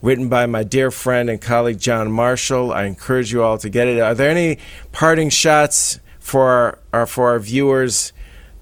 Written 0.00 0.28
by 0.28 0.46
my 0.46 0.62
dear 0.62 0.92
friend 0.92 1.28
and 1.28 1.40
colleague 1.40 1.80
Jon 1.80 2.12
Marshall. 2.12 2.72
I 2.72 2.84
encourage 2.84 3.32
you 3.32 3.42
all 3.42 3.58
to 3.58 3.68
get 3.68 3.88
it. 3.88 3.98
Are 3.98 4.14
there 4.14 4.30
any 4.30 4.58
parting 4.92 5.28
shots 5.28 5.98
for 6.28 6.78
our, 6.92 7.06
for 7.06 7.30
our 7.30 7.38
viewers 7.38 8.12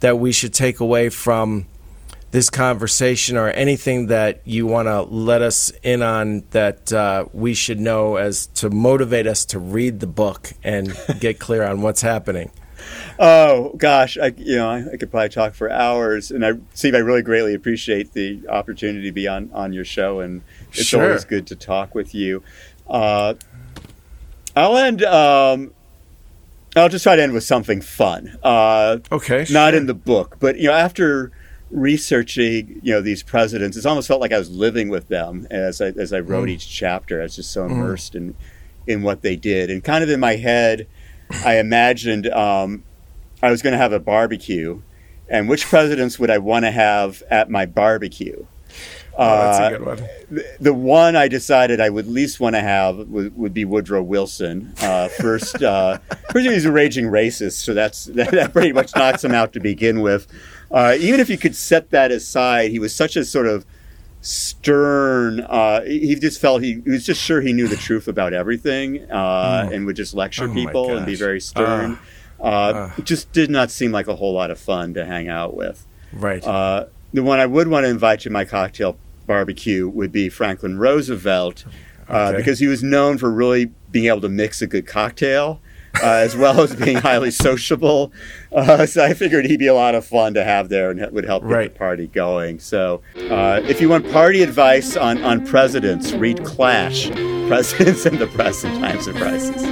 that 0.00 0.18
we 0.18 0.30
should 0.30 0.54
take 0.54 0.78
away 0.78 1.08
from 1.08 1.66
this 2.30 2.48
conversation 2.48 3.36
or 3.36 3.48
anything 3.48 4.06
that 4.06 4.40
you 4.44 4.66
want 4.66 4.86
to 4.86 5.02
let 5.02 5.42
us 5.42 5.72
in 5.82 6.00
on 6.00 6.44
that 6.50 6.92
uh, 6.92 7.24
we 7.32 7.54
should 7.54 7.80
know 7.80 8.16
as 8.16 8.46
to 8.48 8.70
motivate 8.70 9.26
us 9.26 9.44
to 9.44 9.58
read 9.58 9.98
the 10.00 10.06
book 10.06 10.52
and 10.62 10.96
get 11.20 11.38
clear 11.40 11.64
on 11.64 11.82
what's 11.82 12.02
happening 12.02 12.50
Oh 13.18 13.72
gosh, 13.78 14.16
I 14.18 14.26
you 14.36 14.56
know 14.56 14.68
I, 14.68 14.84
I 14.92 14.96
could 14.96 15.10
probably 15.10 15.30
talk 15.30 15.54
for 15.54 15.68
hours, 15.70 16.30
and 16.30 16.44
I 16.46 16.52
Steve, 16.74 16.94
I 16.94 16.98
really 16.98 17.22
greatly 17.22 17.54
appreciate 17.54 18.12
the 18.12 18.46
opportunity 18.48 19.06
to 19.08 19.12
be 19.12 19.26
on 19.26 19.50
on 19.52 19.72
your 19.72 19.84
show, 19.84 20.20
and 20.20 20.42
it's 20.68 20.84
Sure. 20.84 21.02
always 21.02 21.24
good 21.24 21.46
to 21.48 21.56
talk 21.56 21.94
with 21.96 22.14
you. 22.14 22.44
Uh, 22.86 23.34
I'll 24.54 24.76
end. 24.76 25.02
Um, 25.02 25.72
I'll 26.76 26.88
just 26.88 27.02
try 27.02 27.16
to 27.16 27.22
end 27.22 27.32
with 27.32 27.44
something 27.44 27.80
fun. 27.80 28.38
Uh, 28.42 28.98
okay 29.10 29.46
not 29.50 29.74
in 29.74 29.86
the 29.86 29.94
book, 29.94 30.36
but 30.38 30.58
you 30.58 30.68
know, 30.68 30.74
after 30.74 31.32
researching, 31.70 32.80
you 32.82 32.92
know, 32.92 33.00
these 33.00 33.22
presidents, 33.22 33.76
it's 33.76 33.86
almost 33.86 34.06
felt 34.08 34.20
like 34.20 34.32
I 34.32 34.38
was 34.38 34.50
living 34.50 34.88
with 34.88 35.08
them 35.08 35.46
as 35.50 35.80
I 35.80 35.86
as 35.88 36.12
I 36.12 36.20
wrote 36.20 36.48
each 36.48 36.68
chapter. 36.68 37.20
I 37.20 37.24
was 37.24 37.36
just 37.36 37.50
so 37.50 37.64
immersed 37.64 38.14
in 38.14 38.34
in 38.86 39.02
what 39.02 39.22
they 39.22 39.36
did, 39.36 39.70
and 39.70 39.82
kind 39.82 40.04
of 40.04 40.10
in 40.10 40.20
my 40.20 40.36
head, 40.36 40.86
I 41.44 41.58
imagined 41.58 42.28
um, 42.28 42.84
I 43.42 43.50
was 43.50 43.62
going 43.62 43.72
to 43.72 43.78
have 43.78 43.92
a 43.92 43.98
barbecue, 43.98 44.82
and 45.28 45.48
which 45.48 45.64
presidents 45.66 46.18
would 46.18 46.30
I 46.30 46.38
want 46.38 46.64
to 46.64 46.70
have 46.70 47.22
at 47.30 47.50
my 47.50 47.66
barbecue? 47.66 48.46
Oh, 49.16 49.36
that's 49.36 49.58
Uh, 49.58 49.62
a 49.62 49.70
good 49.70 49.86
one 49.86 50.08
the- 50.30 50.44
the 50.60 50.74
one 50.74 51.16
I 51.16 51.28
decided 51.28 51.80
I 51.80 51.90
would 51.90 52.06
least 52.06 52.40
want 52.40 52.56
to 52.56 52.60
have 52.60 52.96
would, 52.96 53.36
would 53.36 53.54
be 53.54 53.64
Woodrow 53.64 54.02
Wilson. 54.02 54.72
Uh, 54.80 55.08
first, 55.08 55.62
uh, 55.62 55.98
first 56.32 56.46
he's 56.46 56.64
a 56.64 56.72
raging 56.72 57.06
racist, 57.06 57.64
so 57.64 57.74
that's 57.74 58.04
that, 58.16 58.30
that 58.32 58.52
pretty 58.52 58.72
much 58.72 58.94
knocks 58.96 59.24
him 59.24 59.32
out 59.32 59.52
to 59.52 59.60
begin 59.60 60.00
with. 60.00 60.26
Uh, 60.70 60.96
even 60.98 61.20
if 61.20 61.30
you 61.30 61.38
could 61.38 61.54
set 61.54 61.90
that 61.90 62.10
aside, 62.10 62.70
he 62.70 62.78
was 62.78 62.94
such 62.94 63.16
a 63.16 63.24
sort 63.24 63.46
of 63.46 63.64
stern. 64.20 65.40
Uh, 65.40 65.82
he 65.82 66.14
just 66.16 66.40
felt 66.40 66.62
he, 66.62 66.80
he, 66.84 66.90
was 66.90 67.06
just 67.06 67.20
sure 67.20 67.40
he 67.40 67.52
knew 67.52 67.68
the 67.68 67.76
truth 67.76 68.08
about 68.08 68.32
everything, 68.32 69.08
uh, 69.10 69.66
mm. 69.66 69.74
and 69.74 69.86
would 69.86 69.96
just 69.96 70.14
lecture 70.14 70.48
oh 70.48 70.54
people 70.54 70.96
and 70.96 71.06
be 71.06 71.14
very 71.14 71.40
stern. 71.40 71.98
Uh, 72.40 72.42
uh, 72.42 72.90
just 73.02 73.32
did 73.32 73.50
not 73.50 73.70
seem 73.70 73.92
like 73.92 74.08
a 74.08 74.16
whole 74.16 74.34
lot 74.34 74.50
of 74.50 74.58
fun 74.58 74.94
to 74.94 75.04
hang 75.04 75.28
out 75.28 75.54
with. 75.54 75.86
Right. 76.12 76.44
Uh, 76.44 76.86
the 77.12 77.22
one 77.22 77.38
I 77.38 77.46
would 77.46 77.68
want 77.68 77.84
to 77.84 77.88
invite 77.88 78.20
to 78.20 78.30
my 78.30 78.44
cocktail 78.44 78.98
barbecue 79.26 79.88
would 79.88 80.12
be 80.12 80.28
Franklin 80.28 80.78
Roosevelt, 80.78 81.64
uh, 82.08 82.28
okay. 82.28 82.36
because 82.38 82.58
he 82.58 82.66
was 82.66 82.82
known 82.82 83.18
for 83.18 83.30
really 83.30 83.66
being 83.90 84.06
able 84.06 84.20
to 84.20 84.28
mix 84.28 84.62
a 84.62 84.66
good 84.66 84.86
cocktail 84.86 85.60
uh, 86.02 86.06
as 86.06 86.36
well 86.36 86.60
as 86.60 86.74
being 86.74 86.96
highly 87.08 87.30
sociable. 87.30 88.12
Uh, 88.52 88.86
so 88.86 89.04
I 89.04 89.14
figured 89.14 89.46
he'd 89.46 89.58
be 89.58 89.66
a 89.66 89.74
lot 89.74 89.94
of 89.94 90.04
fun 90.04 90.34
to 90.34 90.44
have 90.44 90.68
there 90.68 90.90
and 90.90 91.10
would 91.12 91.24
help 91.24 91.42
right. 91.44 91.64
get 91.64 91.74
the 91.74 91.78
party 91.78 92.06
going. 92.08 92.58
So 92.58 93.02
uh, 93.30 93.60
if 93.64 93.80
you 93.80 93.88
want 93.88 94.10
party 94.12 94.42
advice 94.42 94.96
on, 94.96 95.22
on 95.22 95.46
presidents, 95.46 96.12
read 96.12 96.44
Clash 96.44 97.10
Presidents 97.46 98.06
in 98.06 98.18
the 98.18 98.26
Press 98.26 98.64
in 98.64 98.80
Times 98.80 99.06
of 99.06 99.16
Crisis. 99.16 99.62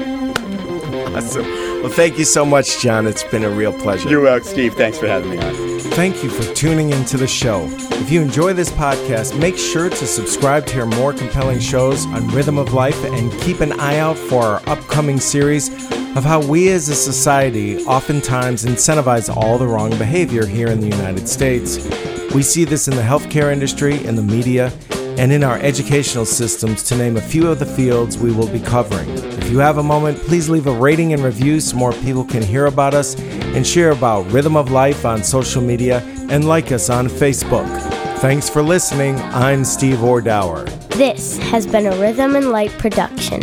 Awesome. 1.14 1.73
Well, 1.84 1.92
thank 1.92 2.18
you 2.18 2.24
so 2.24 2.46
much, 2.46 2.80
Jon. 2.80 3.06
It's 3.06 3.24
been 3.24 3.44
a 3.44 3.50
real 3.50 3.70
pleasure. 3.70 4.08
You're 4.08 4.22
welcome, 4.22 4.48
Steve. 4.48 4.72
Thanks 4.72 4.96
for 4.96 5.06
having 5.06 5.28
me 5.28 5.36
on. 5.36 5.80
Thank 5.80 6.24
you 6.24 6.30
for 6.30 6.42
tuning 6.54 6.88
into 6.88 7.18
the 7.18 7.26
show. 7.26 7.68
If 7.68 8.10
you 8.10 8.22
enjoy 8.22 8.54
this 8.54 8.70
podcast, 8.70 9.38
make 9.38 9.58
sure 9.58 9.90
to 9.90 10.06
subscribe 10.06 10.64
to 10.64 10.72
hear 10.72 10.86
more 10.86 11.12
compelling 11.12 11.60
shows 11.60 12.06
on 12.06 12.26
Rhythm 12.28 12.56
of 12.56 12.72
Life 12.72 13.04
and 13.04 13.30
keep 13.42 13.60
an 13.60 13.78
eye 13.78 13.98
out 13.98 14.16
for 14.16 14.42
our 14.42 14.62
upcoming 14.66 15.20
series 15.20 15.68
of 16.16 16.24
how 16.24 16.40
we 16.40 16.70
as 16.70 16.88
a 16.88 16.94
society 16.94 17.84
oftentimes 17.84 18.64
incentivize 18.64 19.28
all 19.28 19.58
the 19.58 19.66
wrong 19.66 19.90
behavior 19.98 20.46
here 20.46 20.68
in 20.68 20.80
the 20.80 20.88
United 20.88 21.28
States. 21.28 21.76
We 22.34 22.42
see 22.42 22.64
this 22.64 22.88
in 22.88 22.96
the 22.96 23.02
healthcare 23.02 23.52
industry, 23.52 24.02
in 24.06 24.16
the 24.16 24.22
media, 24.22 24.72
and 25.18 25.32
in 25.32 25.44
our 25.44 25.58
educational 25.58 26.24
systems, 26.24 26.82
to 26.84 26.96
name 26.96 27.16
a 27.16 27.20
few 27.20 27.48
of 27.48 27.58
the 27.58 27.66
fields 27.66 28.18
we 28.18 28.32
will 28.32 28.48
be 28.48 28.60
covering. 28.60 29.08
If 29.10 29.50
you 29.50 29.58
have 29.58 29.78
a 29.78 29.82
moment, 29.82 30.18
please 30.18 30.48
leave 30.48 30.66
a 30.66 30.72
rating 30.72 31.12
and 31.12 31.22
review 31.22 31.60
so 31.60 31.76
more 31.76 31.92
people 31.92 32.24
can 32.24 32.42
hear 32.42 32.66
about 32.66 32.94
us 32.94 33.18
and 33.18 33.66
share 33.66 33.90
about 33.90 34.30
Rhythm 34.32 34.56
of 34.56 34.70
Life 34.70 35.04
on 35.04 35.22
social 35.22 35.62
media 35.62 36.00
and 36.30 36.46
like 36.46 36.72
us 36.72 36.90
on 36.90 37.08
Facebook. 37.08 37.68
Thanks 38.18 38.48
for 38.48 38.62
listening. 38.62 39.16
I'm 39.16 39.64
Steve 39.64 39.98
Ordower. 39.98 40.68
This 40.90 41.38
has 41.38 41.66
been 41.66 41.86
a 41.86 41.96
Rhythm 41.96 42.36
and 42.36 42.50
Light 42.50 42.70
production. 42.78 43.42